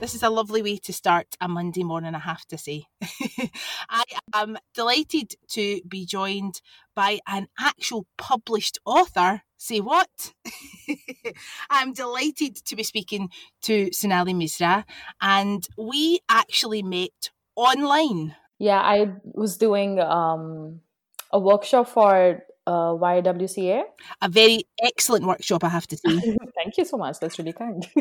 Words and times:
this 0.00 0.14
is 0.14 0.22
a 0.22 0.30
lovely 0.30 0.62
way 0.62 0.78
to 0.78 0.92
start 0.94 1.26
a 1.42 1.46
Monday 1.46 1.84
morning, 1.84 2.14
I 2.14 2.20
have 2.20 2.46
to 2.46 2.56
say. 2.56 2.84
I 3.90 4.02
am 4.34 4.56
delighted 4.74 5.34
to 5.50 5.82
be 5.86 6.06
joined 6.06 6.62
by 6.96 7.20
an 7.28 7.48
actual 7.58 8.06
published 8.16 8.78
author. 8.86 9.42
Say 9.58 9.80
what? 9.80 10.32
I'm 11.70 11.92
delighted 11.92 12.56
to 12.64 12.76
be 12.76 12.82
speaking 12.82 13.28
to 13.62 13.92
Sonali 13.92 14.32
Misra, 14.32 14.84
and 15.20 15.68
we 15.76 16.20
actually 16.30 16.82
met 16.82 17.30
online. 17.54 18.34
Yeah, 18.58 18.80
I 18.80 19.12
was 19.22 19.58
doing 19.58 20.00
um, 20.00 20.80
a 21.30 21.38
workshop 21.38 21.88
for 21.88 22.42
uh, 22.70 22.94
YWCA. 22.94 23.82
A 24.22 24.28
very 24.28 24.64
excellent 24.82 25.26
workshop, 25.26 25.64
I 25.64 25.68
have 25.70 25.88
to 25.88 25.96
say. 25.96 26.20
Thank 26.54 26.78
you 26.78 26.84
so 26.84 26.96
much. 26.96 27.18
That's 27.18 27.38
really 27.38 27.52
kind. 27.52 27.86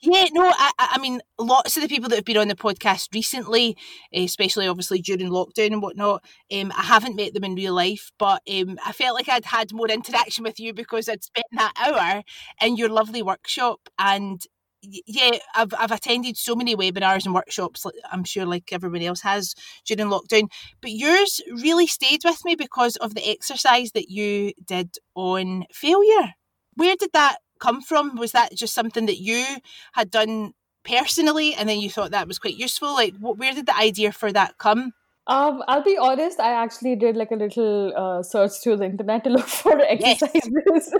yeah, 0.00 0.26
no, 0.32 0.52
I, 0.54 0.70
I 0.78 0.98
mean, 1.00 1.20
lots 1.38 1.76
of 1.76 1.82
the 1.82 1.88
people 1.88 2.08
that 2.10 2.16
have 2.16 2.24
been 2.24 2.36
on 2.36 2.48
the 2.48 2.54
podcast 2.54 3.08
recently, 3.12 3.76
especially 4.12 4.68
obviously 4.68 5.00
during 5.00 5.28
lockdown 5.28 5.72
and 5.72 5.82
whatnot, 5.82 6.24
um, 6.52 6.72
I 6.76 6.82
haven't 6.82 7.16
met 7.16 7.34
them 7.34 7.44
in 7.44 7.56
real 7.56 7.74
life, 7.74 8.12
but 8.18 8.42
um, 8.48 8.78
I 8.86 8.92
felt 8.92 9.16
like 9.16 9.28
I'd 9.28 9.44
had 9.44 9.72
more 9.72 9.88
interaction 9.88 10.44
with 10.44 10.60
you 10.60 10.72
because 10.72 11.08
I'd 11.08 11.24
spent 11.24 11.46
that 11.52 11.72
hour 11.76 12.22
in 12.60 12.76
your 12.76 12.90
lovely 12.90 13.22
workshop 13.22 13.80
and 13.98 14.40
yeah, 14.82 15.38
I've 15.54 15.72
I've 15.78 15.92
attended 15.92 16.36
so 16.36 16.54
many 16.54 16.74
webinars 16.74 17.24
and 17.24 17.34
workshops. 17.34 17.86
I'm 18.10 18.24
sure, 18.24 18.44
like 18.44 18.72
everyone 18.72 19.02
else 19.02 19.20
has 19.22 19.54
during 19.86 20.10
lockdown. 20.10 20.50
But 20.80 20.92
yours 20.92 21.40
really 21.50 21.86
stayed 21.86 22.22
with 22.24 22.44
me 22.44 22.54
because 22.54 22.96
of 22.96 23.14
the 23.14 23.28
exercise 23.28 23.92
that 23.92 24.10
you 24.10 24.52
did 24.64 24.96
on 25.14 25.64
failure. 25.72 26.34
Where 26.74 26.96
did 26.96 27.10
that 27.12 27.38
come 27.60 27.80
from? 27.80 28.16
Was 28.16 28.32
that 28.32 28.54
just 28.54 28.74
something 28.74 29.06
that 29.06 29.20
you 29.20 29.44
had 29.92 30.10
done 30.10 30.52
personally, 30.84 31.54
and 31.54 31.68
then 31.68 31.80
you 31.80 31.88
thought 31.88 32.10
that 32.10 32.28
was 32.28 32.38
quite 32.38 32.56
useful? 32.56 32.94
Like, 32.94 33.14
where 33.20 33.54
did 33.54 33.66
the 33.66 33.76
idea 33.76 34.10
for 34.12 34.32
that 34.32 34.58
come? 34.58 34.92
Um, 35.28 35.62
I'll 35.68 35.84
be 35.84 35.96
honest. 35.96 36.40
I 36.40 36.52
actually 36.52 36.96
did 36.96 37.16
like 37.16 37.30
a 37.30 37.36
little 37.36 37.92
uh, 37.96 38.22
search 38.24 38.52
through 38.62 38.78
the 38.78 38.86
internet 38.86 39.22
to 39.24 39.30
look 39.30 39.46
for 39.46 39.80
exercises. 39.80 40.50
Yes. 40.66 40.90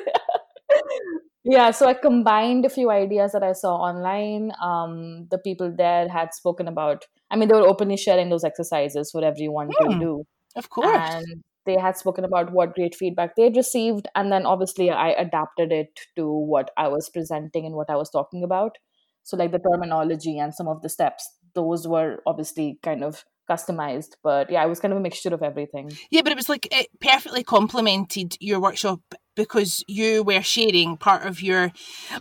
Yeah, 1.45 1.73
so 1.73 1.89
I 1.89 1.95
combined 1.95 2.65
a 2.65 2.71
few 2.71 2.91
ideas 2.91 3.33
that 3.33 3.43
I 3.43 3.53
saw 3.53 3.75
online. 3.77 4.53
Um, 4.63 5.27
the 5.31 5.39
people 5.39 5.75
there 5.77 6.09
had 6.09 6.35
spoken 6.35 6.69
about, 6.69 7.05
I 7.31 7.37
mean, 7.37 7.49
they 7.49 7.55
were 7.55 7.67
openly 7.67 7.97
sharing 7.97 8.31
those 8.31 8.45
exercises 8.45 9.11
for 9.11 9.25
everyone 9.25 9.69
to 9.69 9.89
Hmm, 9.89 9.99
do. 9.99 10.25
Of 10.55 10.71
course. 10.71 10.97
And 10.97 11.43
they 11.67 11.77
had 11.77 11.97
spoken 11.97 12.25
about 12.25 12.53
what 12.53 12.75
great 12.75 12.95
feedback 12.95 13.35
they'd 13.35 13.57
received. 13.57 14.07
And 14.15 14.31
then 14.31 14.47
obviously 14.47 14.91
I 14.91 15.11
adapted 15.11 15.73
it 15.73 15.99
to 16.17 16.31
what 16.31 16.71
I 16.77 16.89
was 16.89 17.09
presenting 17.09 17.67
and 17.67 17.75
what 17.75 17.91
I 17.91 17.97
was 17.97 18.11
talking 18.11 18.45
about. 18.45 18.79
So, 19.25 19.37
like 19.37 19.53
the 19.53 19.61
terminology 19.61 20.39
and 20.39 20.55
some 20.55 20.69
of 20.69 20.83
the 20.83 20.89
steps, 20.89 21.29
those 21.55 21.87
were 21.87 22.19
obviously 22.27 22.79
kind 22.83 23.05
of 23.05 23.25
customized. 23.49 24.15
But 24.23 24.51
yeah, 24.51 24.65
it 24.65 24.69
was 24.69 24.81
kind 24.81 24.93
of 24.93 24.99
a 24.99 25.03
mixture 25.03 25.33
of 25.35 25.43
everything. 25.43 25.93
Yeah, 26.11 26.23
but 26.23 26.33
it 26.33 26.37
was 26.37 26.49
like 26.49 26.67
it 26.73 26.89
perfectly 27.01 27.45
complemented 27.45 28.37
your 28.41 28.61
workshop 28.61 29.01
because 29.35 29.85
you 29.87 30.23
were 30.23 30.43
sharing 30.43 30.97
part 30.97 31.27
of 31.27 31.43
your 31.43 31.73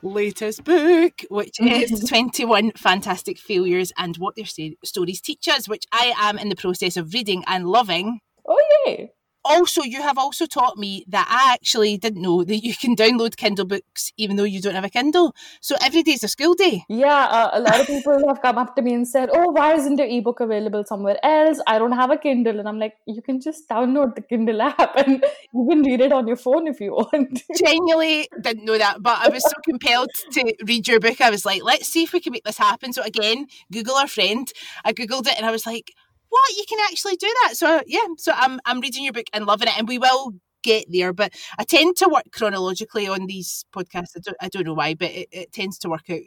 latest 0.01 0.63
book, 0.63 1.21
which 1.29 1.55
mm-hmm. 1.59 1.93
is 1.93 2.03
21 2.07 2.71
Fantastic 2.77 3.37
Failures 3.37 3.91
and 3.97 4.17
What 4.17 4.35
Their 4.35 4.45
Stories 4.83 5.21
Teach 5.21 5.47
Us, 5.47 5.67
which 5.67 5.85
I 5.91 6.13
am 6.17 6.37
in 6.37 6.49
the 6.49 6.55
process 6.55 6.97
of 6.97 7.13
reading 7.13 7.43
and 7.47 7.67
loving. 7.67 8.19
Oh, 8.47 8.61
yay. 8.85 9.11
Also, 9.43 9.81
you 9.83 10.01
have 10.01 10.17
also 10.17 10.45
taught 10.45 10.77
me 10.77 11.05
that 11.07 11.27
I 11.29 11.53
actually 11.53 11.97
didn't 11.97 12.21
know 12.21 12.43
that 12.43 12.57
you 12.57 12.75
can 12.75 12.95
download 12.95 13.35
Kindle 13.37 13.65
books 13.65 14.11
even 14.17 14.35
though 14.35 14.43
you 14.43 14.61
don't 14.61 14.75
have 14.75 14.83
a 14.83 14.89
Kindle. 14.89 15.35
So 15.61 15.75
every 15.81 16.03
day's 16.03 16.23
a 16.23 16.27
school 16.27 16.53
day. 16.53 16.85
Yeah, 16.87 17.25
uh, 17.25 17.49
a 17.53 17.59
lot 17.59 17.79
of 17.79 17.87
people 17.87 18.27
have 18.27 18.41
come 18.41 18.57
up 18.57 18.75
to 18.75 18.81
me 18.81 18.93
and 18.93 19.07
said, 19.07 19.29
"Oh, 19.33 19.51
why 19.51 19.73
isn't 19.73 19.97
your 19.97 20.07
ebook 20.07 20.39
available 20.39 20.83
somewhere 20.85 21.17
else? 21.23 21.59
I 21.65 21.79
don't 21.79 21.93
have 21.93 22.11
a 22.11 22.17
Kindle." 22.17 22.59
And 22.59 22.67
I'm 22.67 22.79
like, 22.79 22.95
"You 23.05 23.21
can 23.21 23.41
just 23.41 23.67
download 23.67 24.15
the 24.15 24.21
Kindle 24.21 24.61
app 24.61 24.95
and 24.95 25.23
you 25.53 25.67
can 25.69 25.81
read 25.81 26.01
it 26.01 26.11
on 26.11 26.27
your 26.27 26.37
phone 26.37 26.67
if 26.67 26.79
you 26.79 26.91
want." 26.91 27.41
Genuinely 27.57 28.27
didn't 28.41 28.65
know 28.65 28.77
that, 28.77 29.01
but 29.01 29.17
I 29.19 29.29
was 29.29 29.43
so 29.43 29.57
compelled 29.63 30.09
to 30.33 30.55
read 30.65 30.87
your 30.87 30.99
book. 30.99 31.21
I 31.21 31.29
was 31.29 31.45
like, 31.45 31.63
let's 31.63 31.87
see 31.87 32.03
if 32.03 32.13
we 32.13 32.19
can 32.19 32.33
make 32.33 32.43
this 32.43 32.57
happen. 32.57 32.93
So 32.93 33.01
again, 33.03 33.47
Google 33.71 33.95
our 33.95 34.07
friend. 34.07 34.51
I 34.85 34.93
googled 34.93 35.27
it 35.27 35.37
and 35.37 35.45
I 35.45 35.51
was 35.51 35.65
like, 35.65 35.93
what? 36.31 36.57
You 36.57 36.63
can 36.67 36.79
actually 36.89 37.17
do 37.17 37.31
that. 37.43 37.55
So 37.55 37.81
yeah, 37.85 38.07
so 38.17 38.31
I'm 38.35 38.59
I'm 38.65 38.79
reading 38.79 39.03
your 39.03 39.13
book 39.13 39.27
and 39.33 39.45
loving 39.45 39.67
it, 39.67 39.77
and 39.77 39.87
we 39.87 39.99
will 39.99 40.33
get 40.63 40.85
there. 40.89 41.13
But 41.13 41.33
I 41.59 41.63
tend 41.63 41.97
to 41.97 42.09
work 42.09 42.31
chronologically 42.31 43.07
on 43.07 43.27
these 43.27 43.65
podcasts. 43.75 44.15
I 44.15 44.19
don't, 44.23 44.37
I 44.41 44.47
don't 44.49 44.65
know 44.65 44.73
why, 44.73 44.95
but 44.95 45.11
it, 45.11 45.27
it 45.31 45.51
tends 45.51 45.77
to 45.79 45.89
work 45.89 46.09
out 46.09 46.21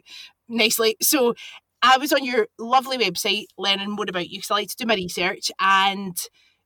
nicely. 0.47 0.95
So 1.01 1.33
I 1.81 1.97
was 1.97 2.13
on 2.13 2.23
your 2.23 2.47
lovely 2.59 2.97
website 2.97 3.45
learning 3.57 3.91
more 3.91 4.05
about 4.07 4.29
you 4.29 4.37
because 4.39 4.51
I 4.51 4.55
like 4.55 4.69
to 4.69 4.75
do 4.77 4.85
my 4.85 4.95
research, 4.95 5.51
and 5.59 6.15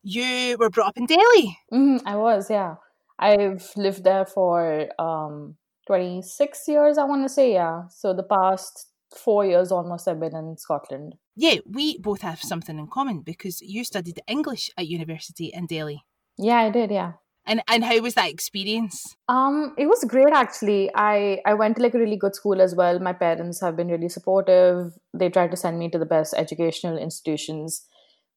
you 0.03 0.57
were 0.59 0.69
brought 0.69 0.89
up 0.89 0.97
in 0.97 1.05
Delhi. 1.05 1.57
Mhm, 1.73 2.01
I 2.05 2.15
was, 2.15 2.49
yeah. 2.49 2.75
I've 3.17 3.69
lived 3.75 4.03
there 4.03 4.25
for 4.25 4.87
um 5.01 5.55
26 5.87 6.67
years, 6.67 6.97
I 6.97 7.05
want 7.05 7.23
to 7.25 7.29
say, 7.29 7.53
yeah. 7.53 7.87
So 7.89 8.13
the 8.13 8.23
past 8.23 8.87
four 9.15 9.45
years 9.45 9.71
almost 9.71 10.07
I've 10.07 10.19
been 10.19 10.35
in 10.35 10.55
Scotland. 10.57 11.15
Yeah, 11.39 11.59
we 11.65 11.97
both 11.97 12.21
have 12.21 12.41
something 12.41 12.77
in 12.77 12.87
common 12.87 13.21
because 13.21 13.61
you 13.61 13.85
studied 13.85 14.19
English 14.27 14.69
at 14.77 14.87
university 14.87 15.51
in 15.53 15.67
Delhi. 15.67 16.03
Yeah, 16.37 16.57
I 16.57 16.69
did, 16.69 16.91
yeah. 16.91 17.13
And 17.45 17.61
and 17.67 17.83
how 17.83 17.97
was 17.99 18.13
that 18.15 18.29
experience? 18.29 19.15
Um, 19.29 19.73
it 19.77 19.87
was 19.87 20.03
great 20.03 20.33
actually. 20.33 20.91
I 20.93 21.39
I 21.45 21.53
went 21.53 21.77
to 21.77 21.83
like 21.83 21.95
a 21.95 21.99
really 21.99 22.17
good 22.17 22.35
school 22.35 22.61
as 22.61 22.75
well. 22.75 22.99
My 22.99 23.13
parents 23.13 23.61
have 23.61 23.77
been 23.77 23.87
really 23.87 24.09
supportive. 24.09 24.91
They 25.13 25.29
tried 25.29 25.51
to 25.51 25.57
send 25.57 25.79
me 25.79 25.89
to 25.91 25.97
the 26.03 26.05
best 26.05 26.33
educational 26.43 26.97
institutions. 26.97 27.85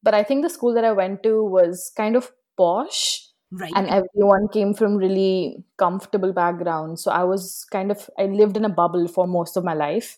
But 0.01 0.13
I 0.13 0.23
think 0.23 0.43
the 0.43 0.49
school 0.49 0.73
that 0.73 0.85
I 0.85 0.93
went 0.93 1.23
to 1.23 1.43
was 1.43 1.91
kind 1.97 2.15
of 2.15 2.31
posh 2.57 3.19
Right. 3.51 3.71
and 3.75 3.87
everyone 3.87 4.47
came 4.51 4.73
from 4.73 4.95
really 4.95 5.63
comfortable 5.77 6.33
backgrounds. 6.33 7.03
So 7.03 7.11
I 7.11 7.23
was 7.23 7.67
kind 7.71 7.91
of 7.91 8.09
I 8.17 8.25
lived 8.25 8.57
in 8.57 8.65
a 8.65 8.69
bubble 8.81 9.07
for 9.07 9.27
most 9.27 9.57
of 9.57 9.63
my 9.63 9.75
life. 9.75 10.17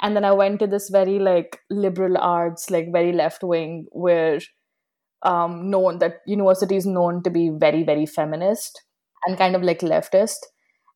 And 0.00 0.14
then 0.16 0.24
I 0.24 0.32
went 0.32 0.60
to 0.60 0.66
this 0.66 0.90
very 0.90 1.18
like 1.18 1.60
liberal 1.70 2.16
arts, 2.18 2.70
like 2.70 2.92
very 2.92 3.12
left 3.12 3.42
wing, 3.42 3.86
where 3.92 4.38
um 5.22 5.70
known 5.70 5.98
that 5.98 6.18
university 6.26 6.76
is 6.76 6.86
known 6.86 7.22
to 7.24 7.30
be 7.30 7.50
very, 7.50 7.82
very 7.82 8.06
feminist 8.06 8.82
and 9.26 9.38
kind 9.38 9.56
of 9.56 9.62
like 9.62 9.80
leftist. 9.80 10.38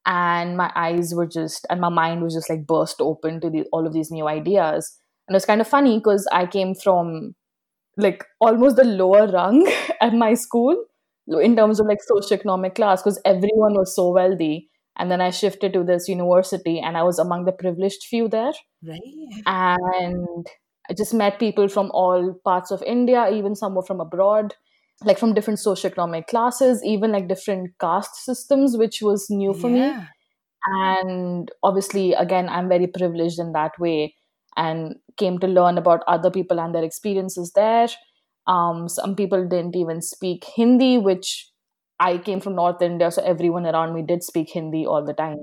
And 0.06 0.56
my 0.56 0.72
eyes 0.74 1.14
were 1.14 1.26
just 1.26 1.66
and 1.70 1.80
my 1.80 1.88
mind 1.88 2.22
was 2.22 2.34
just 2.34 2.50
like 2.50 2.66
burst 2.66 3.00
open 3.00 3.40
to 3.40 3.50
the, 3.50 3.64
all 3.72 3.86
of 3.86 3.92
these 3.92 4.10
new 4.10 4.28
ideas. 4.28 4.98
And 5.28 5.34
it 5.34 5.36
was 5.36 5.46
kind 5.46 5.60
of 5.60 5.69
funny 5.69 5.98
because 5.98 6.26
I 6.32 6.46
came 6.46 6.74
from 6.74 7.34
like 7.96 8.24
almost 8.40 8.76
the 8.76 8.84
lower 8.84 9.26
rung 9.28 9.70
at 10.00 10.14
my 10.14 10.34
school 10.34 10.76
in 11.40 11.56
terms 11.56 11.80
of 11.80 11.86
like 11.86 11.98
socioeconomic 12.10 12.74
class 12.74 13.02
because 13.02 13.20
everyone 13.24 13.74
was 13.74 13.94
so 13.94 14.10
wealthy 14.10 14.70
and 14.97 15.11
then 15.11 15.21
i 15.21 15.31
shifted 15.31 15.73
to 15.73 15.85
this 15.85 16.09
university 16.09 16.79
and 16.81 16.97
i 16.97 17.03
was 17.03 17.19
among 17.19 17.44
the 17.44 17.53
privileged 17.53 18.05
few 18.05 18.29
there. 18.29 18.53
Right. 18.83 19.00
and 19.47 20.47
i 20.91 20.94
just 20.94 21.15
met 21.15 21.39
people 21.39 21.69
from 21.69 21.91
all 21.93 22.35
parts 22.44 22.71
of 22.71 22.83
india 22.83 23.31
even 23.31 23.55
some 23.55 23.75
were 23.75 23.83
from 23.83 24.00
abroad 24.00 24.55
like 25.05 25.19
from 25.19 25.35
different 25.35 25.59
socioeconomic 25.59 26.27
classes 26.27 26.83
even 26.85 27.12
like 27.12 27.29
different 27.29 27.71
caste 27.81 28.25
systems 28.25 28.77
which 28.77 29.03
was 29.03 29.29
new 29.31 29.53
for 29.53 29.69
me. 29.69 29.93
And 30.65 31.50
obviously 31.65 32.12
again 32.12 32.49
i'm 32.49 32.69
very 32.69 32.87
privileged 32.87 33.41
in 33.41 33.53
that 33.53 33.73
way 33.81 34.15
and 34.56 34.97
came 35.17 35.39
to 35.39 35.47
learn 35.47 35.79
about 35.79 36.03
other 36.06 36.31
people 36.31 36.61
and 36.61 36.75
their 36.75 36.85
experiences 36.85 37.53
there. 37.55 37.89
Um, 38.47 38.89
some 38.89 39.15
people 39.15 39.47
didn't 39.47 39.77
even 39.77 40.03
speak 40.03 40.44
hindi 40.44 40.99
which 40.99 41.49
i 42.04 42.19
came 42.28 42.40
from 42.44 42.54
north 42.60 42.82
india 42.87 43.10
so 43.16 43.25
everyone 43.32 43.66
around 43.72 43.94
me 43.94 44.02
did 44.12 44.22
speak 44.28 44.54
hindi 44.58 44.84
all 44.87 45.04
the 45.10 45.19
time. 45.25 45.43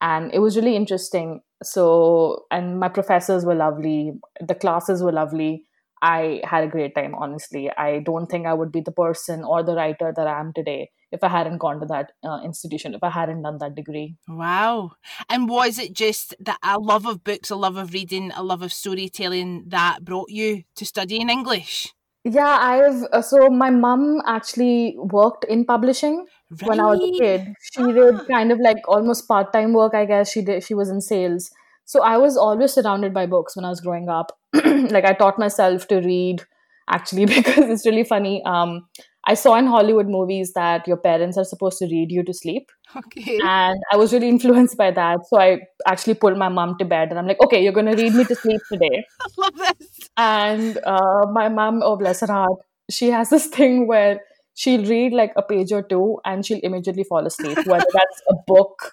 And 0.00 0.32
it 0.32 0.38
was 0.38 0.56
really 0.56 0.76
interesting. 0.76 1.40
So 1.62 2.46
and 2.50 2.78
my 2.80 2.88
professors 2.88 3.44
were 3.44 3.54
lovely. 3.54 4.12
The 4.46 4.54
classes 4.54 5.02
were 5.02 5.12
lovely. 5.12 5.64
I 6.02 6.40
had 6.44 6.64
a 6.64 6.68
great 6.68 6.94
time 6.94 7.14
honestly. 7.14 7.70
I 7.76 7.98
don't 7.98 8.26
think 8.26 8.46
i 8.46 8.54
would 8.54 8.72
be 8.72 8.80
the 8.80 8.92
person 8.92 9.44
or 9.44 9.62
the 9.62 9.74
writer 9.74 10.12
that 10.16 10.26
i 10.26 10.40
am 10.40 10.54
today 10.54 10.90
if 11.12 11.22
i 11.24 11.28
hadn't 11.28 11.58
gone 11.58 11.80
to 11.80 11.86
that 11.90 12.12
uh, 12.24 12.38
institution 12.44 12.94
if 12.94 13.02
i 13.02 13.10
hadn't 13.10 13.42
done 13.42 13.58
that 13.58 13.74
degree. 13.74 14.16
Wow. 14.26 14.92
And 15.28 15.48
was 15.50 15.78
it 15.78 15.92
just 15.92 16.34
that 16.40 16.58
a 16.62 16.78
love 16.78 17.04
of 17.04 17.22
books, 17.22 17.50
a 17.50 17.56
love 17.56 17.76
of 17.76 17.92
reading, 17.92 18.32
a 18.34 18.42
love 18.42 18.62
of 18.62 18.72
storytelling 18.72 19.64
that 19.68 20.04
brought 20.04 20.30
you 20.30 20.62
to 20.76 20.86
studying 20.86 21.28
English? 21.28 21.94
Yeah, 22.24 22.58
I've 22.60 23.04
uh, 23.12 23.22
so 23.22 23.48
my 23.48 23.70
mom 23.70 24.20
actually 24.26 24.94
worked 24.98 25.44
in 25.44 25.64
publishing 25.64 26.26
when 26.64 26.78
I 26.78 26.84
was 26.86 27.00
a 27.00 27.10
kid. 27.18 27.54
She 27.72 27.82
did 27.92 28.14
Ah. 28.14 28.24
kind 28.30 28.52
of 28.52 28.58
like 28.60 28.76
almost 28.86 29.26
part-time 29.26 29.72
work, 29.72 29.94
I 29.94 30.04
guess. 30.04 30.30
She 30.30 30.42
did 30.42 30.62
she 30.62 30.74
was 30.74 30.90
in 30.90 31.00
sales. 31.00 31.50
So 31.86 32.02
I 32.02 32.18
was 32.18 32.36
always 32.36 32.74
surrounded 32.74 33.14
by 33.14 33.24
books 33.26 33.56
when 33.56 33.64
I 33.64 33.70
was 33.70 33.80
growing 33.80 34.08
up. 34.08 34.38
like 34.54 35.04
I 35.04 35.14
taught 35.14 35.38
myself 35.38 35.88
to 35.88 36.00
read 36.00 36.42
actually 36.88 37.24
because 37.34 37.70
it's 37.76 37.86
really 37.86 38.04
funny. 38.04 38.42
Um 38.44 38.86
I 39.30 39.34
saw 39.34 39.54
in 39.54 39.66
Hollywood 39.66 40.08
movies 40.08 40.52
that 40.54 40.88
your 40.88 40.96
parents 40.96 41.38
are 41.38 41.44
supposed 41.44 41.78
to 41.78 41.86
read 41.86 42.10
you 42.10 42.24
to 42.24 42.34
sleep. 42.34 42.70
Okay. 42.96 43.38
And 43.44 43.80
I 43.92 43.96
was 43.96 44.12
really 44.12 44.28
influenced 44.28 44.76
by 44.76 44.90
that. 44.90 45.20
So 45.28 45.38
I 45.38 45.60
actually 45.86 46.14
pulled 46.14 46.36
my 46.36 46.48
mom 46.48 46.76
to 46.78 46.84
bed 46.84 47.10
and 47.10 47.18
I'm 47.18 47.28
like, 47.28 47.40
okay, 47.44 47.62
you're 47.62 47.72
gonna 47.72 47.94
read 47.94 48.12
me 48.14 48.24
to 48.24 48.34
sleep 48.34 48.60
today 48.72 49.04
I 49.20 49.26
love 49.36 49.56
this. 49.56 50.08
and 50.16 50.78
uh, 50.84 51.26
my 51.32 51.48
mom 51.48 51.80
oh 51.84 51.96
bless 51.96 52.20
her 52.20 52.26
heart 52.26 52.58
she 52.90 53.10
has 53.10 53.30
this 53.30 53.46
thing 53.46 53.86
where 53.86 54.20
she'll 54.54 54.84
read 54.86 55.12
like 55.12 55.32
a 55.36 55.42
page 55.42 55.72
or 55.72 55.82
two 55.82 56.18
and 56.24 56.44
she'll 56.44 56.60
immediately 56.70 57.04
fall 57.04 57.24
asleep 57.26 57.58
whether 57.66 57.86
that's 57.98 58.22
a 58.30 58.34
book 58.48 58.92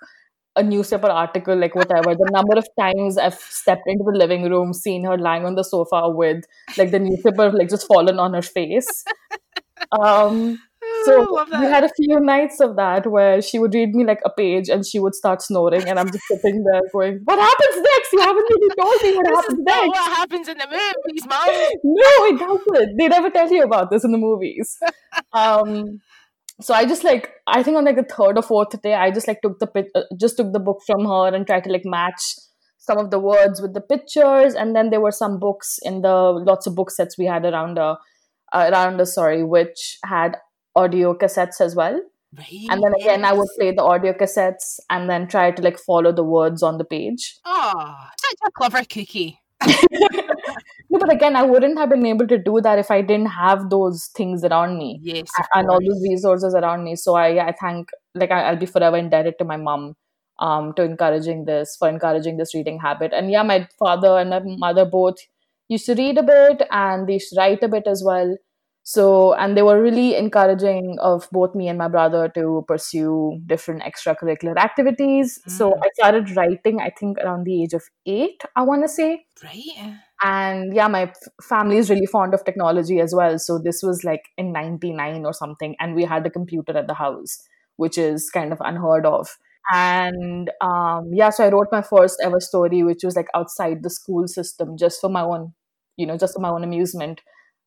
a 0.56 0.64
newspaper 0.64 1.08
article 1.08 1.56
like 1.56 1.76
whatever 1.76 2.16
the 2.16 2.30
number 2.32 2.58
of 2.58 2.68
times 2.80 3.18
i've 3.18 3.40
stepped 3.58 3.88
into 3.88 4.04
the 4.12 4.18
living 4.18 4.50
room 4.50 4.74
seen 4.74 5.04
her 5.04 5.18
lying 5.18 5.46
on 5.46 5.56
the 5.56 5.64
sofa 5.64 6.10
with 6.10 6.44
like 6.78 6.92
the 6.92 7.00
newspaper 7.00 7.52
like 7.52 7.70
just 7.70 7.88
fallen 7.88 8.20
on 8.20 8.34
her 8.34 8.42
face 8.42 9.04
um 10.00 10.58
so 11.06 11.46
we 11.60 11.66
had 11.66 11.84
a 11.84 11.90
few 11.96 12.20
nights 12.20 12.60
of 12.60 12.76
that 12.76 13.08
where 13.10 13.42
she 13.42 13.60
would 13.60 13.74
read 13.74 13.94
me 13.96 14.06
like 14.06 14.22
a 14.26 14.30
page 14.30 14.70
and 14.70 14.86
she 14.86 15.00
would 15.00 15.16
start 15.16 15.42
snoring 15.42 15.88
and 15.88 16.00
i'm 16.00 16.12
just 16.12 16.24
sitting 16.28 16.64
there 16.64 16.82
going 16.94 17.20
what 17.26 17.40
happens 17.40 17.84
next 17.94 18.14
you 18.14 18.20
haven't 18.20 18.48
really 18.50 18.76
told 18.80 19.02
me 19.02 19.16
what 19.18 19.26
This 19.26 19.46
is 19.46 19.60
happens 19.60 19.60
next 19.66 19.88
what 19.88 20.18
happens 20.18 20.48
in 20.48 20.58
the 20.58 20.68
movies, 20.68 21.26
mom. 21.30 21.48
no, 21.84 22.26
it 22.26 22.40
doesn't. 22.40 22.98
They 22.98 23.08
never 23.08 23.30
tell 23.30 23.52
you 23.52 23.64
about 23.64 23.90
this 23.92 24.04
in 24.04 24.12
the 24.12 24.18
movies. 24.18 24.78
Um, 25.34 26.00
so 26.62 26.74
I 26.74 26.86
just 26.86 27.04
like 27.04 27.32
I 27.46 27.64
think 27.64 27.78
on 27.78 27.86
like 27.86 27.96
the 27.98 28.04
third 28.04 28.38
or 28.38 28.42
fourth 28.42 28.82
day, 28.82 28.94
I 28.94 29.12
just 29.12 29.28
like 29.28 29.42
took 29.42 29.60
the 29.60 29.68
uh, 29.96 30.02
just 30.20 30.38
took 30.38 30.54
the 30.54 30.60
book 30.60 30.80
from 30.86 31.06
her 31.06 31.28
and 31.36 31.46
tried 31.46 31.64
to 31.66 31.72
like 31.72 31.86
match 31.86 32.22
some 32.78 32.98
of 32.98 33.12
the 33.12 33.20
words 33.20 33.62
with 33.62 33.74
the 33.74 33.82
pictures, 33.82 34.54
and 34.56 34.76
then 34.76 34.90
there 34.90 35.02
were 35.02 35.12
some 35.12 35.40
books 35.40 35.78
in 35.84 36.02
the 36.02 36.14
lots 36.14 36.66
of 36.68 36.76
book 36.76 36.90
sets 36.92 37.18
we 37.18 37.26
had 37.26 37.46
around 37.46 37.78
uh, 38.54 38.70
around 38.72 39.00
us, 39.02 39.16
sorry, 39.16 39.44
which 39.44 40.00
had 40.04 40.38
audio 40.76 41.14
cassettes 41.18 41.60
as 41.62 41.76
well. 41.76 42.00
Right. 42.38 42.68
And 42.70 42.84
then 42.84 42.94
again, 43.00 43.26
I 43.26 43.34
would 43.34 43.48
play 43.58 43.72
the 43.72 43.84
audio 43.84 44.14
cassettes 44.14 44.80
and 44.90 45.10
then 45.10 45.28
try 45.28 45.52
to 45.52 45.62
like 45.62 45.80
follow 45.80 46.12
the 46.12 46.24
words 46.24 46.62
on 46.62 46.78
the 46.78 46.84
page. 46.84 47.38
Oh, 47.46 47.96
such 48.20 48.38
a 48.46 48.52
clever 48.52 48.84
cookie. 48.84 49.40
no, 49.66 51.00
but 51.00 51.12
again, 51.12 51.36
I 51.36 51.44
wouldn't 51.44 51.80
have 51.80 51.90
been 51.90 52.06
able 52.06 52.28
to 52.28 52.38
do 52.38 52.62
that 52.62 52.78
if 52.78 52.92
I 52.92 53.02
didn't 53.02 53.28
have 53.28 53.70
those 53.70 54.10
things 54.16 54.44
around 54.44 54.78
me 54.78 55.00
Yes, 55.02 55.30
and 55.54 55.68
all 55.70 55.80
those 55.80 56.02
resources 56.08 56.54
around 56.54 56.84
me. 56.84 56.96
So 56.96 57.16
I, 57.16 57.48
I 57.48 57.56
thank, 57.60 57.90
like, 58.14 58.32
I, 58.32 58.44
I'll 58.44 58.58
be 58.58 58.68
forever 58.68 58.98
indebted 58.98 59.40
to 59.40 59.46
my 59.46 59.58
mom, 59.58 59.96
um, 60.40 60.74
to 60.74 60.84
encouraging 60.84 61.46
this, 61.46 61.76
for 61.78 61.90
encouraging 61.90 62.38
this 62.38 62.54
reading 62.54 62.80
habit. 62.80 63.14
And 63.14 63.32
yeah, 63.32 63.44
my 63.44 63.68
father 63.80 64.20
and 64.20 64.30
my 64.30 64.42
mother 64.44 64.86
both 64.86 65.18
used 65.68 65.86
to 65.88 65.96
read 65.96 66.18
a 66.18 66.24
bit 66.24 66.64
and 66.72 67.08
they 67.08 67.14
used 67.14 67.30
to 67.34 67.40
write 67.40 67.64
a 67.64 67.68
bit 67.68 67.88
as 67.88 68.04
well. 68.06 68.38
So, 68.84 69.34
and 69.34 69.58
they 69.58 69.64
were 69.64 69.82
really 69.82 70.16
encouraging 70.16 70.98
of 71.02 71.28
both 71.32 71.54
me 71.54 71.68
and 71.68 71.78
my 71.78 71.90
brother 71.90 72.30
to 72.36 72.64
pursue 72.70 73.42
different 73.46 73.84
extracurricular 73.84 74.56
activities. 74.58 75.40
So 75.48 75.72
Mm. 75.72 75.84
I 75.84 75.90
started 75.96 76.36
writing, 76.38 76.80
I 76.80 76.90
think, 76.92 77.18
around 77.18 77.44
the 77.44 77.64
age 77.64 77.74
of 77.74 77.84
eight, 78.06 78.44
I 78.56 78.62
want 78.64 78.84
to 78.84 78.88
say 78.88 79.26
Right. 79.44 79.98
and 80.24 80.74
yeah 80.74 80.88
my 80.88 81.12
family 81.48 81.78
is 81.78 81.90
really 81.90 82.08
fond 82.08 82.34
of 82.34 82.44
technology 82.44 83.00
as 83.00 83.14
well 83.14 83.38
so 83.38 83.60
this 83.60 83.84
was 83.84 84.04
like 84.04 84.30
in 84.38 84.52
99 84.52 85.26
or 85.26 85.34
something 85.34 85.76
and 85.80 85.94
we 85.94 86.04
had 86.04 86.26
a 86.26 86.30
computer 86.30 86.76
at 86.76 86.88
the 86.88 86.94
house 86.96 87.38
which 87.76 87.98
is 87.98 88.30
kind 88.32 88.52
of 88.52 88.60
unheard 88.62 89.06
of 89.06 89.38
and 89.72 90.50
um 90.62 91.12
yeah 91.14 91.30
so 91.30 91.44
i 91.46 91.50
wrote 91.50 91.68
my 91.72 91.82
first 91.82 92.18
ever 92.24 92.40
story 92.40 92.82
which 92.82 93.04
was 93.04 93.16
like 93.16 93.28
outside 93.36 93.84
the 93.84 93.90
school 93.90 94.28
system 94.28 94.76
just 94.78 95.00
for 95.00 95.10
my 95.10 95.22
own 95.22 95.54
you 95.98 96.06
know 96.06 96.18
just 96.18 96.34
for 96.34 96.40
my 96.40 96.50
own 96.50 96.64
amusement 96.64 97.22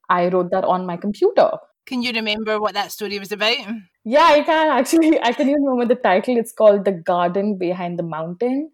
i 0.09 0.29
wrote 0.29 0.51
that 0.51 0.65
on 0.65 0.87
my 0.87 0.97
computer. 0.97 1.51
Can 1.87 2.03
you 2.03 2.13
remember 2.13 2.61
what 2.61 2.75
that 2.75 2.93
story 2.93 3.19
was 3.19 3.33
about? 3.33 3.57
yeah 4.05 4.29
i 4.33 4.43
can 4.43 4.71
actually. 4.79 5.21
I 5.29 5.33
can 5.33 5.49
even 5.49 5.65
remember 5.65 5.95
the 5.95 6.01
title. 6.01 6.37
It's 6.37 6.53
called 6.53 6.85
the 6.85 6.93
garden 6.93 7.59
behind 7.59 7.99
the 7.99 8.03
mountain. 8.03 8.71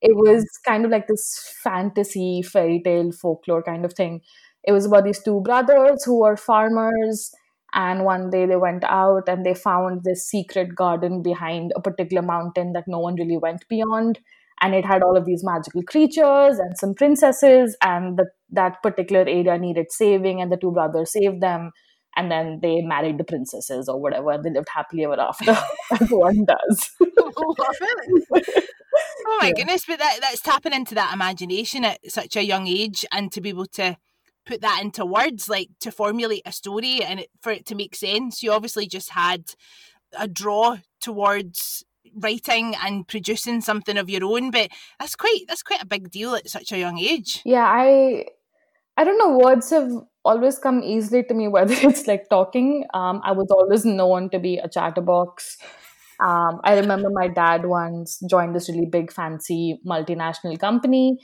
It 0.00 0.16
was 0.16 0.44
kind 0.66 0.84
of 0.84 0.90
like 0.90 1.06
this 1.06 1.52
fantasy 1.62 2.42
fairy 2.42 2.80
tale 2.84 3.12
folklore 3.12 3.62
kind 3.62 3.84
of 3.84 3.92
thing. 3.92 4.20
It 4.64 4.72
was 4.72 4.86
about 4.86 5.04
these 5.04 5.22
two 5.22 5.40
brothers 5.40 6.04
who 6.04 6.20
were 6.20 6.36
farmers 6.36 7.30
and 7.74 8.04
one 8.04 8.30
day 8.30 8.46
they 8.46 8.56
went 8.56 8.84
out 8.84 9.28
and 9.28 9.44
they 9.44 9.54
found 9.54 10.02
this 10.02 10.28
secret 10.28 10.74
garden 10.74 11.22
behind 11.22 11.72
a 11.76 11.80
particular 11.80 12.22
mountain 12.22 12.72
that 12.72 12.88
no 12.88 12.98
one 12.98 13.14
really 13.16 13.36
went 13.36 13.68
beyond 13.68 14.18
and 14.60 14.74
it 14.74 14.84
had 14.84 15.02
all 15.02 15.16
of 15.16 15.24
these 15.26 15.42
magical 15.44 15.82
creatures 15.82 16.58
and 16.58 16.76
some 16.78 16.94
princesses 16.94 17.76
and 17.82 18.18
the, 18.18 18.26
that 18.50 18.82
particular 18.82 19.22
area 19.22 19.58
needed 19.58 19.86
saving 19.90 20.40
and 20.40 20.50
the 20.50 20.56
two 20.56 20.72
brothers 20.72 21.12
saved 21.12 21.40
them 21.42 21.70
and 22.16 22.30
then 22.30 22.60
they 22.62 22.80
married 22.80 23.18
the 23.18 23.24
princesses 23.24 23.88
or 23.88 24.00
whatever 24.00 24.30
and 24.30 24.44
they 24.44 24.50
lived 24.50 24.68
happily 24.74 25.04
ever 25.04 25.20
after 25.20 25.50
as 26.00 26.08
one 26.10 26.44
does 26.46 26.90
Oh 29.26 29.38
my 29.40 29.48
Yeah. 29.48 29.52
goodness, 29.52 29.84
but 29.86 29.98
that 29.98 30.18
that's 30.20 30.40
tapping 30.40 30.72
into 30.72 30.94
that 30.94 31.12
imagination 31.12 31.84
at 31.84 31.98
such 32.10 32.36
a 32.36 32.44
young 32.44 32.66
age 32.66 33.04
and 33.12 33.30
to 33.32 33.40
be 33.40 33.50
able 33.50 33.66
to 33.66 33.96
put 34.46 34.60
that 34.62 34.80
into 34.82 35.04
words, 35.04 35.48
like 35.48 35.68
to 35.80 35.90
formulate 35.90 36.42
a 36.46 36.52
story 36.52 37.02
and 37.02 37.20
it, 37.20 37.30
for 37.42 37.50
it 37.52 37.66
to 37.66 37.74
make 37.74 37.94
sense. 37.94 38.42
You 38.42 38.52
obviously 38.52 38.86
just 38.86 39.10
had 39.10 39.52
a 40.16 40.28
draw 40.28 40.78
towards 41.00 41.84
writing 42.16 42.74
and 42.84 43.06
producing 43.06 43.60
something 43.60 43.96
of 43.96 44.08
your 44.10 44.24
own, 44.24 44.50
but 44.50 44.70
that's 44.98 45.14
quite 45.16 45.40
that's 45.48 45.62
quite 45.62 45.82
a 45.82 45.86
big 45.86 46.10
deal 46.10 46.34
at 46.34 46.48
such 46.48 46.72
a 46.72 46.78
young 46.78 46.98
age. 46.98 47.42
yeah 47.44 47.66
i 47.66 48.24
i 48.96 49.04
don't 49.04 49.18
know 49.18 49.36
words 49.38 49.70
have 49.70 49.90
always 50.24 50.58
come 50.58 50.82
easily 50.82 51.22
to 51.22 51.34
me 51.34 51.48
whether 51.56 51.74
it's 51.88 52.06
like 52.06 52.28
talking. 52.28 52.84
Um 52.94 53.20
i 53.24 53.32
was 53.32 53.50
always 53.50 53.84
known 53.84 54.30
to 54.30 54.38
be 54.38 54.56
a 54.58 54.68
chatterbox. 54.68 55.56
Um 56.20 56.60
i 56.64 56.74
remember 56.78 57.10
my 57.10 57.28
dad 57.28 57.66
once 57.66 58.18
joined 58.30 58.54
this 58.56 58.68
really 58.68 58.86
big 58.86 59.12
fancy 59.12 59.78
multinational 59.86 60.58
company 60.58 61.18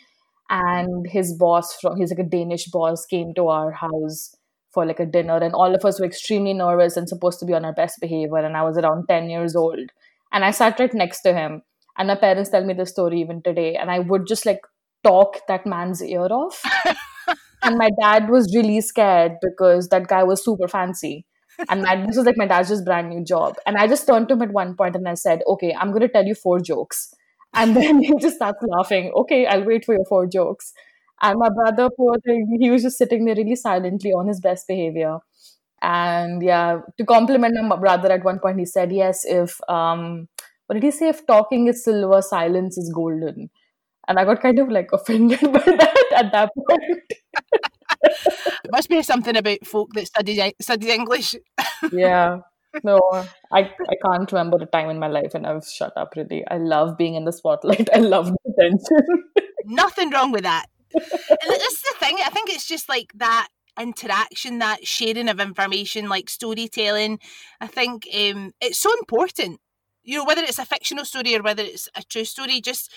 and 0.50 1.06
his 1.08 1.34
boss 1.38 1.74
from 1.80 1.96
he's 1.96 2.10
like 2.10 2.26
a 2.26 2.28
danish 2.36 2.66
boss 2.66 3.06
came 3.06 3.32
to 3.34 3.48
our 3.48 3.72
house 3.72 4.34
for 4.74 4.84
like 4.86 5.00
a 5.00 5.06
dinner 5.06 5.36
and 5.36 5.54
all 5.54 5.74
of 5.74 5.84
us 5.84 5.98
were 6.00 6.06
extremely 6.06 6.52
nervous 6.52 6.96
and 6.96 7.08
supposed 7.08 7.38
to 7.38 7.46
be 7.46 7.54
on 7.54 7.64
our 7.64 7.72
best 7.72 8.00
behavior 8.00 8.36
and 8.36 8.56
i 8.56 8.62
was 8.62 8.76
around 8.78 9.06
10 9.08 9.30
years 9.30 9.56
old 9.56 9.90
and 10.32 10.44
i 10.44 10.50
sat 10.50 10.78
right 10.80 10.94
next 10.94 11.22
to 11.22 11.32
him. 11.34 11.62
And 11.98 12.08
my 12.08 12.14
parents 12.14 12.48
tell 12.50 12.64
me 12.64 12.72
the 12.72 12.86
story 12.86 13.20
even 13.20 13.42
today. 13.42 13.74
And 13.76 13.90
i 13.90 13.98
would 13.98 14.26
just 14.26 14.46
like 14.46 14.60
talk 15.04 15.40
that 15.48 15.66
man's 15.66 16.02
ear 16.02 16.28
off. 16.42 16.62
And 17.62 17.78
my 17.78 17.90
dad 18.00 18.28
was 18.28 18.54
really 18.54 18.80
scared 18.80 19.32
because 19.40 19.88
that 19.88 20.08
guy 20.08 20.24
was 20.24 20.44
super 20.44 20.66
fancy. 20.66 21.26
And 21.68 21.82
my, 21.82 21.94
this 22.06 22.16
was 22.16 22.26
like 22.26 22.36
my 22.36 22.46
dad's 22.46 22.70
just 22.70 22.84
brand 22.84 23.10
new 23.10 23.24
job. 23.24 23.54
And 23.66 23.76
i 23.76 23.86
just 23.86 24.06
turned 24.06 24.28
to 24.28 24.34
him 24.34 24.42
at 24.42 24.52
one 24.52 24.74
point 24.74 24.96
and 24.96 25.08
i 25.08 25.14
said 25.14 25.42
okay 25.46 25.74
i'm 25.78 25.90
going 25.90 26.00
to 26.00 26.08
tell 26.08 26.24
you 26.24 26.34
four 26.34 26.60
jokes. 26.60 27.14
And 27.54 27.76
then 27.80 28.02
he 28.02 28.12
just 28.20 28.36
starts 28.36 28.58
laughing. 28.76 29.12
Okay 29.16 29.46
i'll 29.46 29.64
wait 29.64 29.84
for 29.84 29.94
your 29.94 30.06
four 30.06 30.26
jokes. 30.26 30.72
And 31.20 31.38
my 31.38 31.50
brother 31.50 31.88
poor 31.96 32.16
thing 32.26 32.58
he 32.60 32.70
was 32.70 32.82
just 32.82 32.98
sitting 32.98 33.24
there 33.26 33.36
really 33.36 33.54
silently 33.54 34.12
on 34.12 34.26
his 34.26 34.40
best 34.40 34.66
behavior 34.66 35.18
and 35.82 36.42
yeah 36.42 36.80
to 36.96 37.04
compliment 37.04 37.54
my 37.62 37.76
brother 37.76 38.10
at 38.10 38.24
one 38.24 38.38
point 38.38 38.58
he 38.58 38.64
said 38.64 38.92
yes 38.92 39.24
if 39.24 39.58
um 39.68 40.28
what 40.66 40.74
did 40.74 40.82
he 40.82 40.90
say 40.90 41.08
if 41.08 41.26
talking 41.26 41.66
is 41.66 41.84
silver 41.84 42.22
silence 42.22 42.78
is 42.78 42.90
golden 42.94 43.50
and 44.08 44.18
i 44.18 44.24
got 44.24 44.40
kind 44.40 44.58
of 44.58 44.68
like 44.68 44.88
offended 44.92 45.40
by 45.40 45.58
that 45.82 46.06
at 46.16 46.32
that 46.32 46.50
point 46.54 47.02
must 48.72 48.88
be 48.88 49.02
something 49.02 49.36
about 49.36 49.64
folk 49.64 49.92
that 49.94 50.06
studied 50.06 50.54
studied 50.60 50.90
English. 50.90 51.34
yeah 51.92 52.38
no 52.84 52.98
i 53.52 53.60
i 53.60 53.94
can't 54.04 54.32
remember 54.32 54.56
a 54.62 54.66
time 54.66 54.88
in 54.88 54.98
my 54.98 55.08
life 55.08 55.34
when 55.34 55.44
i've 55.44 55.66
shut 55.66 55.92
up 55.96 56.14
really 56.16 56.42
i 56.48 56.56
love 56.56 56.96
being 56.96 57.14
in 57.14 57.24
the 57.24 57.32
spotlight 57.32 57.88
i 57.94 57.98
love 57.98 58.26
the 58.32 58.52
attention 58.52 59.24
Nothing 59.64 60.10
wrong 60.10 60.32
with 60.32 60.42
that. 60.42 60.66
and 60.94 61.48
this 61.48 61.72
is 61.72 61.82
the 61.82 61.94
thing. 61.98 62.18
I 62.24 62.30
think 62.30 62.50
it's 62.50 62.66
just 62.66 62.88
like 62.88 63.12
that 63.16 63.48
interaction, 63.80 64.58
that 64.58 64.86
sharing 64.86 65.28
of 65.28 65.40
information, 65.40 66.08
like 66.08 66.28
storytelling. 66.30 67.18
I 67.60 67.66
think 67.66 68.06
um, 68.14 68.52
it's 68.60 68.78
so 68.78 68.90
important. 68.98 69.60
You 70.02 70.18
know, 70.18 70.24
whether 70.24 70.42
it's 70.42 70.58
a 70.58 70.64
fictional 70.64 71.04
story 71.04 71.34
or 71.36 71.42
whether 71.42 71.62
it's 71.62 71.88
a 71.96 72.02
true 72.02 72.24
story, 72.24 72.60
just 72.60 72.92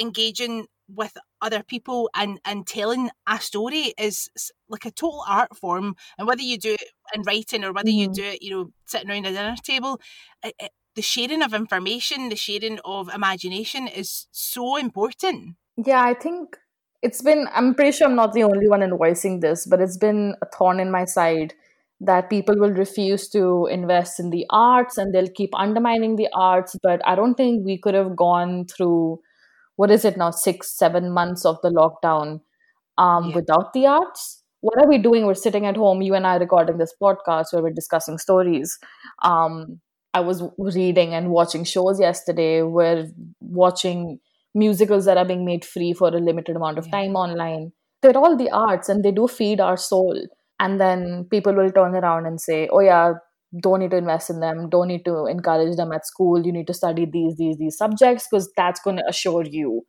engaging 0.00 0.66
with 0.88 1.16
other 1.40 1.62
people 1.62 2.10
and 2.14 2.40
and 2.44 2.66
telling 2.66 3.10
a 3.28 3.40
story 3.40 3.94
is 3.96 4.28
like 4.68 4.84
a 4.84 4.90
total 4.90 5.24
art 5.28 5.56
form. 5.56 5.94
And 6.18 6.26
whether 6.26 6.42
you 6.42 6.58
do 6.58 6.74
it 6.74 6.84
in 7.14 7.22
writing 7.22 7.64
or 7.64 7.72
whether 7.72 7.90
you 7.90 8.08
Mhm. 8.08 8.14
do 8.14 8.24
it, 8.24 8.42
you 8.42 8.50
know, 8.50 8.70
sitting 8.86 9.10
around 9.10 9.26
a 9.26 9.32
dinner 9.32 9.56
table, 9.62 10.00
it, 10.44 10.54
it, 10.58 10.72
the 10.96 11.02
sharing 11.02 11.42
of 11.42 11.54
information, 11.54 12.28
the 12.28 12.36
sharing 12.36 12.78
of 12.84 13.08
imagination 13.14 13.86
is 13.88 14.26
so 14.32 14.76
important. 14.76 15.56
yeah 15.86 16.02
i 16.02 16.14
think 16.14 16.58
it's 17.02 17.22
been 17.22 17.48
i'm 17.54 17.74
pretty 17.74 17.92
sure 17.92 18.06
i'm 18.06 18.16
not 18.16 18.32
the 18.32 18.42
only 18.42 18.68
one 18.68 18.80
invoicing 18.80 19.40
this 19.40 19.66
but 19.66 19.80
it's 19.80 19.96
been 19.96 20.34
a 20.42 20.46
thorn 20.46 20.80
in 20.80 20.90
my 20.90 21.04
side 21.04 21.54
that 22.00 22.30
people 22.30 22.56
will 22.58 22.72
refuse 22.72 23.28
to 23.28 23.68
invest 23.70 24.18
in 24.18 24.30
the 24.30 24.46
arts 24.50 24.96
and 24.96 25.14
they'll 25.14 25.28
keep 25.28 25.50
undermining 25.54 26.16
the 26.16 26.28
arts. 26.32 26.76
But 26.82 27.06
i 27.06 27.14
don't 27.14 27.34
think 27.34 27.64
we 27.64 27.78
could 27.78 27.94
have 27.94 28.16
gone 28.16 28.66
through 28.66 29.20
what 29.76 29.90
is 29.90 30.04
it 30.04 30.16
now 30.16 30.30
six 30.30 30.70
seven 30.76 31.10
months 31.10 31.44
of 31.44 31.58
the 31.62 31.70
lockdown 31.70 32.40
um, 32.98 33.28
yeah. 33.28 33.34
without 33.36 33.72
the 33.72 33.86
arts? 33.86 34.42
What 34.60 34.78
are 34.78 34.86
we 34.86 34.98
doing? 34.98 35.24
We're 35.24 35.34
sitting 35.34 35.64
at 35.64 35.76
home 35.76 36.02
you 36.02 36.14
and 36.14 36.26
i 36.26 36.36
recording 36.36 36.78
this 36.78 36.94
podcast 37.02 37.52
where 37.52 37.62
we're 37.62 37.70
discussing 37.70 38.18
stories. 38.18 38.78
Um, 39.22 39.80
i 40.12 40.20
was 40.20 40.42
reading 40.58 41.14
and 41.14 41.30
watching 41.30 41.64
shows 41.64 42.00
yesterday. 42.00 42.62
We're 42.62 43.08
watching 43.40 44.20
musicals 44.54 45.04
that 45.04 45.16
are 45.16 45.24
being 45.24 45.44
made 45.44 45.64
free 45.64 45.92
for 45.92 46.08
a 46.08 46.20
limited 46.20 46.56
amount 46.56 46.78
of 46.78 46.90
time 46.90 47.14
online. 47.14 47.72
They're 48.02 48.16
all 48.16 48.36
the 48.36 48.50
arts 48.50 48.88
and 48.88 49.04
they 49.04 49.12
do 49.12 49.28
feed 49.28 49.60
our 49.60 49.76
soul. 49.76 50.20
And 50.58 50.80
then 50.80 51.26
people 51.30 51.54
will 51.54 51.70
turn 51.70 51.94
around 51.94 52.26
and 52.26 52.40
say, 52.40 52.68
oh, 52.70 52.80
yeah, 52.80 53.14
don't 53.62 53.80
need 53.80 53.90
to 53.90 53.96
invest 53.96 54.30
in 54.30 54.40
them, 54.40 54.68
don't 54.68 54.88
need 54.88 55.04
to 55.04 55.26
encourage 55.26 55.76
them 55.76 55.92
at 55.92 56.06
school. 56.06 56.44
You 56.44 56.52
need 56.52 56.66
to 56.68 56.74
study 56.74 57.06
these, 57.10 57.36
these, 57.36 57.56
these 57.56 57.76
subjects 57.76 58.26
because 58.30 58.50
that's 58.56 58.80
going 58.80 58.96
to 58.96 59.08
assure 59.08 59.44
you, 59.44 59.82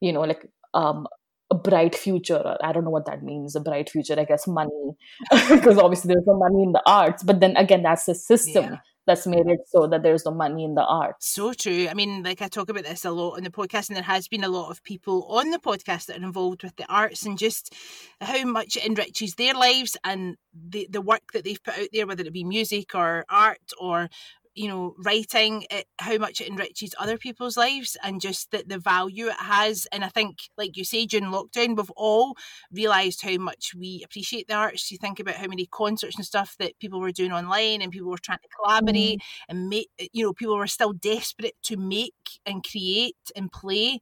you 0.00 0.12
know, 0.12 0.22
like 0.22 0.46
um, 0.74 1.06
a 1.50 1.54
bright 1.54 1.94
future. 1.94 2.56
I 2.62 2.72
don't 2.72 2.84
know 2.84 2.90
what 2.90 3.06
that 3.06 3.22
means, 3.22 3.56
a 3.56 3.60
bright 3.60 3.90
future, 3.90 4.18
I 4.18 4.24
guess 4.24 4.46
money, 4.46 4.96
because 5.30 5.78
obviously 5.78 6.14
there's 6.14 6.26
no 6.26 6.36
money 6.36 6.62
in 6.62 6.72
the 6.72 6.82
arts. 6.86 7.22
But 7.22 7.40
then 7.40 7.56
again, 7.56 7.82
that's 7.82 8.04
the 8.04 8.14
system. 8.14 8.64
Yeah 8.64 8.78
that's 9.06 9.26
made 9.26 9.46
it 9.46 9.60
so 9.68 9.86
that 9.86 10.02
there's 10.02 10.24
no 10.24 10.32
money 10.32 10.64
in 10.64 10.74
the 10.74 10.84
arts. 10.84 11.28
So 11.28 11.52
true. 11.52 11.86
I 11.88 11.94
mean, 11.94 12.24
like 12.24 12.42
I 12.42 12.48
talk 12.48 12.68
about 12.68 12.84
this 12.84 13.04
a 13.04 13.10
lot 13.10 13.36
on 13.36 13.44
the 13.44 13.50
podcast, 13.50 13.88
and 13.88 13.96
there 13.96 14.02
has 14.02 14.26
been 14.28 14.44
a 14.44 14.48
lot 14.48 14.70
of 14.70 14.82
people 14.82 15.24
on 15.30 15.50
the 15.50 15.58
podcast 15.58 16.06
that 16.06 16.18
are 16.18 16.24
involved 16.24 16.64
with 16.64 16.76
the 16.76 16.86
arts 16.92 17.24
and 17.24 17.38
just 17.38 17.72
how 18.20 18.44
much 18.44 18.76
it 18.76 18.84
enriches 18.84 19.34
their 19.34 19.54
lives 19.54 19.96
and 20.04 20.36
the, 20.52 20.88
the 20.90 21.00
work 21.00 21.32
that 21.32 21.44
they've 21.44 21.62
put 21.62 21.78
out 21.78 21.88
there, 21.92 22.06
whether 22.06 22.24
it 22.24 22.32
be 22.32 22.44
music 22.44 22.94
or 22.94 23.24
art 23.30 23.72
or 23.80 24.08
you 24.56 24.68
know 24.68 24.94
writing 25.04 25.64
it, 25.70 25.86
how 25.98 26.16
much 26.16 26.40
it 26.40 26.48
enriches 26.48 26.94
other 26.98 27.18
people's 27.18 27.56
lives 27.56 27.96
and 28.02 28.20
just 28.20 28.50
that 28.50 28.68
the 28.68 28.78
value 28.78 29.28
it 29.28 29.36
has. 29.38 29.86
And 29.92 30.04
i 30.04 30.08
think 30.08 30.38
like 30.56 30.76
you 30.76 30.84
say 30.84 31.06
during 31.06 31.26
lockdown 31.30 31.76
we've 31.76 31.90
all 31.90 32.36
realized 32.72 33.22
how 33.22 33.36
much 33.36 33.74
we 33.76 34.02
appreciate 34.04 34.48
the 34.48 34.54
arts. 34.54 34.90
You 34.90 34.98
think 34.98 35.20
about 35.20 35.36
how 35.36 35.46
many 35.46 35.66
concerts 35.66 36.16
and 36.16 36.24
stuff 36.24 36.56
that 36.58 36.78
people 36.80 37.00
were 37.00 37.12
doing 37.12 37.32
online 37.32 37.82
and 37.82 37.92
people 37.92 38.10
were 38.10 38.18
trying 38.18 38.38
to 38.38 38.48
collaborate 38.48 39.18
mm. 39.18 39.24
and 39.48 39.68
make 39.68 39.90
you 40.12 40.24
know 40.24 40.32
people 40.32 40.56
were 40.56 40.66
still 40.66 40.92
desperate 40.92 41.56
to 41.64 41.76
make 41.76 42.14
and 42.46 42.64
create 42.64 43.16
and 43.36 43.52
play 43.52 44.00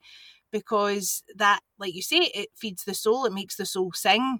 because 0.52 1.24
that 1.34 1.60
like 1.78 1.94
you 1.94 2.02
say 2.02 2.30
it 2.32 2.48
feeds 2.54 2.84
the 2.84 2.94
soul 2.94 3.26
it 3.26 3.32
makes 3.32 3.56
the 3.56 3.66
soul 3.66 3.90
sing. 3.92 4.38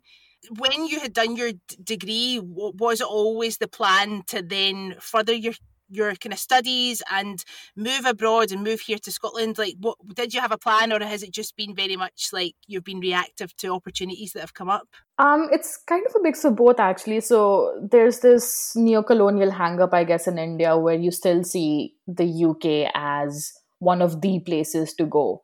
When 0.59 0.87
you 0.87 1.00
had 1.00 1.14
done 1.14 1.37
your 1.37 1.52
d- 1.52 1.59
degree 1.83 2.38
was 2.42 3.00
it 3.00 3.06
always 3.06 3.59
the 3.59 3.66
plan 3.66 4.23
to 4.26 4.42
then 4.42 4.94
further 5.00 5.33
your 5.33 5.54
your 5.94 6.14
kind 6.16 6.32
of 6.32 6.38
studies 6.38 7.02
and 7.10 7.44
move 7.76 8.04
abroad 8.04 8.52
and 8.52 8.62
move 8.62 8.80
here 8.80 8.98
to 8.98 9.12
Scotland? 9.12 9.58
Like, 9.58 9.76
what 9.78 9.96
did 10.14 10.34
you 10.34 10.40
have 10.40 10.52
a 10.52 10.58
plan, 10.58 10.92
or 10.92 11.04
has 11.04 11.22
it 11.22 11.30
just 11.30 11.56
been 11.56 11.74
very 11.74 11.96
much 11.96 12.30
like 12.32 12.54
you've 12.66 12.84
been 12.84 13.00
reactive 13.00 13.56
to 13.58 13.68
opportunities 13.68 14.32
that 14.32 14.40
have 14.40 14.54
come 14.54 14.68
up? 14.68 14.88
Um, 15.18 15.48
it's 15.52 15.76
kind 15.76 16.04
of 16.06 16.14
a 16.16 16.22
mix 16.22 16.44
of 16.44 16.56
both, 16.56 16.80
actually. 16.80 17.20
So 17.20 17.88
there's 17.90 18.20
this 18.20 18.72
neo-colonial 18.74 19.50
hang-up, 19.50 19.94
I 19.94 20.04
guess, 20.04 20.26
in 20.26 20.38
India 20.38 20.76
where 20.76 20.96
you 20.96 21.10
still 21.10 21.44
see 21.44 21.94
the 22.06 22.24
UK 22.24 22.90
as 22.94 23.52
one 23.78 24.02
of 24.02 24.20
the 24.20 24.40
places 24.40 24.94
to 24.94 25.06
go. 25.06 25.42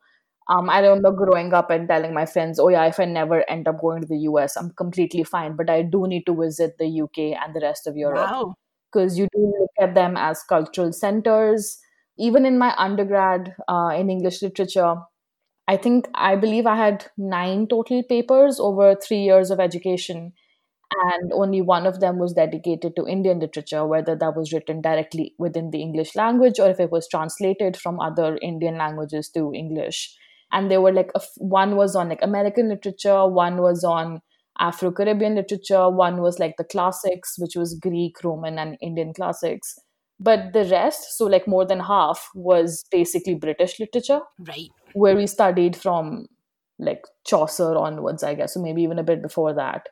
Um, 0.48 0.68
I 0.68 0.80
remember 0.80 1.12
growing 1.12 1.54
up 1.54 1.70
and 1.70 1.86
telling 1.86 2.12
my 2.12 2.26
friends, 2.26 2.58
"Oh 2.58 2.68
yeah, 2.68 2.86
if 2.86 2.98
I 2.98 3.04
never 3.04 3.48
end 3.48 3.68
up 3.68 3.80
going 3.80 4.00
to 4.02 4.08
the 4.08 4.18
US, 4.30 4.56
I'm 4.56 4.70
completely 4.70 5.22
fine, 5.22 5.54
but 5.54 5.70
I 5.70 5.82
do 5.82 6.08
need 6.08 6.26
to 6.26 6.34
visit 6.34 6.76
the 6.78 6.88
UK 6.88 7.34
and 7.34 7.54
the 7.54 7.60
rest 7.60 7.86
of 7.86 7.96
Europe." 7.96 8.30
Wow 8.30 8.56
because 8.92 9.18
you 9.18 9.28
do 9.34 9.52
look 9.60 9.70
at 9.80 9.94
them 9.94 10.16
as 10.16 10.42
cultural 10.42 10.92
centers. 10.92 11.78
Even 12.18 12.44
in 12.44 12.58
my 12.58 12.74
undergrad 12.76 13.54
uh, 13.68 13.92
in 13.96 14.10
English 14.10 14.42
literature, 14.42 14.96
I 15.68 15.76
think 15.76 16.08
I 16.14 16.36
believe 16.36 16.66
I 16.66 16.76
had 16.76 17.06
nine 17.16 17.66
total 17.68 18.02
papers 18.02 18.58
over 18.60 18.94
three 18.96 19.22
years 19.22 19.50
of 19.50 19.60
education, 19.60 20.32
and 21.12 21.32
only 21.32 21.60
one 21.62 21.86
of 21.86 22.00
them 22.00 22.18
was 22.18 22.32
dedicated 22.32 22.96
to 22.96 23.06
Indian 23.06 23.38
literature, 23.38 23.86
whether 23.86 24.16
that 24.16 24.36
was 24.36 24.52
written 24.52 24.80
directly 24.80 25.34
within 25.38 25.70
the 25.70 25.80
English 25.80 26.16
language 26.16 26.58
or 26.58 26.68
if 26.68 26.80
it 26.80 26.90
was 26.90 27.08
translated 27.08 27.76
from 27.76 28.00
other 28.00 28.38
Indian 28.42 28.76
languages 28.76 29.28
to 29.30 29.52
English. 29.54 30.16
And 30.52 30.68
they 30.70 30.78
were 30.78 30.92
like, 30.92 31.12
one 31.38 31.76
was 31.76 31.94
on 31.94 32.08
like 32.08 32.22
American 32.22 32.68
literature, 32.68 33.26
one 33.28 33.58
was 33.62 33.84
on 33.84 34.20
Afro 34.60 34.92
Caribbean 34.92 35.34
literature. 35.34 35.88
One 35.88 36.20
was 36.20 36.38
like 36.38 36.54
the 36.58 36.64
classics, 36.64 37.36
which 37.38 37.56
was 37.56 37.74
Greek, 37.74 38.22
Roman, 38.22 38.58
and 38.58 38.76
Indian 38.80 39.14
classics. 39.14 39.78
But 40.18 40.52
the 40.52 40.64
rest, 40.66 41.16
so 41.16 41.24
like 41.24 41.48
more 41.48 41.66
than 41.66 41.80
half, 41.80 42.28
was 42.34 42.84
basically 42.90 43.34
British 43.34 43.80
literature. 43.80 44.20
Right. 44.38 44.68
Where 44.92 45.16
we 45.16 45.26
studied 45.26 45.76
from 45.76 46.26
like 46.78 47.06
Chaucer 47.26 47.74
onwards, 47.74 48.22
I 48.22 48.34
guess, 48.34 48.54
so 48.54 48.62
maybe 48.62 48.82
even 48.82 48.98
a 48.98 49.02
bit 49.02 49.22
before 49.22 49.54
that 49.54 49.88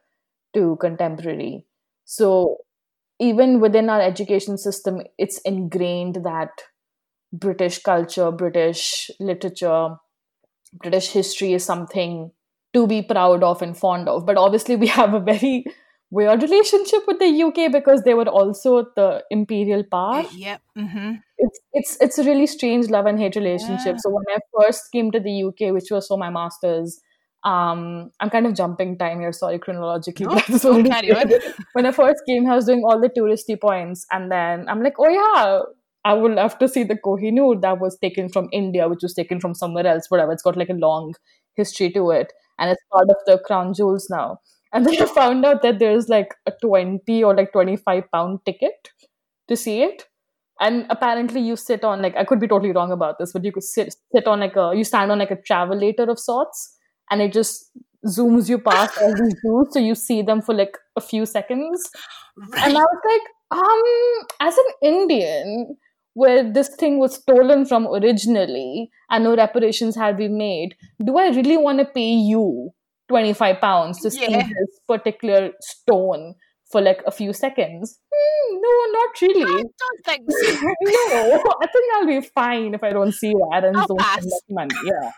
to 0.55 0.77
contemporary. 0.81 1.65
So 2.05 2.59
even 3.19 3.61
within 3.61 3.91
our 3.91 4.01
education 4.01 4.59
system, 4.59 5.03
it's 5.19 5.39
ingrained 5.43 6.25
that 6.25 6.51
British 7.33 7.83
culture, 7.83 8.31
British 8.31 9.11
literature, 9.21 9.97
British 10.73 11.09
history 11.09 11.53
is 11.53 11.65
something 11.65 12.31
to 12.75 12.87
be 12.87 13.03
proud 13.03 13.43
of 13.43 13.63
and 13.63 13.77
fond 13.77 14.09
of. 14.09 14.27
But 14.27 14.37
obviously, 14.37 14.77
we 14.77 14.87
have 14.99 15.15
a 15.15 15.21
very 15.21 15.65
weird 16.11 16.43
relationship 16.43 17.03
with 17.07 17.19
the 17.19 17.43
UK 17.43 17.71
because 17.71 18.03
they 18.03 18.15
were 18.15 18.29
also 18.29 18.87
the 18.97 19.23
imperial 19.31 19.85
power. 19.85 20.25
Yep. 20.33 20.63
Mm-hmm. 20.77 21.13
It's 21.39 21.61
it's 21.73 21.97
it's 22.01 22.19
a 22.19 22.25
really 22.25 22.47
strange 22.47 22.89
love 22.89 23.07
and 23.07 23.19
hate 23.19 23.37
relationship. 23.37 23.95
Yeah. 23.95 23.99
So 23.99 24.11
when 24.11 24.25
I 24.29 24.39
first 24.59 24.91
came 24.93 25.11
to 25.13 25.21
the 25.21 25.45
UK, 25.45 25.73
which 25.73 25.91
was 25.91 26.07
for 26.07 26.19
my 26.19 26.31
masters, 26.31 27.01
um, 27.45 28.11
I'm 28.21 28.31
kind 28.31 28.47
of 28.47 28.55
jumping 28.55 28.99
time 28.99 29.21
here. 29.21 29.33
Sorry, 29.33 29.59
chronologically. 29.59 30.27
No, 30.27 30.41
carry 30.41 31.13
when 31.73 31.87
I 31.87 31.93
first 31.93 32.23
came, 32.27 32.51
I 32.51 32.57
was 32.57 32.67
doing 32.67 32.83
all 32.85 33.01
the 33.01 33.11
touristy 33.11 33.61
points, 33.61 34.07
and 34.11 34.31
then 34.33 34.69
I'm 34.69 34.83
like, 34.83 34.95
oh 34.99 35.09
yeah. 35.09 35.61
I 36.05 36.15
would 36.15 36.33
love 36.33 36.59
to 36.61 36.69
see 36.69 36.85
the 36.85 36.95
Kohinoor 36.95 37.61
that 37.61 37.81
was 37.81 37.99
taken 37.99 38.31
from 38.31 38.49
India, 38.51 38.89
which 38.89 39.01
was 39.03 39.13
taken 39.13 39.41
from 39.41 39.53
somewhere 39.53 39.87
else, 39.87 40.07
whatever. 40.09 40.33
It's 40.33 40.45
got 40.45 40.57
like 40.57 40.71
a 40.71 40.75
long 40.75 41.13
history 41.55 41.91
to 41.91 42.11
it 42.13 42.33
and 42.59 42.71
it's 42.71 42.83
part 42.93 43.09
of 43.09 43.17
the 43.27 43.39
crown 43.45 43.75
jewels 43.75 44.09
now. 44.11 44.39
And 44.73 44.85
then 44.85 45.01
I 45.01 45.07
found 45.07 45.45
out 45.45 45.63
that 45.63 45.79
there's 45.79 46.09
like 46.09 46.35
a 46.47 46.53
20 46.63 47.25
or 47.25 47.35
like 47.35 47.53
25 47.53 48.05
pound 48.13 48.41
ticket 48.45 48.91
to 49.49 49.57
see 49.57 49.83
it. 49.83 50.05
And 50.61 50.87
apparently 50.91 51.41
you 51.41 51.57
sit 51.57 51.85
on 51.85 52.03
like 52.03 52.17
I 52.17 52.25
could 52.25 52.41
be 52.41 52.49
totally 52.49 52.73
wrong 52.73 52.91
about 52.93 53.19
this, 53.19 53.33
but 53.33 53.45
you 53.45 53.53
could 53.53 53.63
sit 53.63 53.95
sit 54.13 54.27
on 54.27 54.41
like 54.41 54.57
a 54.57 54.73
you 54.75 54.85
stand 54.85 55.13
on 55.13 55.19
like 55.19 55.31
a 55.31 55.37
travelator 55.37 56.09
of 56.09 56.19
sorts 56.19 56.77
and 57.11 57.23
it 57.23 57.33
just 57.33 57.71
zooms 58.07 58.49
you 58.49 58.59
past 58.59 58.99
all 59.01 59.15
these 59.15 59.35
jewels 59.43 59.69
so 59.73 59.79
you 59.79 59.95
see 59.95 60.23
them 60.23 60.41
for 60.43 60.55
like 60.55 60.77
a 60.97 61.01
few 61.01 61.27
seconds. 61.27 61.91
Right. 62.37 62.67
And 62.67 62.77
I 62.77 62.81
was 62.81 63.01
like, 63.05 63.61
um, 63.61 64.27
as 64.41 64.57
an 64.57 64.65
Indian, 64.83 65.77
where 66.19 66.43
this 66.53 66.69
thing 66.81 66.99
was 66.99 67.15
stolen 67.15 67.65
from 67.65 67.87
originally 67.87 68.91
and 69.09 69.23
no 69.23 69.37
reparations 69.37 69.95
had 69.95 70.17
been 70.17 70.37
made, 70.37 70.75
do 71.05 71.17
I 71.17 71.29
really 71.29 71.57
want 71.57 71.79
to 71.79 71.85
pay 71.85 72.13
you 72.31 72.71
25 73.09 73.61
pounds 73.61 74.01
to 74.01 74.11
see 74.11 74.29
yeah. 74.29 74.43
this 74.43 74.81
particular 74.89 75.53
stone 75.61 76.35
for 76.73 76.81
like 76.81 77.01
a 77.07 77.13
few 77.13 77.33
seconds? 77.33 78.01
Mm, 78.13 78.59
no, 78.61 78.73
not 78.99 79.23
really. 79.23 79.45
I 79.45 79.63
don't 79.83 80.01
think 80.05 80.31
so. 80.33 80.51
no, 80.51 81.55
I 81.63 81.67
think 81.69 81.95
I'll 81.95 82.07
be 82.07 82.21
fine 82.35 82.75
if 82.75 82.83
I 82.83 82.91
don't 82.91 83.13
see 83.13 83.33
that 83.33 83.63
and 83.63 83.77
don't 83.77 84.27
money. 84.51 84.75
Yeah. 84.85 85.13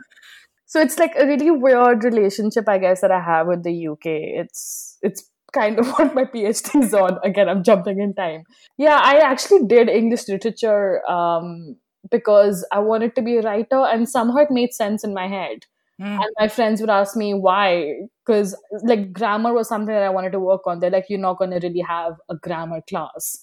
So 0.66 0.83
it's 0.83 0.99
like 0.99 1.14
a 1.19 1.26
really 1.26 1.50
weird 1.50 2.04
relationship, 2.04 2.69
I 2.69 2.76
guess, 2.76 3.00
that 3.00 3.11
I 3.11 3.21
have 3.21 3.47
with 3.47 3.62
the 3.62 3.88
UK. 3.88 4.04
It's 4.04 4.99
it's 5.00 5.25
kind 5.52 5.78
of 5.78 5.88
what 5.99 6.14
my 6.14 6.25
PhD 6.25 6.83
is 6.83 6.95
on. 6.95 7.19
Again, 7.25 7.49
I'm 7.49 7.62
jumping 7.62 8.00
in 8.00 8.14
time. 8.14 8.45
Yeah, 8.78 8.99
I 9.02 9.19
actually 9.19 9.66
did 9.66 9.88
English 9.88 10.28
literature 10.28 11.09
um, 11.09 11.76
because 12.11 12.66
I 12.73 12.80
wanted 12.80 13.14
to 13.16 13.23
be 13.23 13.37
a 13.37 13.42
writer, 13.42 13.85
and 13.85 14.09
somehow 14.09 14.38
it 14.38 14.50
made 14.50 14.73
sense 14.73 15.04
in 15.04 15.14
my 15.14 15.28
head. 15.28 15.66
Mm. 16.00 16.14
And 16.14 16.30
my 16.38 16.49
friends 16.49 16.80
would 16.80 16.88
ask 16.88 17.14
me 17.14 17.35
why, 17.35 17.92
because 18.25 18.57
like 18.85 19.12
grammar 19.12 19.52
was 19.52 19.69
something 19.69 19.95
that 19.95 20.02
I 20.02 20.09
wanted 20.09 20.33
to 20.33 20.40
work 20.40 20.62
on. 20.66 20.80
They're 20.80 20.90
like, 20.90 21.07
you're 21.11 21.19
not 21.19 21.37
going 21.37 21.50
to 21.50 21.61
really 21.62 21.85
have 21.87 22.14
a 22.30 22.37
grammar 22.37 22.80
class. 22.88 23.38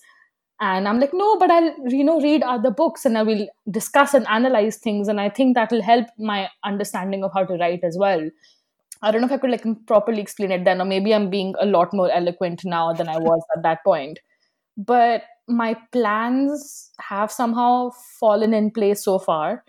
And 0.60 0.88
I'm 0.88 1.00
like, 1.00 1.12
no, 1.14 1.38
but 1.38 1.52
I'll 1.52 1.72
you 1.88 2.04
know 2.04 2.20
read 2.20 2.42
other 2.42 2.72
books 2.72 3.06
and 3.06 3.16
I 3.16 3.22
will 3.22 3.48
discuss 3.70 4.16
and 4.16 4.28
analyze 4.28 4.78
things, 4.78 5.08
and 5.08 5.22
I 5.22 5.30
think 5.30 5.56
that 5.56 5.72
will 5.72 5.84
help 5.84 6.08
my 6.18 6.50
understanding 6.64 7.24
of 7.24 7.32
how 7.34 7.46
to 7.46 7.54
write 7.56 7.84
as 7.84 7.96
well. 8.00 8.28
I 9.02 9.12
don't 9.12 9.22
know 9.22 9.28
if 9.28 9.34
I 9.34 9.38
could 9.38 9.52
like 9.52 9.66
properly 9.86 10.22
explain 10.22 10.52
it 10.52 10.66
then, 10.66 10.82
or 10.82 10.86
maybe 10.86 11.14
I'm 11.14 11.30
being 11.30 11.54
a 11.60 11.66
lot 11.66 11.94
more 11.94 12.12
eloquent 12.12 12.62
now 12.66 12.94
than 12.94 13.08
I 13.08 13.18
was 13.18 13.42
at 13.56 13.64
that 13.64 13.84
point. 13.84 14.20
But 14.78 15.24
my 15.48 15.76
plans 15.92 16.92
have 17.00 17.32
somehow 17.32 17.92
fallen 18.20 18.54
in 18.54 18.72
place 18.72 19.04
so 19.04 19.20
far. 19.20 19.64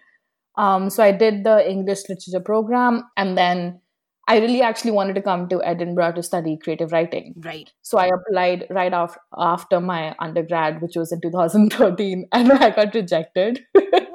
Um, 0.56 0.90
so 0.90 1.02
I 1.02 1.12
did 1.12 1.44
the 1.44 1.68
English 1.70 2.00
literature 2.08 2.40
program, 2.40 3.04
and 3.16 3.38
then 3.38 3.80
I 4.28 4.40
really 4.40 4.60
actually 4.60 4.90
wanted 4.90 5.14
to 5.14 5.22
come 5.22 5.48
to 5.48 5.62
Edinburgh 5.64 6.12
to 6.12 6.22
study 6.22 6.58
creative 6.62 6.92
writing. 6.92 7.34
Right. 7.38 7.72
So 7.80 7.96
I 7.96 8.08
applied 8.08 8.66
right 8.68 8.92
after 8.92 9.20
after 9.36 9.80
my 9.80 10.14
undergrad, 10.18 10.82
which 10.82 10.96
was 10.96 11.12
in 11.12 11.20
2013, 11.22 12.28
and 12.32 12.52
I 12.52 12.70
got 12.70 12.94
rejected. 12.94 13.60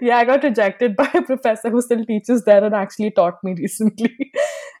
Yeah, 0.00 0.18
I 0.18 0.24
got 0.24 0.42
rejected 0.42 0.96
by 1.02 1.10
a 1.14 1.22
professor 1.22 1.70
who 1.70 1.80
still 1.82 2.04
teaches 2.04 2.44
there 2.44 2.64
and 2.64 2.74
actually 2.74 3.10
taught 3.10 3.42
me 3.42 3.54
recently. 3.58 4.32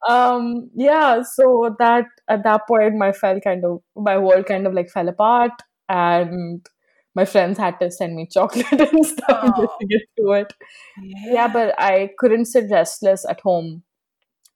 um, 0.08 0.70
yeah, 0.74 1.22
so 1.22 1.74
that 1.78 2.06
at 2.28 2.44
that 2.44 2.62
point, 2.68 2.96
my 2.96 3.12
fell 3.12 3.40
kind 3.40 3.64
of 3.64 3.80
my 3.96 4.16
world 4.18 4.46
kind 4.46 4.66
of 4.66 4.72
like 4.74 4.90
fell 4.90 5.08
apart, 5.08 5.52
and 5.88 6.64
my 7.14 7.24
friends 7.24 7.58
had 7.58 7.78
to 7.80 7.90
send 7.90 8.14
me 8.16 8.26
chocolate 8.32 8.66
and 8.92 9.04
stuff 9.06 9.26
Oh. 9.56 9.62
just 9.62 9.74
to 9.80 9.86
get 9.86 10.02
through 10.16 10.32
it. 10.34 10.52
Yeah, 11.24 11.48
but 11.48 11.74
I 11.78 12.10
couldn't 12.18 12.46
sit 12.46 12.70
restless 12.70 13.24
at 13.28 13.40
home. 13.40 13.82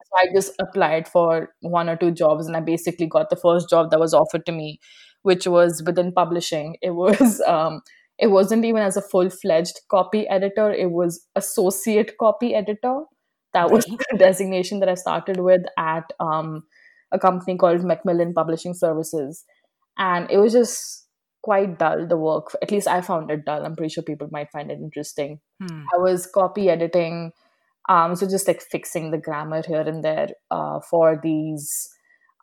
So 0.04 0.18
I 0.18 0.26
just 0.34 0.52
applied 0.60 1.08
for 1.08 1.50
one 1.60 1.88
or 1.88 1.96
two 1.96 2.10
jobs 2.12 2.46
and 2.46 2.56
I 2.56 2.60
basically 2.60 3.06
got 3.06 3.30
the 3.30 3.36
first 3.36 3.68
job 3.70 3.90
that 3.90 4.00
was 4.00 4.14
offered 4.14 4.46
to 4.46 4.52
me, 4.52 4.78
which 5.22 5.46
was 5.46 5.82
within 5.84 6.12
publishing. 6.12 6.76
It 6.82 6.90
was 6.90 7.40
um 7.42 7.80
it 8.18 8.28
wasn't 8.28 8.64
even 8.64 8.82
as 8.82 8.96
a 8.96 9.02
full-fledged 9.02 9.80
copy 9.90 10.28
editor, 10.28 10.72
it 10.72 10.90
was 10.90 11.26
associate 11.34 12.12
copy 12.18 12.54
editor. 12.54 13.02
That 13.52 13.70
was 13.70 13.84
the 13.84 14.18
designation 14.18 14.80
that 14.80 14.88
I 14.88 14.94
started 14.94 15.38
with 15.38 15.62
at 15.78 16.12
um 16.18 16.64
a 17.12 17.18
company 17.18 17.56
called 17.56 17.84
Macmillan 17.84 18.34
Publishing 18.34 18.74
Services. 18.74 19.44
And 19.96 20.28
it 20.30 20.38
was 20.38 20.52
just 20.52 21.06
quite 21.42 21.78
dull, 21.78 22.06
the 22.06 22.16
work. 22.16 22.56
At 22.62 22.72
least 22.72 22.88
I 22.88 23.00
found 23.00 23.30
it 23.30 23.44
dull. 23.44 23.64
I'm 23.64 23.76
pretty 23.76 23.92
sure 23.92 24.02
people 24.02 24.28
might 24.32 24.50
find 24.50 24.70
it 24.70 24.78
interesting. 24.78 25.40
Hmm. 25.62 25.84
I 25.94 25.98
was 25.98 26.26
copy 26.26 26.68
editing, 26.68 27.32
um, 27.88 28.16
so 28.16 28.26
just 28.28 28.48
like 28.48 28.62
fixing 28.62 29.10
the 29.10 29.18
grammar 29.18 29.62
here 29.64 29.82
and 29.82 30.02
there 30.02 30.30
uh, 30.50 30.80
for 30.80 31.20
these 31.22 31.88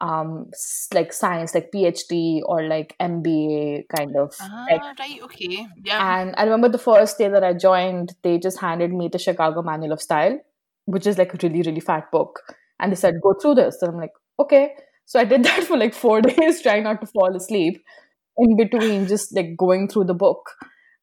um, 0.02 0.50
like 0.94 1.14
science, 1.14 1.54
like 1.54 1.72
PhD 1.74 2.42
or 2.46 2.64
like 2.64 2.96
MBA 3.00 3.84
kind 3.96 4.16
of. 4.18 4.34
Ah, 4.42 4.66
like, 4.70 4.82
right, 5.00 5.22
okay. 5.24 5.68
Yeah. 5.86 6.22
and 6.22 6.34
I 6.38 6.44
remember 6.44 6.70
the 6.70 6.80
first 6.80 7.20
day 7.20 7.30
that 7.30 7.44
I 7.44 7.54
joined, 7.54 8.14
they 8.24 8.40
just 8.40 8.60
handed 8.60 8.92
me 8.92 9.08
the 9.08 9.20
Chicago 9.20 9.62
Manual 9.62 9.94
of 9.94 10.02
Style, 10.02 10.40
which 10.86 11.06
is 11.06 11.18
like 11.18 11.34
a 11.34 11.38
really 11.44 11.62
really 11.62 11.80
fat 11.80 12.12
book, 12.12 12.42
and 12.80 12.92
they 12.92 12.96
said 12.96 13.22
go 13.22 13.36
through 13.40 13.56
this, 13.56 13.82
and 13.82 13.92
I'm 13.92 14.00
like 14.00 14.14
okay. 14.40 14.74
So 15.06 15.20
I 15.20 15.26
did 15.26 15.44
that 15.50 15.64
for 15.64 15.78
like 15.78 15.94
four 15.94 16.22
days, 16.34 16.62
trying 16.62 16.84
not 16.84 17.00
to 17.02 17.08
fall 17.08 17.36
asleep 17.36 17.82
in 18.38 18.58
between, 18.58 19.08
just 19.08 19.36
like 19.36 19.56
going 19.56 19.88
through 19.88 20.06
the 20.06 20.16
book, 20.16 20.50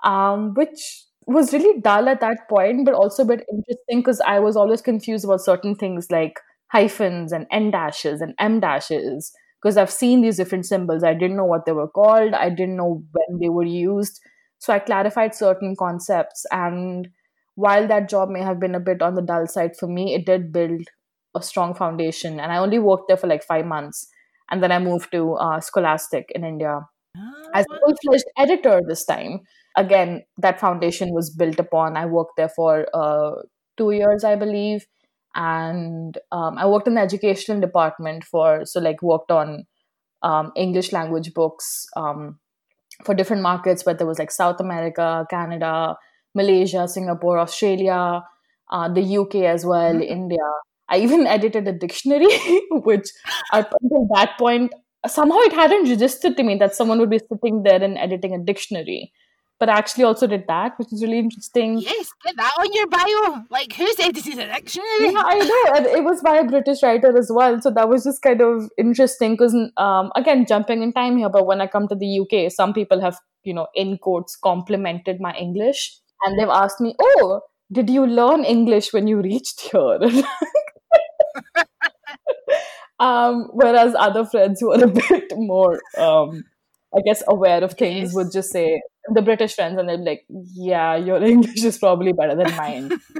um, 0.02 0.54
which 0.54 1.04
was 1.26 1.52
really 1.52 1.80
dull 1.80 2.08
at 2.08 2.20
that 2.20 2.48
point, 2.48 2.84
but 2.84 2.94
also 2.94 3.22
a 3.22 3.26
bit 3.26 3.46
interesting 3.52 4.00
because 4.00 4.20
I 4.26 4.40
was 4.40 4.56
always 4.56 4.82
confused 4.82 5.24
about 5.24 5.42
certain 5.42 5.76
things 5.76 6.10
like 6.10 6.40
hyphens 6.72 7.32
and 7.32 7.46
en 7.50 7.70
dashes 7.70 8.20
and 8.20 8.34
em 8.38 8.60
dashes 8.60 9.32
because 9.60 9.76
I've 9.76 9.90
seen 9.90 10.20
these 10.22 10.36
different 10.36 10.66
symbols. 10.66 11.02
I 11.02 11.14
didn't 11.14 11.36
know 11.36 11.44
what 11.44 11.66
they 11.66 11.72
were 11.72 11.88
called. 11.88 12.34
I 12.34 12.48
didn't 12.50 12.76
know 12.76 13.02
when 13.12 13.38
they 13.40 13.48
were 13.48 13.64
used. 13.64 14.20
So 14.58 14.72
I 14.72 14.78
clarified 14.78 15.34
certain 15.34 15.74
concepts. 15.76 16.44
And 16.52 17.08
while 17.54 17.86
that 17.88 18.08
job 18.08 18.28
may 18.28 18.40
have 18.42 18.60
been 18.60 18.74
a 18.74 18.80
bit 18.80 19.02
on 19.02 19.14
the 19.14 19.22
dull 19.22 19.46
side 19.46 19.76
for 19.76 19.86
me, 19.88 20.14
it 20.14 20.26
did 20.26 20.52
build 20.52 20.82
a 21.34 21.42
strong 21.42 21.74
foundation. 21.74 22.38
And 22.40 22.52
I 22.52 22.58
only 22.58 22.78
worked 22.78 23.08
there 23.08 23.16
for 23.16 23.26
like 23.26 23.42
five 23.42 23.66
months. 23.66 24.08
And 24.50 24.62
then 24.62 24.72
I 24.72 24.78
moved 24.78 25.10
to 25.12 25.34
uh, 25.34 25.60
Scholastic 25.60 26.30
in 26.34 26.44
India 26.44 26.80
Ah, 27.16 27.50
as 27.54 27.66
a 27.70 27.78
full 27.80 27.94
fledged 28.02 28.24
editor 28.38 28.80
this 28.86 29.04
time. 29.04 29.40
Again, 29.76 30.22
that 30.38 30.60
foundation 30.60 31.12
was 31.12 31.30
built 31.30 31.58
upon. 31.58 31.96
I 31.96 32.06
worked 32.06 32.36
there 32.36 32.48
for 32.48 32.86
uh, 32.94 33.42
two 33.76 33.90
years, 33.92 34.24
I 34.24 34.36
believe. 34.36 34.86
And 35.34 36.18
um, 36.32 36.58
I 36.58 36.66
worked 36.66 36.88
in 36.88 36.94
the 36.94 37.00
educational 37.00 37.60
department 37.60 38.24
for, 38.24 38.64
so 38.66 38.80
like 38.80 39.02
worked 39.02 39.30
on 39.30 39.66
um, 40.22 40.52
English 40.56 40.92
language 40.92 41.32
books 41.34 41.86
um, 41.96 42.38
for 43.04 43.14
different 43.14 43.42
markets, 43.42 43.82
but 43.82 43.98
there 43.98 44.06
was 44.06 44.18
like 44.18 44.30
South 44.30 44.60
America, 44.60 45.26
Canada, 45.30 45.96
Malaysia, 46.34 46.88
Singapore, 46.88 47.38
Australia, 47.38 48.22
uh, 48.70 48.88
the 48.92 49.02
UK 49.02 49.46
as 49.46 49.64
well, 49.64 49.94
Mhm. 49.94 50.06
India. 50.06 50.48
I 50.88 50.98
even 50.98 51.26
edited 51.36 51.68
a 51.68 51.72
dictionary, 51.72 52.28
which 52.70 53.08
up 53.52 53.72
until 53.80 54.08
that 54.14 54.36
point, 54.38 54.72
somehow 55.06 55.38
it 55.40 55.52
hadn't 55.52 55.88
registered 55.88 56.36
to 56.36 56.42
me 56.42 56.56
that 56.56 56.74
someone 56.74 56.98
would 56.98 57.10
be 57.10 57.20
sitting 57.20 57.62
there 57.62 57.82
and 57.82 57.96
editing 57.98 58.34
a 58.34 58.38
dictionary. 58.38 59.12
But 59.60 59.68
actually 59.68 60.04
also 60.04 60.28
did 60.28 60.44
that, 60.46 60.78
which 60.78 60.92
is 60.92 61.02
really 61.02 61.18
interesting. 61.18 61.78
yes, 61.78 62.12
get 62.24 62.36
that 62.36 62.52
on 62.60 62.68
your 62.72 62.86
bio. 62.86 63.44
Like, 63.50 63.72
who 63.72 63.88
who's 63.88 63.98
edited 63.98 64.38
a 64.38 64.52
dictionary? 64.52 64.88
Yeah, 65.00 65.22
I 65.24 65.38
know. 65.38 65.76
And 65.76 65.86
it 65.86 66.04
was 66.04 66.22
by 66.22 66.36
a 66.36 66.44
British 66.44 66.82
writer 66.82 67.16
as 67.16 67.30
well. 67.32 67.60
So 67.60 67.70
that 67.70 67.88
was 67.88 68.04
just 68.04 68.22
kind 68.22 68.40
of 68.40 68.70
interesting 68.78 69.32
because, 69.32 69.54
um, 69.76 70.12
again, 70.14 70.46
jumping 70.46 70.82
in 70.82 70.92
time 70.92 71.16
here, 71.16 71.28
but 71.28 71.46
when 71.46 71.60
I 71.60 71.66
come 71.66 71.88
to 71.88 71.94
the 71.94 72.20
UK, 72.20 72.52
some 72.52 72.72
people 72.72 73.00
have, 73.00 73.18
you 73.44 73.54
know, 73.54 73.66
in 73.74 73.98
quotes, 73.98 74.36
complimented 74.36 75.20
my 75.20 75.32
English. 75.34 75.96
And 76.24 76.38
they've 76.38 76.48
asked 76.48 76.80
me, 76.80 76.94
oh, 77.00 77.40
did 77.72 77.88
you 77.90 78.06
learn 78.06 78.44
English 78.44 78.92
when 78.92 79.06
you 79.06 79.20
reached 79.20 79.60
here? 79.60 79.98
um, 83.00 83.48
whereas 83.52 83.94
other 83.98 84.24
friends 84.24 84.60
who 84.60 84.72
are 84.72 84.84
a 84.84 84.88
bit 84.88 85.32
more, 85.36 85.80
um, 85.96 86.44
I 86.94 87.00
guess, 87.04 87.22
aware 87.28 87.62
of 87.62 87.74
things 87.74 88.08
Yes. 88.08 88.14
would 88.14 88.32
just 88.32 88.50
say, 88.50 88.80
the 89.12 89.22
British 89.22 89.54
friends, 89.54 89.78
and 89.78 89.88
they're 89.88 89.96
like, 89.96 90.24
yeah, 90.28 90.96
your 90.96 91.22
English 91.32 91.64
is 91.64 91.78
probably 91.78 92.12
better 92.12 92.34
than 92.34 92.54
mine. 92.56 92.92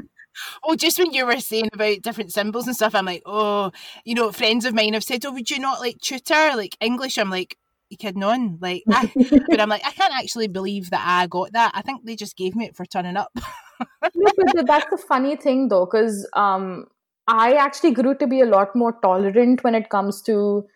Oh, 0.63 0.77
just 0.77 1.01
when 1.01 1.13
you 1.13 1.27
were 1.27 1.41
saying 1.41 1.69
about 1.73 2.03
different 2.03 2.33
symbols 2.33 2.69
and 2.69 2.77
stuff, 2.77 2.95
I'm 2.95 3.07
like, 3.07 3.23
oh, 3.27 3.73
you 4.05 4.15
know, 4.15 4.31
friends 4.31 4.65
of 4.65 4.73
mine 4.73 4.95
have 4.95 5.03
said, 5.03 5.25
oh, 5.27 5.33
would 5.33 5.51
you 5.51 5.59
not 5.59 5.81
like 5.81 5.99
tutor 6.01 6.53
like 6.55 6.77
English? 6.81 7.19
I'm 7.19 7.29
like, 7.29 7.57
you 7.91 7.97
kidding 7.97 8.23
on? 8.23 8.59
Like, 8.61 8.85
I, 8.89 9.11
but 9.49 9.61
I'm 9.61 9.69
like, 9.69 9.85
I 9.85 9.93
can't 9.93 10.15
actually 10.15 10.49
believe 10.49 10.91
that 10.91 11.03
I 11.05 11.27
got 11.27 11.53
that. 11.53 11.73
I 11.75 11.83
think 11.83 12.05
they 12.05 12.17
just 12.17 12.37
gave 12.37 12.55
me 12.55 12.67
it 12.67 12.77
for 12.77 12.87
turning 12.87 13.17
up. 13.17 13.33
no, 14.15 14.33
but 14.55 14.67
that's 14.67 14.91
the 14.91 14.99
funny 15.09 15.37
thing 15.37 15.69
though, 15.69 15.87
because 15.87 16.29
um, 16.35 16.87
I 17.27 17.55
actually 17.55 17.93
grew 17.93 18.15
to 18.17 18.27
be 18.27 18.41
a 18.41 18.47
lot 18.47 18.75
more 18.75 18.99
tolerant 19.03 19.65
when 19.65 19.75
it 19.75 19.91
comes 19.91 20.23
to 20.23 20.67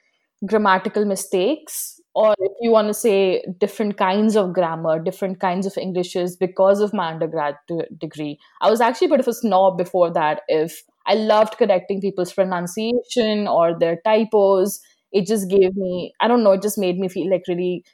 grammatical 0.46 1.04
mistakes, 1.04 2.00
or 2.14 2.34
if 2.38 2.52
you 2.60 2.70
want 2.70 2.88
to 2.88 2.94
say 2.94 3.42
different 3.58 3.96
kinds 3.96 4.36
of 4.36 4.52
grammar, 4.52 4.98
different 4.98 5.40
kinds 5.40 5.66
of 5.66 5.76
Englishes 5.78 6.36
because 6.36 6.80
of 6.80 6.92
my 6.92 7.10
undergrad 7.10 7.56
degree. 7.98 8.38
I 8.60 8.70
was 8.70 8.80
actually 8.80 9.06
a 9.06 9.10
bit 9.10 9.20
of 9.20 9.28
a 9.28 9.32
snob 9.32 9.78
before 9.78 10.12
that. 10.12 10.42
If 10.48 10.82
I 11.06 11.14
loved 11.14 11.56
correcting 11.56 12.00
people's 12.00 12.32
pronunciation 12.32 13.48
or 13.48 13.78
their 13.78 13.98
typos, 14.04 14.80
it 15.10 15.26
just 15.26 15.48
gave 15.48 15.74
me, 15.74 16.12
I 16.20 16.28
don't 16.28 16.44
know, 16.44 16.52
it 16.52 16.62
just 16.62 16.78
made 16.78 16.98
me 16.98 17.08
feel 17.08 17.30
like 17.30 17.44
really 17.48 17.84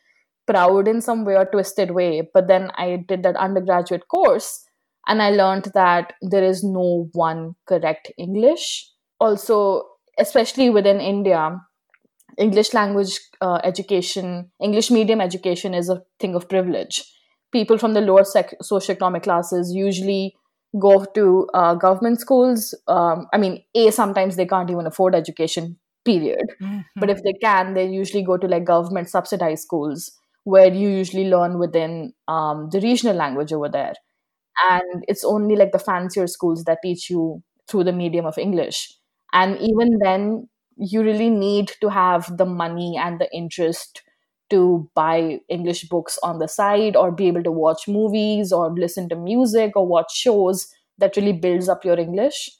proud 0.47 0.89
in 0.89 1.01
some 1.01 1.25
weird, 1.25 1.53
twisted 1.53 1.93
way. 1.93 2.29
But 2.35 2.49
then 2.49 2.71
I 2.77 3.05
did 3.07 3.23
that 3.23 3.37
undergraduate 3.37 4.09
course 4.09 4.65
and 5.07 5.23
I 5.23 5.31
learned 5.31 5.71
that 5.75 6.15
there 6.23 6.45
is 6.45 6.65
no 6.65 7.09
one 7.13 7.55
correct 7.67 8.11
English. 8.19 8.91
Also, 9.21 9.85
especially 10.19 10.71
within 10.71 11.01
India, 11.01 11.57
English 12.39 12.73
language 12.73 13.21
uh, 13.41 13.61
education, 13.65 14.51
English 14.63 14.91
medium 14.91 15.21
education 15.21 15.75
is 15.75 15.89
a 15.89 16.03
thing 16.21 16.35
of 16.35 16.49
privilege. 16.49 17.03
People 17.53 17.79
from 17.79 17.95
the 17.95 18.01
lower 18.01 18.25
sec- 18.25 18.55
socioeconomic 18.63 19.25
classes 19.25 19.73
usually 19.75 20.35
go 20.79 21.05
to 21.15 21.49
uh, 21.55 21.75
government 21.75 22.21
schools. 22.21 22.75
Um, 22.87 23.27
I 23.33 23.39
mean, 23.39 23.65
A, 23.75 23.91
sometimes 23.91 24.37
they 24.37 24.47
can't 24.47 24.71
even 24.71 24.87
afford 24.87 25.15
education, 25.15 25.79
period. 26.05 26.47
But 26.97 27.11
if 27.11 27.23
they 27.23 27.33
can, 27.33 27.75
they 27.75 27.87
usually 27.89 28.23
go 28.23 28.37
to 28.37 28.47
like 28.47 28.65
government 28.65 29.09
subsidized 29.09 29.63
schools 29.63 30.13
where 30.45 30.73
you 30.73 30.89
usually 30.89 31.29
learn 31.29 31.59
within 31.59 32.13
um, 32.29 32.69
the 32.71 32.81
regional 32.81 33.17
language 33.17 33.53
over 33.53 33.69
there. 33.69 33.95
And 34.71 35.05
it's 35.09 35.25
only 35.25 35.57
like 35.57 35.73
the 35.73 35.79
fancier 35.79 36.27
schools 36.27 36.65
that 36.65 36.79
teach 36.83 37.11
you 37.11 37.43
through 37.69 37.85
the 37.85 37.93
medium 37.93 38.27
of 38.27 38.39
English. 38.39 38.93
And 39.33 39.59
even 39.59 39.99
then, 40.03 40.49
you 40.79 41.03
really 41.03 41.31
need 41.31 41.73
to 41.81 41.89
have 41.89 42.37
the 42.37 42.47
money 42.47 42.97
and 42.97 43.21
the 43.21 43.31
interest 43.35 44.03
to 44.51 44.89
buy 44.95 45.41
English 45.49 45.89
books 45.89 46.19
on 46.23 46.39
the 46.39 46.49
side 46.49 46.97
or 46.97 47.13
be 47.13 47.29
able 47.29 47.43
to 47.43 47.53
watch 47.53 47.87
movies 47.87 48.53
or 48.53 48.73
listen 48.73 49.09
to 49.09 49.17
music 49.17 49.73
or 49.77 49.87
watch 49.87 50.15
shows 50.15 50.73
that 50.99 51.17
really 51.17 51.33
builds 51.33 51.69
up 51.69 51.85
your 51.85 51.99
English. 51.99 52.51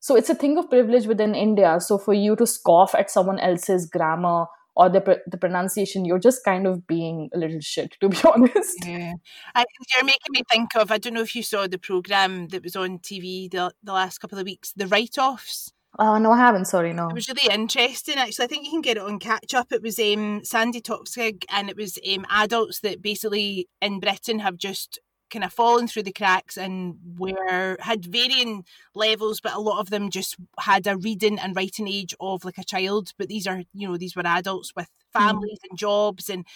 So 0.00 0.16
it's 0.16 0.30
a 0.30 0.34
thing 0.34 0.58
of 0.58 0.70
privilege 0.70 1.06
within 1.06 1.34
India. 1.34 1.78
So 1.80 1.98
for 1.98 2.14
you 2.14 2.36
to 2.36 2.46
scoff 2.46 2.94
at 2.94 3.10
someone 3.10 3.38
else's 3.38 3.86
grammar 3.86 4.46
or 4.74 4.88
the 4.88 5.00
pr- 5.00 5.22
the 5.26 5.36
pronunciation, 5.36 6.04
you're 6.04 6.18
just 6.18 6.44
kind 6.44 6.66
of 6.66 6.86
being 6.86 7.28
a 7.34 7.38
little 7.38 7.60
shit, 7.60 7.96
to 8.00 8.08
be 8.08 8.16
honest. 8.34 8.84
Yeah. 8.84 9.14
And 9.54 9.66
you're 9.94 10.04
making 10.04 10.30
me 10.30 10.42
think 10.50 10.74
of, 10.76 10.90
I 10.90 10.98
don't 10.98 11.14
know 11.14 11.22
if 11.22 11.36
you 11.36 11.42
saw 11.42 11.66
the 11.66 11.78
programme 11.78 12.48
that 12.48 12.64
was 12.64 12.74
on 12.74 12.98
TV 12.98 13.50
the, 13.50 13.72
the 13.82 13.92
last 13.92 14.18
couple 14.18 14.38
of 14.38 14.44
weeks, 14.44 14.72
the 14.74 14.86
write 14.86 15.18
offs. 15.18 15.72
Oh 15.98 16.16
no, 16.16 16.32
I 16.32 16.38
haven't. 16.38 16.64
Sorry, 16.66 16.92
no. 16.92 17.08
It 17.08 17.14
was 17.14 17.28
really 17.28 17.52
interesting, 17.52 18.16
actually. 18.16 18.44
I 18.44 18.48
think 18.48 18.64
you 18.64 18.70
can 18.70 18.80
get 18.80 18.96
it 18.96 19.02
on 19.02 19.18
catch 19.18 19.52
up. 19.52 19.72
It 19.72 19.82
was 19.82 19.98
um, 19.98 20.42
Sandi 20.42 20.80
Toksvig, 20.80 21.44
and 21.50 21.68
it 21.68 21.76
was 21.76 21.98
um, 22.14 22.24
adults 22.30 22.80
that 22.80 23.02
basically 23.02 23.68
in 23.80 24.00
Britain 24.00 24.38
have 24.38 24.56
just 24.56 24.98
kind 25.32 25.44
of 25.44 25.52
fallen 25.52 25.88
through 25.88 26.02
the 26.02 26.12
cracks 26.12 26.56
and 26.56 26.96
were 27.18 27.76
had 27.80 28.04
varying 28.06 28.64
levels, 28.94 29.40
but 29.40 29.54
a 29.54 29.60
lot 29.60 29.80
of 29.80 29.90
them 29.90 30.10
just 30.10 30.36
had 30.58 30.86
a 30.86 30.96
reading 30.96 31.38
and 31.38 31.56
writing 31.56 31.88
age 31.88 32.14
of 32.20 32.44
like 32.44 32.58
a 32.58 32.64
child. 32.64 33.12
But 33.18 33.28
these 33.28 33.46
are, 33.46 33.62
you 33.72 33.88
know, 33.88 33.96
these 33.96 34.14
were 34.14 34.26
adults 34.26 34.72
with 34.76 34.88
mm. 35.14 35.20
families 35.20 35.58
mm. 35.58 35.70
and 35.70 35.78
jobs 35.78 36.30
and 36.30 36.46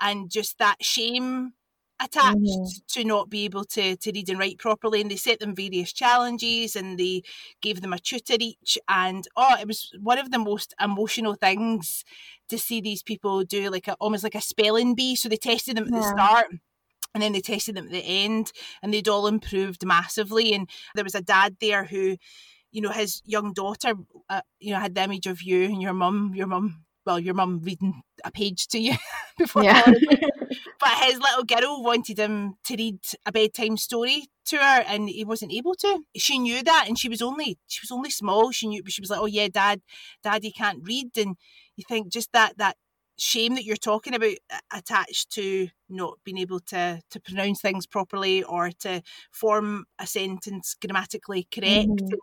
and 0.00 0.30
just 0.30 0.58
that 0.58 0.82
shame 0.82 1.52
attached 2.00 2.38
mm-hmm. 2.38 2.78
to 2.88 3.04
not 3.04 3.30
be 3.30 3.44
able 3.44 3.64
to, 3.64 3.96
to 3.96 4.12
read 4.12 4.28
and 4.28 4.38
write 4.38 4.58
properly 4.58 5.00
and 5.00 5.10
they 5.10 5.16
set 5.16 5.40
them 5.40 5.54
various 5.54 5.92
challenges 5.92 6.76
and 6.76 6.98
they 6.98 7.22
gave 7.62 7.80
them 7.80 7.92
a 7.92 7.98
tutor 7.98 8.36
each 8.38 8.78
and 8.88 9.26
oh 9.36 9.56
it 9.58 9.66
was 9.66 9.90
one 10.00 10.18
of 10.18 10.30
the 10.30 10.38
most 10.38 10.74
emotional 10.80 11.34
things 11.34 12.04
to 12.48 12.58
see 12.58 12.80
these 12.80 13.02
people 13.02 13.44
do 13.44 13.70
like 13.70 13.88
a 13.88 13.94
almost 13.94 14.22
like 14.22 14.34
a 14.34 14.40
spelling 14.40 14.94
bee 14.94 15.16
so 15.16 15.28
they 15.28 15.36
tested 15.36 15.76
them 15.76 15.84
at 15.84 15.92
yeah. 15.92 16.00
the 16.00 16.08
start 16.08 16.46
and 17.14 17.22
then 17.22 17.32
they 17.32 17.40
tested 17.40 17.74
them 17.74 17.86
at 17.86 17.92
the 17.92 18.04
end 18.04 18.52
and 18.82 18.92
they'd 18.92 19.08
all 19.08 19.26
improved 19.26 19.84
massively 19.86 20.52
and 20.52 20.68
there 20.94 21.04
was 21.04 21.14
a 21.14 21.22
dad 21.22 21.56
there 21.60 21.84
who 21.84 22.16
you 22.72 22.82
know 22.82 22.90
his 22.90 23.22
young 23.24 23.54
daughter 23.54 23.94
uh, 24.28 24.42
you 24.60 24.72
know 24.72 24.78
had 24.78 24.94
the 24.94 25.02
image 25.02 25.26
of 25.26 25.42
you 25.42 25.64
and 25.64 25.80
your 25.80 25.94
mum 25.94 26.32
your 26.34 26.46
mum 26.46 26.84
well, 27.06 27.20
your 27.20 27.34
mum 27.34 27.60
reading 27.62 28.02
a 28.24 28.30
page 28.30 28.66
to 28.68 28.78
you 28.78 28.94
before 29.38 29.62
yeah. 29.62 29.84
but 30.80 31.04
his 31.04 31.18
little 31.20 31.44
girl 31.44 31.82
wanted 31.82 32.18
him 32.18 32.54
to 32.64 32.76
read 32.76 32.98
a 33.24 33.32
bedtime 33.32 33.76
story 33.76 34.26
to 34.46 34.56
her 34.56 34.84
and 34.86 35.08
he 35.08 35.24
wasn't 35.24 35.52
able 35.52 35.74
to. 35.74 36.00
She 36.16 36.38
knew 36.38 36.62
that 36.62 36.86
and 36.88 36.98
she 36.98 37.08
was 37.08 37.22
only 37.22 37.58
she 37.66 37.80
was 37.82 37.90
only 37.90 38.10
small. 38.10 38.50
She 38.50 38.66
knew 38.66 38.82
she 38.88 39.00
was 39.00 39.10
like, 39.10 39.20
Oh 39.20 39.26
yeah, 39.26 39.48
dad, 39.48 39.80
daddy 40.22 40.50
can't 40.50 40.82
read 40.82 41.16
and 41.16 41.36
you 41.76 41.84
think 41.88 42.12
just 42.12 42.32
that 42.32 42.58
that 42.58 42.76
shame 43.18 43.54
that 43.54 43.64
you're 43.64 43.76
talking 43.76 44.14
about 44.14 44.34
attached 44.72 45.30
to 45.30 45.68
not 45.88 46.18
being 46.24 46.38
able 46.38 46.60
to 46.60 47.00
to 47.10 47.20
pronounce 47.20 47.60
things 47.60 47.86
properly 47.86 48.42
or 48.42 48.70
to 48.70 49.02
form 49.32 49.84
a 49.98 50.06
sentence 50.06 50.74
grammatically 50.80 51.48
correct. 51.52 51.88
Mm-hmm. 51.88 52.14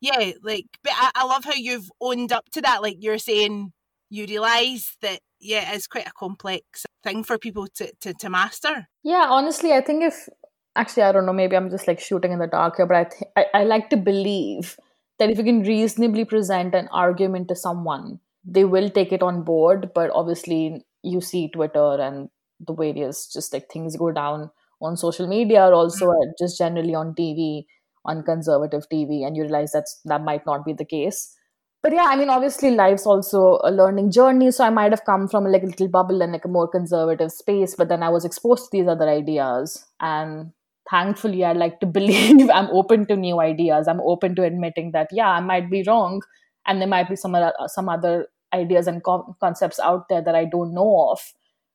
Yeah, 0.00 0.32
like 0.42 0.66
but 0.82 0.92
I, 0.94 1.10
I 1.14 1.24
love 1.24 1.44
how 1.44 1.54
you've 1.54 1.90
owned 2.00 2.32
up 2.32 2.50
to 2.50 2.60
that. 2.62 2.82
Like 2.82 2.96
you're 3.00 3.18
saying 3.18 3.72
you 4.12 4.26
realise 4.26 4.94
that 5.00 5.20
yeah, 5.40 5.72
it's 5.74 5.86
quite 5.86 6.06
a 6.06 6.12
complex 6.12 6.84
thing 7.02 7.24
for 7.24 7.38
people 7.38 7.66
to, 7.74 7.90
to, 8.02 8.12
to 8.14 8.30
master. 8.30 8.86
Yeah, 9.02 9.26
honestly, 9.28 9.72
I 9.72 9.80
think 9.80 10.04
if 10.04 10.28
actually 10.76 11.04
I 11.04 11.12
don't 11.12 11.24
know, 11.24 11.32
maybe 11.32 11.56
I'm 11.56 11.70
just 11.70 11.88
like 11.88 11.98
shooting 11.98 12.30
in 12.30 12.38
the 12.38 12.46
dark 12.46 12.76
here, 12.76 12.86
but 12.86 12.96
I 12.96 13.04
th- 13.04 13.30
I, 13.36 13.60
I 13.60 13.64
like 13.64 13.88
to 13.90 13.96
believe 13.96 14.76
that 15.18 15.30
if 15.30 15.38
you 15.38 15.44
can 15.44 15.62
reasonably 15.62 16.26
present 16.26 16.74
an 16.74 16.88
argument 16.92 17.48
to 17.48 17.56
someone, 17.56 18.20
they 18.44 18.64
will 18.64 18.90
take 18.90 19.12
it 19.12 19.22
on 19.22 19.44
board. 19.44 19.92
But 19.94 20.10
obviously, 20.14 20.84
you 21.02 21.22
see 21.22 21.48
Twitter 21.48 21.96
and 21.98 22.28
the 22.60 22.74
various 22.74 23.26
just 23.32 23.52
like 23.54 23.70
things 23.70 23.96
go 23.96 24.12
down 24.12 24.50
on 24.82 24.96
social 24.98 25.26
media 25.26 25.64
or 25.66 25.72
also 25.72 26.08
mm-hmm. 26.08 26.30
just 26.38 26.58
generally 26.58 26.94
on 26.94 27.14
TV, 27.14 27.64
on 28.04 28.22
conservative 28.22 28.84
TV, 28.92 29.26
and 29.26 29.36
you 29.36 29.44
realize 29.44 29.72
that's 29.72 30.00
that 30.04 30.22
might 30.22 30.44
not 30.44 30.66
be 30.66 30.74
the 30.74 30.84
case 30.84 31.34
but 31.82 31.92
yeah, 31.92 32.04
I 32.04 32.16
mean, 32.16 32.28
obviously, 32.28 32.70
life's 32.70 33.06
also 33.06 33.58
a 33.64 33.70
learning 33.72 34.12
journey. 34.12 34.52
So 34.52 34.64
I 34.64 34.70
might 34.70 34.92
have 34.92 35.04
come 35.04 35.26
from 35.26 35.44
like 35.44 35.64
a 35.64 35.66
little 35.66 35.88
bubble 35.88 36.22
and 36.22 36.32
like 36.32 36.44
a 36.44 36.48
more 36.48 36.68
conservative 36.68 37.32
space, 37.32 37.74
but 37.74 37.88
then 37.88 38.04
I 38.04 38.08
was 38.08 38.24
exposed 38.24 38.64
to 38.64 38.68
these 38.72 38.86
other 38.86 39.08
ideas. 39.08 39.84
And 40.00 40.52
thankfully, 40.88 41.44
I 41.44 41.54
like 41.54 41.80
to 41.80 41.86
believe 41.98 42.48
I'm 42.50 42.68
open 42.68 43.06
to 43.06 43.16
new 43.16 43.40
ideas. 43.40 43.88
I'm 43.88 44.00
open 44.00 44.36
to 44.36 44.44
admitting 44.44 44.92
that, 44.92 45.08
yeah, 45.10 45.30
I 45.30 45.40
might 45.40 45.70
be 45.70 45.82
wrong. 45.84 46.22
And 46.66 46.80
there 46.80 46.88
might 46.88 47.08
be 47.08 47.16
some 47.16 47.34
other, 47.34 47.52
some 47.66 47.88
other 47.88 48.28
ideas 48.54 48.86
and 48.86 49.02
co- 49.02 49.36
concepts 49.40 49.80
out 49.80 50.08
there 50.08 50.22
that 50.22 50.36
I 50.36 50.44
don't 50.44 50.72
know 50.74 51.10
of, 51.10 51.20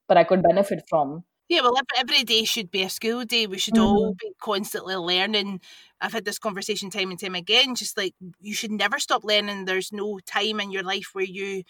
but 0.07 0.15
I 0.15 0.23
could 0.23 0.41
benefit 0.41 0.83
from. 0.89 1.25
Yeah, 1.49 1.61
well, 1.61 1.79
every 1.97 2.23
day 2.23 2.43
should 2.43 2.71
be 2.71 2.83
a 2.83 2.89
school 2.89 3.23
day. 3.23 3.47
We 3.47 3.57
should 3.57 3.75
mm-hmm. 3.75 3.83
all 3.83 4.15
be 4.19 4.31
constantly 4.41 4.95
learning. 4.95 5.61
I've 6.01 6.11
had 6.11 6.25
this 6.25 6.39
conversation 6.39 6.89
time 6.89 7.09
and 7.09 7.19
time 7.19 7.35
again. 7.35 7.75
Just 7.75 7.97
like 7.97 8.13
you 8.41 8.53
should 8.53 8.71
never 8.71 8.99
stop 8.99 9.23
learning. 9.23 9.65
There's 9.65 9.93
no 9.93 10.19
time 10.19 10.59
in 10.59 10.71
your 10.71 10.83
life 10.83 11.09
where 11.13 11.25
you 11.25 11.63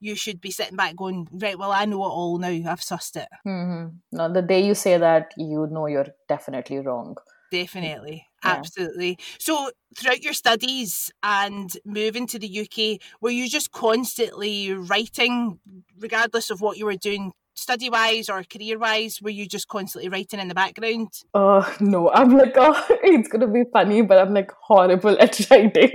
you 0.00 0.16
should 0.16 0.40
be 0.40 0.50
sitting 0.50 0.76
back 0.76 0.96
going, 0.96 1.28
right, 1.30 1.56
well, 1.56 1.70
I 1.70 1.84
know 1.84 2.04
it 2.04 2.08
all 2.08 2.36
now. 2.36 2.48
I've 2.48 2.80
sussed 2.80 3.14
it. 3.16 3.28
Mm-hmm. 3.46 3.96
No, 4.10 4.32
the 4.32 4.42
day 4.42 4.66
you 4.66 4.74
say 4.74 4.98
that, 4.98 5.32
you 5.36 5.68
know 5.70 5.86
you're 5.86 6.08
definitely 6.28 6.80
wrong. 6.80 7.16
Definitely. 7.52 8.26
Yeah. 8.44 8.50
Absolutely. 8.50 9.18
So, 9.38 9.70
throughout 9.96 10.22
your 10.22 10.32
studies 10.32 11.12
and 11.22 11.70
moving 11.84 12.26
to 12.28 12.38
the 12.38 12.60
UK, 12.62 13.00
were 13.20 13.30
you 13.30 13.48
just 13.48 13.70
constantly 13.70 14.72
writing, 14.72 15.60
regardless 15.98 16.50
of 16.50 16.60
what 16.60 16.78
you 16.78 16.86
were 16.86 16.96
doing 16.96 17.32
study 17.54 17.90
wise 17.90 18.28
or 18.28 18.42
career 18.44 18.78
wise? 18.78 19.20
Were 19.22 19.30
you 19.30 19.46
just 19.46 19.68
constantly 19.68 20.08
writing 20.08 20.40
in 20.40 20.48
the 20.48 20.54
background? 20.54 21.08
Uh, 21.34 21.70
no, 21.80 22.10
I'm 22.10 22.36
like, 22.36 22.54
oh, 22.56 22.84
it's 23.02 23.28
going 23.28 23.40
to 23.40 23.46
be 23.46 23.64
funny, 23.72 24.02
but 24.02 24.18
I'm 24.18 24.34
like 24.34 24.52
horrible 24.60 25.16
at 25.20 25.38
writing. 25.50 25.92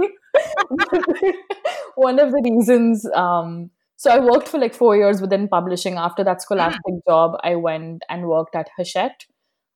One 1.95 2.19
of 2.19 2.31
the 2.31 2.41
reasons, 2.43 3.07
um, 3.15 3.71
so 3.95 4.11
I 4.11 4.19
worked 4.19 4.47
for 4.47 4.59
like 4.59 4.73
four 4.73 4.95
years 4.95 5.21
within 5.21 5.47
publishing. 5.47 5.95
After 5.95 6.23
that 6.23 6.41
scholastic 6.41 6.81
mm. 6.87 7.01
job, 7.07 7.39
I 7.43 7.55
went 7.55 8.03
and 8.09 8.27
worked 8.27 8.55
at 8.55 8.69
Hachette. 8.77 9.25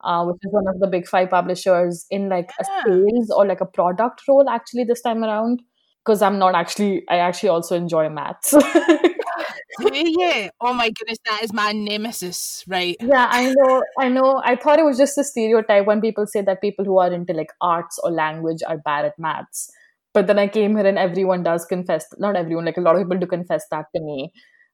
Uh, 0.03 0.25
which 0.25 0.37
is 0.41 0.51
one 0.51 0.67
of 0.67 0.79
the 0.79 0.87
big 0.87 1.07
five 1.07 1.29
publishers 1.29 2.07
in 2.09 2.27
like 2.27 2.49
yeah. 2.59 2.81
a 2.81 2.89
sales 2.89 3.29
or 3.29 3.45
like 3.45 3.61
a 3.61 3.67
product 3.67 4.19
role 4.27 4.49
actually 4.49 4.83
this 4.83 4.99
time 4.99 5.23
around 5.23 5.61
because 6.03 6.21
i'm 6.21 6.39
not 6.39 6.55
actually 6.55 7.03
i 7.09 7.17
actually 7.17 7.49
also 7.49 7.75
enjoy 7.75 8.09
maths 8.09 8.53
yeah. 9.93 10.49
Oh 10.59 10.73
my 10.73 10.89
goodness, 10.89 11.17
that 11.25 11.43
is 11.43 11.53
my 11.53 11.71
nemesis, 11.71 12.63
right? 12.67 12.95
Yeah, 12.99 13.27
I 13.29 13.53
know. 13.53 13.83
I 13.99 14.09
know. 14.09 14.41
I 14.43 14.55
thought 14.55 14.79
it 14.79 14.85
was 14.85 14.97
just 14.97 15.17
a 15.17 15.23
stereotype 15.23 15.85
when 15.85 16.01
people 16.01 16.27
say 16.27 16.41
that 16.41 16.61
people 16.61 16.85
who 16.85 16.99
are 16.99 17.11
into 17.11 17.33
like 17.33 17.51
arts 17.61 17.99
or 18.03 18.11
language 18.11 18.61
are 18.67 18.77
bad 18.77 19.05
at 19.05 19.17
maths. 19.17 19.71
But 20.13 20.27
then 20.27 20.37
I 20.37 20.47
came 20.47 20.75
here 20.75 20.85
and 20.85 20.97
everyone 20.97 21.43
does 21.43 21.65
confess, 21.65 22.05
not 22.17 22.35
everyone, 22.35 22.65
like 22.65 22.77
a 22.77 22.81
lot 22.81 22.95
of 22.95 23.01
people 23.01 23.17
do 23.17 23.27
confess 23.27 23.65
that 23.71 23.85
to 23.95 24.01
me. 24.01 24.33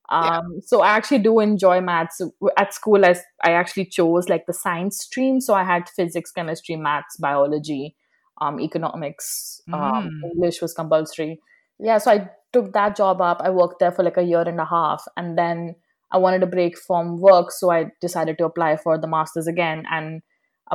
Um, 0.09 0.23
yeah. 0.25 0.41
So 0.65 0.81
I 0.81 0.89
actually 0.89 1.19
do 1.19 1.39
enjoy 1.39 1.79
maths. 1.81 2.21
At 2.57 2.73
school, 2.73 3.05
I, 3.05 3.15
I 3.43 3.51
actually 3.51 3.85
chose 3.85 4.29
like 4.29 4.45
the 4.47 4.53
science 4.53 4.99
stream. 4.99 5.41
So 5.41 5.53
I 5.53 5.63
had 5.63 5.89
physics, 5.89 6.31
chemistry, 6.31 6.75
maths, 6.75 7.17
biology, 7.17 7.95
um, 8.39 8.59
economics, 8.59 9.61
um, 9.73 10.09
mm. 10.23 10.31
English 10.33 10.61
was 10.61 10.73
compulsory. 10.73 11.39
Yeah, 11.79 11.97
so 11.97 12.11
I 12.11 12.29
took 12.53 12.73
that 12.73 12.95
job 12.95 13.21
up. 13.21 13.41
I 13.41 13.49
worked 13.49 13.79
there 13.79 13.91
for 13.91 14.03
like 14.03 14.17
a 14.17 14.23
year 14.23 14.41
and 14.41 14.59
a 14.59 14.65
half. 14.65 15.05
And 15.15 15.37
then 15.37 15.75
I 16.11 16.17
wanted 16.17 16.43
a 16.43 16.47
break 16.47 16.77
from 16.77 17.19
work. 17.19 17.51
So 17.51 17.71
I 17.71 17.91
decided 18.01 18.37
to 18.37 18.45
apply 18.45 18.77
for 18.77 18.97
the 18.97 19.07
master's 19.07 19.47
again. 19.47 19.85
And 19.91 20.21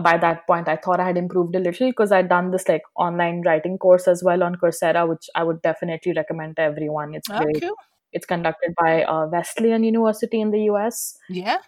by 0.00 0.16
that 0.18 0.46
point, 0.46 0.68
I 0.68 0.76
thought 0.76 1.00
I 1.00 1.06
had 1.06 1.16
improved 1.16 1.54
a 1.54 1.58
little 1.58 1.88
because 1.88 2.12
I'd 2.12 2.28
done 2.28 2.50
this 2.50 2.68
like 2.68 2.82
online 2.96 3.42
writing 3.42 3.78
course 3.78 4.08
as 4.08 4.22
well 4.22 4.42
on 4.42 4.56
Coursera, 4.56 5.08
which 5.08 5.28
I 5.34 5.42
would 5.42 5.60
definitely 5.62 6.12
recommend 6.14 6.56
to 6.56 6.62
everyone. 6.62 7.14
It's 7.14 7.28
oh, 7.30 7.38
great. 7.38 7.64
It's 8.12 8.26
conducted 8.26 8.74
by 8.78 9.04
uh, 9.04 9.26
Wesleyan 9.26 9.84
University 9.84 10.40
in 10.40 10.50
the 10.50 10.62
US. 10.64 11.16
Yeah. 11.28 11.58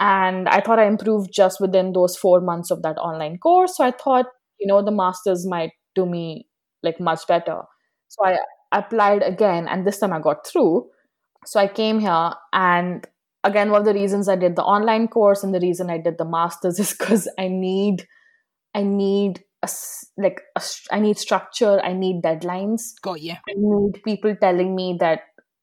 And 0.00 0.48
I 0.48 0.60
thought 0.60 0.80
I 0.80 0.86
improved 0.86 1.32
just 1.32 1.60
within 1.60 1.92
those 1.92 2.16
four 2.16 2.40
months 2.40 2.70
of 2.70 2.82
that 2.82 2.98
online 2.98 3.38
course. 3.38 3.76
So 3.76 3.84
I 3.84 3.92
thought, 3.92 4.26
you 4.64 4.68
know, 4.68 4.82
the 4.82 4.90
master's 4.90 5.46
might 5.46 5.72
do 5.94 6.06
me 6.06 6.48
like 6.82 6.98
much 6.98 7.26
better. 7.26 7.60
So 8.08 8.24
I 8.24 8.38
applied 8.72 9.22
again 9.22 9.68
and 9.68 9.86
this 9.86 9.98
time 9.98 10.14
I 10.14 10.20
got 10.20 10.46
through. 10.46 10.88
So 11.44 11.60
I 11.60 11.68
came 11.68 12.00
here 12.00 12.30
and 12.54 13.06
again 13.44 13.70
one 13.70 13.82
of 13.82 13.86
the 13.86 13.92
reasons 13.92 14.26
I 14.26 14.36
did 14.36 14.56
the 14.56 14.62
online 14.62 15.08
course 15.08 15.44
and 15.44 15.54
the 15.54 15.60
reason 15.60 15.90
I 15.90 15.98
did 15.98 16.16
the 16.16 16.24
masters 16.24 16.78
is 16.84 16.94
cuz 16.94 17.28
I 17.38 17.48
need 17.48 18.06
I 18.74 18.82
need 18.84 19.44
a, 19.62 19.68
like 20.16 20.40
a, 20.56 20.62
I 20.90 21.00
need 21.00 21.18
structure, 21.18 21.78
I 21.80 21.92
need 21.92 22.22
deadlines. 22.22 22.94
Got 23.02 23.20
you. 23.20 23.32
I 23.32 23.54
need 23.56 24.02
people 24.02 24.34
telling 24.40 24.74
me 24.74 24.96
that 25.00 25.20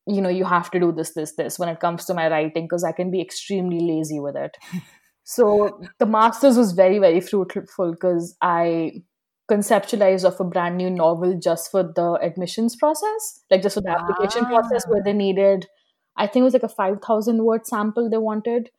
you 0.07 0.21
know 0.21 0.29
you 0.29 0.45
have 0.45 0.71
to 0.71 0.79
do 0.79 0.91
this 0.91 1.13
this 1.13 1.35
this 1.35 1.59
when 1.59 1.69
it 1.69 1.79
comes 1.79 2.05
to 2.05 2.13
my 2.13 2.29
writing 2.29 2.65
because 2.65 2.83
I 2.83 2.91
can 2.91 3.11
be 3.11 3.21
extremely 3.21 3.79
lazy 3.79 4.19
with 4.19 4.35
it. 4.35 4.57
so 5.23 5.81
the 5.99 6.05
masters 6.05 6.57
was 6.57 6.71
very 6.71 6.99
very 6.99 7.21
fruitful 7.21 7.91
because 7.91 8.35
I 8.41 9.03
conceptualized 9.51 10.23
of 10.23 10.39
a 10.39 10.45
brand 10.45 10.77
new 10.77 10.89
novel 10.89 11.37
just 11.37 11.69
for 11.71 11.83
the 11.83 12.17
admissions 12.21 12.75
process, 12.77 13.43
like 13.51 13.61
just 13.61 13.75
for 13.75 13.81
the 13.81 13.89
ah. 13.89 13.99
application 13.99 14.45
process 14.45 14.85
where 14.87 15.03
they 15.03 15.11
needed, 15.13 15.67
I 16.17 16.27
think 16.27 16.41
it 16.41 16.45
was 16.45 16.53
like 16.53 16.63
a 16.63 16.69
5,000 16.69 17.43
word 17.43 17.67
sample 17.67 18.09
they 18.09 18.17
wanted. 18.17 18.69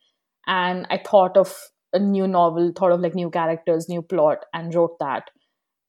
And 0.46 0.86
I 0.90 0.98
thought 0.98 1.36
of 1.36 1.54
a 1.92 1.98
new 1.98 2.26
novel, 2.26 2.72
thought 2.74 2.92
of 2.92 3.00
like 3.00 3.14
new 3.14 3.30
characters, 3.30 3.88
new 3.88 4.00
plot, 4.00 4.38
and 4.54 4.74
wrote 4.74 4.98
that. 4.98 5.24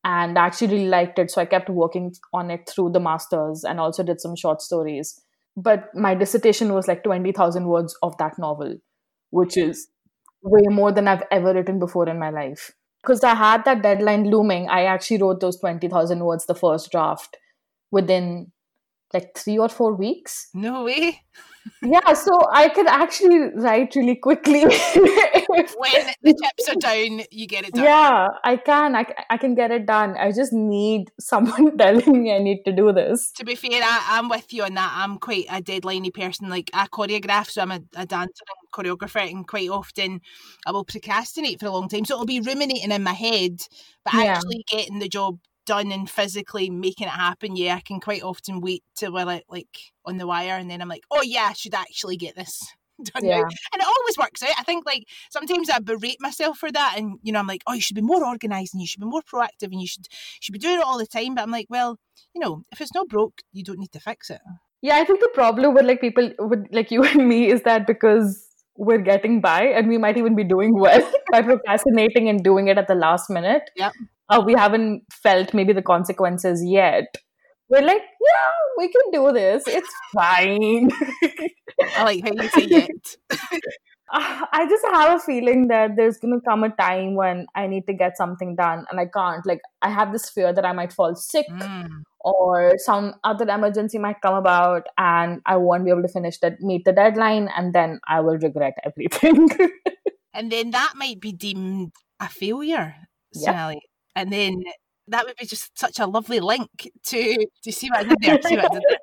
And 0.04 0.38
I 0.38 0.48
actually 0.48 0.76
really 0.76 0.90
liked 0.90 1.18
it. 1.18 1.32
So 1.32 1.42
I 1.42 1.46
kept 1.46 1.70
working 1.70 2.14
on 2.34 2.52
it 2.52 2.70
through 2.70 2.92
the 2.92 3.00
masters 3.00 3.64
and 3.64 3.80
also 3.80 4.04
did 4.04 4.20
some 4.20 4.36
short 4.36 4.62
stories. 4.62 5.18
But 5.56 5.86
my 5.96 6.14
dissertation 6.14 6.74
was 6.74 6.90
like 6.90 7.04
20,000 7.04 7.66
words 7.68 7.96
of 8.04 8.18
that 8.18 8.38
novel, 8.38 8.76
which 9.30 9.56
is 9.56 9.88
way 10.44 10.64
more 10.70 10.92
than 10.92 11.08
I've 11.08 11.24
ever 11.32 11.54
written 11.54 11.80
before 11.80 12.08
in 12.10 12.20
my 12.20 12.30
life 12.30 12.72
because 13.02 13.24
I 13.24 13.36
had 13.36 13.66
that 13.66 13.82
deadline 13.84 14.30
looming, 14.30 14.70
I 14.70 14.86
actually 14.86 15.22
wrote 15.22 15.42
those 15.42 15.60
20,000 15.60 16.24
words, 16.24 16.46
the 16.46 16.56
first 16.56 16.90
draft, 16.92 17.38
within 17.92 18.52
like 19.14 19.36
three 19.38 19.58
or 19.58 19.70
four 19.70 19.94
weeks. 19.94 20.48
No 20.54 20.86
way. 20.86 21.22
Yeah, 21.82 22.14
so 22.14 22.32
I 22.52 22.70
can 22.70 22.88
actually 22.88 23.40
write 23.56 23.96
really 23.96 24.16
quickly. 24.16 24.62
when 24.64 24.72
the 26.22 26.34
chips 26.34 26.70
are 26.70 26.76
down, 26.76 27.22
you 27.32 27.48
get 27.48 27.66
it 27.66 27.74
done. 27.74 27.84
Yeah, 27.84 28.28
I 28.44 28.58
can. 28.58 28.96
I, 28.96 29.06
I 29.30 29.38
can 29.38 29.56
get 29.56 29.72
it 29.72 29.86
done. 29.86 30.16
I 30.18 30.32
just 30.32 30.52
need 30.54 31.12
someone 31.20 31.78
telling 31.78 32.24
me 32.24 32.36
I 32.36 32.40
need 32.40 32.64
to 32.66 32.72
do 32.72 32.92
this. 32.92 33.32
To 33.38 33.46
be 33.46 33.56
fair, 33.56 33.82
I, 33.84 34.20
am 34.20 34.30
with 34.30 34.52
you 34.54 34.64
on 34.64 34.74
that. 34.74 34.94
I'm 34.96 35.18
quite 35.18 35.46
a 35.50 35.62
deadliney 35.62 36.14
person. 36.14 36.50
Like 36.50 36.70
I 36.74 36.88
choreograph, 36.88 37.50
so 37.50 37.62
I'm 37.62 37.72
a, 37.72 37.82
a 37.96 38.06
dancer 38.06 38.44
and 38.48 38.72
choreographer, 38.74 39.30
and 39.30 39.48
quite 39.48 39.70
often 39.70 40.22
I 40.66 40.72
will 40.72 40.86
procrastinate 40.86 41.60
for 41.60 41.68
a 41.68 41.72
long 41.72 41.88
time. 41.88 42.06
So 42.06 42.16
it'll 42.16 42.26
be 42.26 42.42
ruminating 42.42 42.92
in 42.92 43.04
my 43.04 43.14
head, 43.14 43.62
but 44.04 44.14
yeah. 44.16 44.36
actually 44.36 44.66
getting 44.70 45.00
the 45.00 45.10
job 45.10 45.40
done 45.66 45.92
and 45.92 46.10
physically 46.10 46.70
making 46.70 47.08
it 47.08 47.12
happen, 47.12 47.56
yeah, 47.56 47.76
I 47.76 47.82
can 47.82 48.00
quite 48.00 48.24
often 48.24 48.62
wait 48.62 48.84
till 48.96 49.14
we're 49.14 49.26
like, 49.26 49.46
like 49.50 49.92
on 50.06 50.18
the 50.18 50.28
wire, 50.28 50.58
and 50.58 50.70
then 50.70 50.82
I'm 50.82 50.88
like, 50.88 51.04
oh 51.12 51.22
yeah, 51.22 51.48
I 51.50 51.54
should 51.54 51.74
actually 51.74 52.18
get 52.18 52.36
this 52.36 52.66
done 53.04 53.26
yeah. 53.26 53.38
now. 53.38 53.44
And 53.74 53.82
it 53.82 53.88
always 53.88 54.18
works 54.18 54.44
out. 54.44 54.54
I 54.58 54.64
think 54.64 54.86
like 54.86 55.04
sometimes 55.30 55.70
I 55.70 55.80
berate 55.80 56.22
myself 56.22 56.58
for 56.58 56.72
that, 56.72 56.96
and 56.98 57.20
you 57.24 57.32
know, 57.32 57.40
I'm 57.40 57.48
like, 57.48 57.64
oh, 57.68 57.74
you 57.74 57.82
should 57.82 57.96
be 57.96 58.02
more 58.02 58.26
organized 58.26 58.74
and 58.74 58.82
you 58.82 58.88
should 58.88 59.02
be 59.02 59.08
more 59.08 59.22
proactive 59.22 59.72
and 59.72 59.82
you 59.82 59.88
should 59.88 60.08
should 60.40 60.54
be 60.54 60.60
doing 60.60 60.80
it 60.80 60.84
all 60.84 60.98
the 60.98 61.08
time. 61.08 61.36
But 61.36 61.44
I'm 61.44 61.52
like, 61.52 61.68
well, 61.70 61.98
you 62.34 62.42
know, 62.42 62.64
if 62.72 62.82
it's 62.82 62.94
not 62.94 63.08
broke, 63.08 63.42
you 63.52 63.64
don't 63.64 63.80
need 63.80 63.92
to 63.94 64.00
fix 64.00 64.30
it. 64.30 64.42
Yeah, 64.82 64.98
I 64.98 65.06
think 65.06 65.22
the 65.22 65.32
problem 65.34 65.74
with 65.74 65.86
like 65.86 66.02
people 66.02 66.32
with 66.40 66.68
like 66.72 66.92
you 66.92 67.04
and 67.12 67.28
me 67.28 67.50
is 67.50 67.64
that 67.64 67.88
because 67.88 68.50
we're 68.76 68.98
getting 68.98 69.40
by 69.40 69.62
and 69.66 69.88
we 69.88 70.00
might 70.00 70.18
even 70.18 70.36
be 70.36 70.44
doing 70.44 70.74
well 70.74 71.12
by 71.32 71.44
procrastinating 71.44 72.28
and 72.28 72.44
doing 72.44 72.70
it 72.70 72.78
at 72.80 72.88
the 72.88 72.96
last 72.96 73.30
minute. 73.30 73.70
Yeah 73.76 73.92
uh, 74.30 74.42
we 74.46 74.54
haven't 74.54 75.04
felt 75.12 75.54
maybe 75.54 75.74
the 75.74 75.82
consequences 75.82 76.64
yet. 76.66 77.18
We're 77.70 77.82
like, 77.82 78.02
yeah, 78.02 78.52
we 78.78 78.88
can 78.88 79.12
do 79.12 79.32
this. 79.32 79.64
It's 79.68 79.90
fine. 80.14 80.92
I 81.98 82.04
like 82.04 82.24
how 82.24 82.32
you 82.32 82.50
say 82.50 82.88
it. 82.88 83.18
I 84.16 84.68
just 84.70 84.86
have 84.94 85.18
a 85.18 85.20
feeling 85.20 85.70
that 85.70 85.96
there's 85.96 86.18
going 86.18 86.40
to 86.40 86.42
come 86.48 86.64
a 86.64 86.70
time 86.70 87.16
when 87.16 87.48
I 87.56 87.66
need 87.66 87.88
to 87.88 87.94
get 87.94 88.16
something 88.16 88.56
done 88.56 88.86
and 88.92 89.00
I 89.00 89.08
can't. 89.08 89.44
Like, 89.46 89.62
I 89.82 89.90
have 89.90 90.12
this 90.12 90.30
fear 90.30 90.54
that 90.54 90.66
I 90.66 90.72
might 90.72 90.94
fall 90.94 91.16
sick 91.16 91.48
mm. 91.50 91.88
or 92.20 92.74
some 92.78 93.16
other 93.24 93.50
emergency 93.50 93.98
might 93.98 94.22
come 94.22 94.36
about 94.36 94.84
and 95.00 95.42
I 95.48 95.58
won't 95.58 95.84
be 95.84 95.90
able 95.90 96.04
to 96.04 96.10
finish 96.10 96.38
that, 96.40 96.62
meet 96.62 96.86
the 96.86 96.92
deadline, 96.92 97.50
and 97.58 97.74
then 97.74 98.02
I 98.08 98.20
will 98.20 98.38
regret 98.38 98.74
everything. 98.86 99.50
and 100.32 100.52
then 100.52 100.70
that 100.72 100.94
might 100.96 101.20
be 101.20 101.32
deemed 101.32 101.94
a 102.20 102.30
failure, 102.30 102.96
Sally. 103.34 103.76
Yep 103.76 103.84
and 104.16 104.32
then 104.32 104.64
that 105.08 105.26
would 105.26 105.36
be 105.38 105.46
just 105.46 105.78
such 105.78 106.00
a 106.00 106.08
lovely 106.08 106.40
link 106.40 106.90
to 107.06 107.48
to 107.64 107.72
see 107.72 107.90
what 107.90 108.00
I 108.00 108.04
did 108.04 108.18
there. 108.22 108.42
See 108.42 108.56
what 108.56 108.72
I 108.72 108.74
did 108.74 108.84
there. 108.88 108.98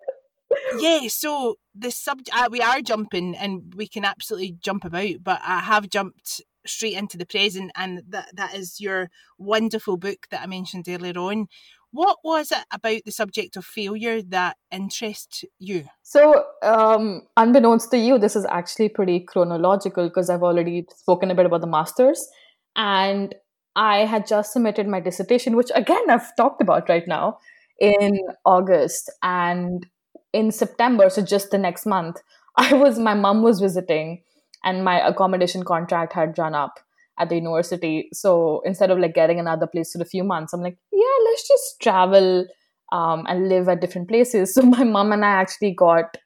yeah, 0.79 1.09
so 1.09 1.57
the 1.75 1.91
subject 1.91 2.37
uh, 2.37 2.49
we 2.51 2.61
are 2.61 2.81
jumping 2.81 3.37
and 3.37 3.73
we 3.75 3.87
can 3.87 4.05
absolutely 4.05 4.57
jump 4.61 4.85
about, 4.85 5.23
but 5.23 5.41
I 5.45 5.61
have 5.61 5.89
jumped 5.89 6.43
straight 6.67 6.95
into 6.97 7.17
the 7.17 7.27
present, 7.27 7.71
and 7.77 8.03
that 8.09 8.29
that 8.35 8.55
is 8.55 8.81
your 8.81 9.11
wonderful 9.39 9.97
book 9.97 10.27
that 10.31 10.43
I 10.43 10.47
mentioned 10.47 10.89
earlier 10.89 11.19
on. 11.19 11.47
What 11.93 12.19
was 12.23 12.53
it 12.53 12.65
about 12.73 13.03
the 13.05 13.11
subject 13.11 13.57
of 13.57 13.65
failure 13.65 14.23
that 14.23 14.57
interests 14.71 15.45
you? 15.59 15.87
So, 16.03 16.45
um, 16.63 17.23
unbeknownst 17.37 17.91
to 17.91 17.99
you, 17.99 18.17
this 18.17 18.37
is 18.37 18.47
actually 18.49 18.91
pretty 18.91 19.21
chronological 19.21 20.09
because 20.09 20.31
I've 20.31 20.45
already 20.45 20.87
spoken 20.97 21.33
a 21.33 21.35
bit 21.35 21.47
about 21.47 21.63
the 21.63 21.67
masters. 21.67 22.29
And 22.77 23.35
I 23.77 24.05
had 24.05 24.27
just 24.27 24.53
submitted 24.53 24.89
my 24.89 25.01
dissertation, 25.01 25.57
which 25.57 25.71
again 25.75 26.11
I've 26.11 26.35
talked 26.37 26.61
about 26.61 26.89
right 26.89 27.07
now, 27.07 27.39
in 27.81 28.21
August. 28.45 29.11
And 29.23 29.87
in 30.33 30.53
September, 30.53 31.11
so 31.11 31.23
just 31.23 31.51
the 31.51 31.59
next 31.59 31.87
month, 31.87 32.21
I 32.57 32.75
was 32.75 32.99
my 32.99 33.15
mom 33.15 33.43
was 33.43 33.61
visiting 33.61 34.23
and 34.63 34.85
my 34.85 35.01
accommodation 35.07 35.65
contract 35.65 36.13
had 36.13 36.39
run 36.39 36.55
up 36.55 36.79
at 37.19 37.29
the 37.29 37.37
university. 37.37 38.09
So 38.13 38.63
instead 38.65 38.91
of 38.91 38.99
like 38.99 39.15
getting 39.15 39.41
another 39.41 39.67
place 39.67 39.93
for 39.93 40.03
a 40.03 40.07
few 40.07 40.25
months, 40.25 40.53
I'm 40.53 40.61
like, 40.63 40.77
yeah, 40.93 41.17
let's 41.25 41.49
just 41.49 41.81
travel 41.81 42.47
um, 42.93 43.25
and 43.29 43.49
live 43.49 43.69
at 43.69 43.81
different 43.81 44.09
places. 44.09 44.55
So 44.55 44.63
my 44.63 44.85
mom 44.85 45.13
and 45.13 45.25
I 45.25 45.31
actually 45.31 45.73
got 45.73 46.17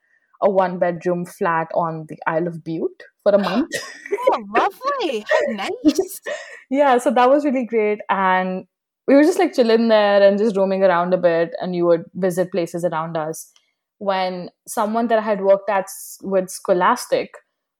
a 0.42 0.50
one 0.50 0.78
bedroom 0.78 1.24
flat 1.24 1.68
on 1.74 2.06
the 2.08 2.18
Isle 2.26 2.48
of 2.48 2.64
Bute 2.64 3.02
for 3.22 3.32
a 3.32 3.38
month. 3.38 3.70
oh, 4.32 4.44
lovely. 4.54 5.24
Nice. 5.48 6.20
yeah, 6.70 6.98
so 6.98 7.10
that 7.10 7.28
was 7.28 7.44
really 7.44 7.64
great. 7.64 8.00
And 8.08 8.64
we 9.06 9.14
were 9.14 9.22
just 9.22 9.38
like 9.38 9.54
chilling 9.54 9.88
there 9.88 10.22
and 10.22 10.38
just 10.38 10.56
roaming 10.56 10.82
around 10.82 11.12
a 11.14 11.18
bit, 11.18 11.50
and 11.60 11.74
you 11.74 11.86
would 11.86 12.04
visit 12.14 12.52
places 12.52 12.84
around 12.84 13.16
us. 13.16 13.50
When 13.98 14.50
someone 14.66 15.08
that 15.08 15.18
I 15.18 15.22
had 15.22 15.42
worked 15.42 15.70
at 15.70 15.86
with 16.22 16.50
Scholastic, 16.50 17.34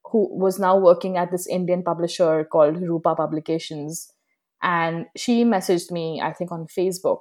who 0.04 0.28
was 0.38 0.58
now 0.58 0.76
working 0.78 1.16
at 1.16 1.30
this 1.30 1.46
Indian 1.46 1.82
publisher 1.82 2.44
called 2.44 2.80
Rupa 2.80 3.14
Publications, 3.14 4.10
and 4.62 5.06
she 5.16 5.44
messaged 5.44 5.90
me, 5.90 6.20
I 6.22 6.32
think, 6.32 6.52
on 6.52 6.66
Facebook 6.66 7.20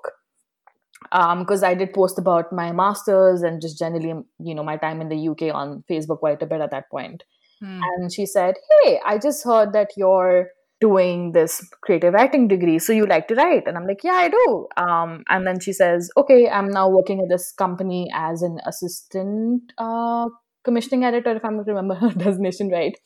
because 1.04 1.64
um, 1.64 1.70
I 1.70 1.74
did 1.74 1.94
post 1.94 2.18
about 2.18 2.52
my 2.52 2.72
masters 2.72 3.42
and 3.42 3.62
just 3.62 3.78
generally, 3.78 4.24
you 4.40 4.56
know, 4.56 4.64
my 4.64 4.78
time 4.78 5.02
in 5.02 5.10
the 5.10 5.30
UK 5.30 5.54
on 5.54 5.84
Facebook 5.90 6.20
quite 6.20 6.42
a 6.42 6.46
bit 6.46 6.62
at 6.62 6.72
that 6.72 6.90
point. 6.90 7.24
Hmm. 7.60 7.82
And 7.84 8.14
she 8.14 8.26
said, 8.26 8.56
Hey, 8.84 9.00
I 9.06 9.18
just 9.18 9.44
heard 9.44 9.74
that 9.74 9.90
you're 9.98 10.50
doing 10.82 11.32
this 11.32 11.66
creative 11.82 12.14
writing 12.14 12.48
degree. 12.48 12.78
So 12.80 12.92
you 12.92 13.06
like 13.06 13.28
to 13.30 13.36
write? 13.36 13.68
And 13.68 13.78
I'm 13.78 13.88
like, 13.88 14.04
Yeah, 14.04 14.14
I 14.14 14.30
do. 14.30 14.68
Um, 14.78 15.24
and 15.30 15.48
then 15.48 15.60
she 15.60 15.74
says, 15.74 16.10
Okay, 16.18 16.50
I'm 16.50 16.70
now 16.70 16.90
working 16.90 17.20
at 17.22 17.30
this 17.30 17.52
company 17.52 18.10
as 18.14 18.42
an 18.42 18.60
assistant 18.66 19.72
uh, 19.78 20.28
commissioning 20.64 21.04
editor, 21.04 21.36
if 21.36 21.42
to 21.42 21.50
remember 21.50 21.96
her 21.96 22.10
designation 22.18 22.70
right. 22.70 22.98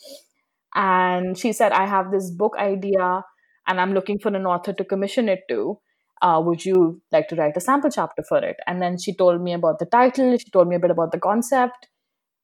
And 0.76 1.38
she 1.38 1.54
said, 1.54 1.72
I 1.72 1.88
have 1.88 2.12
this 2.12 2.32
book 2.32 2.54
idea 2.60 3.24
and 3.68 3.82
I'm 3.82 3.94
looking 3.94 4.20
for 4.20 4.30
an 4.30 4.46
author 4.46 4.74
to 4.74 4.86
commission 4.86 5.30
it 5.30 5.42
to 5.50 5.80
uh, 6.22 6.42
would 6.44 6.66
you 6.66 7.02
like 7.12 7.28
to 7.30 7.36
write 7.36 7.58
a 7.58 7.62
sample 7.62 7.90
chapter 7.90 8.24
for 8.24 8.40
it? 8.40 8.58
And 8.66 8.82
then 8.82 8.98
she 8.98 9.16
told 9.16 9.42
me 9.42 9.54
about 9.54 9.80
the 9.80 9.86
title, 9.86 10.38
she 10.38 10.50
told 10.50 10.68
me 10.68 10.76
a 10.76 10.80
bit 10.80 10.92
about 10.92 11.12
the 11.12 11.20
concept. 11.20 11.88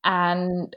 And 0.04 0.76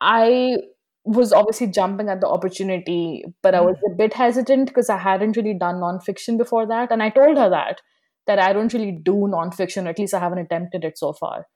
I 0.00 0.56
was 1.04 1.32
obviously 1.32 1.68
jumping 1.68 2.08
at 2.08 2.20
the 2.20 2.28
opportunity, 2.28 3.24
but 3.42 3.54
I 3.54 3.60
was 3.60 3.76
a 3.86 3.94
bit 3.94 4.14
hesitant 4.14 4.68
because 4.68 4.88
I 4.88 4.98
hadn't 4.98 5.36
really 5.36 5.54
done 5.54 5.76
nonfiction 5.76 6.38
before 6.38 6.66
that. 6.66 6.92
And 6.92 7.02
I 7.02 7.10
told 7.10 7.36
her 7.36 7.50
that, 7.50 7.80
that 8.26 8.38
I 8.38 8.52
don't 8.52 8.72
really 8.72 8.92
do 8.92 9.12
nonfiction, 9.12 9.88
at 9.88 9.98
least 9.98 10.14
I 10.14 10.20
haven't 10.20 10.38
attempted 10.38 10.84
it 10.84 10.98
so 10.98 11.12
far. 11.12 11.46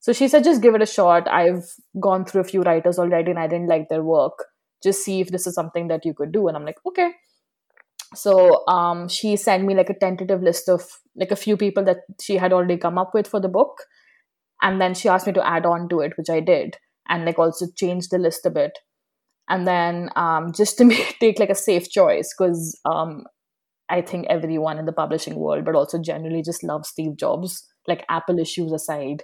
So 0.00 0.12
she 0.12 0.28
said, 0.28 0.44
just 0.44 0.60
give 0.60 0.74
it 0.74 0.82
a 0.82 0.86
shot. 0.86 1.28
I've 1.28 1.64
gone 1.98 2.26
through 2.26 2.42
a 2.42 2.44
few 2.44 2.62
writers 2.62 2.98
already 2.98 3.30
and 3.30 3.38
I 3.38 3.46
didn't 3.46 3.68
like 3.68 3.88
their 3.88 4.02
work. 4.02 4.44
Just 4.82 5.02
see 5.02 5.20
if 5.20 5.28
this 5.28 5.46
is 5.46 5.54
something 5.54 5.88
that 5.88 6.04
you 6.04 6.12
could 6.12 6.32
do. 6.32 6.48
And 6.48 6.56
I'm 6.56 6.64
like, 6.64 6.76
okay 6.86 7.12
so 8.14 8.66
um, 8.66 9.08
she 9.08 9.36
sent 9.36 9.64
me 9.64 9.74
like 9.74 9.90
a 9.90 9.98
tentative 9.98 10.42
list 10.42 10.68
of 10.68 10.82
like 11.16 11.30
a 11.30 11.36
few 11.36 11.56
people 11.56 11.84
that 11.84 11.98
she 12.20 12.36
had 12.36 12.52
already 12.52 12.76
come 12.76 12.98
up 12.98 13.12
with 13.14 13.26
for 13.26 13.40
the 13.40 13.48
book. 13.48 13.82
And 14.62 14.80
then 14.80 14.94
she 14.94 15.08
asked 15.08 15.26
me 15.26 15.32
to 15.34 15.46
add 15.46 15.66
on 15.66 15.88
to 15.90 16.00
it 16.00 16.12
which 16.16 16.30
i 16.30 16.40
did 16.40 16.76
and 17.08 17.24
like 17.24 17.38
also 17.38 17.66
change 17.76 18.08
the 18.08 18.18
list 18.18 18.46
a 18.46 18.50
bit. 18.50 18.78
And 19.48 19.66
then 19.66 20.10
um, 20.16 20.52
just 20.52 20.78
to 20.78 20.84
make, 20.92 21.18
take 21.20 21.38
like 21.38 21.50
a 21.50 21.54
safe 21.54 21.90
choice 21.90 22.34
because 22.36 22.78
um, 22.84 23.24
i 23.90 24.00
think 24.00 24.26
everyone 24.30 24.78
in 24.78 24.86
the 24.86 24.92
publishing 24.92 25.34
world 25.36 25.64
but 25.64 25.74
also 25.74 26.00
generally 26.00 26.42
just 26.42 26.64
loves 26.64 26.88
steve 26.88 27.16
jobs. 27.16 27.64
Like 27.86 28.04
apple 28.08 28.38
issues 28.38 28.72
aside 28.72 29.22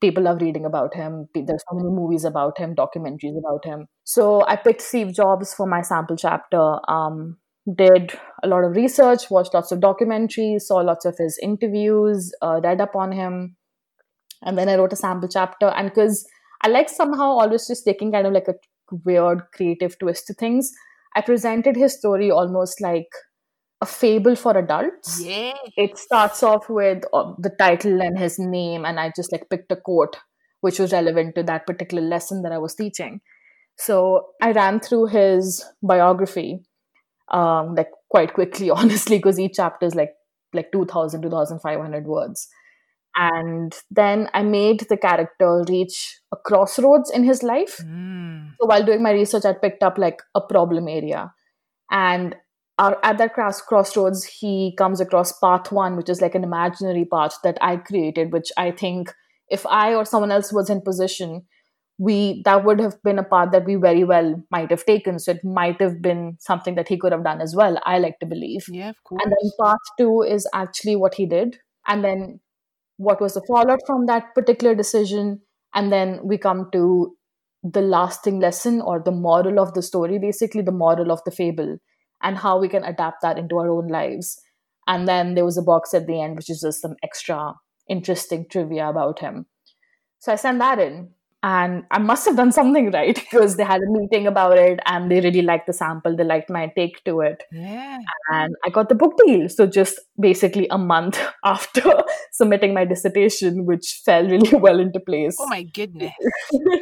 people 0.00 0.24
love 0.24 0.42
reading 0.42 0.64
about 0.66 0.92
him. 0.96 1.28
There's 1.32 1.62
so 1.70 1.76
many 1.76 1.88
movies 1.88 2.24
about 2.24 2.58
him 2.58 2.74
documentaries 2.74 3.38
about 3.38 3.64
him. 3.64 3.86
So 4.04 4.44
i 4.46 4.56
picked 4.56 4.82
steve 4.82 5.14
jobs 5.14 5.54
for 5.54 5.66
my 5.66 5.82
sample 5.82 6.16
chapter 6.16 6.78
um, 6.90 7.36
did 7.76 8.12
a 8.42 8.48
lot 8.48 8.64
of 8.64 8.76
research, 8.76 9.30
watched 9.30 9.54
lots 9.54 9.72
of 9.72 9.80
documentaries, 9.80 10.62
saw 10.62 10.76
lots 10.76 11.04
of 11.04 11.16
his 11.18 11.38
interviews, 11.42 12.32
uh, 12.42 12.60
read 12.62 12.80
up 12.80 12.96
on 12.96 13.12
him, 13.12 13.56
and 14.42 14.58
then 14.58 14.68
I 14.68 14.76
wrote 14.76 14.92
a 14.92 14.96
sample 14.96 15.28
chapter. 15.28 15.68
And 15.68 15.88
because 15.88 16.26
I 16.62 16.68
like 16.68 16.88
somehow 16.88 17.24
always 17.24 17.68
just 17.68 17.84
taking 17.84 18.12
kind 18.12 18.26
of 18.26 18.32
like 18.32 18.48
a 18.48 18.54
weird 19.04 19.42
creative 19.54 19.98
twist 19.98 20.26
to 20.26 20.34
things, 20.34 20.72
I 21.14 21.20
presented 21.20 21.76
his 21.76 21.96
story 21.96 22.30
almost 22.30 22.80
like 22.80 23.08
a 23.80 23.86
fable 23.86 24.34
for 24.34 24.56
adults. 24.56 25.22
Yeah. 25.22 25.54
It 25.76 25.98
starts 25.98 26.42
off 26.42 26.68
with 26.68 27.04
uh, 27.12 27.32
the 27.38 27.50
title 27.58 28.00
and 28.02 28.18
his 28.18 28.38
name, 28.38 28.84
and 28.84 28.98
I 28.98 29.12
just 29.14 29.32
like 29.32 29.48
picked 29.50 29.70
a 29.72 29.76
quote 29.76 30.16
which 30.62 30.78
was 30.78 30.92
relevant 30.92 31.34
to 31.34 31.42
that 31.42 31.66
particular 31.66 32.02
lesson 32.02 32.42
that 32.42 32.52
I 32.52 32.58
was 32.58 32.74
teaching. 32.74 33.20
So 33.76 34.28
I 34.40 34.52
ran 34.52 34.80
through 34.80 35.06
his 35.06 35.64
biography 35.82 36.62
um, 37.32 37.74
like 37.74 37.90
quite 38.08 38.34
quickly, 38.34 38.70
honestly, 38.80 39.18
because 39.18 39.38
each 39.38 39.54
chapter 39.56 39.86
is 39.86 39.94
like 39.94 40.12
like 40.52 40.70
2000 40.72 41.22
2500 41.22 42.06
words. 42.06 42.48
And 43.14 43.74
then 43.90 44.30
i 44.32 44.42
made 44.42 44.86
the 44.88 44.96
character 44.96 45.64
reach 45.68 46.20
a 46.32 46.36
crossroads 46.36 47.10
in 47.10 47.24
his 47.24 47.42
life. 47.42 47.78
Mm. 47.78 48.52
so 48.58 48.66
while 48.66 48.84
doing 48.84 49.02
my 49.02 49.12
research 49.12 49.44
i 49.44 49.52
picked 49.52 49.82
up 49.82 49.98
like 49.98 50.22
a 50.34 50.40
problem 50.40 50.88
area. 50.88 51.32
And 51.90 52.36
our, 52.78 52.98
at 53.04 53.18
that 53.18 53.34
cross, 53.34 53.60
crossroads 53.60 54.24
he 54.24 54.74
comes 54.78 55.00
across 55.00 55.38
path 55.38 55.70
one 55.70 55.96
which 55.96 56.08
is 56.08 56.22
like 56.22 56.34
an 56.34 56.44
imaginary 56.44 57.04
path 57.04 57.36
that 57.44 57.58
i 57.60 57.76
created 57.76 58.32
which 58.32 58.50
i 58.56 58.70
think 58.70 59.12
if 59.48 59.66
i 59.66 59.94
or 59.94 60.06
someone 60.06 60.32
else 60.32 60.52
was 60.52 60.70
in 60.70 60.80
position 60.80 61.42
we 62.06 62.42
that 62.44 62.64
would 62.64 62.80
have 62.80 63.00
been 63.04 63.18
a 63.20 63.24
path 63.32 63.50
that 63.52 63.64
we 63.64 63.76
very 63.76 64.02
well 64.02 64.34
might 64.50 64.70
have 64.70 64.84
taken. 64.84 65.18
So 65.20 65.32
it 65.32 65.44
might 65.44 65.80
have 65.80 66.02
been 66.02 66.36
something 66.40 66.74
that 66.74 66.88
he 66.88 66.98
could 66.98 67.12
have 67.12 67.22
done 67.24 67.40
as 67.40 67.54
well. 67.54 67.78
I 67.84 67.98
like 67.98 68.18
to 68.20 68.26
believe. 68.26 68.64
Yeah, 68.68 68.90
of 68.90 69.02
course. 69.04 69.22
And 69.24 69.32
then 69.32 69.50
part 69.58 69.78
two 69.98 70.22
is 70.22 70.48
actually 70.52 70.96
what 70.96 71.14
he 71.14 71.26
did, 71.26 71.58
and 71.86 72.04
then 72.04 72.40
what 72.96 73.20
was 73.20 73.34
the 73.34 73.44
fallout 73.46 73.80
from 73.86 74.06
that 74.06 74.34
particular 74.34 74.74
decision, 74.74 75.40
and 75.74 75.92
then 75.92 76.20
we 76.24 76.38
come 76.38 76.68
to 76.72 77.16
the 77.62 77.80
lasting 77.80 78.40
lesson 78.40 78.80
or 78.80 79.00
the 79.00 79.12
moral 79.12 79.60
of 79.60 79.72
the 79.74 79.82
story, 79.82 80.18
basically 80.18 80.62
the 80.62 80.72
moral 80.72 81.12
of 81.12 81.20
the 81.24 81.30
fable, 81.30 81.76
and 82.22 82.38
how 82.38 82.58
we 82.58 82.68
can 82.68 82.84
adapt 82.84 83.22
that 83.22 83.38
into 83.38 83.58
our 83.58 83.70
own 83.70 83.86
lives. 83.88 84.40
And 84.88 85.06
then 85.06 85.34
there 85.34 85.44
was 85.44 85.56
a 85.56 85.62
box 85.62 85.94
at 85.94 86.08
the 86.08 86.20
end, 86.20 86.34
which 86.34 86.50
is 86.50 86.62
just 86.62 86.82
some 86.82 86.96
extra 87.04 87.54
interesting 87.88 88.46
trivia 88.50 88.88
about 88.88 89.20
him. 89.20 89.46
So 90.18 90.32
I 90.32 90.36
sent 90.36 90.58
that 90.58 90.80
in 90.80 91.10
and 91.44 91.84
I 91.90 91.98
must 91.98 92.24
have 92.26 92.36
done 92.36 92.52
something 92.52 92.92
right 92.92 93.14
because 93.30 93.56
they 93.56 93.64
had 93.64 93.80
a 93.80 93.90
meeting 93.90 94.26
about 94.28 94.56
it 94.56 94.78
and 94.86 95.10
they 95.10 95.20
really 95.20 95.42
liked 95.42 95.66
the 95.66 95.72
sample. 95.72 96.16
They 96.16 96.24
liked 96.24 96.48
my 96.48 96.72
take 96.76 97.02
to 97.04 97.20
it. 97.20 97.42
Yeah. 97.50 97.98
And 98.30 98.54
I 98.64 98.70
got 98.70 98.88
the 98.88 98.94
book 98.94 99.14
deal. 99.24 99.48
So 99.48 99.66
just 99.66 99.98
basically 100.20 100.68
a 100.70 100.78
month 100.78 101.20
after 101.44 101.82
submitting 102.32 102.74
my 102.74 102.84
dissertation, 102.84 103.66
which 103.66 104.02
fell 104.04 104.24
really 104.24 104.56
well 104.56 104.78
into 104.78 105.00
place. 105.00 105.36
Oh 105.40 105.48
my 105.48 105.64
goodness. 105.64 106.12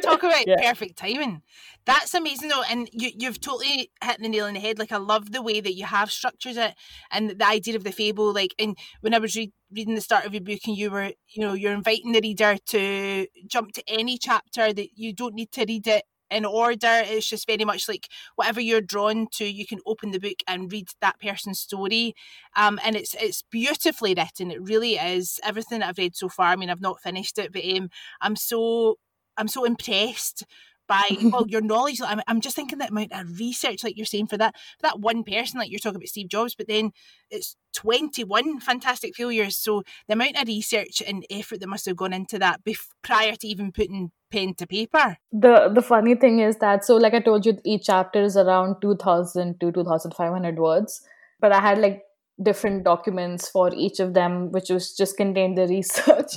Talk 0.03 0.23
about 0.23 0.45
yeah. 0.45 0.57
perfect 0.61 0.97
timing. 0.97 1.41
That's 1.85 2.13
amazing 2.13 2.49
though. 2.49 2.63
And 2.69 2.87
you, 2.91 3.09
you've 3.17 3.41
totally 3.41 3.89
hit 4.03 4.19
the 4.19 4.29
nail 4.29 4.45
on 4.45 4.53
the 4.53 4.59
head. 4.59 4.77
Like 4.77 4.91
I 4.91 4.97
love 4.97 5.31
the 5.31 5.41
way 5.41 5.59
that 5.59 5.73
you 5.73 5.85
have 5.85 6.11
structured 6.11 6.57
it 6.57 6.75
and 7.09 7.31
the 7.31 7.47
idea 7.47 7.75
of 7.75 7.83
the 7.83 7.91
fable. 7.91 8.31
Like, 8.31 8.53
and 8.59 8.77
when 8.99 9.15
I 9.15 9.17
was 9.17 9.35
re- 9.35 9.53
reading 9.73 9.95
the 9.95 10.01
start 10.01 10.25
of 10.25 10.33
your 10.33 10.41
book 10.41 10.59
and 10.67 10.77
you 10.77 10.91
were, 10.91 11.11
you 11.29 11.41
know, 11.41 11.53
you're 11.53 11.73
inviting 11.73 12.11
the 12.11 12.21
reader 12.21 12.57
to 12.67 13.27
jump 13.47 13.73
to 13.73 13.83
any 13.87 14.17
chapter 14.17 14.73
that 14.73 14.89
you 14.95 15.13
don't 15.13 15.35
need 15.35 15.51
to 15.53 15.65
read 15.67 15.87
it 15.87 16.03
in 16.29 16.45
order. 16.45 17.01
It's 17.05 17.27
just 17.27 17.45
very 17.45 17.65
much 17.65 17.87
like 17.87 18.07
whatever 18.35 18.61
you're 18.61 18.81
drawn 18.81 19.27
to, 19.33 19.45
you 19.45 19.67
can 19.67 19.79
open 19.85 20.11
the 20.11 20.19
book 20.19 20.37
and 20.47 20.71
read 20.71 20.87
that 21.01 21.19
person's 21.19 21.59
story. 21.59 22.15
Um, 22.55 22.79
and 22.83 22.95
it's 22.95 23.13
it's 23.15 23.43
beautifully 23.51 24.13
written. 24.15 24.49
It 24.49 24.61
really 24.61 24.95
is. 24.95 25.39
Everything 25.43 25.83
I've 25.83 25.97
read 25.97 26.15
so 26.15 26.29
far. 26.29 26.47
I 26.47 26.55
mean, 26.55 26.69
I've 26.69 26.81
not 26.81 27.01
finished 27.01 27.37
it, 27.37 27.51
but 27.51 27.65
um, 27.65 27.89
I'm 28.21 28.35
so 28.35 28.97
I'm 29.37 29.47
so 29.47 29.65
impressed 29.65 30.45
by 30.91 31.07
well 31.31 31.45
your 31.47 31.61
knowledge 31.61 32.01
I'm, 32.05 32.21
I'm 32.27 32.41
just 32.41 32.55
thinking 32.55 32.79
that 32.79 32.91
amount 32.91 33.13
of 33.13 33.39
research 33.39 33.83
like 33.83 33.95
you're 33.95 34.05
saying 34.05 34.27
for 34.27 34.37
that 34.37 34.55
for 34.77 34.83
that 34.87 34.99
one 34.99 35.23
person 35.23 35.59
like 35.59 35.71
you're 35.71 35.79
talking 35.79 35.95
about 35.95 36.09
Steve 36.09 36.27
Jobs 36.27 36.53
but 36.53 36.67
then 36.67 36.91
it's 37.29 37.55
21 37.75 38.59
fantastic 38.59 39.15
failures 39.15 39.55
so 39.57 39.83
the 40.07 40.13
amount 40.13 40.41
of 40.41 40.47
research 40.47 41.01
and 41.07 41.25
effort 41.29 41.61
that 41.61 41.69
must 41.69 41.85
have 41.85 41.95
gone 41.95 42.11
into 42.11 42.37
that 42.39 42.63
bef- 42.65 42.89
prior 43.01 43.35
to 43.37 43.47
even 43.47 43.71
putting 43.71 44.11
pen 44.29 44.53
to 44.55 44.67
paper 44.67 45.17
the 45.31 45.69
the 45.73 45.81
funny 45.81 46.15
thing 46.15 46.39
is 46.39 46.57
that 46.57 46.83
so 46.83 46.97
like 46.97 47.13
I 47.13 47.19
told 47.21 47.45
you 47.45 47.57
each 47.63 47.85
chapter 47.85 48.21
is 48.21 48.35
around 48.35 48.81
2000 48.81 49.59
to 49.61 49.71
2500 49.71 50.59
words 50.59 51.01
but 51.39 51.53
I 51.53 51.61
had 51.61 51.77
like 51.77 52.03
different 52.41 52.83
documents 52.83 53.49
for 53.49 53.73
each 53.73 53.99
of 53.99 54.13
them, 54.13 54.51
which 54.51 54.69
was 54.69 54.95
just 54.95 55.17
contained 55.17 55.57
the 55.57 55.67
research. 55.77 56.33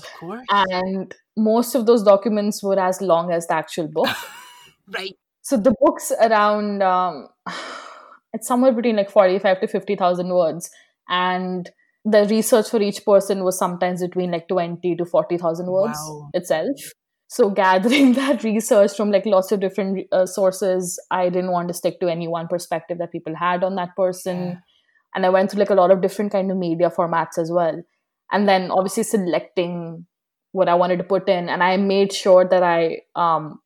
And 0.51 1.15
most 1.37 1.75
of 1.75 1.87
those 1.87 2.03
documents 2.03 2.63
were 2.63 2.79
as 2.79 3.01
long 3.01 3.33
as 3.33 3.47
the 3.47 3.55
actual 3.55 3.89
book. 3.89 4.09
Right. 4.89 5.17
So 5.43 5.57
the 5.57 5.75
book's 5.81 6.11
around 6.13 6.83
um, 6.83 7.29
it's 8.33 8.49
somewhere 8.49 8.73
between 8.73 8.97
like 8.97 9.11
45 9.11 9.61
to 9.61 9.69
50,000 9.69 10.29
words 10.29 10.71
and 11.09 11.71
the 12.05 12.27
research 12.27 12.69
for 12.71 12.83
each 12.83 13.05
person 13.05 13.45
was 13.45 13.59
sometimes 13.59 14.03
between 14.03 14.31
like 14.31 14.49
20 14.49 14.97
to 14.97 15.05
40,000 15.05 15.67
words 15.67 15.99
wow. 15.99 16.31
itself. 16.35 16.77
So 17.29 17.51
gathering 17.63 18.13
that 18.15 18.45
research 18.45 18.95
from 18.95 19.11
like 19.11 19.25
lots 19.25 19.53
of 19.53 19.61
different 19.61 20.07
uh, 20.13 20.27
sources, 20.27 21.01
I 21.11 21.31
didn't 21.31 21.53
want 21.53 21.69
to 21.69 21.75
stick 21.75 22.01
to 22.01 22.09
any 22.09 22.29
one 22.29 22.49
perspective 22.49 22.99
that 22.99 23.13
people 23.13 23.35
had 23.35 23.65
on 23.65 23.77
that 23.77 23.97
person. 23.97 24.37
Yeah. 24.37 24.57
And 25.15 25.25
I 25.25 25.31
went 25.31 25.51
through 25.51 25.61
like 25.61 25.71
a 25.71 25.75
lot 25.75 25.91
of 25.91 26.03
different 26.03 26.33
kind 26.33 26.51
of 26.51 26.57
media 26.59 26.91
formats 26.91 27.39
as 27.39 27.51
well. 27.51 27.83
And 28.33 28.49
then 28.49 28.71
obviously 28.71 29.05
selecting 29.05 30.07
what 30.53 30.69
I 30.69 30.75
wanted 30.75 30.99
to 30.99 31.05
put 31.05 31.29
in. 31.29 31.49
And 31.49 31.63
I 31.63 31.77
made 31.77 32.13
sure 32.13 32.47
that 32.47 32.63
I 32.63 33.03
um, 33.17 33.61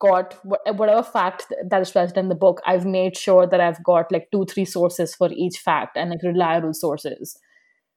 got 0.00 0.34
whatever 0.44 1.02
fact 1.02 1.52
that 1.68 1.82
is 1.82 1.90
present 1.90 2.16
in 2.16 2.28
the 2.28 2.34
book 2.34 2.60
i've 2.66 2.86
made 2.86 3.16
sure 3.16 3.46
that 3.46 3.60
i've 3.60 3.82
got 3.84 4.10
like 4.10 4.28
two 4.32 4.44
three 4.46 4.64
sources 4.64 5.14
for 5.14 5.30
each 5.32 5.58
fact 5.58 5.96
and 5.96 6.10
like 6.10 6.22
reliable 6.22 6.74
sources 6.74 7.38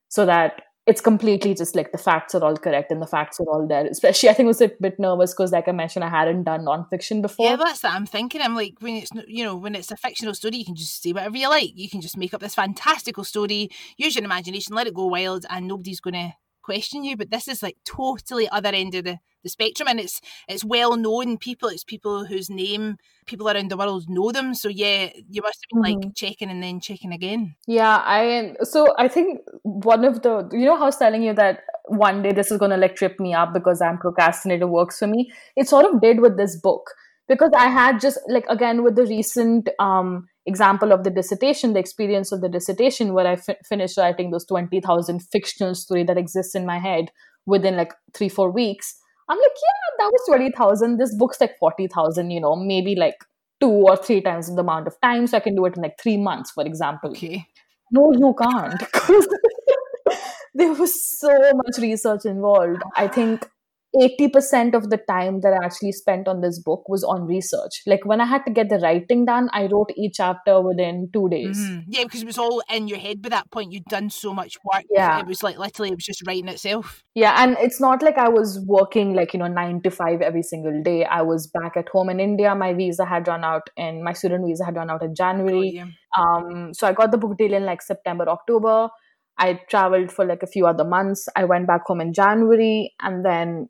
so 0.09 0.25
that 0.25 0.61
it's 0.85 0.99
completely 0.99 1.53
just 1.53 1.75
like 1.75 1.93
the 1.93 1.97
facts 1.97 2.35
are 2.35 2.43
all 2.43 2.57
correct 2.57 2.91
and 2.91 3.01
the 3.01 3.07
facts 3.07 3.39
are 3.39 3.45
all 3.45 3.65
there. 3.67 3.85
Especially 3.85 4.29
i 4.29 4.33
think 4.33 4.47
I 4.47 4.47
was 4.47 4.61
a 4.61 4.71
bit 4.81 4.99
nervous 4.99 5.33
because 5.33 5.51
like 5.51 5.67
i 5.67 5.71
mentioned 5.71 6.03
i 6.03 6.09
hadn't 6.09 6.43
done 6.43 6.65
nonfiction 6.65 7.21
before. 7.21 7.45
Yeah 7.45 7.55
that's 7.55 7.81
that 7.81 7.93
i'm 7.93 8.05
thinking. 8.05 8.41
I'm 8.41 8.55
like 8.55 8.75
when 8.79 8.95
it's 8.95 9.11
you 9.27 9.45
know 9.45 9.55
when 9.55 9.75
it's 9.75 9.91
a 9.91 9.97
fictional 9.97 10.33
story 10.33 10.57
you 10.57 10.65
can 10.65 10.75
just 10.75 11.01
say 11.01 11.13
whatever 11.13 11.37
you 11.37 11.49
like. 11.49 11.71
You 11.75 11.89
can 11.89 12.01
just 12.01 12.17
make 12.17 12.33
up 12.33 12.41
this 12.41 12.55
fantastical 12.55 13.23
story. 13.23 13.69
Use 13.97 14.15
your 14.15 14.25
imagination 14.25 14.75
let 14.75 14.87
it 14.87 14.93
go 14.93 15.07
wild 15.07 15.45
and 15.49 15.67
nobody's 15.67 16.01
gonna 16.01 16.35
question 16.63 17.03
you 17.03 17.15
but 17.15 17.29
this 17.29 17.47
is 17.47 17.61
like 17.61 17.77
totally 17.85 18.47
other 18.49 18.69
end 18.69 18.95
of 18.95 19.03
the 19.03 19.19
the 19.43 19.49
spectrum 19.49 19.87
and 19.87 19.99
it's 19.99 20.21
it's 20.47 20.63
well 20.63 20.95
known 20.95 21.37
people 21.37 21.69
it's 21.69 21.83
people 21.83 22.25
whose 22.25 22.49
name 22.49 22.97
people 23.25 23.49
around 23.49 23.69
the 23.69 23.77
world 23.77 24.05
know 24.07 24.31
them 24.31 24.53
so 24.53 24.69
yeah 24.69 25.09
you 25.29 25.41
must 25.41 25.59
have 25.63 25.83
been 25.83 25.93
mm-hmm. 25.93 26.01
like 26.01 26.15
checking 26.15 26.49
and 26.49 26.63
then 26.63 26.79
checking 26.79 27.11
again 27.11 27.55
yeah 27.67 28.01
i 28.05 28.55
so 28.63 28.87
i 28.97 29.07
think 29.07 29.41
one 29.63 30.05
of 30.05 30.21
the 30.21 30.49
you 30.51 30.65
know 30.65 30.77
how 30.77 30.83
i 30.83 30.85
was 30.85 30.97
telling 30.97 31.23
you 31.23 31.33
that 31.33 31.59
one 31.85 32.21
day 32.23 32.31
this 32.31 32.51
is 32.51 32.57
going 32.57 32.71
to 32.71 32.77
like 32.77 32.95
trip 32.95 33.19
me 33.19 33.33
up 33.33 33.53
because 33.53 33.81
i'm 33.81 33.97
procrastinator 33.97 34.67
works 34.67 34.99
for 34.99 35.07
me 35.07 35.31
it 35.55 35.67
sort 35.67 35.85
of 35.85 36.01
did 36.01 36.21
with 36.21 36.37
this 36.37 36.55
book 36.55 36.91
because 37.27 37.51
i 37.57 37.67
had 37.67 37.99
just 37.99 38.17
like 38.29 38.45
again 38.47 38.83
with 38.83 38.95
the 38.95 39.05
recent 39.05 39.69
um 39.79 40.27
example 40.45 40.91
of 40.91 41.03
the 41.03 41.09
dissertation 41.09 41.73
the 41.73 41.79
experience 41.79 42.31
of 42.31 42.41
the 42.41 42.49
dissertation 42.49 43.13
where 43.13 43.27
I 43.27 43.35
fi- 43.37 43.57
finished 43.67 43.97
writing 43.97 44.31
those 44.31 44.45
20000 44.45 45.19
fictional 45.19 45.73
story 45.73 46.03
that 46.03 46.17
exists 46.17 46.53
in 46.53 46.65
my 46.65 46.79
head 46.79 47.11
within 47.45 47.77
like 47.77 47.93
three 48.13 48.29
four 48.29 48.51
weeks 48.51 48.95
I'm 49.29 49.37
like, 49.37 49.51
yeah, 49.55 50.05
that 50.05 50.11
was 50.11 50.21
20,000. 50.27 50.97
This 50.97 51.15
book's 51.15 51.39
like 51.39 51.57
40,000, 51.57 52.29
you 52.29 52.41
know, 52.41 52.55
maybe 52.55 52.95
like 52.95 53.15
two 53.61 53.69
or 53.69 53.95
three 53.95 54.21
times 54.21 54.53
the 54.53 54.61
amount 54.61 54.87
of 54.87 54.99
time. 55.01 55.27
So 55.27 55.37
I 55.37 55.39
can 55.39 55.55
do 55.55 55.65
it 55.65 55.77
in 55.77 55.81
like 55.81 55.99
three 56.01 56.17
months, 56.17 56.51
for 56.51 56.65
example. 56.65 57.11
Okay. 57.11 57.45
No, 57.91 58.11
you 58.11 58.35
can't. 58.39 58.83
there 60.53 60.73
was 60.73 61.19
so 61.19 61.29
much 61.53 61.77
research 61.79 62.25
involved. 62.25 62.81
I 62.95 63.07
think 63.07 63.47
80% 63.95 64.73
of 64.73 64.89
the 64.89 64.97
time 64.97 65.41
that 65.41 65.53
I 65.53 65.63
actually 65.63 65.91
spent 65.91 66.27
on 66.27 66.41
this 66.41 66.59
book 66.59 66.89
was 66.89 67.03
on 67.03 67.27
research. 67.27 67.83
Like 67.85 68.05
when 68.05 68.21
I 68.21 68.25
had 68.25 68.43
to 68.45 68.51
get 68.51 68.69
the 68.69 68.79
writing 68.79 69.25
done, 69.25 69.49
I 69.53 69.67
wrote 69.67 69.91
each 69.95 70.13
chapter 70.15 70.61
within 70.61 71.09
two 71.13 71.29
days. 71.29 71.57
Mm-hmm. 71.59 71.79
Yeah, 71.87 72.03
because 72.03 72.23
it 72.23 72.25
was 72.25 72.39
all 72.39 72.63
in 72.71 72.87
your 72.87 72.97
head 72.97 73.21
by 73.21 73.29
that 73.29 73.51
point. 73.51 73.71
You'd 73.71 73.85
done 73.85 74.09
so 74.09 74.33
much 74.33 74.57
work. 74.63 74.83
Yeah. 74.89 75.19
It 75.19 75.27
was 75.27 75.43
like 75.43 75.59
literally, 75.59 75.89
it 75.89 75.95
was 75.95 76.05
just 76.05 76.25
writing 76.25 76.47
itself. 76.47 77.03
Yeah. 77.13 77.43
And 77.43 77.55
it's 77.59 77.79
not 77.79 78.01
like 78.01 78.17
I 78.17 78.29
was 78.29 78.59
working 78.65 79.13
like, 79.13 79.33
you 79.33 79.39
know, 79.39 79.47
nine 79.47 79.81
to 79.83 79.91
five 79.91 80.21
every 80.21 80.43
single 80.43 80.81
day. 80.81 81.05
I 81.05 81.21
was 81.21 81.47
back 81.47 81.77
at 81.77 81.89
home 81.89 82.09
in 82.09 82.19
India. 82.19 82.55
My 82.55 82.73
visa 82.73 83.05
had 83.05 83.27
run 83.27 83.43
out 83.43 83.69
and 83.77 84.03
my 84.03 84.13
student 84.13 84.45
visa 84.47 84.65
had 84.65 84.75
run 84.75 84.89
out 84.89 85.03
in 85.03 85.13
January. 85.13 85.79
Oh, 85.79 85.85
yeah. 85.85 85.87
Um, 86.17 86.73
so 86.73 86.87
I 86.87 86.93
got 86.93 87.11
the 87.11 87.17
book 87.17 87.37
deal 87.37 87.53
in 87.53 87.65
like 87.65 87.81
September, 87.81 88.27
October. 88.27 88.89
I 89.37 89.59
traveled 89.69 90.11
for 90.11 90.25
like 90.25 90.43
a 90.43 90.47
few 90.47 90.67
other 90.67 90.83
months. 90.83 91.27
I 91.35 91.45
went 91.45 91.67
back 91.67 91.81
home 91.85 92.01
in 92.01 92.13
January 92.13 92.93
and 93.01 93.25
then 93.25 93.69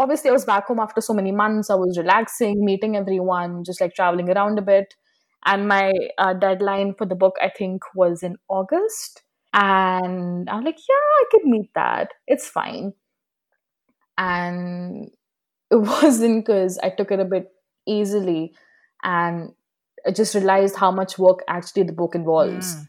obviously 0.00 0.30
I 0.30 0.32
was 0.32 0.46
back 0.46 0.66
home 0.66 0.80
after 0.80 1.00
so 1.02 1.12
many 1.12 1.30
months. 1.30 1.68
I 1.68 1.74
was 1.74 1.98
relaxing, 1.98 2.64
meeting 2.64 2.96
everyone, 2.96 3.64
just 3.64 3.80
like 3.80 3.94
traveling 3.94 4.30
around 4.30 4.58
a 4.58 4.62
bit. 4.62 4.94
And 5.44 5.68
my 5.68 5.92
uh, 6.18 6.32
deadline 6.34 6.94
for 6.94 7.06
the 7.06 7.14
book, 7.14 7.36
I 7.40 7.50
think, 7.50 7.82
was 7.94 8.22
in 8.22 8.36
August. 8.48 9.22
And 9.52 10.48
I'm 10.48 10.64
like, 10.64 10.78
yeah, 10.88 10.94
I 10.94 11.24
could 11.30 11.44
meet 11.44 11.70
that. 11.74 12.08
It's 12.26 12.48
fine. 12.48 12.94
And 14.16 15.10
it 15.70 15.76
wasn't 15.76 16.46
because 16.46 16.78
I 16.78 16.88
took 16.90 17.10
it 17.10 17.20
a 17.20 17.24
bit 17.24 17.48
easily 17.86 18.54
and 19.02 19.50
I 20.06 20.12
just 20.12 20.34
realized 20.34 20.76
how 20.76 20.90
much 20.90 21.18
work 21.18 21.40
actually 21.48 21.82
the 21.82 21.92
book 21.92 22.14
involves. 22.14 22.74
Mm. 22.74 22.88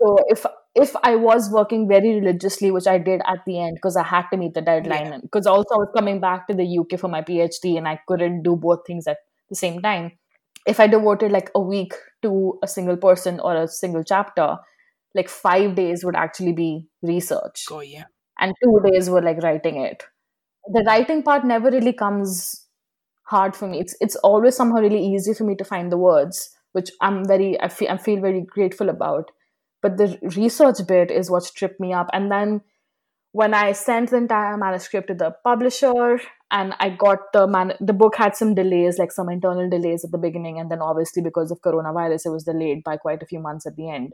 So 0.00 0.16
if 0.28 0.46
if 0.74 0.94
I 1.02 1.16
was 1.16 1.50
working 1.50 1.86
very 1.86 2.14
religiously, 2.14 2.70
which 2.70 2.86
I 2.86 2.98
did 2.98 3.20
at 3.26 3.44
the 3.46 3.60
end 3.60 3.76
because 3.76 3.96
I 3.96 4.04
had 4.04 4.24
to 4.30 4.36
meet 4.38 4.54
the 4.54 4.62
deadline, 4.62 5.20
because 5.20 5.46
yeah. 5.46 5.52
also 5.52 5.74
I 5.74 5.78
was 5.78 5.92
coming 5.94 6.20
back 6.20 6.48
to 6.48 6.54
the 6.54 6.78
UK 6.78 6.98
for 6.98 7.08
my 7.08 7.22
PhD 7.22 7.76
and 7.76 7.86
I 7.86 8.00
couldn't 8.08 8.42
do 8.42 8.56
both 8.56 8.80
things 8.86 9.06
at 9.06 9.18
the 9.50 9.56
same 9.56 9.80
time. 9.82 10.12
If 10.66 10.80
I 10.80 10.86
devoted 10.86 11.32
like 11.32 11.50
a 11.54 11.60
week 11.60 11.92
to 12.22 12.58
a 12.62 12.68
single 12.68 12.96
person 12.96 13.40
or 13.40 13.54
a 13.56 13.68
single 13.68 14.02
chapter, 14.02 14.56
like 15.14 15.28
five 15.28 15.74
days 15.74 16.04
would 16.04 16.16
actually 16.16 16.52
be 16.52 16.86
research. 17.02 17.64
Oh, 17.70 17.80
yeah. 17.80 18.04
And 18.38 18.54
two 18.62 18.80
days 18.90 19.10
were 19.10 19.20
like 19.20 19.42
writing 19.42 19.76
it. 19.76 20.02
The 20.72 20.84
writing 20.86 21.22
part 21.22 21.44
never 21.44 21.70
really 21.70 21.92
comes 21.92 22.66
hard 23.24 23.54
for 23.54 23.68
me. 23.68 23.80
It's 23.80 23.94
it's 24.00 24.16
always 24.16 24.56
somehow 24.56 24.80
really 24.80 25.04
easy 25.04 25.34
for 25.34 25.44
me 25.44 25.54
to 25.56 25.64
find 25.64 25.92
the 25.92 25.98
words, 25.98 26.50
which 26.72 26.90
I'm 27.00 27.24
very 27.26 27.60
I 27.60 27.68
feel 27.68 27.90
I 27.90 27.98
feel 27.98 28.20
very 28.20 28.42
grateful 28.42 28.88
about 28.88 29.30
but 29.82 29.96
the 29.98 30.18
research 30.36 30.78
bit 30.86 31.10
is 31.10 31.30
what 31.30 31.50
tripped 31.54 31.80
me 31.80 31.92
up 31.92 32.08
and 32.12 32.30
then 32.30 32.62
when 33.32 33.54
I 33.54 33.72
sent 33.72 34.10
the 34.10 34.18
entire 34.18 34.56
manuscript 34.58 35.08
to 35.08 35.14
the 35.14 35.34
publisher, 35.42 36.20
and 36.50 36.74
I 36.78 36.90
got 36.90 37.32
the 37.32 37.46
man, 37.46 37.72
the 37.80 37.94
book 37.94 38.16
had 38.16 38.36
some 38.36 38.54
delays, 38.54 38.98
like 38.98 39.10
some 39.10 39.30
internal 39.30 39.68
delays 39.70 40.04
at 40.04 40.12
the 40.12 40.18
beginning, 40.18 40.60
and 40.60 40.70
then 40.70 40.82
obviously 40.82 41.22
because 41.22 41.50
of 41.50 41.62
coronavirus, 41.62 42.26
it 42.26 42.30
was 42.30 42.44
delayed 42.44 42.84
by 42.84 42.98
quite 42.98 43.22
a 43.22 43.26
few 43.26 43.40
months 43.40 43.66
at 43.66 43.76
the 43.76 43.88
end. 43.88 44.12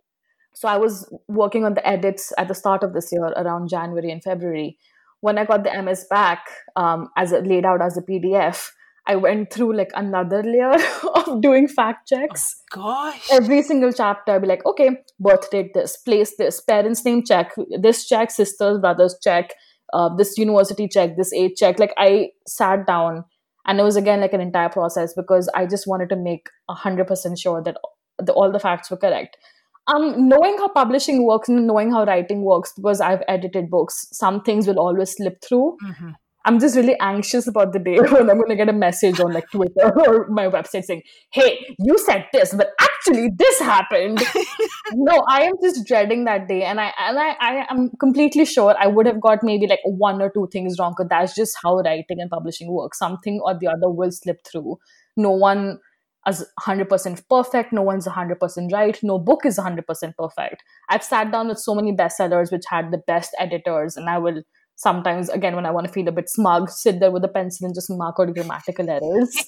So 0.54 0.68
I 0.68 0.78
was 0.78 1.12
working 1.26 1.64
on 1.64 1.74
the 1.74 1.86
edits 1.86 2.32
at 2.38 2.46
the 2.46 2.54
start 2.54 2.84
of 2.84 2.94
this 2.94 3.10
year, 3.12 3.24
around 3.24 3.68
January 3.68 4.10
and 4.10 4.22
February. 4.22 4.78
When 5.20 5.36
I 5.36 5.44
got 5.44 5.64
the 5.64 5.82
MS 5.82 6.06
back, 6.08 6.46
um, 6.76 7.10
as 7.16 7.32
it 7.32 7.44
laid 7.44 7.64
out 7.64 7.82
as 7.82 7.96
a 7.96 8.02
PDF, 8.02 8.70
I 9.08 9.16
went 9.16 9.50
through 9.50 9.74
like 9.74 9.90
another 9.94 10.42
layer 10.42 10.76
of 11.14 11.40
doing 11.40 11.66
fact 11.66 12.08
checks. 12.08 12.62
Oh, 12.76 12.82
gosh. 12.82 13.28
Every 13.32 13.62
single 13.62 13.90
chapter, 13.90 14.32
I'd 14.32 14.42
be 14.42 14.48
like, 14.48 14.66
okay, 14.66 14.98
birth 15.18 15.50
date 15.50 15.72
this, 15.72 15.96
place 15.96 16.36
this, 16.36 16.60
parents' 16.60 17.04
name 17.04 17.24
check, 17.24 17.52
this 17.80 18.06
check, 18.06 18.30
sisters, 18.30 18.78
brothers 18.78 19.18
check, 19.24 19.54
uh, 19.94 20.14
this 20.14 20.36
university 20.36 20.86
check, 20.86 21.16
this 21.16 21.32
age 21.32 21.52
check. 21.56 21.78
Like 21.78 21.94
I 21.96 22.32
sat 22.46 22.86
down 22.86 23.24
and 23.66 23.80
it 23.80 23.82
was 23.82 23.96
again 23.96 24.20
like 24.20 24.34
an 24.34 24.42
entire 24.42 24.68
process 24.68 25.14
because 25.14 25.48
I 25.54 25.64
just 25.64 25.86
wanted 25.86 26.10
to 26.10 26.16
make 26.16 26.48
100% 26.70 27.40
sure 27.40 27.62
that 27.62 27.76
the, 28.18 28.32
all 28.34 28.52
the 28.52 28.60
facts 28.60 28.90
were 28.90 28.98
correct. 28.98 29.38
Um, 29.86 30.28
knowing 30.28 30.58
how 30.58 30.68
publishing 30.68 31.24
works 31.24 31.48
and 31.48 31.66
knowing 31.66 31.90
how 31.92 32.04
writing 32.04 32.42
works, 32.42 32.74
because 32.76 33.00
I've 33.00 33.22
edited 33.26 33.70
books, 33.70 34.06
some 34.12 34.42
things 34.42 34.66
will 34.66 34.78
always 34.78 35.16
slip 35.16 35.42
through. 35.42 35.78
Mm-hmm. 35.82 36.10
I'm 36.48 36.58
just 36.58 36.76
really 36.76 36.98
anxious 36.98 37.46
about 37.46 37.74
the 37.74 37.78
day 37.78 37.98
when 38.10 38.30
I'm 38.30 38.38
going 38.38 38.48
to 38.48 38.56
get 38.56 38.70
a 38.70 38.72
message 38.72 39.20
on 39.20 39.34
like 39.34 39.50
Twitter 39.50 39.92
or 40.06 40.28
my 40.28 40.48
website 40.48 40.84
saying, 40.84 41.02
"Hey, 41.30 41.76
you 41.78 41.98
said 41.98 42.24
this, 42.32 42.54
but 42.54 42.70
actually 42.80 43.28
this 43.36 43.60
happened." 43.60 44.22
no, 44.94 45.22
I 45.28 45.42
am 45.42 45.56
just 45.62 45.86
dreading 45.86 46.24
that 46.24 46.48
day, 46.48 46.62
and 46.62 46.80
I 46.80 46.94
and 46.98 47.18
I, 47.18 47.36
I 47.38 47.66
am 47.68 47.90
completely 48.00 48.46
sure 48.46 48.74
I 48.80 48.86
would 48.86 49.04
have 49.04 49.20
got 49.20 49.42
maybe 49.42 49.66
like 49.66 49.80
one 49.84 50.22
or 50.22 50.30
two 50.30 50.48
things 50.50 50.78
wrong, 50.78 50.94
because 50.96 51.10
that's 51.10 51.34
just 51.34 51.54
how 51.62 51.80
writing 51.80 52.18
and 52.18 52.30
publishing 52.30 52.72
works. 52.72 52.98
Something 52.98 53.40
or 53.44 53.52
the 53.58 53.66
other 53.66 53.90
will 53.90 54.10
slip 54.10 54.38
through. 54.50 54.78
No 55.18 55.32
one 55.32 55.80
is 56.26 56.46
100% 56.60 57.28
perfect. 57.28 57.74
No 57.74 57.82
one's 57.82 58.06
100% 58.06 58.72
right. 58.72 58.98
No 59.02 59.18
book 59.18 59.44
is 59.44 59.58
100% 59.58 60.16
perfect. 60.16 60.62
I've 60.88 61.04
sat 61.04 61.30
down 61.30 61.48
with 61.48 61.58
so 61.58 61.74
many 61.74 61.92
bestsellers 61.92 62.50
which 62.50 62.64
had 62.70 62.90
the 62.90 63.02
best 63.06 63.36
editors, 63.38 63.98
and 63.98 64.08
I 64.08 64.16
will 64.16 64.42
sometimes 64.78 65.28
again 65.28 65.56
when 65.56 65.66
i 65.66 65.70
want 65.70 65.86
to 65.86 65.92
feel 65.92 66.06
a 66.08 66.12
bit 66.12 66.30
smug 66.30 66.70
sit 66.70 67.00
there 67.00 67.10
with 67.10 67.24
a 67.24 67.28
pencil 67.28 67.66
and 67.66 67.74
just 67.74 67.90
mark 67.90 68.16
out 68.18 68.32
grammatical 68.32 68.88
errors. 68.88 69.36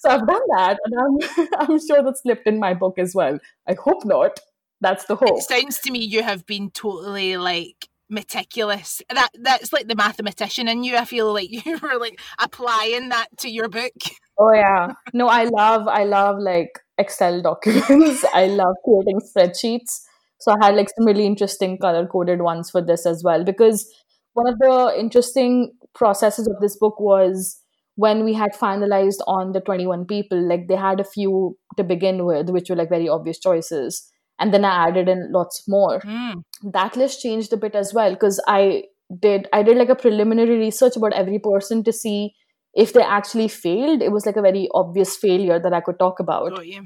So 0.00 0.10
i've 0.10 0.26
done 0.26 0.42
that 0.56 0.76
and 0.84 0.94
I'm, 1.00 1.48
I'm 1.60 1.86
sure 1.86 2.02
that 2.02 2.18
slipped 2.18 2.46
in 2.46 2.58
my 2.58 2.74
book 2.74 2.98
as 2.98 3.14
well. 3.14 3.38
I 3.66 3.72
hope 3.72 4.04
not. 4.04 4.38
That's 4.82 5.06
the 5.06 5.16
hope. 5.16 5.38
it 5.38 5.44
sounds 5.44 5.78
to 5.78 5.90
me 5.90 6.04
you 6.04 6.22
have 6.22 6.44
been 6.44 6.70
totally 6.70 7.38
like 7.38 7.88
meticulous. 8.10 9.00
That 9.08 9.30
that's 9.40 9.72
like 9.72 9.88
the 9.88 9.96
mathematician 9.96 10.68
in 10.68 10.84
you 10.84 10.98
i 10.98 11.06
feel 11.06 11.32
like 11.32 11.50
you 11.66 11.78
were 11.78 11.98
like 11.98 12.20
applying 12.38 13.08
that 13.08 13.28
to 13.38 13.48
your 13.48 13.70
book. 13.70 13.94
Oh 14.38 14.52
yeah. 14.52 14.92
No 15.14 15.28
i 15.28 15.44
love 15.44 15.88
i 15.88 16.04
love 16.04 16.36
like 16.38 16.80
excel 16.98 17.40
documents. 17.40 18.26
I 18.34 18.48
love 18.48 18.74
creating 18.84 19.20
spreadsheets 19.20 20.00
so 20.40 20.52
I 20.52 20.66
had 20.66 20.76
like 20.76 20.88
some 20.96 21.06
really 21.06 21.26
interesting 21.26 21.78
color 21.78 22.06
coded 22.06 22.42
ones 22.42 22.70
for 22.70 22.82
this 22.82 23.06
as 23.06 23.22
well 23.24 23.44
because 23.44 23.88
one 24.34 24.48
of 24.48 24.58
the 24.58 24.94
interesting 24.98 25.72
processes 25.94 26.46
of 26.46 26.60
this 26.60 26.76
book 26.76 26.98
was 27.00 27.60
when 27.96 28.24
we 28.24 28.34
had 28.34 28.52
finalized 28.52 29.20
on 29.26 29.52
the 29.52 29.60
21 29.60 30.04
people 30.04 30.48
like 30.48 30.66
they 30.68 30.76
had 30.76 31.00
a 31.00 31.04
few 31.04 31.56
to 31.76 31.84
begin 31.84 32.24
with 32.24 32.50
which 32.50 32.68
were 32.68 32.76
like 32.76 32.88
very 32.88 33.08
obvious 33.08 33.38
choices 33.38 34.10
and 34.38 34.52
then 34.52 34.64
i 34.64 34.88
added 34.88 35.08
in 35.08 35.30
lots 35.32 35.62
more 35.68 36.00
mm. 36.00 36.42
that 36.72 36.96
list 36.96 37.20
changed 37.20 37.52
a 37.52 37.56
bit 37.56 37.74
as 37.74 37.94
well 37.94 38.12
because 38.12 38.42
i 38.48 38.82
did 39.20 39.46
i 39.52 39.62
did 39.62 39.76
like 39.76 39.88
a 39.88 39.94
preliminary 39.94 40.58
research 40.58 40.96
about 40.96 41.12
every 41.12 41.38
person 41.38 41.84
to 41.84 41.92
see 41.92 42.32
if 42.74 42.92
they 42.92 43.02
actually 43.02 43.48
failed 43.48 44.02
it 44.02 44.10
was 44.10 44.26
like 44.26 44.36
a 44.36 44.42
very 44.42 44.68
obvious 44.74 45.16
failure 45.16 45.60
that 45.60 45.72
i 45.72 45.80
could 45.80 45.98
talk 45.98 46.18
about 46.18 46.58
oh, 46.58 46.62
yeah. 46.62 46.80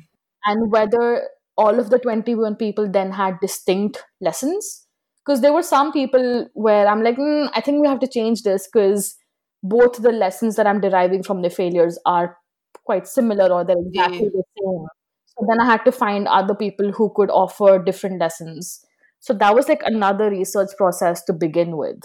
and 0.44 0.70
whether 0.70 1.22
all 1.59 1.80
of 1.80 1.90
the 1.90 1.98
21 1.98 2.54
people 2.56 2.88
then 2.88 3.11
had 3.11 3.40
distinct 3.40 4.04
lessons. 4.20 4.86
Because 5.26 5.42
there 5.42 5.52
were 5.52 5.62
some 5.62 5.92
people 5.92 6.48
where 6.54 6.86
i'm 6.88 7.02
like 7.02 7.18
mm, 7.18 7.50
i 7.54 7.61
think 7.61 7.82
we 7.82 7.86
have 7.86 8.00
to 8.00 8.09
change 8.09 8.44
this 8.44 8.66
because 8.66 9.14
both 9.62 9.98
the 10.02 10.12
lessons 10.12 10.56
that 10.56 10.66
i'm 10.66 10.80
deriving 10.80 11.22
from 11.22 11.42
the 11.42 11.50
failures 11.50 11.98
are 12.06 12.38
quite 12.84 13.06
similar 13.06 13.52
or 13.52 13.62
they're 13.62 13.76
exactly 13.78 14.22
yeah. 14.22 14.36
the 14.36 14.44
same. 14.59 14.86
So 15.26 15.46
then 15.46 15.61
i 15.61 15.66
had 15.66 15.84
to 15.84 15.92
find 15.92 16.26
other 16.28 16.54
people 16.54 16.92
who 16.92 17.12
could 17.14 17.28
offer 17.28 17.78
different 17.78 18.20
lessons. 18.20 18.80
So 19.20 19.34
that 19.34 19.54
was 19.54 19.68
like 19.68 19.82
another 19.84 20.30
research 20.30 20.70
process 20.78 21.22
to 21.24 21.34
begin 21.34 21.76
with. 21.76 22.00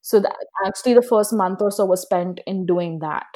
So 0.00 0.20
that 0.20 0.34
actually 0.66 0.94
the 0.94 1.02
first 1.02 1.34
month 1.34 1.60
or 1.60 1.70
so 1.70 1.84
was 1.84 2.00
spent 2.00 2.40
in 2.46 2.64
doing 2.64 3.00
that. 3.00 3.26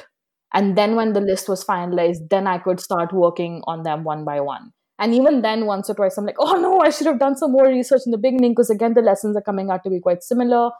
And 0.53 0.77
then 0.77 0.95
when 0.95 1.13
the 1.13 1.21
list 1.21 1.47
was 1.47 1.63
finalized 1.63 2.29
then 2.31 2.47
i 2.47 2.57
could 2.57 2.79
start 2.79 3.13
working 3.13 3.61
on 3.67 3.83
them 3.83 4.03
one 4.03 4.25
by 4.25 4.39
one 4.39 4.71
and 4.99 5.15
even 5.15 5.41
then, 5.41 5.65
once 5.65 5.89
or 5.89 5.95
twice, 5.95 6.17
I'm 6.17 6.25
like, 6.25 6.35
oh 6.39 6.55
no, 6.55 6.81
I 6.81 6.89
should 6.89 7.07
have 7.07 7.19
done 7.19 7.37
some 7.37 7.53
more 7.53 7.67
research 7.67 8.01
in 8.05 8.11
the 8.11 8.17
beginning 8.17 8.51
because 8.51 8.69
again, 8.69 8.93
the 8.93 9.01
lessons 9.01 9.35
are 9.37 9.41
coming 9.41 9.69
out 9.69 9.83
to 9.85 9.89
be 9.89 9.99
quite 9.99 10.23
similar. 10.23 10.71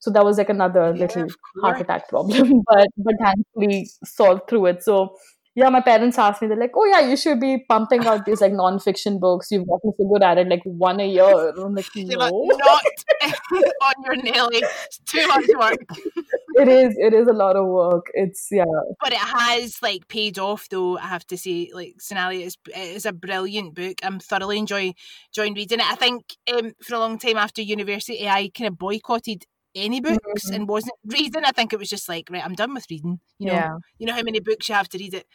So 0.00 0.10
that 0.10 0.22
was 0.24 0.36
like 0.36 0.50
another 0.50 0.94
yeah, 0.94 1.06
little 1.06 1.28
heart 1.62 1.80
attack 1.80 2.08
problem, 2.08 2.62
but 2.66 2.88
but 2.98 3.14
thankfully 3.20 3.88
solved 4.04 4.42
through 4.48 4.66
it. 4.66 4.82
So 4.82 5.16
yeah, 5.56 5.68
my 5.68 5.80
parents 5.80 6.18
asked 6.18 6.42
me, 6.42 6.48
they're 6.48 6.58
like, 6.58 6.72
oh 6.74 6.84
yeah, 6.84 7.08
you 7.08 7.16
should 7.16 7.40
be 7.40 7.64
pumping 7.68 8.04
out 8.06 8.26
these 8.26 8.40
like 8.40 8.52
non-fiction 8.52 9.20
books. 9.20 9.50
You've 9.50 9.68
gotten 9.68 9.92
so 9.96 10.08
good 10.12 10.22
at 10.22 10.36
it, 10.36 10.48
like 10.48 10.62
one 10.64 11.00
a 11.00 11.06
year. 11.06 11.50
I'm 11.56 11.74
like, 11.74 11.86
no. 11.94 12.18
Like, 12.18 12.32
not 12.32 12.82
on 14.10 14.26
your. 14.26 14.48
It's 14.52 14.98
too 15.06 15.26
much 15.28 15.46
work. 15.56 15.78
it 16.54 16.68
is. 16.68 16.96
It 16.98 17.12
is 17.14 17.26
a 17.26 17.32
lot 17.32 17.56
of 17.56 17.66
work. 17.66 18.06
It's 18.14 18.48
yeah. 18.50 18.64
But 19.00 19.12
it 19.12 19.18
has 19.18 19.82
like 19.82 20.08
paid 20.08 20.38
off, 20.38 20.68
though. 20.68 20.98
I 20.98 21.06
have 21.06 21.26
to 21.28 21.36
say, 21.36 21.70
like 21.74 22.00
Sonali 22.00 22.42
is 22.44 22.56
is 22.76 23.06
a 23.06 23.12
brilliant 23.12 23.74
book. 23.74 23.98
I'm 24.02 24.20
thoroughly 24.20 24.58
enjoy 24.58 24.94
enjoying 25.28 25.54
reading 25.54 25.80
it. 25.80 25.90
I 25.90 25.94
think 25.94 26.36
um, 26.52 26.72
for 26.82 26.94
a 26.94 26.98
long 26.98 27.18
time 27.18 27.36
after 27.36 27.62
university, 27.62 28.28
I 28.28 28.50
kind 28.56 28.68
of 28.68 28.78
boycotted 28.78 29.44
any 29.74 30.00
books 30.00 30.22
mm-hmm. 30.46 30.54
and 30.54 30.68
wasn't 30.68 30.94
reading. 31.04 31.44
I 31.44 31.52
think 31.52 31.72
it 31.72 31.78
was 31.78 31.90
just 31.90 32.08
like, 32.08 32.28
right, 32.30 32.44
I'm 32.44 32.54
done 32.54 32.74
with 32.74 32.86
reading. 32.90 33.20
You 33.38 33.48
know, 33.48 33.52
yeah. 33.52 33.76
you 33.98 34.06
know 34.06 34.14
how 34.14 34.22
many 34.22 34.40
books 34.40 34.68
you 34.68 34.74
have 34.74 34.88
to 34.90 34.98
read 34.98 35.14
it 35.14 35.26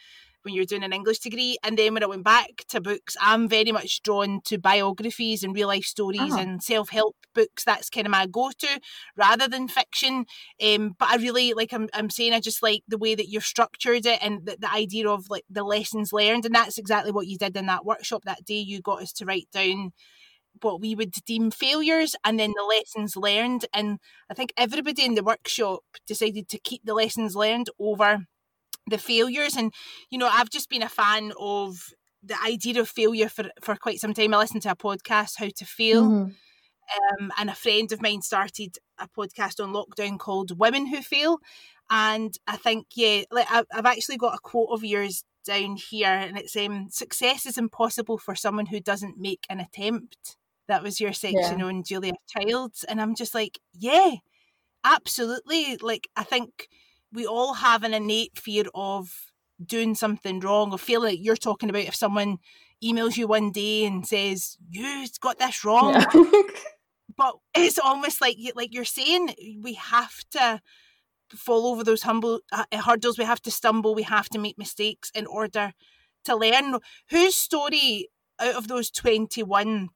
when 0.42 0.54
you're 0.54 0.64
doing 0.64 0.84
an 0.84 0.92
English 0.92 1.18
degree. 1.20 1.58
And 1.62 1.78
then 1.78 1.94
when 1.94 2.02
I 2.02 2.06
went 2.06 2.24
back 2.24 2.64
to 2.68 2.80
books, 2.80 3.16
I'm 3.20 3.48
very 3.48 3.72
much 3.72 4.02
drawn 4.02 4.40
to 4.44 4.58
biographies 4.58 5.42
and 5.42 5.54
real 5.54 5.68
life 5.68 5.84
stories 5.84 6.20
uh-huh. 6.20 6.38
and 6.38 6.62
self 6.62 6.90
help 6.90 7.16
books. 7.34 7.64
That's 7.64 7.90
kind 7.90 8.06
of 8.06 8.10
my 8.10 8.26
go 8.26 8.50
to 8.58 8.80
rather 9.16 9.48
than 9.48 9.68
fiction. 9.68 10.26
Um, 10.62 10.94
but 10.98 11.08
I 11.08 11.16
really 11.16 11.52
like 11.52 11.72
I'm 11.72 11.88
I'm 11.92 12.10
saying 12.10 12.32
I 12.32 12.40
just 12.40 12.62
like 12.62 12.82
the 12.88 12.98
way 12.98 13.14
that 13.14 13.28
you've 13.28 13.44
structured 13.44 14.06
it 14.06 14.18
and 14.22 14.46
the, 14.46 14.56
the 14.58 14.72
idea 14.72 15.08
of 15.08 15.26
like 15.28 15.44
the 15.50 15.64
lessons 15.64 16.12
learned. 16.12 16.44
And 16.44 16.54
that's 16.54 16.78
exactly 16.78 17.12
what 17.12 17.26
you 17.26 17.38
did 17.38 17.56
in 17.56 17.66
that 17.66 17.84
workshop 17.84 18.24
that 18.24 18.44
day. 18.44 18.58
You 18.58 18.80
got 18.80 19.02
us 19.02 19.12
to 19.14 19.24
write 19.24 19.48
down 19.52 19.92
what 20.62 20.80
we 20.80 20.94
would 20.94 21.12
deem 21.26 21.50
failures 21.50 22.16
and 22.24 22.38
then 22.38 22.52
the 22.56 22.64
lessons 22.64 23.16
learned. 23.16 23.66
And 23.72 23.98
I 24.30 24.34
think 24.34 24.52
everybody 24.56 25.04
in 25.04 25.14
the 25.14 25.22
workshop 25.22 25.80
decided 26.06 26.48
to 26.48 26.58
keep 26.58 26.82
the 26.84 26.94
lessons 26.94 27.36
learned 27.36 27.70
over 27.78 28.26
the 28.88 28.98
failures. 28.98 29.56
And, 29.56 29.72
you 30.10 30.18
know, 30.18 30.28
I've 30.28 30.50
just 30.50 30.68
been 30.68 30.82
a 30.82 30.88
fan 30.88 31.32
of 31.38 31.92
the 32.22 32.36
idea 32.44 32.80
of 32.80 32.88
failure 32.88 33.28
for, 33.28 33.50
for 33.60 33.76
quite 33.76 34.00
some 34.00 34.14
time. 34.14 34.34
I 34.34 34.38
listened 34.38 34.62
to 34.62 34.72
a 34.72 34.76
podcast, 34.76 35.34
How 35.38 35.48
to 35.56 35.64
Fail. 35.64 36.04
Mm-hmm. 36.04 36.30
Um, 37.20 37.32
and 37.38 37.48
a 37.48 37.54
friend 37.54 37.92
of 37.92 38.02
mine 38.02 38.20
started 38.20 38.78
a 38.98 39.08
podcast 39.08 39.62
on 39.62 39.72
lockdown 39.72 40.18
called 40.18 40.58
Women 40.58 40.86
Who 40.86 41.02
Fail. 41.02 41.38
And 41.88 42.36
I 42.46 42.56
think, 42.56 42.88
yeah, 42.94 43.22
like 43.30 43.46
I've 43.50 43.86
actually 43.86 44.16
got 44.16 44.34
a 44.34 44.40
quote 44.42 44.70
of 44.70 44.84
yours 44.84 45.24
down 45.44 45.76
here, 45.76 46.08
and 46.08 46.36
it's 46.36 46.56
um, 46.56 46.88
success 46.90 47.46
is 47.46 47.58
impossible 47.58 48.18
for 48.18 48.34
someone 48.34 48.66
who 48.66 48.80
doesn't 48.80 49.18
make 49.18 49.44
an 49.48 49.60
attempt 49.60 50.36
that 50.68 50.82
was 50.82 51.00
your 51.00 51.12
section 51.12 51.60
yeah. 51.60 51.64
on 51.64 51.82
Julia 51.82 52.12
Childs. 52.28 52.84
And 52.84 53.00
I'm 53.00 53.14
just 53.14 53.34
like, 53.34 53.58
yeah, 53.72 54.16
absolutely. 54.84 55.76
Like, 55.80 56.08
I 56.16 56.24
think 56.24 56.68
we 57.12 57.26
all 57.26 57.54
have 57.54 57.82
an 57.82 57.94
innate 57.94 58.38
fear 58.38 58.64
of 58.74 59.30
doing 59.64 59.94
something 59.94 60.40
wrong 60.40 60.72
or 60.72 60.78
feel 60.78 61.02
like 61.02 61.18
you're 61.20 61.36
talking 61.36 61.68
about 61.68 61.82
if 61.82 61.94
someone 61.94 62.38
emails 62.82 63.16
you 63.16 63.26
one 63.26 63.50
day 63.50 63.84
and 63.84 64.06
says, 64.06 64.56
you 64.70 65.06
got 65.20 65.38
this 65.38 65.64
wrong. 65.64 65.94
Yeah. 65.94 66.06
but 67.16 67.34
it's 67.54 67.78
almost 67.78 68.20
like, 68.20 68.36
like 68.54 68.72
you're 68.72 68.84
saying, 68.84 69.34
we 69.62 69.74
have 69.74 70.24
to 70.30 70.60
fall 71.34 71.66
over 71.66 71.84
those 71.84 72.02
humble 72.02 72.40
uh, 72.52 72.64
hurdles. 72.72 73.18
We 73.18 73.24
have 73.24 73.42
to 73.42 73.50
stumble. 73.50 73.94
We 73.94 74.02
have 74.04 74.28
to 74.30 74.38
make 74.38 74.58
mistakes 74.58 75.10
in 75.14 75.26
order 75.26 75.72
to 76.24 76.36
learn. 76.36 76.78
Whose 77.10 77.36
story 77.36 78.08
out 78.40 78.54
of 78.54 78.68
those 78.68 78.90
21 78.90 79.88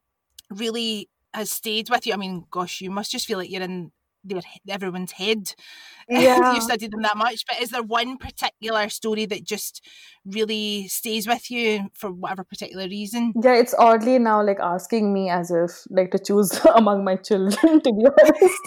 really 0.51 1.09
has 1.33 1.51
stayed 1.51 1.89
with 1.91 2.07
you? 2.07 2.13
I 2.13 2.17
mean, 2.17 2.45
gosh, 2.51 2.81
you 2.81 2.91
must 2.91 3.13
just 3.13 3.27
feel 3.27 3.39
like 3.39 3.51
you're 3.51 3.63
in 3.63 3.93
their 4.25 4.41
everyone's 4.69 5.13
head. 5.13 5.55
Yeah. 6.07 6.55
you 6.55 6.61
studied 6.61 6.91
them 6.91 7.01
that 7.01 7.17
much. 7.17 7.47
But 7.47 7.63
is 7.63 7.71
there 7.71 7.83
one 7.83 8.19
particular 8.19 8.91
story 8.91 9.25
that 9.25 9.43
just 9.43 9.83
really 10.27 10.87
stays 10.87 11.27
with 11.27 11.51
you 11.51 11.89
for 11.95 12.13
whatever 12.13 12.45
particular 12.45 12.85
reason? 12.85 13.33
Yeah, 13.43 13.55
it's 13.55 13.75
oddly 13.79 14.19
now 14.19 14.45
like 14.45 14.61
asking 14.61 15.15
me 15.15 15.31
as 15.31 15.51
if 15.51 15.87
like 15.89 16.11
to 16.11 16.19
choose 16.19 16.61
among 16.75 17.05
my 17.05 17.17
children, 17.17 17.81
to 17.85 17.93
be 17.93 18.07
honest. 18.07 18.61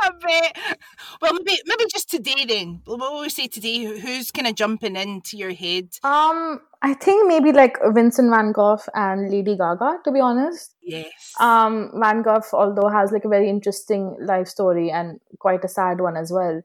I 0.02 0.10
bet. 0.20 0.78
Well, 1.20 1.34
maybe 1.34 1.60
maybe 1.66 1.84
just 1.90 2.10
today 2.10 2.44
then. 2.46 2.82
What 2.84 2.98
will 2.98 3.20
we 3.20 3.28
say 3.28 3.46
today? 3.46 3.84
Who's 3.84 4.30
kind 4.30 4.46
of 4.46 4.54
jumping 4.54 4.96
into 4.96 5.36
your 5.36 5.52
head? 5.52 5.88
Um, 6.02 6.60
I 6.82 6.94
think 6.94 7.28
maybe 7.28 7.52
like 7.52 7.78
Vincent 7.92 8.30
Van 8.30 8.52
Gogh 8.52 8.80
and 8.94 9.30
Lady 9.30 9.56
Gaga. 9.56 9.98
To 10.04 10.12
be 10.12 10.20
honest. 10.20 10.74
Yes. 10.82 11.34
Um, 11.38 11.92
Van 11.94 12.22
Gogh, 12.22 12.42
although 12.52 12.88
has 12.88 13.12
like 13.12 13.24
a 13.24 13.28
very 13.28 13.48
interesting 13.48 14.16
life 14.20 14.48
story 14.48 14.90
and 14.90 15.20
quite 15.38 15.64
a 15.64 15.68
sad 15.68 16.00
one 16.00 16.16
as 16.16 16.32
well. 16.32 16.62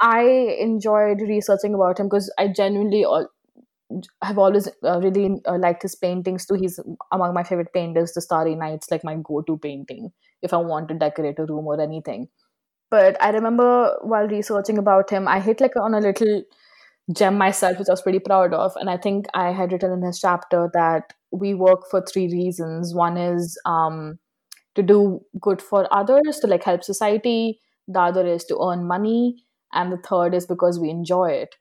I 0.00 0.22
enjoyed 0.58 1.20
researching 1.20 1.74
about 1.74 2.00
him 2.00 2.06
because 2.06 2.32
I 2.36 2.48
genuinely 2.48 3.04
all, 3.04 3.28
have 4.22 4.38
always 4.38 4.68
uh, 4.84 5.00
really 5.00 5.40
uh, 5.46 5.58
liked 5.58 5.82
his 5.82 5.94
paintings 5.94 6.46
too. 6.46 6.54
He's 6.54 6.80
among 7.12 7.34
my 7.34 7.44
favorite 7.44 7.72
painters. 7.72 8.12
The 8.12 8.20
Starry 8.20 8.54
Nights, 8.54 8.90
like 8.90 9.04
my 9.04 9.16
go-to 9.22 9.58
painting 9.58 10.12
if 10.42 10.52
I 10.52 10.56
want 10.56 10.88
to 10.88 10.94
decorate 10.94 11.38
a 11.38 11.46
room 11.46 11.66
or 11.66 11.80
anything. 11.80 12.28
But 12.92 13.16
I 13.22 13.30
remember 13.30 13.96
while 14.02 14.28
researching 14.28 14.78
about 14.78 15.10
him, 15.10 15.26
I 15.26 15.40
hit 15.40 15.62
like 15.62 15.76
on 15.76 15.94
a 15.94 16.00
little 16.00 16.42
gem 17.14 17.38
myself, 17.38 17.78
which 17.78 17.88
I 17.88 17.92
was 17.92 18.02
pretty 18.02 18.18
proud 18.18 18.52
of. 18.54 18.72
And 18.76 18.90
I 18.90 18.98
think 18.98 19.26
I 19.34 19.52
had 19.52 19.72
written 19.72 19.92
in 19.92 20.02
his 20.02 20.20
chapter 20.20 20.70
that 20.74 21.14
we 21.32 21.54
work 21.54 21.84
for 21.90 22.02
three 22.02 22.28
reasons. 22.28 22.94
One 22.94 23.16
is 23.16 23.58
um, 23.64 24.18
to 24.74 24.82
do 24.82 25.22
good 25.40 25.62
for 25.62 25.88
others, 25.90 26.40
to 26.40 26.46
like 26.46 26.64
help 26.64 26.84
society. 26.84 27.60
The 27.88 28.00
other 28.00 28.26
is 28.26 28.44
to 28.46 28.58
earn 28.62 28.86
money. 28.86 29.44
And 29.72 29.90
the 29.90 29.96
third 29.96 30.34
is 30.34 30.46
because 30.46 30.78
we 30.78 30.90
enjoy 30.90 31.30
it. 31.30 31.56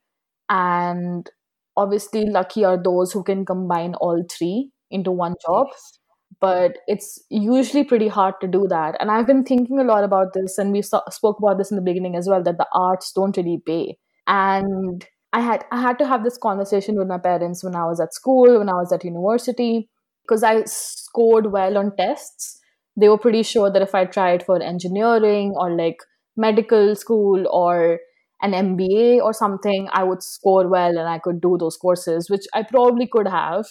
And 0.50 1.30
obviously, 1.78 2.26
lucky 2.26 2.66
are 2.66 2.84
those 2.84 3.14
who 3.14 3.24
can 3.24 3.46
combine 3.46 3.96
all 3.96 4.26
three 4.30 4.72
into 4.90 5.12
one 5.12 5.36
job. 5.48 5.68
Yes 5.72 6.01
but 6.42 6.80
it's 6.88 7.24
usually 7.30 7.84
pretty 7.84 8.08
hard 8.08 8.36
to 8.42 8.48
do 8.48 8.66
that. 8.70 8.98
And 9.00 9.12
I've 9.12 9.28
been 9.28 9.44
thinking 9.44 9.80
a 9.80 9.84
lot 9.84 10.04
about 10.04 10.34
this, 10.34 10.58
and 10.58 10.72
we 10.72 10.82
spoke 10.82 11.38
about 11.40 11.58
this 11.58 11.72
in 11.72 11.78
the 11.78 11.84
beginning 11.84 12.16
as 12.16 12.28
well 12.28 12.44
that 12.44 12.58
the 12.58 12.68
arts 12.74 13.12
don't 13.14 13.38
really 13.38 13.62
pay. 13.66 13.98
And 14.28 15.06
I 15.34 15.42
had 15.42 15.66
I 15.72 15.82
had 15.82 15.98
to 16.00 16.08
have 16.08 16.24
this 16.24 16.38
conversation 16.38 16.98
with 16.98 17.08
my 17.08 17.18
parents 17.18 17.64
when 17.64 17.76
I 17.76 17.86
was 17.86 18.00
at 18.02 18.14
school, 18.14 18.60
when 18.60 18.70
I 18.70 18.74
was 18.74 18.92
at 18.92 19.04
university, 19.06 19.90
because 20.24 20.44
I 20.44 20.64
scored 20.66 21.52
well 21.52 21.78
on 21.78 21.96
tests. 21.96 22.60
They 22.98 23.08
were 23.10 23.18
pretty 23.18 23.44
sure 23.44 23.72
that 23.72 23.82
if 23.82 23.96
I 23.96 24.06
tried 24.06 24.44
for 24.44 24.62
engineering 24.62 25.54
or 25.56 25.72
like 25.76 25.98
medical 26.36 26.96
school 26.96 27.48
or 27.50 28.00
an 28.42 28.54
MBA 28.54 29.20
or 29.22 29.34
something, 29.34 29.88
I 29.94 30.04
would 30.04 30.24
score 30.24 30.68
well 30.68 30.98
and 30.98 31.08
I 31.08 31.20
could 31.20 31.40
do 31.42 31.58
those 31.60 31.78
courses, 31.78 32.30
which 32.30 32.46
I 32.54 32.64
probably 32.64 33.08
could 33.08 33.28
have, 33.28 33.66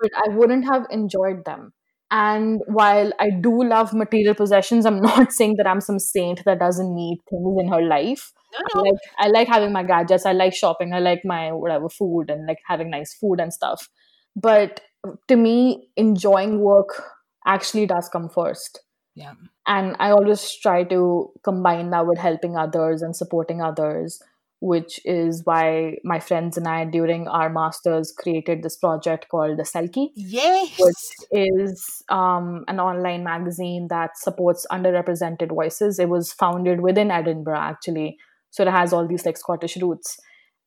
but 0.00 0.10
I 0.16 0.28
wouldn't 0.28 0.64
have 0.64 0.86
enjoyed 0.90 1.44
them. 1.44 1.72
And 2.10 2.60
while 2.66 3.12
I 3.18 3.30
do 3.30 3.64
love 3.64 3.92
material 3.92 4.34
possessions, 4.34 4.86
I'm 4.86 5.00
not 5.10 5.32
saying 5.32 5.56
that 5.58 5.66
I'm 5.66 5.80
some 5.80 5.98
saint 5.98 6.44
that 6.44 6.58
doesn't 6.58 6.94
need 6.94 7.18
things 7.28 7.56
in 7.60 7.68
her 7.68 7.82
life. 7.82 8.32
No, 8.52 8.60
no. 8.74 8.80
I, 8.80 8.90
like, 8.90 9.00
I 9.18 9.28
like 9.28 9.48
having 9.48 9.72
my 9.72 9.82
gadgets. 9.82 10.26
I 10.26 10.32
like 10.32 10.54
shopping. 10.54 10.92
I 10.92 11.00
like 11.00 11.22
my 11.24 11.52
whatever 11.52 11.88
food 11.88 12.26
and 12.30 12.46
like 12.46 12.58
having 12.66 12.90
nice 12.90 13.14
food 13.14 13.40
and 13.40 13.52
stuff. 13.52 13.88
But 14.36 14.80
to 15.28 15.36
me, 15.36 15.88
enjoying 15.96 16.60
work 16.60 17.02
actually 17.46 17.86
does 17.86 18.08
come 18.08 18.28
first. 18.28 18.80
Yeah. 19.14 19.34
And 19.66 19.96
I 19.98 20.10
always 20.10 20.54
try 20.56 20.84
to 20.84 21.30
combine 21.44 21.90
that 21.90 22.06
with 22.06 22.18
helping 22.18 22.56
others 22.56 23.02
and 23.02 23.14
supporting 23.14 23.62
others 23.62 24.20
which 24.64 24.98
is 25.04 25.42
why 25.44 25.98
my 26.04 26.18
friends 26.18 26.56
and 26.56 26.66
I, 26.66 26.86
during 26.86 27.28
our 27.28 27.50
masters, 27.50 28.14
created 28.16 28.62
this 28.62 28.76
project 28.76 29.28
called 29.28 29.58
the 29.58 29.62
Selkie. 29.62 30.08
Yes. 30.14 30.78
Which 30.78 31.28
is 31.30 32.02
um, 32.08 32.64
an 32.66 32.80
online 32.80 33.24
magazine 33.24 33.88
that 33.90 34.16
supports 34.16 34.66
underrepresented 34.72 35.50
voices. 35.50 35.98
It 35.98 36.08
was 36.08 36.32
founded 36.32 36.80
within 36.80 37.10
Edinburgh, 37.10 37.58
actually. 37.58 38.16
So 38.52 38.62
it 38.62 38.70
has 38.70 38.94
all 38.94 39.06
these 39.06 39.26
like 39.26 39.36
Scottish 39.36 39.76
roots. 39.76 40.16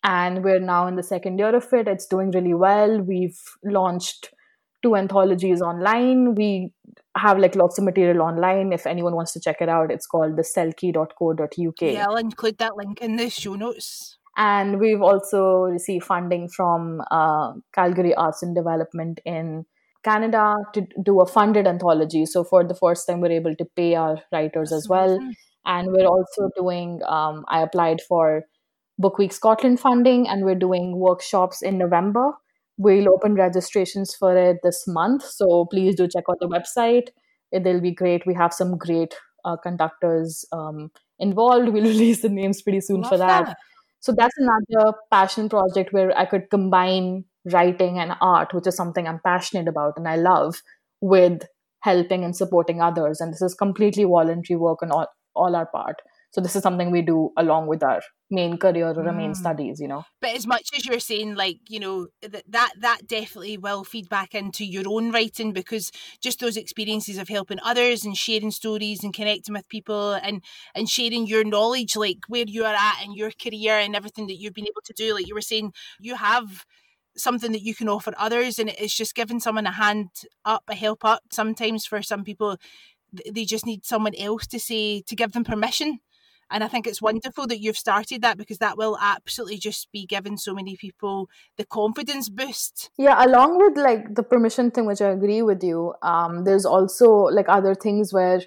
And 0.03 0.43
we're 0.43 0.59
now 0.59 0.85
in 0.85 0.95
the 0.95 1.01
second 1.01 1.39
year 1.39 1.55
of 1.55 1.73
it. 1.73 1.87
It's 1.87 2.05
doing 2.05 2.29
really 2.29 2.53
well. 2.53 3.01
We've 3.01 3.41
launched 3.63 4.29
two 4.83 4.95
anthologies 4.95 5.59
online. 5.59 6.35
We 6.35 6.71
have 7.17 7.39
like 7.39 7.55
lots 7.55 7.77
of 7.77 7.83
material 7.83 8.21
online. 8.21 8.71
If 8.73 8.85
anyone 8.85 9.15
wants 9.15 9.33
to 9.33 9.39
check 9.39 9.57
it 9.61 9.69
out, 9.69 9.91
it's 9.91 10.05
called 10.05 10.37
the 10.37 10.43
selkie.co.uk. 10.43 11.81
Yeah, 11.81 12.05
I'll 12.07 12.15
include 12.15 12.57
that 12.59 12.75
link 12.75 13.01
in 13.01 13.15
the 13.15 13.29
show 13.29 13.55
notes. 13.55 14.17
And 14.35 14.79
we've 14.79 15.01
also 15.01 15.63
received 15.63 16.05
funding 16.05 16.47
from 16.47 17.01
uh, 17.09 17.53
Calgary 17.73 18.13
Arts 18.13 18.43
and 18.43 18.55
Development 18.55 19.19
in 19.25 19.65
Canada 20.03 20.55
to 20.73 20.85
do 21.03 21.21
a 21.21 21.25
funded 21.25 21.65
anthology. 21.65 22.25
So 22.25 22.43
for 22.43 22.63
the 22.63 22.75
first 22.75 23.07
time, 23.07 23.19
we're 23.19 23.31
able 23.31 23.55
to 23.55 23.65
pay 23.75 23.95
our 23.95 24.21
writers 24.31 24.69
That's 24.69 24.83
as 24.83 24.89
well. 24.89 25.15
Amazing. 25.15 25.35
And 25.65 25.91
we're 25.91 26.05
also 26.05 26.49
doing, 26.55 27.01
um, 27.05 27.45
I 27.49 27.61
applied 27.61 27.99
for 28.07 28.43
Book 28.99 29.17
Week 29.17 29.33
Scotland 29.33 29.79
funding, 29.79 30.27
and 30.27 30.45
we're 30.45 30.55
doing 30.55 30.97
workshops 30.97 31.61
in 31.61 31.77
November 31.77 32.31
We'll 32.77 33.09
open 33.09 33.33
registrations 33.33 34.15
for 34.15 34.37
it 34.37 34.57
this 34.63 34.87
month. 34.87 35.23
So 35.23 35.65
please 35.65 35.95
do 35.95 36.07
check 36.07 36.25
out 36.29 36.37
the 36.39 36.47
website. 36.47 37.09
It'll 37.51 37.81
be 37.81 37.91
great. 37.91 38.27
We 38.27 38.33
have 38.35 38.53
some 38.53 38.77
great 38.77 39.15
uh, 39.45 39.57
conductors 39.57 40.45
um, 40.51 40.91
involved. 41.19 41.69
We'll 41.69 41.83
release 41.95 42.21
the 42.21 42.29
names 42.29 42.61
pretty 42.61 42.81
soon 42.81 43.01
Love 43.01 43.09
for 43.09 43.17
that. 43.17 43.45
that. 43.47 43.57
So 43.99 44.13
that's 44.15 44.35
another 44.37 44.93
passion 45.11 45.49
project 45.49 45.91
where 45.91 46.17
I 46.17 46.25
could 46.25 46.49
combine 46.49 47.25
writing 47.51 47.97
and 47.97 48.13
art, 48.21 48.53
which 48.53 48.67
is 48.67 48.75
something 48.75 49.07
I'm 49.07 49.21
passionate 49.25 49.67
about 49.67 49.93
and 49.97 50.07
I 50.07 50.17
love, 50.17 50.61
with 51.01 51.43
helping 51.81 52.23
and 52.23 52.35
supporting 52.35 52.81
others. 52.81 53.21
And 53.21 53.33
this 53.33 53.41
is 53.41 53.53
completely 53.53 54.03
voluntary 54.03 54.57
work 54.57 54.83
on 54.83 54.91
all, 54.91 55.07
all 55.35 55.55
our 55.55 55.65
part. 55.65 56.01
So 56.37 56.41
this 56.43 56.55
is 56.55 56.61
something 56.61 56.91
we 56.91 57.01
do 57.01 57.31
along 57.35 57.65
with 57.65 57.81
our 57.81 57.99
main 58.29 58.59
career 58.59 58.91
or 58.91 59.07
our 59.07 59.11
main 59.11 59.31
mm. 59.31 59.35
studies, 59.35 59.79
you 59.79 59.87
know. 59.87 60.03
But 60.21 60.35
as 60.35 60.45
much 60.45 60.69
as 60.77 60.85
you're 60.85 60.99
saying, 60.99 61.33
like 61.33 61.57
you 61.67 61.79
know, 61.79 62.09
that 62.21 62.43
that 62.49 62.73
that 62.79 63.07
definitely 63.07 63.57
will 63.57 63.83
feed 63.83 64.07
back 64.07 64.35
into 64.35 64.63
your 64.63 64.83
own 64.87 65.11
writing 65.11 65.51
because 65.51 65.91
just 66.21 66.39
those 66.39 66.55
experiences 66.55 67.17
of 67.17 67.27
helping 67.27 67.57
others 67.63 68.05
and 68.05 68.15
sharing 68.15 68.51
stories 68.51 69.03
and 69.03 69.15
connecting 69.15 69.55
with 69.55 69.67
people 69.67 70.13
and 70.13 70.43
and 70.75 70.87
sharing 70.87 71.25
your 71.25 71.43
knowledge, 71.43 71.95
like 71.95 72.19
where 72.27 72.45
you 72.45 72.65
are 72.65 72.75
at 72.75 73.03
in 73.03 73.15
your 73.15 73.31
career 73.31 73.79
and 73.79 73.95
everything 73.95 74.27
that 74.27 74.37
you've 74.37 74.53
been 74.53 74.67
able 74.67 74.83
to 74.85 74.93
do. 74.93 75.15
Like 75.15 75.27
you 75.27 75.33
were 75.33 75.41
saying, 75.41 75.73
you 75.99 76.13
have 76.13 76.67
something 77.15 77.51
that 77.51 77.63
you 77.63 77.73
can 77.73 77.89
offer 77.89 78.13
others 78.15 78.59
and 78.59 78.69
it's 78.69 78.95
just 78.95 79.15
giving 79.15 79.39
someone 79.39 79.65
a 79.65 79.71
hand 79.71 80.09
up 80.45 80.65
a 80.67 80.75
help 80.75 81.03
up 81.03 81.23
sometimes 81.31 81.83
for 81.83 82.03
some 82.03 82.23
people 82.23 82.57
they 83.33 83.45
just 83.45 83.65
need 83.65 83.85
someone 83.85 84.13
else 84.19 84.45
to 84.45 84.59
say 84.59 85.01
to 85.01 85.15
give 85.15 85.31
them 85.31 85.43
permission 85.43 85.99
and 86.49 86.63
I 86.63 86.67
think 86.67 86.87
it's 86.87 87.01
wonderful 87.01 87.47
that 87.47 87.59
you've 87.59 87.77
started 87.77 88.21
that 88.21 88.37
because 88.37 88.57
that 88.59 88.77
will 88.77 88.97
absolutely 89.01 89.57
just 89.57 89.91
be 89.91 90.05
giving 90.05 90.37
so 90.37 90.53
many 90.53 90.75
people 90.75 91.29
the 91.57 91.65
confidence 91.65 92.29
boost. 92.29 92.89
Yeah, 92.97 93.23
along 93.25 93.57
with 93.57 93.77
like 93.77 94.15
the 94.15 94.23
permission 94.23 94.71
thing, 94.71 94.85
which 94.85 95.01
I 95.01 95.09
agree 95.09 95.41
with 95.41 95.63
you, 95.63 95.93
um, 96.01 96.43
there's 96.45 96.65
also 96.65 97.09
like 97.09 97.47
other 97.49 97.75
things 97.75 98.13
where 98.13 98.41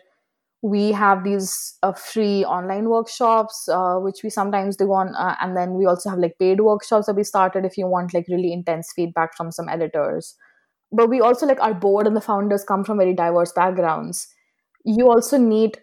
we 0.62 0.92
have 0.92 1.24
these 1.24 1.78
uh, 1.82 1.92
free 1.92 2.44
online 2.44 2.88
workshops, 2.88 3.68
uh, 3.68 3.96
which 3.96 4.22
we 4.22 4.30
sometimes 4.30 4.76
do 4.76 4.92
on, 4.92 5.14
uh, 5.14 5.34
and 5.40 5.57
then 5.57 5.74
we 5.74 5.86
also 5.86 6.11
have 6.11 6.18
like 6.18 6.38
paid 6.38 6.61
workshops 6.61 7.07
that 7.07 7.16
we 7.16 7.24
started 7.24 7.64
if 7.64 7.78
you 7.78 7.86
want 7.86 8.12
like 8.12 8.26
really 8.28 8.53
intense 8.53 8.92
feedback 8.94 9.34
from 9.36 9.51
some 9.51 9.68
editors. 9.68 10.36
But 10.92 11.09
we 11.09 11.20
also 11.20 11.46
like 11.46 11.61
our 11.61 11.72
board 11.72 12.07
and 12.07 12.16
the 12.16 12.20
founders 12.20 12.64
come 12.64 12.84
from 12.84 12.98
very 12.98 13.14
diverse 13.14 13.53
backgrounds. 13.53 14.28
You 14.84 15.09
also 15.09 15.38
need 15.38 15.78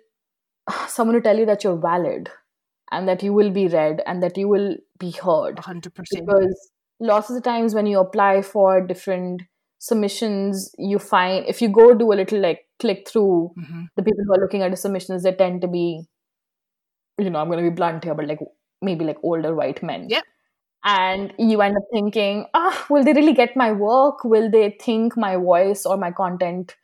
someone 0.88 1.15
to 1.15 1.22
tell 1.22 1.38
you 1.38 1.45
that 1.45 1.63
you're 1.63 1.78
valid 1.78 2.30
and 2.91 3.07
that 3.07 3.24
you 3.24 3.34
will 3.34 3.51
be 3.51 3.68
read 3.68 4.01
and 4.05 4.24
that 4.24 4.38
you 4.38 4.47
will 4.47 4.76
be 4.99 5.11
heard. 5.11 5.57
100% 5.57 5.93
because 6.11 6.72
lots 6.99 7.30
of 7.30 7.36
the 7.36 7.41
times 7.41 7.74
when 7.74 7.86
you 7.86 7.99
apply 7.99 8.41
for 8.41 8.86
different 8.86 9.43
submissions 9.80 10.72
you 10.80 10.97
find 10.97 11.45
if 11.47 11.61
you 11.61 11.70
go 11.70 11.93
do 11.93 12.11
a 12.11 12.15
little 12.15 12.39
like 12.39 12.61
click 12.80 13.07
through 13.07 13.51
mm-hmm. 13.59 13.84
the 13.95 14.01
people 14.01 14.24
who 14.26 14.34
are 14.34 14.41
looking 14.41 14.63
at 14.63 14.72
the 14.72 14.78
submissions 14.78 15.22
they 15.22 15.32
tend 15.32 15.61
to 15.61 15.68
be 15.68 16.03
you 17.20 17.30
know 17.30 17.38
i'm 17.38 17.47
going 17.47 17.63
to 17.63 17.70
be 17.70 17.76
blunt 17.76 18.03
here 18.03 18.15
but 18.15 18.26
like 18.26 18.39
maybe 18.82 19.05
like 19.05 19.18
older 19.24 19.55
white 19.55 19.82
men. 19.84 20.07
Yep. 20.09 20.24
And 20.84 21.34
you 21.38 21.61
end 21.61 21.76
up 21.76 21.84
thinking 21.91 22.45
ah 22.53 22.86
will 22.89 23.03
they 23.03 23.13
really 23.13 23.34
get 23.34 23.55
my 23.55 23.72
work? 23.72 24.24
Will 24.24 24.49
they 24.49 24.78
think 24.82 25.18
my 25.18 25.36
voice 25.36 25.86
or 25.86 25.97
my 25.97 26.11
content 26.11 26.76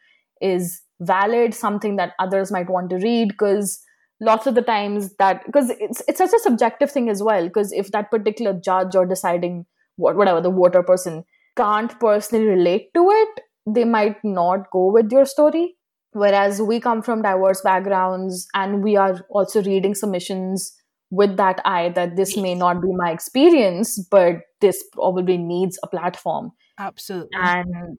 is 0.42 0.82
valid 1.06 1.54
something 1.54 1.96
that 1.98 2.14
others 2.20 2.52
might 2.52 2.70
want 2.70 2.90
to 2.90 2.98
read 2.98 3.30
because 3.30 3.80
lots 4.20 4.48
of 4.48 4.56
the 4.56 4.62
times 4.62 5.16
that 5.18 5.46
because 5.46 5.70
it's 5.80 6.02
it's 6.08 6.18
such 6.18 6.34
a 6.34 6.40
subjective 6.40 6.92
thing 6.92 7.10
as 7.10 7.22
well 7.22 7.48
because 7.48 7.72
if 7.74 7.92
that 7.92 8.10
particular 8.12 8.54
judge 8.54 8.96
or 8.96 9.06
deciding 9.06 9.66
what 9.98 10.16
whatever 10.16 10.42
the 10.42 10.52
voter 10.52 10.84
person 10.84 11.24
can't 11.58 12.00
personally 12.00 12.46
relate 12.46 12.94
to 12.94 13.10
it 13.10 13.42
they 13.66 13.84
might 13.86 14.18
not 14.24 14.70
go 14.72 14.92
with 14.92 15.12
your 15.12 15.26
story 15.26 15.76
Whereas 16.14 16.62
we 16.62 16.80
come 16.80 17.02
from 17.02 17.24
diverse 17.24 17.62
backgrounds 17.62 18.48
and 18.54 18.84
we 18.84 18.96
are 18.96 19.26
also 19.30 19.64
reading 19.64 19.96
submissions 19.96 20.74
with 21.10 21.38
that 21.38 21.60
eye 21.66 21.90
that 21.90 22.16
this 22.16 22.38
may 22.38 22.56
not 22.56 22.82
be 22.82 22.90
my 22.96 23.12
experience, 23.12 24.00
but 24.12 24.42
this 24.62 24.84
probably 24.94 25.38
needs 25.38 25.80
a 25.84 25.88
platform. 25.88 26.52
Absolutely. 26.80 27.30
And 27.34 27.98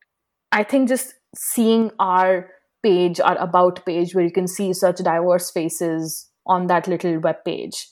I 0.53 0.63
think 0.63 0.89
just 0.89 1.15
seeing 1.37 1.91
our 1.99 2.51
page, 2.85 3.19
or 3.19 3.35
about 3.35 3.85
page, 3.85 4.15
where 4.15 4.25
you 4.25 4.31
can 4.31 4.47
see 4.47 4.73
such 4.73 4.99
diverse 4.99 5.51
faces 5.51 6.31
on 6.47 6.69
that 6.69 6.87
little 6.87 7.19
web 7.19 7.37
page 7.45 7.89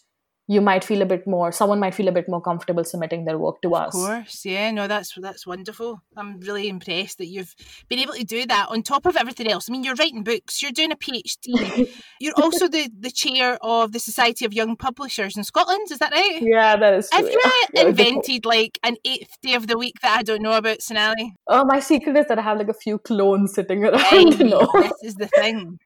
you 0.49 0.61
might 0.61 0.85
feel 0.85 1.03
a 1.03 1.07
bit 1.07 1.27
more 1.27 1.53
someone 1.53 1.79
might 1.79 1.95
feel 1.95 2.09
a 2.09 2.13
bit 2.13 2.29
more 2.29 2.41
comfortable 2.41 2.85
submitting 2.85 3.25
their 3.25 3.39
work 3.39 3.61
to 3.63 3.69
of 3.69 3.83
us. 3.83 3.95
of 3.95 4.01
course 4.01 4.45
yeah 4.45 4.71
no 4.71 4.87
that's 4.87 5.15
that's 5.21 5.47
wonderful. 5.47 6.03
I'm 6.17 6.41
really 6.41 6.69
impressed 6.69 7.19
that 7.19 7.27
you've 7.27 7.55
been 7.89 7.99
able 7.99 8.15
to 8.15 8.25
do 8.25 8.47
that 8.47 8.69
on 8.69 8.83
top 8.83 9.07
of 9.07 9.17
everything 9.17 9.51
else. 9.51 9.69
I 9.69 9.73
mean 9.73 9.85
you're 9.85 9.95
writing 9.95 10.25
books 10.25 10.63
you're 10.63 10.73
doing 10.73 10.93
a 10.93 10.97
phd 10.97 11.89
you're 12.21 12.35
also 12.37 12.69
the 12.69 12.91
the 12.99 13.11
chair 13.11 13.59
of 13.63 13.93
the 13.93 13.99
society 14.01 14.45
of 14.45 14.53
young 14.53 14.77
publishers 14.77 15.37
in 15.37 15.45
scotland 15.45 15.87
is 15.91 15.99
that 15.99 16.13
right? 16.13 16.41
Yeah 16.43 16.77
that 16.77 16.95
is 16.95 17.09
true. 17.11 17.19
have 17.19 17.29
you 17.75 17.87
invented 17.87 18.45
like 18.45 18.79
an 18.83 18.97
eighth 19.05 19.41
day 19.43 19.55
of 19.55 19.67
the 19.67 19.79
week 19.79 19.95
that 20.03 20.19
i 20.19 20.23
don't 20.23 20.43
know 20.43 20.53
about 20.53 20.83
sonali? 20.83 21.35
Oh 21.47 21.65
my 21.65 21.81
secret 21.81 22.17
is 22.17 22.27
that 22.27 22.39
i 22.39 22.43
have 22.43 22.59
like 22.59 22.69
a 22.69 22.75
few 22.75 22.99
clones 22.99 23.55
sitting 23.55 23.85
around 23.85 24.01
hey, 24.01 24.23
you 24.23 24.45
know? 24.45 24.69
this 24.75 25.03
is 25.03 25.15
the 25.15 25.29
thing 25.29 25.79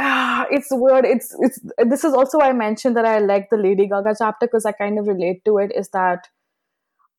ah, 0.00 0.46
it's 0.50 0.68
weird. 0.70 1.04
It's 1.04 1.34
it's 1.40 1.60
this 1.86 2.04
is 2.04 2.14
also 2.14 2.38
why 2.38 2.50
I 2.50 2.52
mentioned 2.52 2.96
that 2.96 3.04
I 3.04 3.18
like 3.18 3.48
the 3.50 3.56
Lady 3.56 3.86
Gaga 3.86 4.14
chapter 4.18 4.46
because 4.46 4.64
I 4.64 4.72
kind 4.72 4.98
of 4.98 5.06
relate 5.06 5.44
to 5.44 5.58
it. 5.58 5.72
Is 5.74 5.90
that 5.90 6.28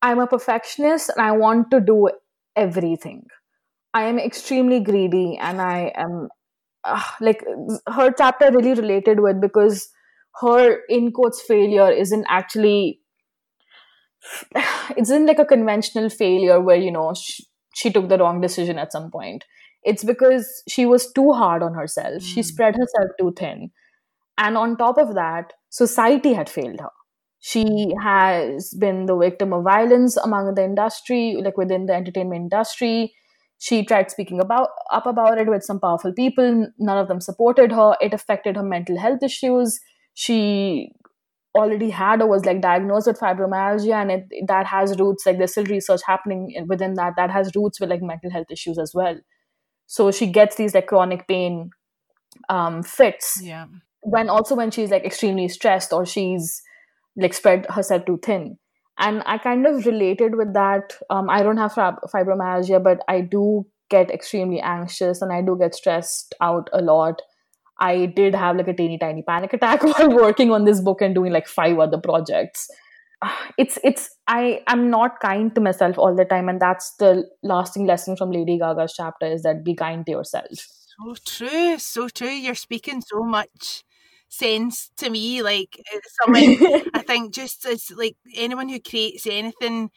I'm 0.02 0.18
a 0.18 0.26
perfectionist 0.26 1.10
and 1.16 1.24
I 1.24 1.32
want 1.32 1.70
to 1.70 1.80
do 1.80 2.10
everything. 2.56 3.26
I 3.94 4.04
am 4.04 4.18
extremely 4.18 4.80
greedy 4.80 5.38
and 5.38 5.60
I 5.60 5.92
am 5.94 6.28
uh, 6.84 7.02
like 7.20 7.44
her 7.86 8.10
chapter 8.16 8.50
really 8.50 8.74
related 8.74 9.20
with 9.20 9.40
because 9.40 9.88
her 10.40 10.80
in 10.88 11.12
quotes 11.12 11.42
failure 11.42 11.90
isn't 11.90 12.26
actually 12.28 13.00
it's 14.96 15.10
in 15.10 15.26
like 15.26 15.38
a 15.38 15.44
conventional 15.44 16.08
failure 16.08 16.60
where 16.60 16.76
you 16.76 16.90
know 16.90 17.12
she, 17.14 17.44
she 17.74 17.92
took 17.92 18.08
the 18.08 18.18
wrong 18.18 18.40
decision 18.40 18.78
at 18.78 18.92
some 18.92 19.10
point 19.10 19.44
it's 19.82 20.04
because 20.04 20.62
she 20.68 20.86
was 20.86 21.12
too 21.12 21.32
hard 21.32 21.62
on 21.62 21.74
herself. 21.74 22.22
Mm. 22.22 22.26
She 22.26 22.40
hmm. 22.40 22.46
spread 22.46 22.76
herself 22.76 23.10
too 23.18 23.32
thin. 23.36 23.70
And 24.38 24.56
on 24.56 24.76
top 24.76 24.98
of 24.98 25.14
that, 25.14 25.52
society 25.70 26.32
had 26.32 26.48
failed 26.48 26.80
her. 26.80 26.90
She 27.40 27.92
has 28.00 28.72
been 28.78 29.06
the 29.06 29.16
victim 29.16 29.52
of 29.52 29.64
violence 29.64 30.16
among 30.16 30.54
the 30.54 30.64
industry, 30.64 31.36
like 31.42 31.56
within 31.56 31.86
the 31.86 31.94
entertainment 31.94 32.42
industry. 32.42 33.14
She 33.58 33.84
tried 33.84 34.10
speaking 34.10 34.40
about 34.40 34.68
up 34.92 35.06
about 35.06 35.38
it 35.38 35.48
with 35.48 35.64
some 35.64 35.80
powerful 35.80 36.12
people. 36.12 36.68
None 36.78 36.98
of 36.98 37.08
them 37.08 37.20
supported 37.20 37.72
her. 37.72 37.96
It 38.00 38.14
affected 38.14 38.56
her 38.56 38.62
mental 38.62 38.98
health 38.98 39.22
issues. 39.22 39.80
She 40.14 40.92
already 41.54 41.90
had 41.90 42.22
or 42.22 42.28
was 42.28 42.44
like 42.44 42.60
diagnosed 42.60 43.08
with 43.08 43.20
fibromyalgia 43.20 43.94
and 43.94 44.10
it, 44.10 44.24
that 44.46 44.66
has 44.66 44.98
roots 44.98 45.26
like 45.26 45.36
there's 45.36 45.52
still 45.52 45.64
research 45.64 46.00
happening 46.06 46.64
within 46.66 46.94
that 46.94 47.12
that 47.16 47.30
has 47.30 47.54
roots 47.54 47.78
with 47.78 47.90
like 47.90 48.00
mental 48.00 48.30
health 48.30 48.46
issues 48.50 48.78
as 48.78 48.92
well 48.94 49.18
so 49.86 50.10
she 50.10 50.26
gets 50.26 50.56
these 50.56 50.74
like 50.74 50.86
chronic 50.86 51.26
pain 51.28 51.70
um, 52.48 52.82
fits 52.82 53.40
yeah. 53.42 53.66
when 54.00 54.28
also 54.28 54.54
when 54.54 54.70
she's 54.70 54.90
like 54.90 55.04
extremely 55.04 55.48
stressed 55.48 55.92
or 55.92 56.06
she's 56.06 56.62
like 57.16 57.34
spread 57.34 57.66
herself 57.66 58.04
too 58.06 58.18
thin. 58.22 58.58
And 58.98 59.22
i 59.26 59.38
kind 59.38 59.66
of 59.66 59.86
related 59.86 60.34
with 60.36 60.54
that. 60.54 60.96
Um, 61.10 61.28
i 61.30 61.42
don't 61.42 61.56
have 61.56 61.72
fibromyalgia 61.72 62.82
but 62.82 63.00
i 63.08 63.20
do 63.20 63.66
get 63.90 64.10
extremely 64.10 64.60
anxious 64.60 65.20
and 65.20 65.32
i 65.32 65.42
do 65.42 65.56
get 65.58 65.74
stressed 65.74 66.34
out 66.40 66.70
a 66.72 66.82
lot. 66.82 67.22
I 67.78 68.06
did 68.06 68.34
have 68.36 68.56
like 68.56 68.68
a 68.68 68.74
teeny 68.74 68.96
tiny 68.96 69.22
panic 69.22 69.52
attack 69.54 69.82
while 69.98 70.10
working 70.10 70.52
on 70.52 70.64
this 70.64 70.80
book 70.80 71.02
and 71.02 71.14
doing 71.14 71.32
like 71.32 71.48
five 71.48 71.78
other 71.78 71.98
projects 71.98 72.70
it's 73.58 73.78
it's 73.84 74.10
i 74.26 74.62
am 74.66 74.90
not 74.90 75.20
kind 75.20 75.54
to 75.54 75.60
myself 75.60 75.98
all 75.98 76.14
the 76.14 76.24
time 76.24 76.48
and 76.48 76.60
that's 76.60 76.94
the 76.96 77.24
lasting 77.42 77.86
lesson 77.86 78.16
from 78.16 78.30
lady 78.30 78.58
gaga's 78.58 78.94
chapter 78.96 79.26
is 79.26 79.42
that 79.42 79.64
be 79.64 79.74
kind 79.74 80.04
to 80.06 80.12
yourself. 80.12 80.48
So 80.50 81.14
true 81.24 81.78
so 81.78 82.08
true. 82.08 82.28
You're 82.28 82.54
speaking 82.54 83.00
so 83.00 83.22
much 83.22 83.84
sense 84.28 84.90
to 84.96 85.10
me 85.10 85.42
like 85.42 85.78
eh, 85.92 85.98
someone 86.22 86.56
i 86.94 87.02
think 87.06 87.34
just 87.34 87.66
as 87.66 87.90
like 87.90 88.16
anyone 88.34 88.68
who 88.68 88.80
creates 88.80 89.26
anything 89.26 89.90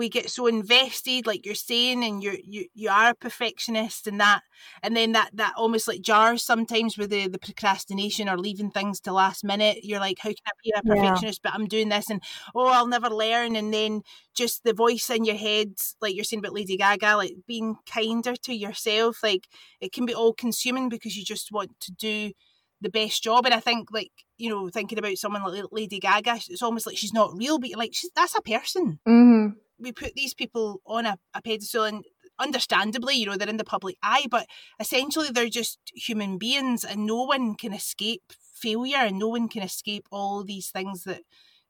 we 0.00 0.08
get 0.08 0.30
so 0.30 0.46
invested 0.46 1.26
like 1.26 1.44
you're 1.44 1.54
saying 1.54 2.02
and 2.02 2.22
you're 2.22 2.38
you, 2.42 2.64
you 2.72 2.88
are 2.88 3.10
a 3.10 3.14
perfectionist 3.14 4.06
and 4.06 4.18
that 4.18 4.40
and 4.82 4.96
then 4.96 5.12
that 5.12 5.28
that 5.34 5.52
almost 5.58 5.86
like 5.86 6.00
jars 6.00 6.42
sometimes 6.42 6.96
with 6.96 7.10
the 7.10 7.28
the 7.28 7.38
procrastination 7.38 8.26
or 8.26 8.38
leaving 8.38 8.70
things 8.70 8.98
to 8.98 9.12
last 9.12 9.44
minute 9.44 9.80
you're 9.82 10.00
like 10.00 10.18
how 10.18 10.30
can 10.30 10.36
i 10.46 10.50
be 10.64 10.72
a 10.74 10.82
perfectionist 10.82 11.40
yeah. 11.44 11.50
but 11.50 11.54
i'm 11.54 11.66
doing 11.66 11.90
this 11.90 12.08
and 12.08 12.22
oh 12.54 12.68
i'll 12.68 12.86
never 12.86 13.10
learn 13.10 13.54
and 13.54 13.74
then 13.74 14.00
just 14.34 14.64
the 14.64 14.72
voice 14.72 15.10
in 15.10 15.26
your 15.26 15.36
head 15.36 15.74
like 16.00 16.14
you're 16.14 16.24
saying 16.24 16.38
about 16.38 16.54
lady 16.54 16.78
gaga 16.78 17.14
like 17.14 17.34
being 17.46 17.76
kinder 17.84 18.34
to 18.36 18.54
yourself 18.54 19.22
like 19.22 19.48
it 19.82 19.92
can 19.92 20.06
be 20.06 20.14
all 20.14 20.32
consuming 20.32 20.88
because 20.88 21.14
you 21.14 21.24
just 21.26 21.52
want 21.52 21.78
to 21.78 21.92
do 21.92 22.32
the 22.80 22.88
best 22.88 23.22
job 23.22 23.44
and 23.44 23.52
i 23.52 23.60
think 23.60 23.90
like 23.92 24.12
you 24.38 24.48
know 24.48 24.70
thinking 24.70 24.98
about 24.98 25.18
someone 25.18 25.42
like 25.42 25.64
lady 25.70 25.98
gaga 25.98 26.36
it's 26.48 26.62
almost 26.62 26.86
like 26.86 26.96
she's 26.96 27.12
not 27.12 27.36
real 27.36 27.58
but 27.58 27.68
like 27.76 27.90
she's 27.92 28.10
that's 28.16 28.34
a 28.34 28.40
person 28.40 28.98
mm-hmm 29.06 29.58
we 29.80 29.92
put 29.92 30.14
these 30.14 30.34
people 30.34 30.80
on 30.86 31.06
a, 31.06 31.18
a 31.34 31.42
pedestal 31.42 31.84
and 31.84 32.04
understandably, 32.38 33.14
you 33.14 33.26
know, 33.26 33.36
they're 33.36 33.48
in 33.48 33.58
the 33.58 33.64
public 33.64 33.96
eye, 34.02 34.26
but 34.30 34.46
essentially 34.78 35.28
they're 35.30 35.48
just 35.48 35.78
human 35.94 36.38
beings 36.38 36.84
and 36.84 37.06
no 37.06 37.22
one 37.22 37.54
can 37.54 37.72
escape 37.72 38.22
failure 38.54 38.98
and 38.98 39.18
no 39.18 39.28
one 39.28 39.48
can 39.48 39.62
escape 39.62 40.06
all 40.10 40.42
these 40.42 40.70
things 40.70 41.04
that 41.04 41.22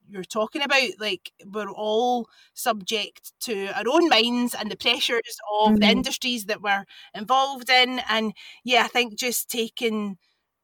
you're 0.09 0.25
talking 0.25 0.63
about. 0.63 0.91
Like 0.99 1.33
we're 1.45 1.71
all 1.71 2.29
subject 2.55 3.33
to 3.41 3.69
our 3.77 3.85
own 3.91 4.09
minds 4.09 4.55
and 4.55 4.71
the 4.71 4.77
pressures 4.77 5.39
of 5.61 5.71
mm-hmm. 5.71 5.81
the 5.81 5.87
industries 5.87 6.45
that 6.47 6.63
we're 6.63 6.85
involved 7.15 7.71
in. 7.71 8.01
And 8.09 8.33
yeah, 8.65 8.85
I 8.85 8.89
think 8.89 9.19
just 9.19 9.51
taking 9.51 10.19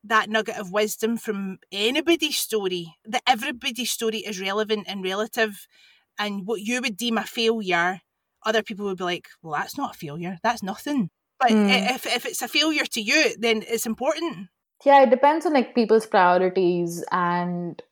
that 0.04 0.30
nugget 0.30 0.56
of 0.56 0.72
wisdom 0.72 1.16
from 1.16 1.58
anybody's 1.72 2.38
story, 2.38 2.94
that 3.04 3.22
everybody's 3.26 3.90
story 3.90 4.18
is 4.18 4.40
relevant 4.40 4.86
and 4.88 5.02
relative 5.02 5.66
and 6.18 6.46
what 6.46 6.60
you 6.60 6.80
would 6.80 6.96
deem 6.96 7.18
a 7.18 7.24
failure, 7.24 8.00
other 8.44 8.62
people 8.62 8.86
would 8.86 8.98
be 8.98 9.04
like, 9.04 9.28
well, 9.42 9.54
that's 9.54 9.76
not 9.76 9.94
a 9.94 9.98
failure. 9.98 10.38
That's 10.42 10.62
nothing. 10.62 11.10
But 11.38 11.50
mm. 11.50 11.94
if, 11.94 12.06
if 12.06 12.24
it's 12.24 12.42
a 12.42 12.48
failure 12.48 12.84
to 12.84 13.00
you, 13.00 13.34
then 13.38 13.62
it's 13.66 13.86
important. 13.86 14.48
Yeah, 14.84 15.02
it 15.02 15.10
depends 15.10 15.46
on 15.46 15.52
like 15.52 15.74
people's 15.74 16.06
priorities. 16.06 17.04
And 17.10 17.82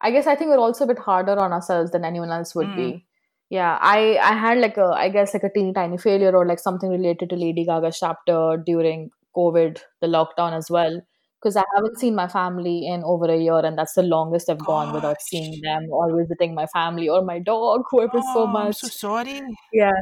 I 0.00 0.10
guess 0.10 0.26
I 0.26 0.36
think 0.36 0.50
we're 0.50 0.58
also 0.58 0.84
a 0.84 0.88
bit 0.88 0.98
harder 0.98 1.38
on 1.38 1.52
ourselves 1.52 1.90
than 1.90 2.04
anyone 2.04 2.30
else 2.30 2.54
would 2.54 2.68
mm. 2.68 2.76
be. 2.76 3.06
Yeah, 3.48 3.78
I, 3.80 4.18
I 4.18 4.36
had 4.36 4.58
like 4.58 4.76
a, 4.76 4.86
I 4.86 5.08
guess 5.08 5.32
like 5.32 5.44
a 5.44 5.50
teeny 5.50 5.72
tiny 5.72 5.98
failure 5.98 6.34
or 6.34 6.46
like 6.46 6.58
something 6.58 6.90
related 6.90 7.30
to 7.30 7.36
Lady 7.36 7.64
Gaga's 7.64 7.98
chapter 7.98 8.62
during 8.64 9.10
COVID, 9.36 9.78
the 10.00 10.08
lockdown 10.08 10.56
as 10.56 10.68
well 10.68 11.00
because 11.40 11.56
I 11.56 11.64
haven't 11.74 11.98
seen 11.98 12.14
my 12.14 12.28
family 12.28 12.86
in 12.86 13.02
over 13.04 13.26
a 13.26 13.36
year, 13.36 13.58
and 13.58 13.78
that's 13.78 13.94
the 13.94 14.02
longest 14.02 14.50
I've 14.50 14.64
gone 14.64 14.92
without 14.92 15.20
seeing 15.20 15.60
them 15.62 15.86
or 15.90 16.16
visiting 16.16 16.54
my 16.54 16.66
family 16.66 17.08
or 17.08 17.22
my 17.22 17.38
dog, 17.38 17.82
who 17.90 18.02
I 18.02 18.04
miss 18.12 18.24
oh, 18.28 18.34
so 18.34 18.46
much. 18.46 18.66
I'm 18.66 18.72
so 18.72 18.88
sorry. 18.88 19.42
Yeah. 19.72 19.92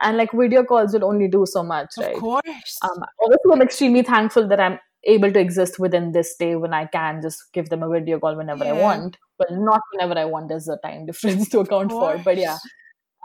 And 0.00 0.16
like 0.16 0.30
video 0.32 0.62
calls 0.62 0.92
will 0.92 1.04
only 1.04 1.26
do 1.26 1.44
so 1.44 1.62
much, 1.64 1.88
right? 1.98 2.14
Of 2.14 2.20
course. 2.20 2.78
Um, 2.82 3.02
obviously, 3.20 3.52
I'm 3.52 3.62
extremely 3.62 4.02
thankful 4.02 4.46
that 4.46 4.60
I'm 4.60 4.78
able 5.04 5.32
to 5.32 5.40
exist 5.40 5.78
within 5.78 6.12
this 6.12 6.36
day 6.36 6.54
when 6.54 6.72
I 6.72 6.86
can 6.86 7.20
just 7.20 7.42
give 7.52 7.68
them 7.68 7.82
a 7.82 7.88
video 7.88 8.20
call 8.20 8.36
whenever 8.36 8.64
yeah. 8.64 8.74
I 8.74 8.80
want. 8.80 9.16
Well, 9.38 9.64
not 9.64 9.80
whenever 9.92 10.18
I 10.18 10.24
want. 10.24 10.48
There's 10.48 10.68
a 10.68 10.78
time 10.84 11.06
difference 11.06 11.48
to 11.48 11.60
account 11.60 11.90
for, 11.90 12.18
but 12.18 12.36
yeah. 12.36 12.58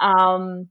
Um, 0.01 0.69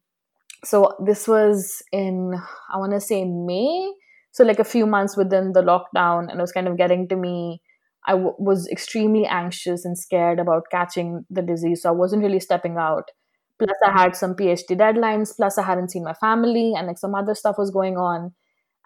so 0.64 0.95
this 1.05 1.26
was 1.26 1.83
in 1.93 2.35
I 2.72 2.78
want 2.78 2.93
to 2.93 3.01
say 3.01 3.24
May 3.24 3.93
so 4.33 4.45
like 4.45 4.59
a 4.59 4.64
few 4.64 4.87
months 4.87 5.16
within 5.16 5.53
the 5.53 5.62
lockdown 5.62 6.30
and 6.30 6.39
it 6.39 6.43
was 6.43 6.53
kind 6.53 6.68
of 6.68 6.76
getting 6.76 7.09
to 7.09 7.16
me 7.16 7.61
I 8.07 8.12
w- 8.12 8.35
was 8.39 8.66
extremely 8.68 9.26
anxious 9.26 9.85
and 9.85 9.97
scared 9.97 10.41
about 10.41 10.64
catching 10.72 11.24
the 11.30 11.43
disease. 11.43 11.83
So 11.83 11.89
i 11.89 11.93
wasn't 11.93 12.22
really 12.24 12.41
stepping 12.41 12.76
out. 12.76 13.11
Plus 13.59 13.76
i 13.87 13.93
had 13.93 14.16
some 14.16 14.35
phd 14.35 14.76
deadlines. 14.76 15.37
Plus 15.37 15.59
i 15.59 15.62
hadn't 15.62 15.91
seen 15.91 16.05
my 16.05 16.14
family 16.14 16.74
and 16.76 16.87
like 16.89 16.99
some 16.99 17.14
other 17.14 17.35
stuff 17.35 17.59
was 17.59 17.70
going 17.70 17.97
on. 17.97 18.33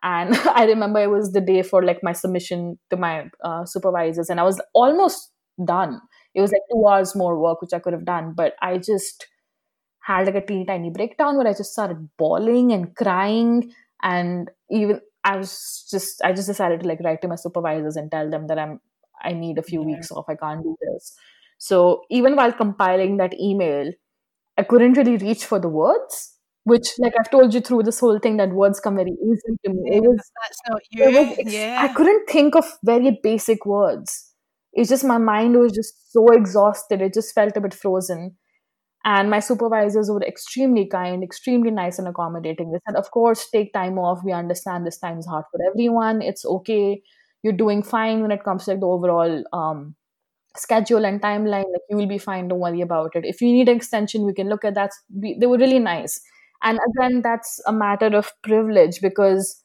And 0.02 0.34
i 0.54 0.64
remember 0.66 1.00
it 1.00 1.10
was 1.10 1.32
the 1.32 1.40
day 1.40 1.62
for 1.62 1.84
like 1.84 2.02
my 2.02 2.12
submission 2.12 2.78
to 2.90 2.96
my 2.96 3.30
uh, 3.44 3.64
supervisors 3.66 4.30
and 4.30 4.40
i 4.40 4.44
was 4.44 4.60
almost 4.74 5.32
done. 5.64 6.00
It 6.34 6.42
was 6.42 6.52
like 6.52 6.62
two 6.70 6.86
hours 6.86 7.14
more 7.16 7.38
work 7.40 7.62
which 7.62 7.72
i 7.72 7.78
could 7.78 7.94
have 7.94 8.04
done 8.04 8.34
but 8.36 8.54
i 8.62 8.76
just 8.78 9.26
had 10.00 10.26
like 10.26 10.36
a 10.36 10.46
teeny 10.46 10.64
tiny 10.64 10.90
breakdown 10.90 11.36
where 11.36 11.46
i 11.48 11.52
just 11.52 11.72
started 11.72 12.08
bawling 12.18 12.72
and 12.72 12.94
crying. 12.96 13.72
And 14.02 14.50
even 14.70 15.00
I 15.26 15.36
was 15.36 15.86
just 15.90 16.22
I 16.24 16.32
just 16.32 16.48
decided 16.48 16.80
to 16.80 16.88
like 16.88 17.00
write 17.04 17.20
to 17.22 17.28
my 17.28 17.34
supervisors 17.34 17.96
and 17.96 18.10
tell 18.10 18.30
them 18.30 18.46
that 18.46 18.58
I'm 18.58 18.80
I 19.22 19.32
need 19.32 19.58
a 19.58 19.62
few 19.62 19.80
yeah. 19.80 19.96
weeks 19.96 20.10
off. 20.12 20.26
I 20.28 20.36
can't 20.36 20.62
do 20.62 20.76
this. 20.80 21.14
So 21.58 22.02
even 22.10 22.36
while 22.36 22.52
compiling 22.52 23.16
that 23.16 23.34
email, 23.40 23.92
I 24.56 24.62
couldn't 24.62 24.96
really 24.96 25.16
reach 25.16 25.44
for 25.44 25.58
the 25.58 25.68
words 25.68 26.36
which 26.66 26.88
like 26.98 27.14
I've 27.18 27.30
told 27.30 27.54
you 27.54 27.60
through 27.60 27.84
this 27.84 28.00
whole 28.00 28.18
thing 28.18 28.38
that 28.38 28.50
words 28.50 28.80
come 28.80 28.96
very 28.96 29.12
easily 29.12 29.56
to 29.64 29.72
me. 29.72 29.98
It 29.98 30.00
was 30.02 30.18
that's 30.42 30.60
not 30.68 30.82
you. 30.90 31.04
was 31.16 31.52
yeah. 31.54 31.78
I 31.80 31.92
couldn't 31.94 32.28
think 32.28 32.56
of 32.56 32.64
very 32.82 33.20
basic 33.22 33.64
words. 33.64 34.32
It's 34.72 34.90
just 34.90 35.04
my 35.04 35.18
mind 35.18 35.56
was 35.56 35.72
just 35.72 36.12
so 36.12 36.26
exhausted. 36.32 37.00
It 37.00 37.14
just 37.14 37.32
felt 37.36 37.56
a 37.56 37.60
bit 37.60 37.72
frozen. 37.72 38.36
And 39.06 39.30
my 39.30 39.40
supervisors 39.40 40.10
were 40.10 40.22
extremely 40.24 40.86
kind, 40.86 41.24
extremely 41.24 41.70
nice 41.70 41.98
and 42.00 42.08
accommodating. 42.08 42.72
They 42.72 42.80
said, 42.88 42.96
Of 42.96 43.12
course, 43.12 43.48
take 43.50 43.72
time 43.72 43.98
off. 43.98 44.20
We 44.24 44.32
understand 44.32 44.86
this 44.86 44.98
time 44.98 45.18
is 45.18 45.26
hard 45.26 45.46
for 45.52 45.60
everyone. 45.70 46.22
It's 46.22 46.44
okay. 46.44 47.02
You're 47.44 47.54
doing 47.54 47.84
fine 47.84 48.22
when 48.22 48.32
it 48.32 48.44
comes 48.44 48.66
to 48.66 48.72
like 48.72 48.80
the 48.80 48.86
overall 48.88 49.44
um, 49.52 49.96
schedule 50.56 51.04
and 51.06 51.20
timeline. 51.22 51.70
Like 51.72 51.82
you 51.90 51.96
will 51.96 52.08
be 52.08 52.18
fine. 52.18 52.48
Don't 52.48 52.60
worry 52.60 52.80
about 52.80 53.16
it. 53.16 53.24
If 53.24 53.40
you 53.40 53.52
need 53.52 53.68
an 53.68 53.76
extension, 53.76 54.24
we 54.26 54.34
can 54.34 54.48
look 54.48 54.64
at 54.64 54.74
that. 54.74 54.90
We, 55.14 55.36
they 55.38 55.46
were 55.46 55.58
really 55.58 55.78
nice. 55.80 56.20
And 56.62 56.78
again, 56.96 57.22
that's 57.22 57.60
a 57.66 57.72
matter 57.72 58.06
of 58.16 58.32
privilege 58.42 59.00
because 59.02 59.62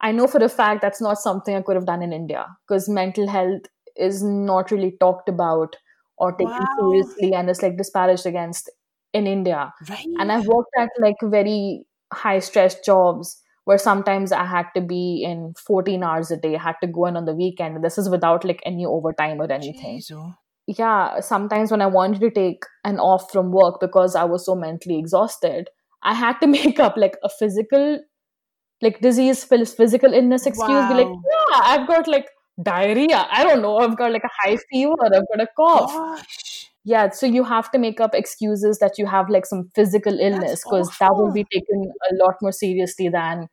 I 0.00 0.12
know 0.12 0.26
for 0.26 0.42
a 0.44 0.48
fact 0.48 0.82
that's 0.82 1.00
not 1.00 1.18
something 1.18 1.54
I 1.56 1.62
could 1.62 1.76
have 1.76 1.86
done 1.86 2.02
in 2.02 2.12
India 2.12 2.46
because 2.66 2.88
mental 2.88 3.28
health 3.28 3.62
is 3.96 4.22
not 4.22 4.70
really 4.70 4.96
talked 5.00 5.28
about 5.28 5.76
or 6.18 6.32
taken 6.32 6.66
Wow. 6.66 6.78
seriously 6.78 7.34
and 7.34 7.48
is 7.50 7.62
like 7.62 7.76
disparaged 7.76 8.26
against 8.26 8.70
in 9.16 9.26
India. 9.26 9.72
Right. 9.88 10.06
And 10.18 10.30
I've 10.30 10.46
worked 10.46 10.70
at 10.78 10.90
like 10.98 11.16
very 11.22 11.86
high 12.12 12.38
stress 12.38 12.78
jobs 12.80 13.42
where 13.64 13.78
sometimes 13.78 14.30
I 14.30 14.44
had 14.44 14.66
to 14.76 14.80
be 14.80 15.24
in 15.24 15.54
14 15.66 16.02
hours 16.04 16.30
a 16.30 16.36
day, 16.36 16.54
I 16.54 16.62
had 16.62 16.76
to 16.82 16.86
go 16.86 17.06
in 17.06 17.16
on 17.16 17.24
the 17.24 17.34
weekend. 17.34 17.82
This 17.82 17.98
is 17.98 18.08
without 18.08 18.44
like 18.44 18.62
any 18.64 18.86
overtime 18.86 19.40
or 19.40 19.50
anything. 19.50 19.98
Jeez, 19.98 20.12
oh. 20.12 20.34
Yeah, 20.68 21.20
sometimes 21.20 21.70
when 21.70 21.82
I 21.82 21.86
wanted 21.86 22.20
to 22.20 22.30
take 22.30 22.62
an 22.84 22.98
off 22.98 23.30
from 23.32 23.52
work 23.52 23.80
because 23.80 24.14
I 24.14 24.24
was 24.24 24.46
so 24.46 24.54
mentally 24.54 24.98
exhausted, 24.98 25.68
I 26.02 26.14
had 26.14 26.38
to 26.40 26.46
make 26.58 26.78
up 26.78 26.96
like 26.96 27.16
a 27.24 27.28
physical, 27.28 28.00
like 28.82 29.00
disease, 29.00 29.44
phys- 29.44 29.76
physical 29.76 30.12
illness 30.12 30.46
excuse. 30.46 30.88
Be 30.88 30.94
like, 30.94 31.08
yeah, 31.08 31.60
I've 31.62 31.88
got 31.88 32.06
like 32.06 32.28
diarrhea. 32.62 33.26
I 33.30 33.42
don't 33.42 33.62
know. 33.62 33.78
I've 33.78 33.96
got 33.96 34.12
like 34.12 34.24
a 34.24 34.34
high 34.42 34.58
fever. 34.70 34.94
I've 35.04 35.28
got 35.28 35.40
a 35.40 35.48
cough. 35.56 35.92
Gosh. 35.92 36.65
Yeah, 36.86 37.10
so 37.10 37.26
you 37.26 37.42
have 37.42 37.68
to 37.72 37.78
make 37.80 38.00
up 38.00 38.14
excuses 38.14 38.78
that 38.78 38.96
you 38.96 39.06
have 39.06 39.28
like 39.28 39.44
some 39.44 39.70
physical 39.74 40.20
illness 40.20 40.62
because 40.64 40.88
that 41.00 41.16
will 41.16 41.32
be 41.32 41.44
taken 41.52 41.92
a 42.10 42.14
lot 42.24 42.36
more 42.40 42.52
seriously 42.52 43.08
than 43.08 43.48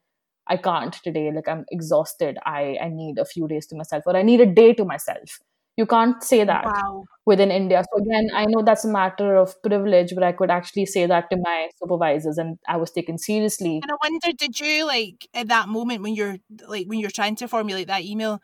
I 0.46 0.58
can't 0.58 0.94
today. 0.94 1.32
Like 1.32 1.48
I'm 1.48 1.66
exhausted. 1.72 2.38
I 2.46 2.78
I 2.80 2.90
need 2.90 3.18
a 3.18 3.26
few 3.26 3.48
days 3.48 3.66
to 3.68 3.76
myself 3.76 4.04
or 4.06 4.16
I 4.16 4.22
need 4.22 4.40
a 4.42 4.46
day 4.46 4.74
to 4.76 4.86
myself. 4.86 5.40
You 5.78 5.88
can't 5.88 6.24
say 6.24 6.44
that 6.44 6.66
Wow. 6.66 7.06
within 7.26 7.50
India. 7.50 7.84
So 7.92 8.04
again, 8.04 8.30
I 8.36 8.46
know 8.46 8.62
that's 8.62 8.86
a 8.86 8.94
matter 9.00 9.36
of 9.36 9.60
privilege, 9.64 10.14
but 10.14 10.24
I 10.24 10.32
could 10.32 10.52
actually 10.52 10.86
say 10.86 11.08
that 11.08 11.32
to 11.32 11.38
my 11.38 11.70
supervisors 11.82 12.38
and 12.38 12.60
I 12.68 12.78
was 12.78 12.92
taken 12.92 13.18
seriously. 13.18 13.80
And 13.82 13.92
I 13.92 13.96
wonder, 14.04 14.32
did 14.38 14.60
you 14.60 14.86
like 14.86 15.28
at 15.34 15.48
that 15.48 15.70
moment 15.70 16.04
when 16.04 16.14
you're 16.14 16.38
like 16.68 16.86
when 16.86 17.00
you're 17.00 17.10
trying 17.10 17.36
to 17.38 17.48
formulate 17.48 17.88
that 17.88 18.04
email, 18.04 18.42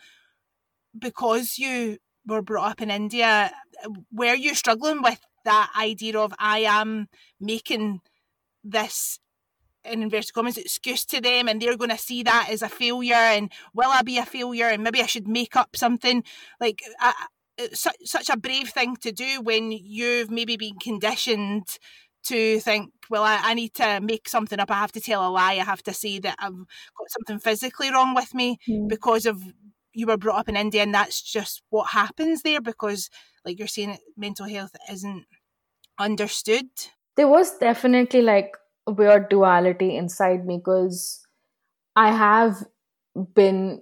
because 0.98 1.60
you 1.60 2.00
were 2.30 2.42
brought 2.42 2.72
up 2.72 2.82
in 2.82 2.90
India, 2.92 3.52
were 4.12 4.36
you 4.36 4.56
struggling 4.56 5.02
with 5.02 5.20
that 5.46 5.72
idea 5.78 6.18
of 6.18 6.34
I 6.40 6.60
am 6.60 7.08
making 7.40 8.02
this 8.64 9.20
in 9.86 10.04
inverted 10.04 10.34
commas 10.34 10.58
excuse 10.58 11.06
to 11.06 11.22
them 11.22 11.48
and 11.48 11.62
they're 11.62 11.78
going 11.78 11.90
to 11.90 11.98
see 11.98 12.22
that 12.24 12.50
as 12.52 12.62
a 12.62 12.68
failure 12.70 13.14
and 13.16 13.50
will 13.74 13.90
I 13.90 14.02
be 14.02 14.18
a 14.18 14.26
failure 14.26 14.68
and 14.68 14.84
maybe 14.84 15.02
I 15.02 15.06
should 15.06 15.28
make 15.28 15.56
up 15.56 15.76
something 15.76 16.24
like 16.60 16.84
I, 17.00 17.14
it's 17.58 17.80
su- 17.82 18.06
such 18.06 18.30
a 18.30 18.38
brave 18.38 18.70
thing 18.70 18.98
to 18.98 19.12
do 19.12 19.42
when 19.42 19.72
you've 19.72 20.30
maybe 20.30 20.58
been 20.58 20.78
conditioned 20.80 21.68
to 22.26 22.60
think, 22.60 22.92
well, 23.10 23.24
I, 23.24 23.40
I 23.42 23.54
need 23.54 23.74
to 23.76 24.02
make 24.02 24.28
something 24.28 24.60
up. 24.60 24.70
I 24.70 24.76
have 24.76 24.92
to 24.92 25.02
tell 25.02 25.26
a 25.28 25.32
lie. 25.32 25.54
I 25.54 25.64
have 25.64 25.82
to 25.84 25.94
say 25.94 26.20
that 26.20 26.36
I've 26.40 26.52
got 26.54 27.10
something 27.10 27.40
physically 27.40 27.92
wrong 27.92 28.14
with 28.14 28.34
me 28.34 28.58
Mm. 28.70 28.90
because 28.90 29.26
of 29.26 29.42
you 30.00 30.08
were 30.08 30.18
brought 30.18 30.40
up 30.40 30.50
in 30.50 30.56
India, 30.56 30.82
and 30.82 30.94
that's 30.94 31.22
just 31.22 31.62
what 31.70 31.90
happens 31.90 32.42
there. 32.42 32.62
Because, 32.62 33.10
like 33.46 33.60
you're 33.60 33.68
saying, 33.68 33.98
mental 34.16 34.48
health 34.48 34.72
isn't 34.92 35.26
understood. 36.00 36.68
There 37.18 37.28
was 37.28 37.58
definitely 37.58 38.22
like 38.22 38.56
a 38.88 38.92
weird 38.92 39.30
duality 39.30 39.96
inside 39.98 40.46
me 40.46 40.58
because 40.58 41.26
I 41.96 42.12
have 42.12 42.64
been 43.34 43.82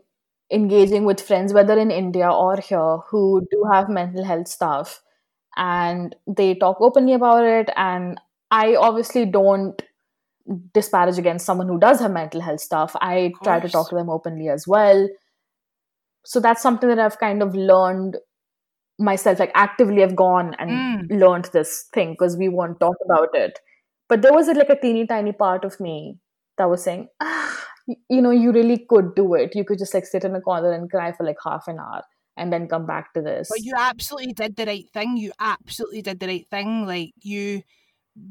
engaging 0.51 1.05
with 1.05 1.21
friends, 1.21 1.53
whether 1.53 1.77
in 1.77 1.91
India 1.91 2.29
or 2.29 2.57
here, 2.57 2.97
who 3.09 3.45
do 3.51 3.63
have 3.71 3.89
mental 3.89 4.23
health 4.23 4.47
stuff 4.47 5.01
and 5.55 6.15
they 6.25 6.55
talk 6.55 6.77
openly 6.79 7.13
about 7.13 7.43
it. 7.43 7.69
And 7.75 8.19
I 8.49 8.75
obviously 8.75 9.25
don't 9.25 9.81
disparage 10.73 11.17
against 11.17 11.45
someone 11.45 11.67
who 11.67 11.79
does 11.79 11.99
have 11.99 12.11
mental 12.11 12.41
health 12.41 12.61
stuff. 12.61 12.95
I 13.01 13.33
try 13.43 13.59
to 13.59 13.69
talk 13.69 13.89
to 13.89 13.95
them 13.95 14.09
openly 14.09 14.49
as 14.49 14.67
well. 14.67 15.07
So 16.27 16.41
that's 16.41 16.61
something 16.61 16.89
that 16.89 16.99
I've 16.99 17.19
kind 17.19 17.41
of 17.41 17.55
learned 17.55 18.17
myself, 18.99 19.39
like 19.39 19.51
actively 19.55 20.03
I've 20.03 20.15
gone 20.15 20.55
and 20.59 20.71
Mm. 20.71 21.19
learned 21.21 21.45
this 21.53 21.85
thing 21.93 22.11
because 22.13 22.35
we 22.35 22.49
won't 22.49 22.79
talk 22.81 22.97
about 23.05 23.29
it. 23.33 23.59
But 24.09 24.21
there 24.21 24.33
was 24.33 24.47
like 24.47 24.69
a 24.69 24.79
teeny 24.79 25.05
tiny 25.07 25.31
part 25.31 25.63
of 25.63 25.79
me 25.79 26.17
that 26.57 26.69
was 26.69 26.83
saying, 26.83 27.07
ah, 27.21 27.65
you 28.09 28.21
know, 28.21 28.31
you 28.31 28.51
really 28.51 28.85
could 28.89 29.15
do 29.15 29.35
it. 29.35 29.55
You 29.55 29.63
could 29.63 29.79
just 29.79 29.93
like 29.93 30.05
sit 30.05 30.25
in 30.25 30.35
a 30.35 30.41
corner 30.41 30.71
and 30.73 30.89
cry 30.89 31.11
for 31.13 31.25
like 31.25 31.37
half 31.45 31.67
an 31.67 31.79
hour 31.79 32.03
and 32.35 32.51
then 32.51 32.67
come 32.67 32.85
back 32.85 33.13
to 33.13 33.21
this. 33.21 33.47
But 33.49 33.63
you 33.63 33.73
absolutely 33.77 34.33
did 34.33 34.55
the 34.57 34.65
right 34.65 34.89
thing. 34.93 35.15
You 35.17 35.31
absolutely 35.39 36.01
did 36.01 36.19
the 36.19 36.27
right 36.27 36.47
thing. 36.49 36.85
Like 36.85 37.13
you 37.21 37.63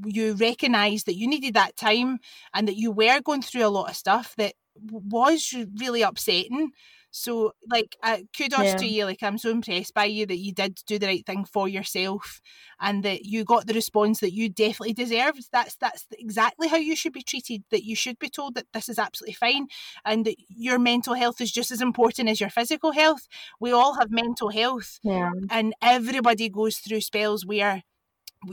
you 0.05 0.34
recognized 0.34 1.07
that 1.07 1.16
you 1.16 1.28
needed 1.28 1.55
that 1.55 1.76
time 1.76 2.18
and 2.53 2.66
that 2.66 2.76
you 2.76 2.90
were 2.90 3.20
going 3.20 3.42
through 3.42 3.64
a 3.64 3.68
lot 3.68 3.88
of 3.88 3.97
stuff 3.97 4.34
that 4.36 4.55
was 4.74 5.55
really 5.80 6.03
upsetting. 6.03 6.72
So 7.11 7.52
like 7.70 7.96
uh, 8.02 8.18
kudos 8.36 8.64
Yeah. 8.64 8.76
to 8.76 8.86
you. 8.86 9.04
Like 9.04 9.22
I'm 9.22 9.38
so 9.38 9.50
impressed 9.50 9.94
by 9.94 10.04
you 10.04 10.26
that 10.26 10.38
you 10.38 10.52
did 10.52 10.80
do 10.86 10.98
the 10.98 11.07
right 11.07 11.24
thing 11.24 11.44
for 11.44 11.68
yourself 11.68 12.40
and 12.80 13.02
that 13.04 13.24
you 13.24 13.44
got 13.44 13.66
the 13.66 13.74
response 13.74 14.20
that 14.20 14.34
you 14.34 14.48
definitely 14.48 14.92
deserved. 14.92 15.48
That's 15.52 15.76
that's 15.76 16.07
exactly 16.18 16.68
how 16.68 16.76
you 16.76 16.94
should 16.94 17.12
be 17.12 17.22
treated. 17.22 17.64
That 17.70 17.84
you 17.84 17.96
should 17.96 18.18
be 18.18 18.28
told 18.28 18.54
that 18.54 18.66
this 18.72 18.88
is 18.88 18.98
absolutely 18.98 19.34
fine 19.34 19.68
and 20.04 20.24
that 20.26 20.36
your 20.48 20.78
mental 20.78 21.14
health 21.14 21.40
is 21.40 21.52
just 21.52 21.70
as 21.70 21.80
important 21.80 22.28
as 22.28 22.40
your 22.40 22.50
physical 22.50 22.92
health. 22.92 23.28
We 23.61 23.72
all 23.72 23.94
have 23.94 24.11
mental 24.11 24.50
health 24.50 24.98
yeah. 25.02 25.30
and 25.50 25.74
everybody 25.80 26.48
goes 26.48 26.78
through 26.78 27.00
spells 27.00 27.46
where 27.46 27.82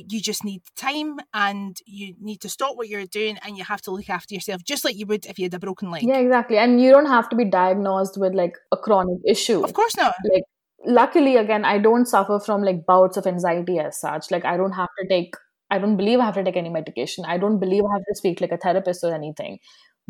you 0.07 0.21
just 0.21 0.43
need 0.43 0.61
time 0.75 1.19
and 1.33 1.77
you 1.85 2.15
need 2.19 2.41
to 2.41 2.49
stop 2.49 2.75
what 2.75 2.87
you're 2.87 3.05
doing 3.05 3.37
and 3.45 3.57
you 3.57 3.63
have 3.63 3.81
to 3.83 3.91
look 3.91 4.09
after 4.09 4.33
yourself 4.33 4.63
just 4.63 4.83
like 4.85 4.95
you 4.95 5.05
would 5.05 5.25
if 5.25 5.37
you 5.39 5.45
had 5.45 5.53
a 5.53 5.59
broken 5.59 5.91
leg. 5.91 6.03
Yeah, 6.03 6.17
exactly. 6.17 6.57
And 6.57 6.81
you 6.81 6.91
don't 6.91 7.05
have 7.07 7.29
to 7.29 7.35
be 7.35 7.45
diagnosed 7.45 8.17
with 8.17 8.33
like 8.33 8.57
a 8.71 8.77
chronic 8.77 9.19
issue. 9.25 9.63
Of 9.63 9.73
course 9.73 9.95
not. 9.97 10.13
Like, 10.31 10.43
luckily, 10.85 11.37
again, 11.37 11.65
I 11.65 11.77
don't 11.77 12.05
suffer 12.05 12.39
from 12.39 12.61
like 12.63 12.85
bouts 12.85 13.17
of 13.17 13.27
anxiety 13.27 13.79
as 13.79 13.99
such. 13.99 14.31
Like, 14.31 14.45
I 14.45 14.57
don't 14.57 14.73
have 14.73 14.89
to 14.99 15.07
take, 15.07 15.35
I 15.69 15.79
don't 15.79 15.97
believe 15.97 16.19
I 16.19 16.25
have 16.25 16.35
to 16.35 16.43
take 16.43 16.57
any 16.57 16.69
medication. 16.69 17.25
I 17.25 17.37
don't 17.37 17.59
believe 17.59 17.83
I 17.85 17.93
have 17.95 18.05
to 18.07 18.15
speak 18.15 18.41
like 18.41 18.51
a 18.51 18.57
therapist 18.57 19.03
or 19.03 19.13
anything. 19.13 19.59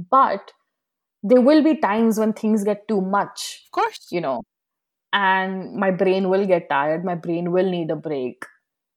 But 0.09 0.51
there 1.21 1.41
will 1.41 1.63
be 1.63 1.77
times 1.77 2.19
when 2.19 2.33
things 2.33 2.63
get 2.63 2.87
too 2.87 2.99
much, 3.01 3.61
Of 3.67 3.71
course. 3.71 4.07
you 4.11 4.19
know, 4.21 4.41
and 5.13 5.75
my 5.75 5.91
brain 5.91 6.29
will 6.29 6.45
get 6.45 6.69
tired. 6.69 7.05
My 7.05 7.15
brain 7.15 7.51
will 7.51 7.69
need 7.69 7.91
a 7.91 7.95
break. 7.95 8.43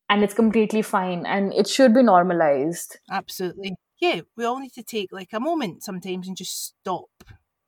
And 0.09 0.23
it's 0.23 0.35
completely 0.35 0.83
fine. 0.83 1.27
And 1.27 1.53
it 1.53 1.67
should 1.67 1.95
be 1.95 2.03
normalized. 2.03 2.99
Absolutely. 3.11 3.75
Yeah, 4.01 4.21
we 4.37 4.45
all 4.45 4.59
need 4.61 4.73
to 4.75 4.83
take 4.83 5.11
like 5.13 5.31
a 5.33 5.41
moment 5.41 5.83
sometimes 5.83 6.29
and 6.29 6.37
just 6.37 6.67
stop 6.67 7.09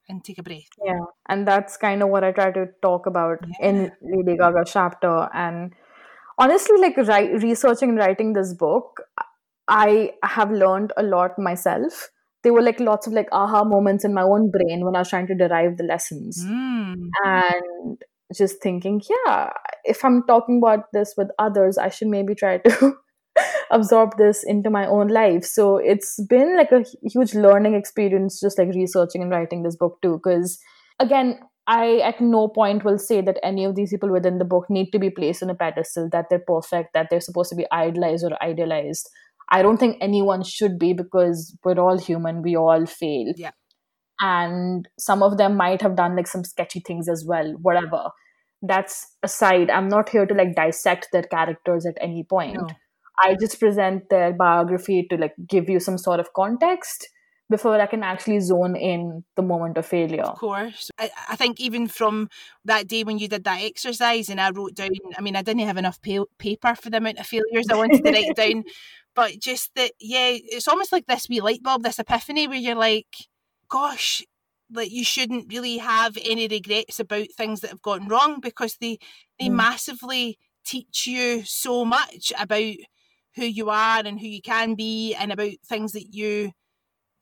and 0.09 0.23
take 0.25 0.39
a 0.39 0.43
breath. 0.43 0.69
Yeah, 0.85 1.01
and 1.29 1.47
that's 1.47 1.77
kind 1.77 2.03
of 2.03 2.09
what 2.11 2.25
I 2.25 2.33
try 2.33 2.51
to 2.53 2.67
talk 2.83 3.07
about 3.07 3.39
in 3.61 3.93
Lady 4.03 4.37
Gaga 4.39 4.65
chapter. 4.67 5.29
And 5.35 5.73
honestly, 6.39 6.79
like 6.81 6.97
write, 6.97 7.43
researching 7.43 7.91
and 7.91 7.99
writing 7.99 8.33
this 8.35 8.55
book, 8.55 9.03
I 9.69 10.13
have 10.23 10.51
learned 10.51 10.93
a 10.97 11.03
lot 11.03 11.39
myself. 11.39 12.11
There 12.43 12.53
were 12.53 12.63
like 12.63 12.79
lots 12.79 13.07
of 13.07 13.13
like 13.13 13.29
aha 13.33 13.65
moments 13.65 14.05
in 14.05 14.15
my 14.15 14.23
own 14.23 14.51
brain 14.51 14.85
when 14.85 14.95
I 14.97 15.01
was 15.01 15.11
trying 15.11 15.27
to 15.27 15.35
derive 15.35 15.77
the 15.77 15.85
lessons, 15.85 16.45
Mm. 16.47 17.09
and 17.25 18.03
just 18.37 18.63
thinking, 18.63 19.01
yeah, 19.09 19.51
if 19.85 20.05
I'm 20.05 20.23
talking 20.27 20.59
about 20.59 20.85
this 20.93 21.15
with 21.17 21.29
others, 21.39 21.79
I 21.79 21.89
should 21.89 22.09
maybe 22.09 22.35
try 22.35 22.59
to 22.59 22.93
absorb 23.71 24.17
this 24.19 24.45
into 24.45 24.71
my 24.71 24.87
own 24.87 25.09
life. 25.09 25.45
So 25.45 25.79
it's 25.79 26.23
been 26.29 26.57
like 26.57 26.73
a 26.73 26.85
huge 27.03 27.35
learning 27.35 27.75
experience, 27.75 28.41
just 28.41 28.59
like 28.59 28.69
researching 28.69 29.23
and 29.23 29.31
writing 29.31 29.63
this 29.63 29.77
book 29.77 29.99
too. 30.03 30.21
Because 30.23 30.59
again, 30.99 31.39
I 31.67 31.99
at 31.99 32.21
no 32.21 32.49
point 32.49 32.85
will 32.85 32.99
say 32.99 33.21
that 33.21 33.39
any 33.43 33.65
of 33.65 33.75
these 33.75 33.91
people 33.91 34.11
within 34.11 34.39
the 34.39 34.45
book 34.45 34.67
need 34.71 34.91
to 34.91 34.99
be 34.99 35.11
placed 35.11 35.43
on 35.43 35.51
a 35.51 35.55
pedestal, 35.55 36.09
that 36.13 36.27
they're 36.31 36.39
perfect, 36.47 36.95
that 36.95 37.09
they're 37.11 37.21
supposed 37.21 37.51
to 37.51 37.57
be 37.57 37.67
idolized 37.71 38.25
or 38.25 38.43
idealized. 38.43 39.09
I 39.51 39.63
don't 39.63 39.79
think 39.79 39.97
anyone 40.01 40.43
should 40.43 40.79
be 40.79 40.93
because 40.93 41.57
we're 41.65 41.79
all 41.79 41.99
human, 41.99 42.43
we 42.43 42.57
all 42.57 42.85
fail. 42.87 43.33
Yeah. 43.37 43.53
And 44.21 44.89
some 44.99 45.23
of 45.23 45.39
them 45.39 45.57
might 45.57 45.83
have 45.83 45.97
done 45.97 46.17
like 46.17 46.27
some 46.27 46.45
sketchy 46.45 46.81
things 46.81 47.09
as 47.09 47.25
well, 47.27 47.53
whatever. 47.63 48.11
That's 48.63 49.15
aside. 49.23 49.71
I'm 49.71 49.89
not 49.89 50.09
here 50.09 50.27
to 50.27 50.35
like 50.35 50.57
dissect 50.57 51.09
their 51.13 51.23
characters 51.23 51.87
at 51.87 51.97
any 52.01 52.25
point. 52.25 52.57
No. 52.57 52.69
I 53.23 53.37
just 53.41 53.59
present 53.59 54.11
their 54.11 54.33
biography 54.33 55.07
to 55.11 55.17
like 55.17 55.35
give 55.49 55.69
you 55.69 55.81
some 55.81 55.99
sort 55.99 56.21
of 56.21 56.33
context 56.35 57.09
before 57.51 57.81
I 57.81 57.87
can 57.87 58.03
actually 58.03 58.41
zone 58.41 58.77
in 58.77 59.25
the 59.35 59.43
moment 59.43 59.79
of 59.79 59.87
failure. 59.87 60.23
Of 60.23 60.39
course. 60.39 60.91
I, 60.99 61.11
I 61.31 61.37
think 61.37 61.61
even 61.61 61.89
from 61.89 62.29
that 62.65 62.87
day 62.87 63.05
when 63.05 63.19
you 63.19 63.27
did 63.27 63.45
that 63.45 63.63
exercise 63.63 64.29
and 64.29 64.41
I 64.41 64.51
wrote 64.51 64.75
down, 64.75 64.91
I 65.17 65.23
mean, 65.23 65.35
I 65.35 65.43
didn't 65.43 65.67
have 65.67 65.79
enough 65.79 66.01
pa- 66.03 66.27
paper 66.39 66.75
for 66.75 66.91
the 66.91 66.99
amount 66.99 67.19
of 67.19 67.27
failures 67.27 67.67
I 67.71 67.77
wanted 67.77 68.05
to 68.05 68.13
write 68.13 68.37
down, 68.37 68.65
but 69.15 69.39
just 69.41 69.75
that, 69.77 69.93
yeah, 69.99 70.31
it's 70.33 70.69
almost 70.69 70.93
like 70.93 71.07
this 71.07 71.29
wee 71.29 71.41
light 71.41 71.63
bulb, 71.63 71.83
this 71.83 71.99
epiphany 71.99 72.47
where 72.49 72.59
you're 72.59 72.75
like, 72.75 73.17
gosh, 73.71 74.23
like 74.73 74.91
you 74.91 75.05
shouldn't 75.05 75.53
really 75.53 75.79
have 75.79 76.17
any 76.25 76.49
regrets 76.49 77.01
about 77.01 77.29
things 77.37 77.61
that 77.61 77.71
have 77.71 77.83
gone 77.83 78.09
wrong 78.09 78.41
because 78.41 78.77
they 78.81 78.99
they 79.39 79.47
mm. 79.47 79.53
massively 79.53 80.39
teach 80.65 81.07
you 81.07 81.43
so 81.45 81.85
much 81.85 82.33
about 82.39 82.75
who 83.35 83.45
you 83.45 83.71
are 83.71 84.03
and 84.05 84.21
who 84.21 84.27
you 84.27 84.43
can 84.43 84.75
be 84.75 85.15
and 85.15 85.33
about 85.33 85.53
things 85.67 85.93
that 85.93 86.13
you 86.15 86.53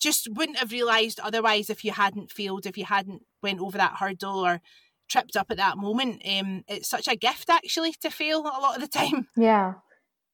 just 0.00 0.28
wouldn't 0.32 0.58
have 0.58 0.72
realized 0.72 1.20
otherwise 1.20 1.70
if 1.70 1.84
you 1.84 1.92
hadn't 1.92 2.30
failed 2.30 2.66
if 2.66 2.76
you 2.76 2.84
hadn't 2.84 3.22
went 3.42 3.60
over 3.60 3.78
that 3.78 3.96
hurdle 3.98 4.44
or 4.44 4.60
tripped 5.08 5.36
up 5.36 5.50
at 5.50 5.56
that 5.56 5.78
moment. 5.78 6.22
Um 6.28 6.64
it's 6.66 6.88
such 6.88 7.06
a 7.06 7.16
gift 7.16 7.48
actually 7.48 7.92
to 8.00 8.10
fail 8.10 8.40
a 8.40 8.60
lot 8.60 8.76
of 8.76 8.82
the 8.82 8.88
time. 8.98 9.28
Yeah. 9.36 9.74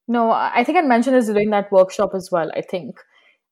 No 0.08 0.30
i 0.30 0.64
think 0.64 0.78
i 0.78 0.82
mentioned 0.82 1.14
this 1.14 1.26
during 1.26 1.50
that 1.50 1.70
workshop 1.70 2.12
as 2.14 2.30
well 2.32 2.50
i 2.56 2.62
think. 2.62 2.96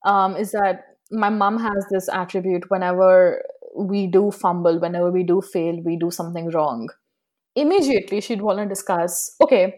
Um 0.04 0.36
is 0.36 0.52
that 0.52 0.89
my 1.10 1.28
mom 1.28 1.58
has 1.58 1.84
this 1.90 2.08
attribute 2.08 2.70
whenever 2.70 3.42
we 3.76 4.06
do 4.06 4.30
fumble 4.30 4.80
whenever 4.80 5.10
we 5.10 5.22
do 5.22 5.40
fail 5.40 5.80
we 5.84 5.96
do 5.96 6.10
something 6.10 6.50
wrong 6.50 6.88
immediately 7.54 8.20
she'd 8.20 8.42
want 8.42 8.58
to 8.58 8.66
discuss 8.66 9.34
okay 9.40 9.74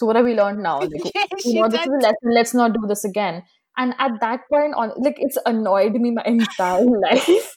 so 0.00 0.06
what 0.06 0.16
have 0.16 0.24
we 0.24 0.34
learned 0.34 0.62
now? 0.62 0.80
Like, 0.80 1.12
yes, 1.14 1.44
you 1.44 1.60
know 1.60 1.68
this 1.68 1.82
is 1.82 1.88
a 1.88 1.96
lesson 1.96 2.34
let's 2.34 2.54
not 2.54 2.72
do 2.72 2.86
this 2.88 3.04
again. 3.04 3.42
And 3.76 3.94
at 3.98 4.12
that 4.20 4.40
point 4.50 4.74
on 4.74 4.92
like 4.96 5.16
it's 5.18 5.36
annoyed 5.44 5.92
me 5.92 6.10
my 6.10 6.22
entire 6.24 6.84
life 7.10 7.54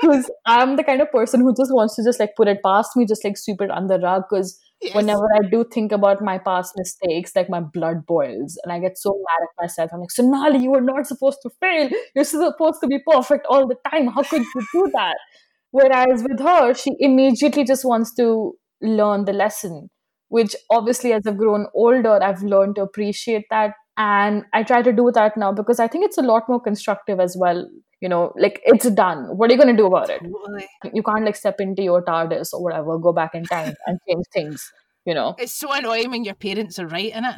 because 0.00 0.30
i'm 0.46 0.76
the 0.76 0.84
kind 0.84 1.00
of 1.00 1.10
person 1.10 1.40
who 1.40 1.54
just 1.54 1.72
wants 1.74 1.96
to 1.96 2.04
just 2.04 2.20
like 2.20 2.36
put 2.36 2.48
it 2.48 2.62
past 2.62 2.96
me 2.96 3.06
just 3.06 3.24
like 3.24 3.36
sweep 3.36 3.60
it 3.60 3.70
under 3.70 3.96
the 3.96 4.04
rug 4.04 4.22
because 4.30 4.58
whenever 4.92 5.26
i 5.34 5.40
do 5.48 5.64
think 5.64 5.92
about 5.92 6.22
my 6.22 6.38
past 6.38 6.74
mistakes 6.76 7.32
like 7.36 7.48
my 7.48 7.60
blood 7.60 8.04
boils 8.06 8.58
and 8.62 8.72
i 8.72 8.78
get 8.78 8.98
so 8.98 9.10
mad 9.10 9.46
at 9.46 9.62
myself. 9.62 9.90
I'm 9.92 10.00
like 10.00 10.10
sonali 10.10 10.58
you 10.58 10.70
were 10.70 10.80
not 10.80 11.06
supposed 11.06 11.38
to 11.42 11.50
fail. 11.60 11.88
You're 12.14 12.24
supposed 12.24 12.80
to 12.80 12.86
be 12.86 12.98
perfect 13.06 13.46
all 13.48 13.66
the 13.66 13.76
time. 13.90 14.08
How 14.08 14.22
could 14.22 14.42
you 14.42 14.66
do 14.72 14.90
that? 14.92 15.16
Whereas 15.70 16.22
with 16.22 16.40
her 16.40 16.74
she 16.74 16.94
immediately 16.98 17.64
just 17.64 17.84
wants 17.84 18.14
to 18.14 18.54
learn 18.82 19.24
the 19.24 19.32
lesson 19.32 19.88
which 20.28 20.54
obviously 20.70 21.12
as 21.12 21.26
i've 21.26 21.36
grown 21.38 21.66
older 21.74 22.22
i've 22.22 22.42
learned 22.42 22.76
to 22.76 22.82
appreciate 22.82 23.44
that. 23.50 23.72
And 23.96 24.44
i 24.52 24.62
try 24.62 24.82
to 24.82 24.92
do 24.92 25.10
that 25.14 25.36
now 25.36 25.52
because 25.52 25.80
i 25.80 25.88
think 25.88 26.04
it's 26.04 26.18
a 26.18 26.22
lot 26.22 26.48
more 26.48 26.60
constructive 26.60 27.20
as 27.20 27.36
well 27.38 27.66
you 28.00 28.08
know 28.08 28.32
like 28.36 28.60
it's 28.64 28.88
done. 28.90 29.36
What 29.36 29.50
are 29.50 29.54
you 29.54 29.58
going 29.60 29.74
to 29.74 29.82
do 29.82 29.86
about 29.86 30.10
it? 30.10 30.22
You 30.92 31.02
can't 31.02 31.24
like 31.24 31.36
step 31.36 31.60
into 31.60 31.82
your 31.82 32.02
tardis 32.02 32.52
or 32.52 32.62
whatever 32.62 32.98
go 32.98 33.12
back 33.12 33.34
in 33.34 33.44
time 33.44 33.74
and 33.86 33.98
change 34.08 34.26
things 34.32 34.72
you 35.04 35.14
know? 35.14 35.36
It's 35.38 35.54
so 35.54 35.72
annoying 35.72 36.10
when 36.10 36.24
your 36.24 36.34
parents 36.34 36.80
are 36.80 36.86
right 36.88 37.14
in 37.14 37.24
it 37.24 37.36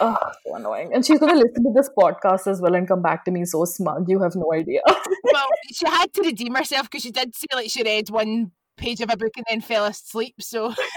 oh 0.00 0.16
so 0.46 0.54
annoying. 0.56 0.92
And 0.92 1.04
she's 1.04 1.18
going 1.18 1.32
to 1.32 1.38
listen 1.38 1.64
to 1.64 1.72
this 1.74 1.90
podcast 1.98 2.46
as 2.46 2.60
well 2.60 2.74
and 2.74 2.86
come 2.86 3.02
back 3.02 3.24
to 3.24 3.30
me 3.30 3.44
so 3.44 3.64
smug. 3.64 4.08
You 4.08 4.20
have 4.22 4.34
no 4.34 4.52
idea. 4.52 4.80
Well 5.32 5.48
she 5.72 5.86
had 5.86 6.12
to 6.14 6.22
redeem 6.22 6.54
herself 6.54 6.88
because 6.90 7.02
she 7.02 7.10
did 7.10 7.34
say 7.34 7.46
like 7.54 7.70
she 7.70 7.82
read 7.82 8.10
one 8.10 8.52
page 8.76 9.00
of 9.00 9.10
a 9.10 9.16
book 9.16 9.32
and 9.36 9.46
then 9.48 9.60
fell 9.60 9.86
asleep 9.86 10.34
so. 10.40 10.74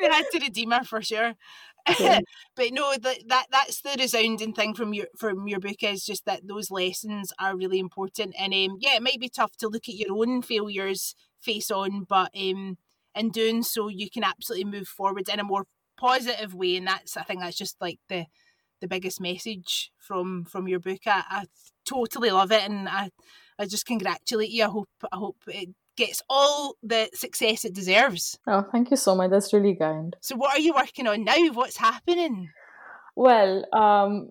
We 0.00 0.06
had 0.06 0.24
to 0.32 0.38
redeem 0.40 0.70
her 0.70 0.84
for 0.84 1.02
sure 1.02 1.34
but 2.56 2.72
no, 2.72 2.94
that, 3.00 3.18
that 3.28 3.46
that's 3.50 3.80
the 3.80 3.96
resounding 3.98 4.52
thing 4.52 4.74
from 4.74 4.92
your 4.94 5.06
from 5.18 5.48
your 5.48 5.60
book 5.60 5.82
is 5.82 6.04
just 6.04 6.24
that 6.26 6.46
those 6.46 6.70
lessons 6.70 7.32
are 7.38 7.56
really 7.56 7.78
important. 7.78 8.34
And 8.38 8.52
um, 8.52 8.76
yeah, 8.80 8.96
it 8.96 9.02
might 9.02 9.20
be 9.20 9.28
tough 9.28 9.56
to 9.58 9.68
look 9.68 9.88
at 9.88 9.94
your 9.94 10.16
own 10.16 10.42
failures 10.42 11.14
face 11.40 11.70
on, 11.70 12.04
but 12.04 12.30
um, 12.38 12.76
in 13.14 13.30
doing 13.30 13.62
so, 13.62 13.88
you 13.88 14.10
can 14.10 14.24
absolutely 14.24 14.70
move 14.70 14.88
forward 14.88 15.28
in 15.28 15.40
a 15.40 15.44
more 15.44 15.64
positive 15.98 16.54
way. 16.54 16.76
And 16.76 16.86
that's 16.86 17.16
I 17.16 17.22
think 17.22 17.40
that's 17.40 17.56
just 17.56 17.80
like 17.80 17.98
the 18.08 18.26
the 18.80 18.88
biggest 18.88 19.20
message 19.20 19.90
from 19.98 20.44
from 20.44 20.68
your 20.68 20.80
book. 20.80 21.00
I, 21.06 21.24
I 21.28 21.44
totally 21.84 22.30
love 22.30 22.52
it, 22.52 22.68
and 22.68 22.88
I 22.88 23.10
I 23.58 23.66
just 23.66 23.86
congratulate 23.86 24.50
you. 24.50 24.64
I 24.64 24.68
hope 24.68 24.88
I 25.12 25.16
hope 25.16 25.36
it 25.46 25.70
gets 26.00 26.22
all 26.30 26.76
the 26.82 27.10
success 27.12 27.64
it 27.64 27.74
deserves. 27.74 28.38
Oh, 28.46 28.64
thank 28.72 28.90
you 28.90 28.96
so 28.96 29.14
much. 29.14 29.30
That's 29.30 29.52
really 29.52 29.76
kind. 29.76 30.16
So, 30.20 30.34
what 30.34 30.56
are 30.56 30.60
you 30.60 30.72
working 30.74 31.06
on 31.06 31.24
now? 31.24 31.36
What's 31.52 31.76
happening? 31.76 32.48
Well, 33.16 33.66
um, 33.74 34.30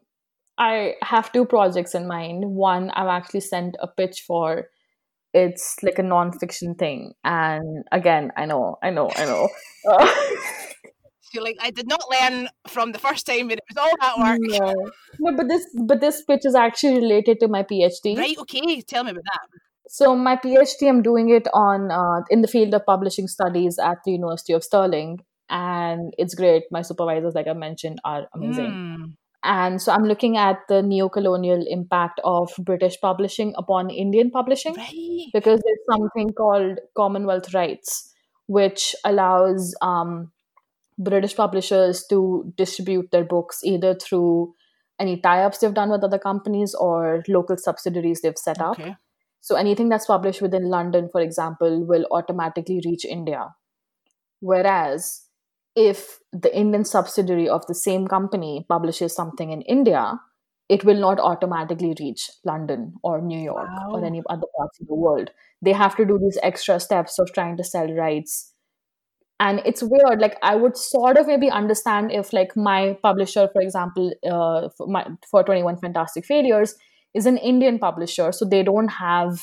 I 0.57 0.95
have 1.03 1.31
two 1.31 1.45
projects 1.45 1.93
in 1.93 2.07
mind. 2.07 2.43
One, 2.45 2.89
I've 2.89 3.07
actually 3.07 3.41
sent 3.41 3.77
a 3.79 3.87
pitch 3.87 4.23
for. 4.25 4.65
It's 5.31 5.75
like 5.83 5.99
a 5.99 6.03
non-fiction 6.03 6.73
thing, 6.73 7.13
and 7.23 7.85
again, 7.91 8.31
I 8.35 8.47
know, 8.47 8.77
I 8.81 8.89
know, 8.89 9.11
I 9.15 9.25
know. 9.25 9.47
You're 11.31 11.43
like, 11.43 11.57
I 11.61 11.69
did 11.69 11.87
not 11.87 12.01
learn 12.09 12.49
from 12.67 12.93
the 12.93 12.97
first 12.97 13.27
time, 13.27 13.47
but 13.49 13.59
it 13.59 13.63
was 13.69 13.77
all 13.77 13.93
that 14.01 14.17
work. 14.17 14.39
No. 14.41 14.73
no, 15.19 15.37
but 15.37 15.47
this, 15.47 15.67
but 15.85 16.01
this 16.01 16.23
pitch 16.23 16.45
is 16.45 16.55
actually 16.55 16.95
related 16.95 17.39
to 17.41 17.47
my 17.47 17.61
PhD. 17.61 18.17
Right. 18.17 18.35
Okay. 18.39 18.81
Tell 18.81 19.03
me 19.03 19.11
about 19.11 19.25
that. 19.25 19.59
So 19.91 20.15
my 20.15 20.35
PhD, 20.35 20.87
I'm 20.87 21.01
doing 21.01 21.29
it 21.29 21.47
on 21.51 21.89
uh, 21.89 22.21
in 22.29 22.41
the 22.41 22.47
field 22.47 22.75
of 22.75 22.85
publishing 22.85 23.27
studies 23.27 23.79
at 23.79 23.97
the 24.05 24.11
University 24.11 24.53
of 24.53 24.63
Stirling, 24.63 25.19
and 25.49 26.13
it's 26.19 26.35
great. 26.35 26.63
My 26.69 26.83
supervisors, 26.83 27.33
like 27.33 27.47
I 27.47 27.53
mentioned, 27.53 27.99
are 28.05 28.27
amazing. 28.35 28.71
Mm. 28.71 29.13
And 29.43 29.81
so 29.81 29.91
I'm 29.91 30.03
looking 30.03 30.37
at 30.37 30.57
the 30.67 30.83
neo-colonial 30.83 31.65
impact 31.67 32.21
of 32.23 32.51
British 32.59 33.01
publishing 33.01 33.53
upon 33.57 33.89
Indian 33.89 34.29
publishing, 34.29 34.75
right. 34.75 35.25
because 35.33 35.59
there's 35.65 35.97
something 35.97 36.33
called 36.33 36.77
Commonwealth 36.95 37.51
rights, 37.55 38.13
which 38.45 38.95
allows 39.03 39.73
um, 39.81 40.31
British 40.99 41.35
publishers 41.35 42.05
to 42.09 42.53
distribute 42.55 43.09
their 43.11 43.23
books 43.23 43.61
either 43.63 43.95
through 43.95 44.53
any 44.99 45.19
tie-ups 45.19 45.59
they've 45.59 45.73
done 45.73 45.89
with 45.89 46.03
other 46.03 46.19
companies 46.19 46.75
or 46.75 47.23
local 47.27 47.57
subsidiaries 47.57 48.21
they've 48.21 48.37
set 48.37 48.61
okay. 48.61 48.91
up 48.91 48.97
so 49.41 49.55
anything 49.55 49.89
that's 49.89 50.05
published 50.05 50.41
within 50.41 50.69
London, 50.69 51.09
for 51.11 51.21
example, 51.21 51.85
will 51.85 52.05
automatically 52.11 52.81
reach 52.85 53.05
India. 53.05 53.55
Whereas 54.39 55.23
if 55.75 56.19
the 56.31 56.55
Indian 56.55 56.83
subsidiary 56.83 57.47
of 57.47 57.65
the 57.67 57.75
same 57.75 58.07
company 58.07 58.65
publishes 58.67 59.15
something 59.15 59.51
in 59.51 59.61
India, 59.61 60.19
it 60.67 60.83
will 60.83 60.99
not 60.99 61.19
automatically 61.19 61.95
reach 61.99 62.29
London 62.45 62.93
or 63.01 63.21
New 63.21 63.39
York 63.39 63.69
wow. 63.69 63.91
or 63.91 64.05
any 64.05 64.21
other 64.29 64.47
parts 64.57 64.79
of 64.79 64.87
the 64.87 64.95
world. 64.95 65.31
They 65.61 65.73
have 65.73 65.95
to 65.95 66.05
do 66.05 66.19
these 66.19 66.37
extra 66.43 66.79
steps 66.79 67.17
of 67.17 67.31
trying 67.33 67.57
to 67.57 67.63
sell 67.63 67.91
rights. 67.91 68.53
And 69.39 69.61
it's 69.65 69.81
weird. 69.81 70.19
Like 70.19 70.37
I 70.43 70.55
would 70.55 70.75
sort 70.75 71.17
of 71.17 71.27
maybe 71.27 71.49
understand 71.49 72.11
if, 72.11 72.33
like, 72.33 72.57
my 72.57 72.97
publisher, 73.01 73.49
for 73.53 73.61
example, 73.61 74.11
uh, 74.29 74.69
for, 74.77 74.85
my, 74.87 75.07
for 75.31 75.43
Twenty 75.43 75.63
One 75.63 75.77
Fantastic 75.77 76.25
Failures, 76.25 76.75
is 77.13 77.25
an 77.25 77.37
Indian 77.37 77.79
publisher, 77.79 78.31
so 78.31 78.45
they 78.45 78.63
don't 78.63 78.89
have 78.89 79.39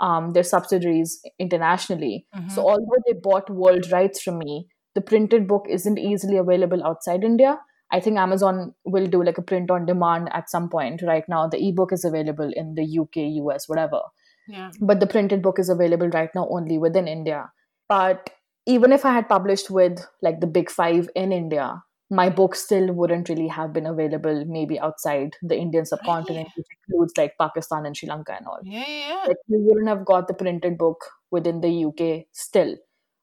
um, 0.00 0.32
their 0.32 0.42
subsidiaries 0.42 1.20
internationally. 1.38 2.26
Mm-hmm. 2.34 2.50
So 2.50 2.62
although 2.62 3.02
they 3.06 3.14
bought 3.14 3.50
world 3.50 3.90
rights 3.90 4.22
from 4.22 4.38
me, 4.38 4.68
the 4.94 5.00
printed 5.00 5.46
book 5.48 5.66
isn't 5.68 5.98
easily 5.98 6.36
available 6.36 6.84
outside 6.84 7.24
India. 7.24 7.58
I 7.90 8.00
think 8.00 8.18
Amazon 8.18 8.74
will 8.84 9.06
do 9.06 9.22
like 9.22 9.38
a 9.38 9.42
print 9.42 9.70
on 9.70 9.86
demand 9.86 10.28
at 10.32 10.50
some 10.50 10.68
point. 10.68 11.02
Right 11.02 11.24
now, 11.28 11.48
the 11.48 11.68
ebook 11.68 11.92
is 11.92 12.04
available 12.04 12.50
in 12.54 12.74
the 12.74 12.98
UK, 12.98 13.30
US, 13.42 13.68
whatever. 13.68 14.00
Yeah. 14.46 14.70
But 14.80 15.00
the 15.00 15.06
printed 15.06 15.42
book 15.42 15.58
is 15.58 15.68
available 15.68 16.08
right 16.08 16.30
now 16.34 16.48
only 16.50 16.78
within 16.78 17.08
India. 17.08 17.50
But 17.88 18.30
even 18.66 18.92
if 18.92 19.04
I 19.04 19.14
had 19.14 19.28
published 19.28 19.70
with 19.70 20.06
like 20.22 20.40
the 20.40 20.46
big 20.46 20.70
five 20.70 21.08
in 21.14 21.32
India, 21.32 21.82
my 22.10 22.28
book 22.30 22.54
still 22.54 22.92
wouldn't 22.92 23.28
really 23.28 23.48
have 23.48 23.72
been 23.72 23.86
available 23.86 24.44
maybe 24.46 24.80
outside 24.80 25.34
the 25.42 25.56
Indian 25.56 25.84
subcontinent, 25.84 26.48
which 26.56 26.66
includes 26.88 27.12
like 27.18 27.34
Pakistan 27.38 27.84
and 27.84 27.96
Sri 27.96 28.08
Lanka 28.08 28.34
and 28.34 28.46
all. 28.46 28.60
Yeah, 28.62 28.84
yeah. 28.88 29.24
Like 29.26 29.36
you 29.46 29.58
wouldn't 29.60 29.88
have 29.88 30.04
got 30.04 30.26
the 30.26 30.34
printed 30.34 30.78
book 30.78 31.04
within 31.30 31.60
the 31.60 31.84
UK 31.84 32.26
still, 32.32 32.76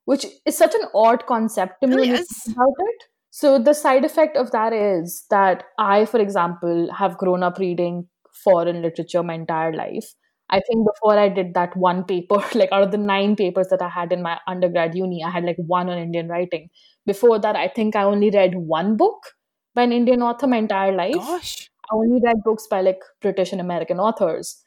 which 0.05 0.25
is 0.45 0.55
such 0.57 0.75
an 0.75 0.88
odd 0.93 1.25
concept 1.25 1.81
to 1.81 1.88
me 1.88 2.09
about 2.09 2.75
it. 2.77 3.03
So 3.31 3.59
the 3.59 3.73
side 3.73 4.05
effect 4.05 4.38
of 4.38 4.51
that 4.51 4.71
is 4.71 5.25
that 5.29 5.63
I, 5.79 6.05
for 6.05 6.19
example, 6.19 6.93
have 6.93 7.17
grown 7.17 7.43
up 7.43 7.57
reading 7.57 8.07
foreign 8.43 8.81
literature 8.81 9.23
my 9.23 9.33
entire 9.33 9.73
life. 9.73 10.13
I 10.49 10.59
think 10.61 10.85
before 10.87 11.17
I 11.17 11.29
did 11.29 11.53
that 11.55 11.75
one 11.75 12.03
paper, 12.03 12.43
like 12.55 12.71
out 12.71 12.83
of 12.83 12.91
the 12.91 12.97
nine 12.97 13.35
papers 13.35 13.67
that 13.69 13.81
I 13.81 13.89
had 13.89 14.11
in 14.11 14.21
my 14.21 14.39
undergrad 14.47 14.95
uni, 14.95 15.23
I 15.23 15.29
had 15.31 15.43
like 15.43 15.57
one 15.57 15.89
on 15.89 15.97
Indian 15.97 16.27
writing 16.29 16.69
before 17.05 17.37
that, 17.39 17.55
I 17.55 17.67
think 17.67 17.95
I 17.95 18.01
only 18.03 18.31
read 18.31 18.55
one 18.55 18.97
book 18.97 19.33
by 19.75 19.83
an 19.83 19.91
Indian 19.91 20.23
author 20.23 20.47
my 20.47 20.57
entire 20.57 20.91
life. 20.91 21.13
Gosh. 21.13 21.69
I 21.91 21.95
only 21.95 22.19
read 22.23 22.43
books 22.43 22.65
by 22.67 22.81
like 22.81 22.99
British 23.21 23.51
and 23.51 23.61
American 23.61 23.99
authors. 23.99 24.59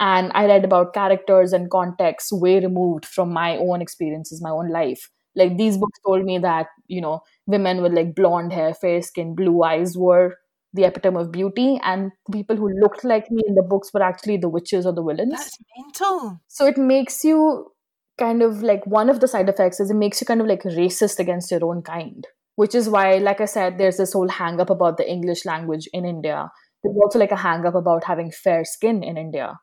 And 0.00 0.32
I 0.34 0.46
read 0.46 0.64
about 0.64 0.94
characters 0.94 1.52
and 1.52 1.70
contexts 1.70 2.32
way 2.32 2.58
removed 2.60 3.06
from 3.06 3.32
my 3.32 3.56
own 3.56 3.80
experiences, 3.82 4.42
my 4.42 4.50
own 4.50 4.70
life. 4.70 5.10
like 5.36 5.56
these 5.58 5.76
books 5.82 5.98
told 6.06 6.24
me 6.26 6.34
that 6.42 6.68
you 6.94 7.00
know 7.04 7.14
women 7.52 7.80
with 7.84 7.92
like 7.98 8.10
blonde 8.18 8.52
hair 8.56 8.72
fair 8.82 9.00
skin 9.06 9.34
blue 9.38 9.62
eyes 9.68 9.96
were 10.02 10.36
the 10.74 10.84
epitome 10.84 11.20
of 11.20 11.32
beauty 11.32 11.80
and 11.82 12.10
people 12.32 12.56
who 12.56 12.68
looked 12.80 13.04
like 13.04 13.30
me 13.30 13.42
in 13.46 13.54
the 13.54 13.62
books 13.62 13.90
were 13.94 14.02
actually 14.02 14.36
the 14.36 14.48
witches 14.48 14.84
or 14.86 14.92
the 14.92 15.02
villains. 15.02 15.30
That's 15.30 15.58
mental. 15.76 16.40
so 16.48 16.66
it 16.66 16.76
makes 16.76 17.24
you 17.24 17.70
kind 18.18 18.42
of 18.42 18.62
like 18.62 18.86
one 18.86 19.08
of 19.10 19.20
the 19.20 19.28
side 19.28 19.48
effects 19.48 19.80
is 19.80 19.90
it 19.90 19.94
makes 19.94 20.20
you 20.20 20.26
kind 20.26 20.40
of 20.40 20.46
like 20.46 20.62
racist 20.62 21.18
against 21.18 21.50
your 21.50 21.64
own 21.64 21.82
kind 21.82 22.26
which 22.56 22.74
is 22.74 22.88
why 22.88 23.14
like 23.18 23.40
i 23.40 23.44
said 23.44 23.76
there's 23.78 23.96
this 23.96 24.12
whole 24.12 24.28
hang 24.28 24.60
up 24.60 24.70
about 24.70 24.96
the 24.96 25.08
english 25.10 25.44
language 25.44 25.88
in 25.92 26.04
india. 26.04 26.48
There's 26.82 26.96
also 27.02 27.18
like 27.18 27.32
a 27.32 27.36
hang 27.36 27.64
up 27.66 27.74
about 27.74 28.04
having 28.04 28.30
fair 28.30 28.64
skin 28.64 29.02
in 29.02 29.16
india. 29.16 29.58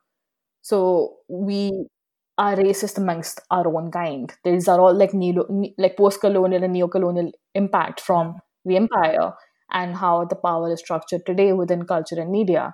So 0.62 1.18
we 1.30 1.86
are 2.38 2.55
racist 2.55 2.97
amongst 2.97 3.41
our 3.51 3.68
own 3.76 3.91
kind. 3.91 4.34
These 4.43 4.68
are 4.68 4.80
all 4.80 4.93
like 4.93 5.14
neo, 5.14 5.45
like 5.78 5.97
post-colonial 5.97 6.64
and 6.64 6.74
neo-colonial 6.74 7.32
impact 7.53 8.01
from 8.01 8.39
the 8.66 8.78
empire 8.78 9.34
and 9.72 9.95
how 9.95 10.26
the 10.26 10.36
power 10.36 10.72
is 10.72 10.80
structured 10.80 11.26
today 11.26 11.53
within 11.53 11.86
culture 11.86 12.19
and 12.19 12.32
media 12.32 12.74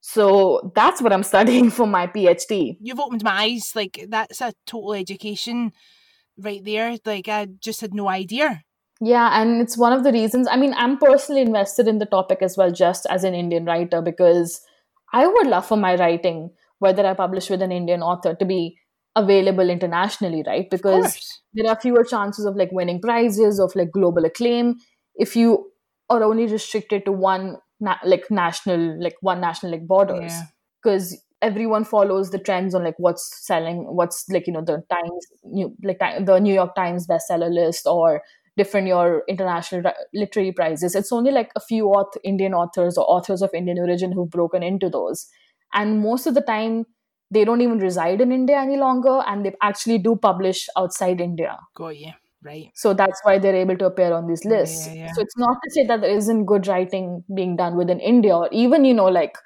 so 0.00 0.72
that's 0.74 1.02
what 1.02 1.12
I'm 1.12 1.22
studying 1.34 1.70
for 1.70 1.86
my 1.86 2.06
PhD. 2.06 2.76
You've 2.80 3.00
opened 3.00 3.22
my 3.22 3.42
eyes. 3.42 3.72
Like 3.74 4.06
that's 4.08 4.40
a 4.40 4.52
total 4.66 4.94
education 4.94 5.72
right 6.38 6.64
there. 6.64 6.96
Like 7.04 7.28
I 7.28 7.46
just 7.60 7.80
had 7.80 7.94
no 7.94 8.08
idea. 8.08 8.62
Yeah, 9.02 9.40
and 9.40 9.62
it's 9.62 9.78
one 9.78 9.94
of 9.94 10.04
the 10.04 10.12
reasons. 10.12 10.46
I 10.50 10.56
mean, 10.56 10.74
I'm 10.76 10.98
personally 10.98 11.40
invested 11.40 11.88
in 11.88 11.98
the 11.98 12.06
topic 12.06 12.42
as 12.42 12.58
well, 12.58 12.70
just 12.70 13.06
as 13.08 13.24
an 13.24 13.34
Indian 13.34 13.64
writer, 13.64 14.02
because 14.02 14.60
I 15.12 15.26
would 15.26 15.46
love 15.46 15.64
for 15.64 15.78
my 15.78 15.94
writing, 15.96 16.50
whether 16.80 17.06
I 17.06 17.14
publish 17.14 17.48
with 17.48 17.62
an 17.62 17.72
Indian 17.72 18.02
author, 18.02 18.34
to 18.34 18.44
be 18.44 18.76
available 19.16 19.70
internationally, 19.70 20.44
right? 20.46 20.68
Because 20.70 21.40
there 21.54 21.70
are 21.70 21.80
fewer 21.80 22.04
chances 22.04 22.44
of 22.44 22.56
like 22.56 22.72
winning 22.72 23.00
prizes, 23.00 23.58
of 23.58 23.74
like 23.74 23.90
global 23.90 24.26
acclaim, 24.26 24.76
if 25.14 25.34
you 25.34 25.69
are 26.10 26.22
only 26.24 26.46
restricted 26.46 27.04
to 27.04 27.12
one 27.12 27.56
na- 27.80 27.98
like 28.04 28.30
national 28.30 29.02
like 29.02 29.16
one 29.20 29.40
national 29.40 29.72
like 29.72 29.86
borders. 29.86 30.32
Because 30.82 31.12
yeah. 31.12 31.18
everyone 31.48 31.84
follows 31.84 32.30
the 32.30 32.38
trends 32.38 32.74
on 32.74 32.84
like 32.84 32.98
what's 32.98 33.46
selling 33.46 33.84
what's 33.94 34.28
like 34.28 34.46
you 34.46 34.52
know 34.52 34.64
the 34.64 34.82
times 34.90 35.26
new 35.44 35.74
like 35.82 36.00
the 36.26 36.38
new 36.38 36.52
york 36.52 36.74
times 36.74 37.06
bestseller 37.06 37.52
list 37.52 37.86
or 37.86 38.22
different 38.56 38.88
your 38.88 39.22
international 39.28 39.92
literary 40.12 40.52
prizes. 40.52 40.94
It's 40.94 41.12
only 41.12 41.30
like 41.30 41.50
a 41.56 41.60
few 41.60 41.84
auth- 41.84 42.16
indian 42.24 42.52
authors 42.52 42.98
or 42.98 43.04
authors 43.08 43.42
of 43.42 43.50
indian 43.54 43.78
origin 43.78 44.12
who've 44.12 44.28
broken 44.28 44.62
into 44.62 44.90
those. 44.90 45.26
And 45.72 46.00
most 46.00 46.26
of 46.26 46.34
the 46.34 46.42
time 46.42 46.84
they 47.30 47.44
don't 47.44 47.60
even 47.60 47.78
reside 47.78 48.20
in 48.20 48.32
india 48.32 48.58
any 48.58 48.76
longer 48.76 49.20
and 49.26 49.46
they 49.46 49.54
actually 49.62 49.98
do 49.98 50.16
publish 50.16 50.68
outside 50.76 51.20
india. 51.20 51.56
Got 51.74 51.96
you 51.96 52.12
right. 52.44 52.70
So 52.74 52.94
that's 52.94 53.20
why 53.22 53.38
they're 53.38 53.56
able 53.56 53.76
to 53.78 53.86
appear 53.86 54.12
on 54.12 54.26
these 54.26 54.44
lists 54.44 54.86
yeah, 54.86 54.94
yeah. 54.94 55.12
so 55.12 55.20
it's 55.20 55.36
not 55.36 55.56
to 55.62 55.70
say 55.70 55.86
that 55.86 56.00
there 56.00 56.10
isn't 56.10 56.46
good 56.46 56.66
writing 56.66 57.24
being 57.34 57.56
done 57.56 57.76
within 57.76 58.00
india 58.00 58.36
or 58.36 58.48
even 58.52 58.84
you 58.84 58.94
know 58.94 59.06
like 59.06 59.36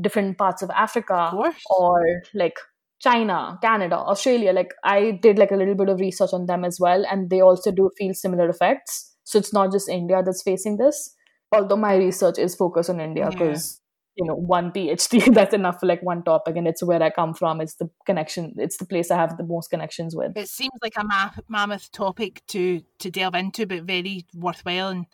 different 0.00 0.36
parts 0.38 0.62
of 0.62 0.70
africa 0.70 1.30
of 1.32 1.54
or 1.70 2.22
like 2.34 2.56
china 3.00 3.58
canada 3.62 3.96
australia. 3.96 4.52
Like 4.52 4.74
i 4.82 5.18
did 5.22 5.38
like 5.38 5.50
a 5.50 5.56
little 5.56 5.74
bit 5.74 5.88
of 5.88 6.00
research 6.00 6.30
on 6.32 6.46
them 6.46 6.64
as 6.64 6.78
well 6.80 7.04
and 7.10 7.30
they 7.30 7.40
also 7.40 7.70
do 7.70 7.90
feel 7.98 8.14
similar 8.14 8.48
effects. 8.48 9.14
So 9.24 9.38
it's 9.38 9.52
not 9.52 9.72
just 9.72 9.88
india 9.88 10.22
that's 10.24 10.42
facing 10.42 10.76
this 10.76 11.14
although 11.52 11.76
my 11.76 11.96
research 11.96 12.38
is 12.38 12.54
focused 12.54 12.90
on 12.90 13.00
india 13.00 13.28
because 13.30 13.80
you 14.16 14.24
know 14.24 14.34
one 14.34 14.70
phd 14.70 15.34
that's 15.34 15.54
enough 15.54 15.80
for 15.80 15.86
like 15.86 16.02
one 16.02 16.22
topic 16.22 16.56
and 16.56 16.68
it's 16.68 16.82
where 16.82 17.02
i 17.02 17.10
come 17.10 17.34
from 17.34 17.60
it's 17.60 17.74
the 17.76 17.90
connection 18.06 18.54
it's 18.58 18.76
the 18.76 18.86
place 18.86 19.10
i 19.10 19.16
have 19.16 19.36
the 19.36 19.44
most 19.44 19.70
connections 19.70 20.14
with. 20.14 20.36
It 20.36 20.48
seems 20.48 20.72
like 20.82 20.94
a 20.96 21.04
ma- 21.04 21.30
mammoth 21.48 21.90
topic 21.92 22.42
to 22.48 22.82
to 22.98 23.10
delve 23.10 23.34
into 23.34 23.66
but 23.66 23.82
very 23.82 24.26
worthwhile 24.34 24.88
and 24.88 25.06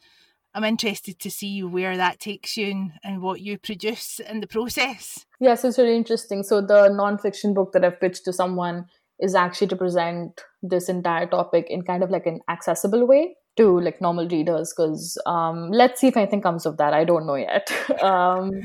i'm 0.55 0.65
interested 0.65 1.19
to 1.21 1.31
see 1.31 1.63
where 1.63 1.97
that 1.97 2.21
takes 2.21 2.57
you 2.57 2.71
and, 2.71 2.93
and 3.03 3.23
what 3.23 3.41
you 3.41 3.59
produce 3.59 4.21
in 4.21 4.41
the 4.41 4.47
process. 4.47 5.25
Yes 5.41 5.65
it's 5.65 5.79
really 5.79 5.97
interesting. 5.97 6.43
So 6.43 6.61
the 6.61 6.89
non-fiction 6.89 7.55
book 7.55 7.73
that 7.73 7.85
i've 7.85 8.01
pitched 8.01 8.25
to 8.27 8.33
someone 8.33 8.87
is 9.19 9.35
actually 9.35 9.69
to 9.69 9.77
present 9.77 10.41
this 10.63 10.89
entire 10.89 11.27
topic 11.27 11.67
in 11.69 11.83
kind 11.83 12.03
of 12.03 12.11
like 12.11 12.27
an 12.27 12.41
accessible 12.49 13.07
way 13.07 13.37
to 13.57 13.81
like 13.81 14.01
normal 14.01 14.29
readers 14.29 14.73
because 14.75 15.19
um, 15.27 15.71
let's 15.71 16.01
see 16.01 16.09
if 16.09 16.17
anything 16.17 16.41
comes 16.41 16.67
of 16.67 16.77
that 16.77 16.95
i 16.95 17.05
don't 17.05 17.27
know 17.27 17.35
yet. 17.35 17.71
Um, 18.03 18.63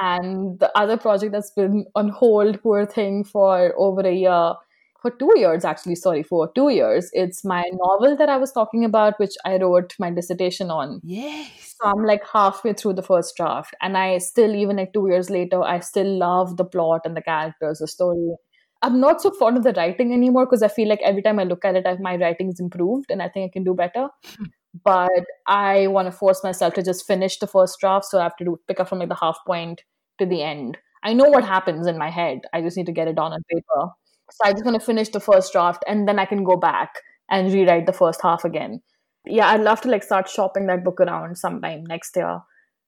and 0.00 0.58
the 0.58 0.70
other 0.76 0.96
project 0.96 1.32
that's 1.32 1.50
been 1.50 1.84
on 1.94 2.08
hold 2.08 2.62
poor 2.62 2.86
thing 2.86 3.24
for 3.24 3.74
over 3.76 4.00
a 4.00 4.12
year 4.12 4.54
for 5.00 5.10
two 5.10 5.30
years 5.36 5.64
actually 5.64 5.96
sorry 5.96 6.22
for 6.22 6.50
two 6.54 6.68
years 6.68 7.10
it's 7.12 7.44
my 7.44 7.64
novel 7.72 8.16
that 8.16 8.28
i 8.28 8.36
was 8.36 8.52
talking 8.52 8.84
about 8.84 9.18
which 9.18 9.34
i 9.44 9.56
wrote 9.56 9.94
my 9.98 10.10
dissertation 10.10 10.70
on. 10.70 11.00
Yes. 11.02 11.74
So 11.80 11.88
i'm 11.88 12.04
like 12.04 12.22
halfway 12.32 12.72
through 12.72 12.94
the 12.94 13.02
first 13.02 13.36
draft 13.36 13.74
and 13.80 13.98
i 13.98 14.18
still 14.18 14.54
even 14.54 14.76
like 14.76 14.92
two 14.92 15.08
years 15.08 15.28
later 15.28 15.62
i 15.62 15.80
still 15.80 16.18
love 16.18 16.56
the 16.56 16.64
plot 16.64 17.02
and 17.04 17.16
the 17.16 17.22
characters 17.22 17.78
the 17.78 17.88
story. 17.88 18.36
I'm 18.84 18.98
not 19.00 19.22
so 19.22 19.30
fond 19.30 19.56
of 19.56 19.62
the 19.62 19.72
writing 19.72 20.12
anymore 20.12 20.46
because 20.46 20.62
i 20.62 20.68
feel 20.68 20.88
like 20.88 21.00
every 21.04 21.22
time 21.22 21.38
i 21.38 21.44
look 21.44 21.64
at 21.64 21.76
it 21.76 22.00
my 22.00 22.16
writing's 22.16 22.60
improved 22.60 23.10
and 23.10 23.22
i 23.22 23.28
think 23.28 23.50
i 23.50 23.52
can 23.52 23.64
do 23.64 23.74
better 23.74 24.08
hmm. 24.24 24.44
But 24.84 25.24
I 25.46 25.86
want 25.88 26.06
to 26.06 26.12
force 26.12 26.42
myself 26.42 26.74
to 26.74 26.82
just 26.82 27.06
finish 27.06 27.38
the 27.38 27.46
first 27.46 27.78
draft. 27.80 28.06
So 28.06 28.18
I 28.18 28.22
have 28.22 28.36
to 28.36 28.44
do, 28.44 28.60
pick 28.68 28.80
up 28.80 28.88
from 28.88 28.98
like 28.98 29.08
the 29.08 29.14
half 29.14 29.38
point 29.46 29.82
to 30.18 30.26
the 30.26 30.42
end. 30.42 30.78
I 31.02 31.12
know 31.12 31.28
what 31.28 31.44
happens 31.44 31.86
in 31.86 31.98
my 31.98 32.10
head. 32.10 32.40
I 32.52 32.62
just 32.62 32.76
need 32.76 32.86
to 32.86 32.92
get 32.92 33.08
it 33.08 33.16
down 33.16 33.32
on 33.32 33.42
paper. 33.50 33.90
So 34.30 34.44
I 34.44 34.52
just 34.52 34.64
want 34.64 34.80
to 34.80 34.86
finish 34.86 35.10
the 35.10 35.20
first 35.20 35.52
draft 35.52 35.84
and 35.86 36.08
then 36.08 36.18
I 36.18 36.24
can 36.24 36.44
go 36.44 36.56
back 36.56 36.94
and 37.30 37.52
rewrite 37.52 37.86
the 37.86 37.92
first 37.92 38.22
half 38.22 38.44
again. 38.44 38.80
Yeah, 39.26 39.48
I'd 39.48 39.60
love 39.60 39.80
to 39.82 39.90
like 39.90 40.02
start 40.02 40.28
shopping 40.28 40.66
that 40.66 40.84
book 40.84 41.00
around 41.00 41.36
sometime 41.36 41.84
next 41.84 42.16
year. 42.16 42.40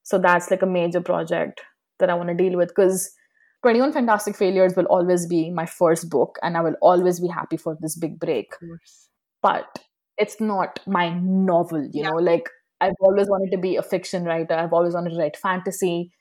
So 0.03 0.18
that's 0.18 0.51
like 0.51 0.62
a 0.62 0.66
major 0.66 1.01
project 1.01 1.61
that 1.99 2.11
I 2.11 2.14
want 2.14 2.28
to 2.28 2.35
deal 2.35 2.57
with 2.57 2.68
because 2.68 3.11
21 3.62 3.93
Fantastic 3.93 4.37
Failures 4.37 4.74
will 4.76 4.87
always 4.87 5.26
be 5.26 5.51
my 5.51 5.66
first 5.66 6.11
book 6.11 6.39
and 6.43 6.57
I 6.57 6.61
will 6.61 6.76
always 6.82 7.20
be 7.20 7.28
happy 7.28 7.57
for 7.57 7.76
this 7.80 7.97
big 7.97 8.18
break. 8.18 8.53
But 9.43 9.78
it's 10.19 10.41
not 10.41 10.81
my 10.87 11.09
novel 11.11 11.83
you 11.93 12.03
yeah. 12.03 12.11
know 12.11 12.17
like 12.17 12.49
i've 12.81 13.01
always 13.01 13.29
wanted 13.29 13.51
to 13.51 13.59
be 13.59 13.77
a 13.77 13.83
fiction 13.83 14.25
writer. 14.25 14.55
I've 14.55 14.73
always 14.73 14.95
wanted 14.95 15.11
to 15.11 15.19
write 15.19 15.37
fantasy 15.37 16.12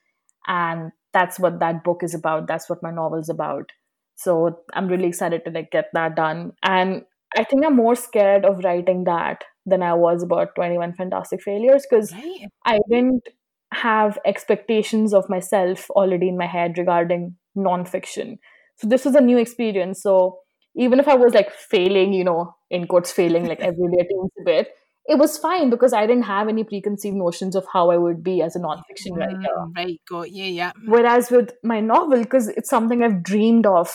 and 0.47 0.91
that's 1.13 1.39
what 1.39 1.59
that 1.59 1.83
book 1.83 2.01
is 2.01 2.15
about. 2.15 2.47
That's 2.47 2.69
what 2.69 2.81
my 2.81 2.91
novel's 2.91 3.29
about. 3.29 3.71
So 4.15 4.59
i'm 4.73 4.87
really 4.87 5.07
excited 5.07 5.43
to 5.45 5.51
like 5.51 5.71
get 5.71 5.89
that 5.93 6.15
done. 6.15 6.53
And 6.63 7.03
i 7.35 7.43
think 7.43 7.65
i'm 7.65 7.75
more 7.75 7.95
scared 7.95 8.45
of 8.45 8.63
writing 8.63 9.05
that 9.05 9.43
than 9.65 9.81
i 9.81 9.93
was 9.93 10.21
about 10.21 10.53
21 10.55 10.93
fantastic 10.93 11.41
failures 11.41 11.85
because 11.89 12.11
right. 12.11 12.47
i 12.65 12.79
didn't 12.89 13.29
have 13.73 14.19
expectations 14.25 15.13
of 15.13 15.29
myself 15.29 15.89
already 15.91 16.29
in 16.29 16.37
my 16.37 16.45
head 16.45 16.77
regarding 16.77 17.35
nonfiction. 17.57 18.37
So 18.77 18.87
this 18.87 19.05
was 19.05 19.15
a 19.15 19.21
new 19.21 19.37
experience. 19.37 20.01
So 20.01 20.39
even 20.75 20.99
if 20.99 21.07
I 21.07 21.15
was 21.15 21.33
like 21.33 21.51
failing, 21.51 22.13
you 22.13 22.23
know, 22.23 22.55
in 22.69 22.87
quotes, 22.87 23.11
failing 23.11 23.45
like 23.45 23.59
every 23.61 23.89
day 23.91 24.07
a 24.39 24.43
bit, 24.43 24.69
it 25.05 25.17
was 25.17 25.37
fine 25.37 25.69
because 25.69 25.93
I 25.93 26.07
didn't 26.07 26.23
have 26.23 26.47
any 26.47 26.63
preconceived 26.63 27.15
notions 27.15 27.55
of 27.55 27.65
how 27.71 27.91
I 27.91 27.97
would 27.97 28.23
be 28.23 28.41
as 28.41 28.55
a 28.55 28.59
nonfiction 28.59 29.11
mm, 29.11 29.17
writer. 29.17 29.71
Right, 29.75 30.01
got 30.09 30.31
yeah, 30.31 30.45
yeah. 30.45 30.71
Whereas 30.85 31.29
with 31.29 31.51
my 31.63 31.81
novel, 31.81 32.19
because 32.19 32.47
it's 32.47 32.69
something 32.69 33.03
I've 33.03 33.21
dreamed 33.21 33.65
of 33.65 33.93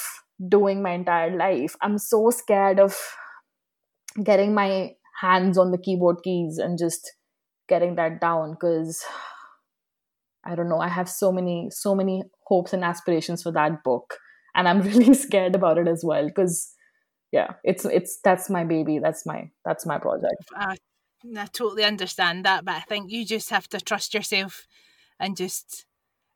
doing 0.48 0.82
my 0.82 0.92
entire 0.92 1.34
life, 1.34 1.76
I'm 1.80 1.98
so 1.98 2.30
scared 2.30 2.78
of 2.78 2.96
getting 4.22 4.54
my 4.54 4.92
hands 5.20 5.58
on 5.58 5.70
the 5.70 5.78
keyboard 5.78 6.22
keys 6.22 6.58
and 6.58 6.78
just 6.78 7.12
getting 7.68 7.96
that 7.96 8.20
down 8.20 8.52
because 8.52 9.04
I 10.44 10.54
don't 10.54 10.68
know, 10.68 10.78
I 10.78 10.88
have 10.88 11.08
so 11.08 11.32
many, 11.32 11.68
so 11.70 11.94
many 11.94 12.22
hopes 12.46 12.72
and 12.72 12.84
aspirations 12.84 13.42
for 13.42 13.52
that 13.52 13.82
book 13.82 14.18
and 14.58 14.68
i'm 14.68 14.82
really 14.90 15.14
scared 15.14 15.54
about 15.54 15.78
it 15.78 15.88
as 15.88 16.04
well 16.04 16.26
because 16.26 16.74
yeah 17.32 17.54
it's 17.64 17.86
it's 17.86 18.18
that's 18.22 18.50
my 18.50 18.64
baby 18.64 18.98
that's 18.98 19.24
my 19.24 19.48
that's 19.64 19.86
my 19.86 19.98
project 19.98 20.44
I, 20.54 20.76
I 21.36 21.46
totally 21.46 21.84
understand 21.84 22.44
that 22.44 22.64
but 22.66 22.74
i 22.74 22.80
think 22.80 23.10
you 23.10 23.24
just 23.24 23.48
have 23.50 23.68
to 23.68 23.80
trust 23.80 24.12
yourself 24.12 24.66
and 25.18 25.36
just 25.36 25.86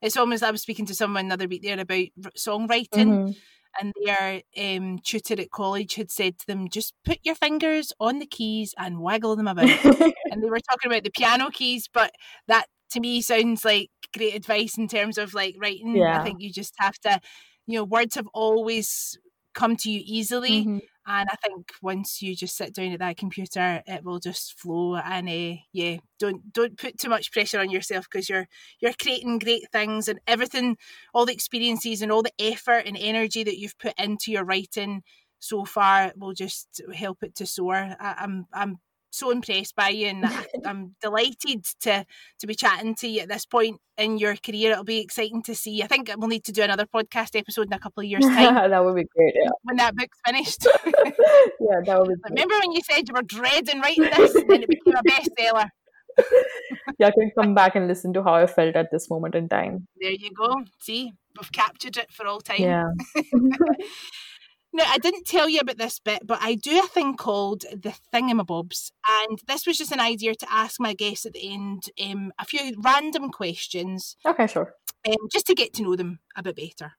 it's 0.01 0.16
almost 0.16 0.43
i 0.43 0.51
was 0.51 0.62
speaking 0.62 0.87
to 0.87 0.95
someone 0.95 1.27
another 1.27 1.49
week 1.49 1.62
there 1.62 1.81
about 1.81 2.09
songwriting 2.37 2.89
mm-hmm. 2.89 3.31
and 3.81 3.93
their 4.05 4.43
um, 4.59 4.99
tutor 5.01 5.41
at 5.41 5.51
college 5.51 5.95
had 5.97 6.11
said 6.11 6.39
to 6.39 6.47
them 6.47 6.68
just 6.68 6.95
put 7.05 7.18
your 7.23 7.35
fingers 7.35 7.93
on 8.01 8.18
the 8.18 8.27
keys 8.27 8.75
and 8.79 9.01
waggle 9.01 9.37
them 9.37 9.49
about 9.49 9.66
and 9.85 10.43
they 10.43 10.51
were 10.51 10.61
talking 10.61 10.91
about 10.91 11.05
the 11.05 11.11
piano 11.11 11.51
keys 11.51 11.89
but 11.93 12.12
that 12.47 12.66
to 12.91 13.01
me 13.01 13.23
sounds 13.23 13.64
like 13.64 13.89
great 14.14 14.35
advice 14.35 14.77
in 14.77 14.87
terms 14.87 15.16
of 15.16 15.33
like 15.33 15.57
writing 15.59 15.97
yeah. 15.97 16.20
i 16.20 16.25
think 16.25 16.43
you 16.43 16.53
just 16.53 16.75
have 16.79 16.99
to 16.99 17.18
you 17.67 17.79
know 17.79 17.85
words 17.85 18.15
have 18.15 18.29
always 18.35 19.19
come 19.55 19.77
to 19.77 19.91
you 19.91 20.01
easily 20.05 20.61
mm-hmm. 20.61 20.79
and 21.07 21.29
i 21.31 21.37
think 21.45 21.73
once 21.83 22.23
you 22.23 22.35
just 22.35 22.57
sit 22.57 22.75
down 22.75 22.93
at 22.93 22.99
that 23.01 23.17
computer 23.17 23.83
it 23.87 24.03
will 24.03 24.19
just 24.19 24.59
flow 24.59 24.97
and 24.97 25.29
uh, 25.29 25.57
yeah 25.73 25.97
don't 26.19 26.53
don't 26.53 26.79
put 26.79 26.99
too 26.99 27.11
much 27.11 27.31
pressure 27.33 27.61
on 27.61 27.71
yourself 27.71 28.07
because 28.11 28.29
you're 28.29 28.49
you're 28.81 28.95
creating 29.01 29.39
great 29.39 29.65
things 29.71 30.09
and 30.09 30.21
everything 30.27 30.77
all 31.13 31.27
the 31.27 31.33
experiences 31.33 32.01
and 32.01 32.11
all 32.11 32.23
the 32.23 32.33
effort 32.39 32.85
and 32.87 32.97
energy 32.99 33.45
that 33.45 33.59
you've 33.59 33.79
put 33.79 33.95
into 33.99 34.33
your 34.33 34.45
writing 34.45 35.03
so 35.43 35.65
far 35.65 36.13
will 36.17 36.33
just 36.33 36.81
help 36.95 37.23
it 37.25 37.35
to 37.35 37.47
soar. 37.47 37.75
I, 37.75 38.15
I'm 38.19 38.47
I'm 38.53 38.79
so 39.13 39.31
impressed 39.31 39.77
by 39.77 39.91
you, 39.91 40.09
and 40.09 40.25
I'm 40.67 40.97
delighted 41.01 41.65
to 41.83 42.05
to 42.41 42.47
be 42.47 42.55
chatting 42.55 42.95
to 42.97 43.09
you 43.09 43.21
at 43.21 43.29
this 43.29 43.47
point 43.47 43.81
in 43.97 44.19
your 44.19 44.35
career. 44.37 44.73
It'll 44.73 44.85
be 44.85 45.01
exciting 45.01 45.43
to 45.45 45.55
see. 45.55 45.83
I 45.83 45.87
think 45.87 46.11
we'll 46.17 46.29
need 46.29 46.45
to 46.45 46.53
do 46.53 46.63
another 46.63 46.87
podcast 46.87 47.39
episode 47.39 47.67
in 47.67 47.73
a 47.75 47.79
couple 47.79 48.03
of 48.03 48.09
years' 48.09 48.25
time. 48.27 48.71
that 48.71 48.85
would 48.85 48.97
be 48.97 49.05
great. 49.15 49.35
Yeah. 49.41 49.51
When 49.63 49.77
that 49.77 49.95
book's 49.95 50.19
finished. 50.27 50.67
yeah, 50.87 51.81
that 51.85 51.99
would 51.99 52.09
be. 52.09 52.15
Great. 52.15 52.31
Remember 52.31 52.55
when 52.61 52.73
you 52.73 52.81
said 52.91 53.09
you 53.09 53.15
were 53.15 53.23
dreading 53.23 53.81
writing 53.81 54.05
this, 54.17 54.35
and 54.35 54.49
then 54.49 54.63
it 54.63 54.69
became 54.69 54.95
a 54.97 55.03
bestseller. 55.09 55.69
yeah, 56.99 57.07
I 57.07 57.11
can 57.11 57.31
come 57.39 57.55
back 57.55 57.75
and 57.75 57.89
listen 57.89 58.13
to 58.15 58.23
how 58.23 58.35
I 58.35 58.47
felt 58.47 58.77
at 58.77 58.91
this 58.91 59.09
moment 59.09 59.35
in 59.35 59.49
time. 59.49 59.87
There 60.01 60.11
you 60.11 60.31
go. 60.31 60.63
See, 60.81 61.13
we've 61.39 61.53
captured 61.53 61.97
it 61.97 62.13
for 62.13 62.27
all 62.27 62.41
time. 62.41 62.61
Yeah. 62.61 62.91
Now, 64.75 64.85
I 64.87 64.99
didn't 64.99 65.27
tell 65.27 65.49
you 65.49 65.61
about 65.61 65.77
this 65.77 65.99
bit, 65.99 66.27
but 66.27 66.39
I 66.41 66.55
do 66.55 66.83
a 66.83 66.87
thing 66.87 67.16
called 67.16 67.62
the 67.70 67.95
thingamabobs. 68.12 68.91
And 69.07 69.39
this 69.47 69.66
was 69.66 69.77
just 69.77 69.93
an 69.93 70.01
idea 70.01 70.35
to 70.35 70.53
ask 70.53 70.81
my 70.81 70.95
guests 70.95 71.27
at 71.27 71.35
the 71.35 71.53
end 71.53 71.85
um, 72.03 72.33
a 72.39 72.47
few 72.47 72.75
random 72.83 73.31
questions. 73.31 74.16
Okay, 74.25 74.47
sure. 74.47 74.75
Um, 75.07 75.29
just 75.31 75.47
to 75.49 75.55
get 75.55 75.75
to 75.75 75.83
know 75.83 75.97
them 75.97 76.20
a 76.35 76.43
bit 76.43 76.57
better. 76.57 76.93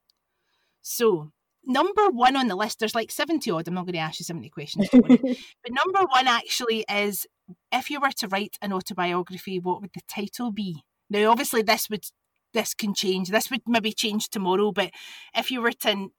So, 0.84 1.32
number 1.65 2.09
one 2.09 2.36
on 2.36 2.47
the 2.47 2.55
list, 2.55 2.80
there's 2.80 2.93
like 2.93 3.09
70 3.09 3.49
odd. 3.49 3.67
I'm 3.67 3.74
not 3.74 3.86
going 3.86 3.93
to 3.93 3.99
ask 3.99 4.19
you 4.19 4.26
70 4.26 4.49
questions. 4.49 4.89
but 4.91 5.71
number 5.71 6.05
one 6.09 6.28
actually 6.28 6.86
is 6.91 7.26
if 7.71 7.89
you 7.89 7.99
were 7.99 8.11
to 8.11 8.28
write 8.28 8.57
an 8.61 8.71
autobiography, 8.71 9.59
what 9.59 9.82
would 9.82 9.93
the 9.95 10.01
title 10.07 10.51
be? 10.51 10.84
Now, 11.09 11.32
obviously, 11.32 11.63
this 11.63 11.89
would 11.89 12.05
this 12.53 12.76
can 12.76 12.93
change. 12.93 13.30
This 13.30 13.49
would 13.49 13.61
maybe 13.65 13.91
change 13.93 14.30
tomorrow, 14.30 14.71
but 14.71 14.91
if 15.36 15.49
you 15.49 15.59
were 15.59 15.71
to 15.71 16.09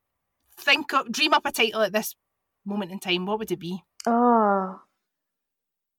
think 0.59 0.93
of 0.93 1.11
dream 1.11 1.35
up 1.35 1.47
a 1.47 1.53
title 1.53 1.83
at 1.83 1.93
this 1.93 2.15
moment 2.65 2.91
in 2.91 2.99
time, 2.99 3.27
what 3.27 3.39
would 3.39 3.51
it 3.51 3.59
be? 3.59 3.83
Ah. 4.07 4.81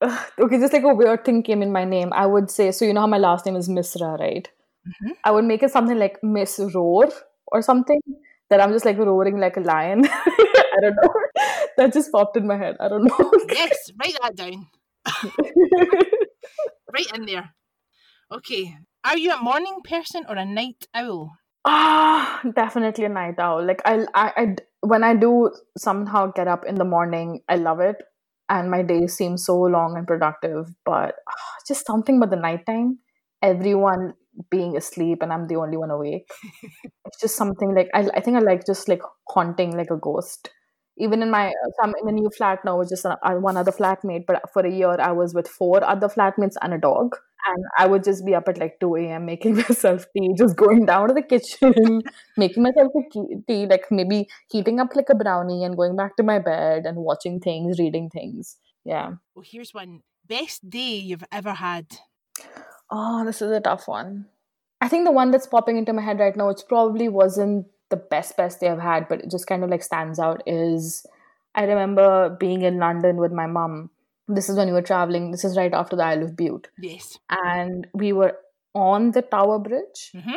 okay, 0.40 0.60
just 0.60 0.74
like 0.74 0.84
a 0.84 0.94
weird 0.94 1.26
thing 1.26 1.44
came 1.44 1.62
in 1.62 1.72
my 1.72 1.86
name. 1.86 2.12
I 2.14 2.26
would 2.26 2.50
say 2.52 2.72
so. 2.72 2.86
You 2.86 2.94
know 2.94 3.02
how 3.02 3.08
my 3.08 3.18
last 3.18 3.46
name 3.46 3.56
is 3.56 3.70
Misra, 3.70 4.20
right? 4.20 4.48
Mm-hmm. 4.88 5.12
I 5.24 5.32
would 5.32 5.46
make 5.46 5.64
it 5.64 5.72
something 5.72 5.98
like 5.98 6.24
Miss 6.24 6.60
Roar 6.74 7.10
or 7.48 7.62
something. 7.62 8.02
That 8.52 8.62
I'm 8.62 8.72
just 8.72 8.86
like 8.86 9.00
roaring 9.00 9.40
like 9.40 9.58
a 9.58 9.62
lion. 9.62 10.06
I 10.76 10.78
don't 10.80 10.96
know. 11.02 11.14
that 11.78 11.94
just 11.94 12.12
popped 12.12 12.38
in 12.38 12.46
my 12.46 12.58
head. 12.58 12.78
I 12.80 12.90
don't 12.90 13.06
know. 13.06 13.32
yes, 13.50 13.90
write 14.00 14.16
that 14.22 14.36
down. 14.36 14.68
right 16.94 17.12
in 17.16 17.26
there. 17.26 17.56
Okay. 18.32 18.78
Are 19.04 19.18
you 19.18 19.34
a 19.34 19.42
morning 19.42 19.80
person 19.84 20.26
or 20.30 20.36
a 20.36 20.46
night 20.46 20.88
owl? 20.94 21.32
Ah, 21.66 22.42
definitely 22.56 23.06
a 23.06 23.10
night 23.10 23.40
owl. 23.40 23.66
Like 23.66 23.82
I, 23.86 24.06
I, 24.14 24.32
I, 24.38 24.56
when 24.82 25.04
I 25.04 25.16
do 25.16 25.52
somehow 25.78 26.28
get 26.32 26.48
up 26.48 26.64
in 26.66 26.76
the 26.76 26.86
morning, 26.86 27.42
I 27.50 27.56
love 27.56 27.80
it, 27.80 27.96
and 28.50 28.70
my 28.70 28.84
days 28.84 29.16
seem 29.16 29.38
so 29.38 29.60
long 29.60 29.98
and 29.98 30.06
productive. 30.06 30.68
But 30.86 31.16
ah, 31.28 31.56
just 31.68 31.86
something 31.88 32.18
about 32.18 32.30
the 32.30 32.36
nighttime, 32.36 33.00
everyone 33.42 34.14
being 34.52 34.76
asleep 34.78 35.20
and 35.22 35.32
I'm 35.32 35.48
the 35.48 35.56
only 35.56 35.78
one 35.78 35.90
awake. 35.92 36.30
it's 37.06 37.20
just 37.22 37.36
something 37.38 37.74
like 37.74 37.90
I, 37.94 38.08
I 38.16 38.20
think 38.20 38.38
I 38.38 38.42
like 38.42 38.66
just 38.66 38.88
like 38.90 39.02
haunting 39.30 39.76
like 39.78 39.90
a 39.92 39.98
ghost. 39.98 40.50
Even 40.98 41.22
in 41.22 41.30
my, 41.30 41.50
so 41.50 41.84
I'm 41.84 41.94
in 42.02 42.08
a 42.08 42.12
new 42.12 42.30
flat 42.30 42.60
now 42.64 42.80
with 42.80 42.90
just 42.90 43.06
one 43.22 43.58
other 43.58 43.72
flatmate. 43.72 44.26
But 44.26 44.42
for 44.54 44.66
a 44.66 44.72
year, 44.72 44.96
I 45.00 45.12
was 45.12 45.34
with 45.34 45.48
four 45.48 45.84
other 45.84 46.08
flatmates 46.08 46.56
and 46.62 46.74
a 46.74 46.78
dog 46.78 47.18
and 47.48 47.66
I 47.78 47.86
would 47.88 48.04
just 48.04 48.26
be 48.26 48.34
up 48.36 48.48
at 48.48 48.58
like 48.58 48.80
2 48.80 48.96
a.m. 48.98 49.26
making 49.26 49.56
myself 49.68 50.06
tea, 50.16 50.34
just 50.38 50.56
going 50.56 50.86
down 50.86 51.08
to 51.08 51.14
the 51.14 51.22
kitchen, 51.22 52.02
making 52.38 52.64
myself 52.64 52.92
a 52.96 53.42
tea, 53.48 53.66
like 53.66 53.86
maybe 53.92 54.28
heating 54.50 54.80
up 54.80 54.96
like 54.96 55.10
a 55.10 55.16
brownie 55.16 55.64
and 55.64 55.78
going 55.78 55.96
back 55.96 56.16
to 56.18 56.24
my 56.24 56.40
bed 56.40 56.86
and 56.86 56.98
watching 56.98 57.40
things, 57.40 57.80
reading 57.80 58.10
things. 58.10 58.58
Yeah. 58.84 59.14
Well, 59.34 59.46
here's 59.46 59.74
one 59.74 60.02
best 60.28 60.70
day 60.70 60.96
you've 60.96 61.24
ever 61.32 61.54
had. 61.54 61.88
Oh, 62.90 63.26
this 63.26 63.42
is 63.42 63.52
a 63.52 63.60
tough 63.60 63.88
one. 63.88 64.26
I 64.82 64.88
think 64.88 65.06
the 65.06 65.12
one 65.12 65.32
that's 65.32 65.48
popping 65.48 65.78
into 65.78 65.94
my 65.94 66.02
head 66.02 66.20
right 66.20 66.36
now, 66.36 66.50
which 66.50 66.62
probably 66.68 67.10
wasn't 67.10 67.68
the 67.90 67.98
best, 67.98 68.36
best 68.38 68.60
day 68.60 68.70
I've 68.70 68.80
had, 68.80 69.08
but 69.08 69.22
it 69.22 69.32
just 69.32 69.48
kind 69.48 69.64
of 69.64 69.70
like 69.70 69.84
stands 69.84 70.20
out 70.20 70.42
is 70.48 71.06
I 71.54 71.64
remember 71.64 72.36
being 72.40 72.64
in 72.64 72.80
London 72.80 73.18
with 73.18 73.32
my 73.32 73.48
mom 73.48 73.90
this 74.28 74.50
is 74.50 74.58
when 74.58 74.68
we 74.68 74.74
were 74.74 74.82
traveling. 74.82 75.32
This 75.32 75.44
is 75.44 75.58
right 75.58 75.74
after 75.74 75.96
the 75.96 76.04
Isle 76.04 76.24
of 76.24 76.36
Bute. 76.36 76.68
Yes. 76.80 77.18
And 77.30 77.88
we 77.94 78.14
were 78.14 78.36
on 78.74 79.12
the 79.12 79.22
Tower 79.22 79.60
Bridge 79.60 80.12
mm-hmm. 80.16 80.36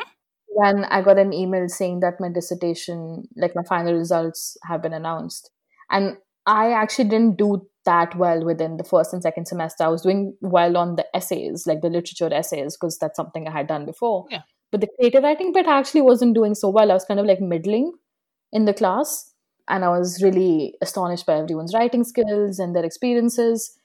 when 0.49 0.85
I 0.85 1.03
got 1.03 1.19
an 1.19 1.33
email 1.33 1.69
saying 1.69 2.01
that 2.01 2.21
my 2.21 2.29
dissertation, 2.29 3.29
like 3.37 3.53
my 3.55 3.63
final 3.63 3.95
results, 3.95 4.57
have 4.65 4.83
been 4.83 4.93
announced. 4.93 5.51
And 5.91 6.19
I 6.47 6.73
actually 6.73 7.09
didn't 7.09 7.39
do 7.39 7.67
that 7.85 8.15
well 8.17 8.45
within 8.45 8.77
the 8.77 8.85
first 8.85 9.13
and 9.13 9.23
second 9.23 9.47
semester. 9.47 9.85
I 9.85 9.89
was 9.89 10.03
doing 10.03 10.37
well 10.41 10.77
on 10.77 10.97
the 10.97 11.07
essays, 11.17 11.67
like 11.67 11.81
the 11.81 11.89
literature 11.89 12.33
essays, 12.33 12.77
because 12.77 12.99
that's 12.99 13.17
something 13.17 13.49
I 13.49 13.53
had 13.53 13.67
done 13.67 13.87
before. 13.87 14.27
Yeah. 14.31 14.43
But 14.71 14.81
the 14.83 14.89
creative 14.99 15.23
writing 15.23 15.53
bit 15.53 15.67
actually 15.67 16.03
wasn't 16.03 16.35
doing 16.35 16.55
so 16.55 16.69
well. 16.69 16.91
I 16.91 16.95
was 16.95 17.05
kind 17.05 17.21
of 17.21 17.27
like 17.27 17.41
middling 17.41 17.93
in 18.53 18.65
the 18.65 18.75
class. 18.75 19.33
And 19.69 19.85
I 19.85 19.89
was 19.89 20.23
really 20.23 20.75
astonished 20.81 21.27
by 21.27 21.37
everyone's 21.39 21.75
writing 21.75 22.03
skills 22.05 22.59
and 22.59 22.75
their 22.75 22.85
experiences 22.85 23.79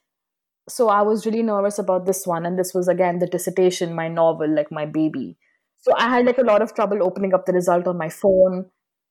so 0.69 0.89
I 0.89 1.01
was 1.01 1.25
really 1.25 1.43
nervous 1.43 1.79
about 1.79 2.05
this 2.05 2.25
one. 2.25 2.45
And 2.45 2.57
this 2.57 2.73
was 2.73 2.87
again 2.87 3.19
the 3.19 3.27
dissertation, 3.27 3.95
my 3.95 4.07
novel, 4.07 4.53
like 4.53 4.71
my 4.71 4.85
baby. 4.85 5.37
So 5.79 5.91
I 5.97 6.09
had 6.09 6.25
like 6.25 6.37
a 6.37 6.43
lot 6.43 6.61
of 6.61 6.73
trouble 6.73 7.03
opening 7.03 7.33
up 7.33 7.45
the 7.45 7.53
result 7.53 7.87
on 7.87 7.97
my 7.97 8.09
phone. 8.09 8.65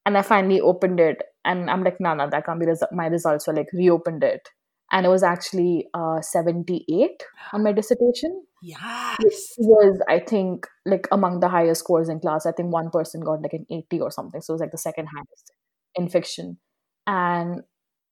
And 0.05 0.17
I 0.17 0.21
finally 0.21 0.59
opened 0.59 0.99
it. 0.99 1.21
And 1.45 1.69
I'm 1.69 1.83
like, 1.83 1.99
nah, 1.99 2.13
nah, 2.13 2.27
that 2.27 2.45
can't 2.45 2.59
be 2.59 2.65
res- 2.65 2.83
my 2.91 3.07
results. 3.07 3.45
So 3.45 3.51
I 3.51 3.55
like 3.55 3.67
reopened 3.73 4.23
it. 4.23 4.49
And 4.91 5.05
it 5.05 5.09
was 5.09 5.23
actually 5.23 5.87
uh, 5.93 6.21
78 6.21 7.23
on 7.53 7.63
my 7.63 7.71
dissertation. 7.71 8.43
Yes. 8.63 9.55
Was, 9.57 10.01
I 10.07 10.19
think, 10.19 10.67
like 10.85 11.07
among 11.11 11.41
the 11.41 11.49
highest 11.49 11.81
scores 11.81 12.07
in 12.07 12.21
class. 12.21 12.45
I 12.45 12.53
think 12.53 12.71
one 12.71 12.89
person 12.89 13.21
got 13.21 13.41
like 13.41 13.53
an 13.53 13.65
80 13.69 13.99
or 13.99 14.09
something. 14.09 14.41
So 14.41 14.53
it 14.53 14.55
was 14.55 14.61
like 14.61 14.71
the 14.71 14.77
second 14.77 15.07
highest 15.13 15.51
in 15.95 16.09
fiction. 16.09 16.57
And 17.05 17.63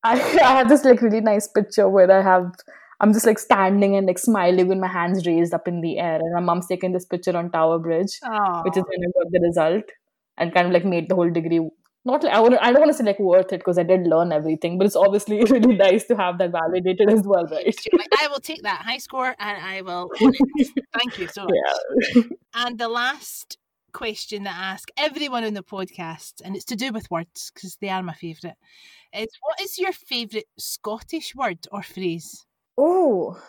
I, 0.03 0.13
I 0.43 0.57
have 0.57 0.67
this 0.67 0.83
like 0.83 1.01
really 1.01 1.21
nice 1.21 1.47
picture 1.47 1.87
where 1.87 2.11
I 2.11 2.21
have 2.21 2.51
I'm 2.99 3.13
just 3.13 3.25
like 3.25 3.39
standing 3.39 3.95
and 3.95 4.05
like 4.05 4.19
smiling 4.19 4.67
with 4.67 4.77
my 4.77 4.87
hands 4.87 5.25
raised 5.25 5.53
up 5.53 5.67
in 5.67 5.81
the 5.81 5.97
air. 5.97 6.17
And 6.17 6.33
my 6.35 6.41
mom's 6.41 6.67
taking 6.67 6.91
this 6.91 7.05
picture 7.05 7.35
on 7.35 7.49
Tower 7.49 7.79
Bridge, 7.79 8.19
Aww. 8.23 8.63
which 8.63 8.77
is 8.77 8.83
when 8.83 8.99
I 9.01 9.23
got 9.23 9.31
the 9.31 9.39
result 9.41 9.83
and 10.37 10.53
kind 10.53 10.67
of 10.67 10.73
like 10.73 10.85
made 10.85 11.09
the 11.09 11.15
whole 11.15 11.31
degree. 11.31 11.67
Not 12.03 12.23
like 12.23 12.33
I 12.33 12.39
want. 12.39 12.55
I 12.59 12.71
don't 12.71 12.81
want 12.81 12.91
to 12.91 12.97
say 12.97 13.03
like 13.03 13.19
worth 13.19 13.53
it 13.53 13.59
because 13.59 13.77
I 13.77 13.83
did 13.83 14.07
learn 14.07 14.31
everything, 14.31 14.79
but 14.79 14.87
it's 14.87 14.95
obviously 14.95 15.43
really 15.49 15.75
nice 15.75 16.05
to 16.05 16.15
have 16.15 16.39
that 16.39 16.51
validated 16.51 17.11
as 17.11 17.21
well, 17.23 17.45
right? 17.45 17.75
I 18.19 18.27
will 18.27 18.39
take 18.39 18.63
that 18.63 18.81
high 18.81 18.97
score 18.97 19.35
and 19.37 19.63
I 19.63 19.81
will. 19.81 20.09
Thank 20.97 21.19
you 21.19 21.27
so 21.27 21.43
much. 21.43 21.53
Yeah. 22.15 22.23
and 22.55 22.79
the 22.79 22.87
last 22.87 23.57
question 23.93 24.43
that 24.43 24.55
I 24.55 24.71
ask 24.71 24.89
everyone 24.97 25.43
on 25.43 25.53
the 25.53 25.63
podcast, 25.63 26.41
and 26.43 26.55
it's 26.55 26.65
to 26.65 26.75
do 26.75 26.91
with 26.91 27.11
words 27.11 27.51
because 27.53 27.77
they 27.79 27.89
are 27.89 28.01
my 28.01 28.13
favourite. 28.13 28.55
Is 29.13 29.27
what 29.41 29.61
is 29.61 29.77
your 29.77 29.93
favourite 29.93 30.47
Scottish 30.57 31.35
word 31.35 31.67
or 31.71 31.83
phrase? 31.83 32.45
Oh, 32.79 33.39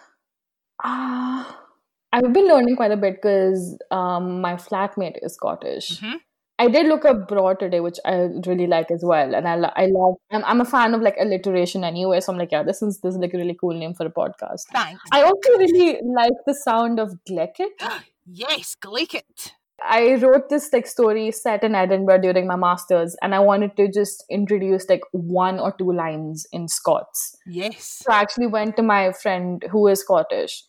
ah, 0.84 1.48
uh, 1.48 1.55
I've 2.12 2.32
been 2.34 2.48
learning 2.48 2.76
quite 2.76 2.92
a 2.92 2.98
bit 2.98 3.14
because 3.22 3.78
um, 3.90 4.42
my 4.42 4.57
flatmate 4.57 5.18
is 5.22 5.34
Scottish. 5.36 6.00
Mm-hmm. 6.00 6.16
I 6.59 6.68
did 6.68 6.86
look 6.86 7.05
up 7.05 7.28
braw 7.28 7.55
today, 7.55 7.80
which 7.80 7.98
I 8.05 8.28
really 8.46 8.66
like 8.66 8.90
as 8.90 9.03
well, 9.05 9.34
and 9.34 9.48
I 9.48 9.55
I 9.76 9.86
love. 9.86 10.14
I'm, 10.30 10.44
I'm 10.44 10.61
a 10.61 10.64
fan 10.64 10.94
of 10.94 11.00
like 11.00 11.16
alliteration 11.18 11.82
anyway, 11.82 12.20
so 12.20 12.32
I'm 12.32 12.38
like, 12.38 12.53
yeah, 12.53 12.62
this 12.62 12.82
is 12.82 13.00
this 13.00 13.14
is 13.14 13.20
like 13.20 13.34
a 13.34 13.38
really 13.38 13.57
cool 13.61 13.76
name 13.76 13.94
for 13.94 14.07
a 14.07 14.11
podcast. 14.11 14.62
Thanks. 14.72 15.02
I 15.10 15.22
also 15.22 15.59
really 15.59 15.98
like 16.05 16.39
the 16.47 16.55
sound 16.55 17.01
of 17.01 17.14
Glaikit. 17.28 17.70
yes, 18.26 18.76
Glaikit. 18.81 19.52
I 19.85 20.14
wrote 20.14 20.48
this 20.48 20.72
like 20.72 20.86
story 20.86 21.32
set 21.32 21.64
in 21.64 21.74
Edinburgh 21.74 22.20
during 22.20 22.47
my 22.47 22.56
masters, 22.56 23.16
and 23.22 23.35
I 23.35 23.40
wanted 23.40 23.76
to 23.76 23.90
just 23.90 24.24
introduce 24.31 24.89
like 24.89 25.02
one 25.12 25.59
or 25.59 25.74
two 25.76 25.93
lines 25.93 26.47
in 26.52 26.68
Scots. 26.68 27.36
Yes. 27.47 28.02
So 28.05 28.12
I 28.12 28.20
actually 28.20 28.47
went 28.47 28.76
to 28.76 28.82
my 28.82 29.12
friend 29.12 29.64
who 29.70 29.89
is 29.89 30.01
Scottish, 30.01 30.64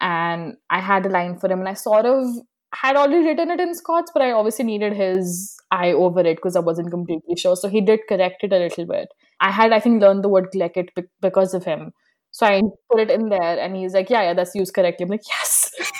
and 0.00 0.56
I 0.70 0.80
had 0.80 1.06
a 1.06 1.10
line 1.10 1.38
for 1.38 1.50
him, 1.50 1.60
and 1.60 1.68
I 1.68 1.74
sort 1.74 2.06
of 2.06 2.26
had 2.74 2.96
already 2.96 3.24
written 3.24 3.50
it 3.50 3.60
in 3.60 3.74
Scots, 3.74 4.10
but 4.12 4.22
I 4.22 4.32
obviously 4.32 4.64
needed 4.64 4.92
his 4.92 5.56
eye 5.70 5.92
over 5.92 6.20
it 6.20 6.36
because 6.36 6.56
I 6.56 6.60
wasn't 6.60 6.90
completely 6.90 7.36
sure. 7.36 7.56
So 7.56 7.68
he 7.68 7.80
did 7.80 8.00
correct 8.08 8.44
it 8.44 8.52
a 8.52 8.58
little 8.58 8.86
bit. 8.86 9.08
I 9.40 9.50
had, 9.50 9.72
I 9.72 9.80
think, 9.80 10.02
learned 10.02 10.24
the 10.24 10.28
word 10.28 10.48
Glaikit 10.54 10.88
because 11.20 11.54
of 11.54 11.64
him. 11.64 11.92
So 12.30 12.46
I 12.46 12.62
put 12.90 13.00
it 13.00 13.10
in 13.10 13.28
there, 13.28 13.58
and 13.58 13.76
he's 13.76 13.94
like, 13.94 14.10
"Yeah, 14.10 14.22
yeah, 14.22 14.34
that's 14.34 14.54
used 14.54 14.74
correctly." 14.74 15.04
I'm 15.04 15.10
like, 15.10 15.28
"Yes." 15.28 15.70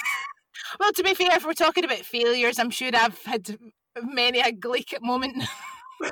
Well, 0.78 0.92
to 0.92 1.02
be 1.02 1.14
fair, 1.14 1.34
if 1.34 1.46
we're 1.46 1.54
talking 1.54 1.84
about 1.84 2.00
failures, 2.00 2.58
I'm 2.58 2.68
sure 2.68 2.90
I've 2.92 3.22
had 3.22 3.56
many 4.02 4.40
a 4.40 4.52
Gleek 4.52 4.92
moment. 5.00 5.44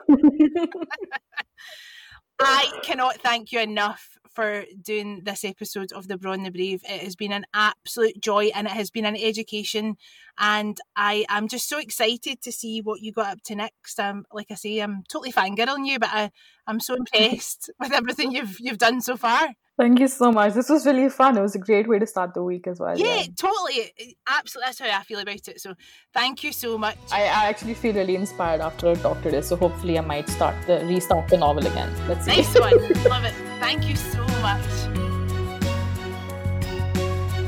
I 2.40 2.80
cannot 2.82 3.20
thank 3.20 3.52
you 3.52 3.60
enough 3.60 4.13
for 4.34 4.64
doing 4.82 5.22
this 5.24 5.44
episode 5.44 5.92
of 5.92 6.08
The 6.08 6.18
Braw 6.18 6.32
and 6.32 6.44
the 6.44 6.50
Brave. 6.50 6.82
It 6.84 7.02
has 7.02 7.16
been 7.16 7.32
an 7.32 7.46
absolute 7.54 8.20
joy 8.20 8.50
and 8.54 8.66
it 8.66 8.72
has 8.72 8.90
been 8.90 9.04
an 9.04 9.16
education. 9.16 9.96
And 10.38 10.78
I 10.96 11.24
am 11.28 11.48
just 11.48 11.68
so 11.68 11.78
excited 11.78 12.42
to 12.42 12.52
see 12.52 12.80
what 12.80 13.00
you 13.00 13.12
got 13.12 13.32
up 13.32 13.42
to 13.44 13.54
next. 13.54 14.00
Um, 14.00 14.26
like 14.32 14.50
I 14.50 14.54
say, 14.54 14.80
I'm 14.80 15.04
totally 15.08 15.32
fangirling 15.32 15.86
you, 15.86 15.98
but 15.98 16.10
I, 16.12 16.30
I'm 16.66 16.80
so 16.80 16.94
impressed 16.96 17.70
with 17.78 17.92
everything 17.92 18.32
you've 18.32 18.58
you've 18.58 18.78
done 18.78 19.00
so 19.00 19.16
far. 19.16 19.54
Thank 19.76 19.98
you 19.98 20.06
so 20.06 20.30
much. 20.30 20.54
This 20.54 20.68
was 20.68 20.86
really 20.86 21.08
fun. 21.08 21.36
It 21.36 21.40
was 21.40 21.56
a 21.56 21.58
great 21.58 21.88
way 21.88 21.98
to 21.98 22.06
start 22.06 22.32
the 22.32 22.44
week 22.44 22.68
as 22.68 22.78
well. 22.78 22.96
Yeah, 22.96 23.16
yeah. 23.16 23.26
totally. 23.36 24.16
Absolutely. 24.28 24.66
That's 24.66 24.78
how 24.78 24.98
I 24.98 25.02
feel 25.02 25.18
about 25.18 25.48
it. 25.48 25.60
So 25.60 25.74
thank 26.12 26.44
you 26.44 26.52
so 26.52 26.78
much. 26.78 26.96
I, 27.10 27.22
I 27.22 27.48
actually 27.48 27.74
feel 27.74 27.92
really 27.92 28.14
inspired 28.14 28.60
after 28.60 28.88
I 28.88 28.94
talked 28.94 29.24
today. 29.24 29.40
So 29.40 29.56
hopefully 29.56 29.98
I 29.98 30.02
might 30.02 30.28
start 30.28 30.54
the 30.68 30.84
restart 30.86 31.28
the 31.28 31.38
novel 31.38 31.66
again. 31.66 31.92
Let's 32.06 32.24
see. 32.24 32.36
Nice 32.36 32.54
one. 32.58 32.70
Love 33.04 33.24
it. 33.24 33.34
Thank 33.58 33.88
you 33.88 33.96
so 33.96 34.24
much. 34.42 34.64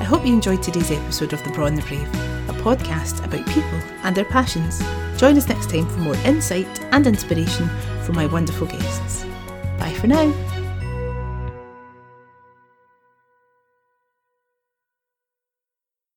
I 0.00 0.04
hope 0.04 0.26
you 0.26 0.32
enjoyed 0.32 0.62
today's 0.64 0.90
episode 0.90 1.32
of 1.32 1.42
The 1.44 1.50
Braw 1.50 1.66
and 1.66 1.78
the 1.78 1.82
Brave, 1.82 2.08
a 2.48 2.52
podcast 2.62 3.24
about 3.24 3.46
people 3.46 3.80
and 4.02 4.16
their 4.16 4.24
passions. 4.24 4.80
Join 5.16 5.36
us 5.36 5.48
next 5.48 5.70
time 5.70 5.88
for 5.88 5.98
more 5.98 6.16
insight 6.24 6.80
and 6.92 7.06
inspiration 7.06 7.68
from 8.02 8.16
my 8.16 8.26
wonderful 8.26 8.66
guests. 8.66 9.24
Bye 9.78 9.94
for 9.94 10.08
now. 10.08 10.55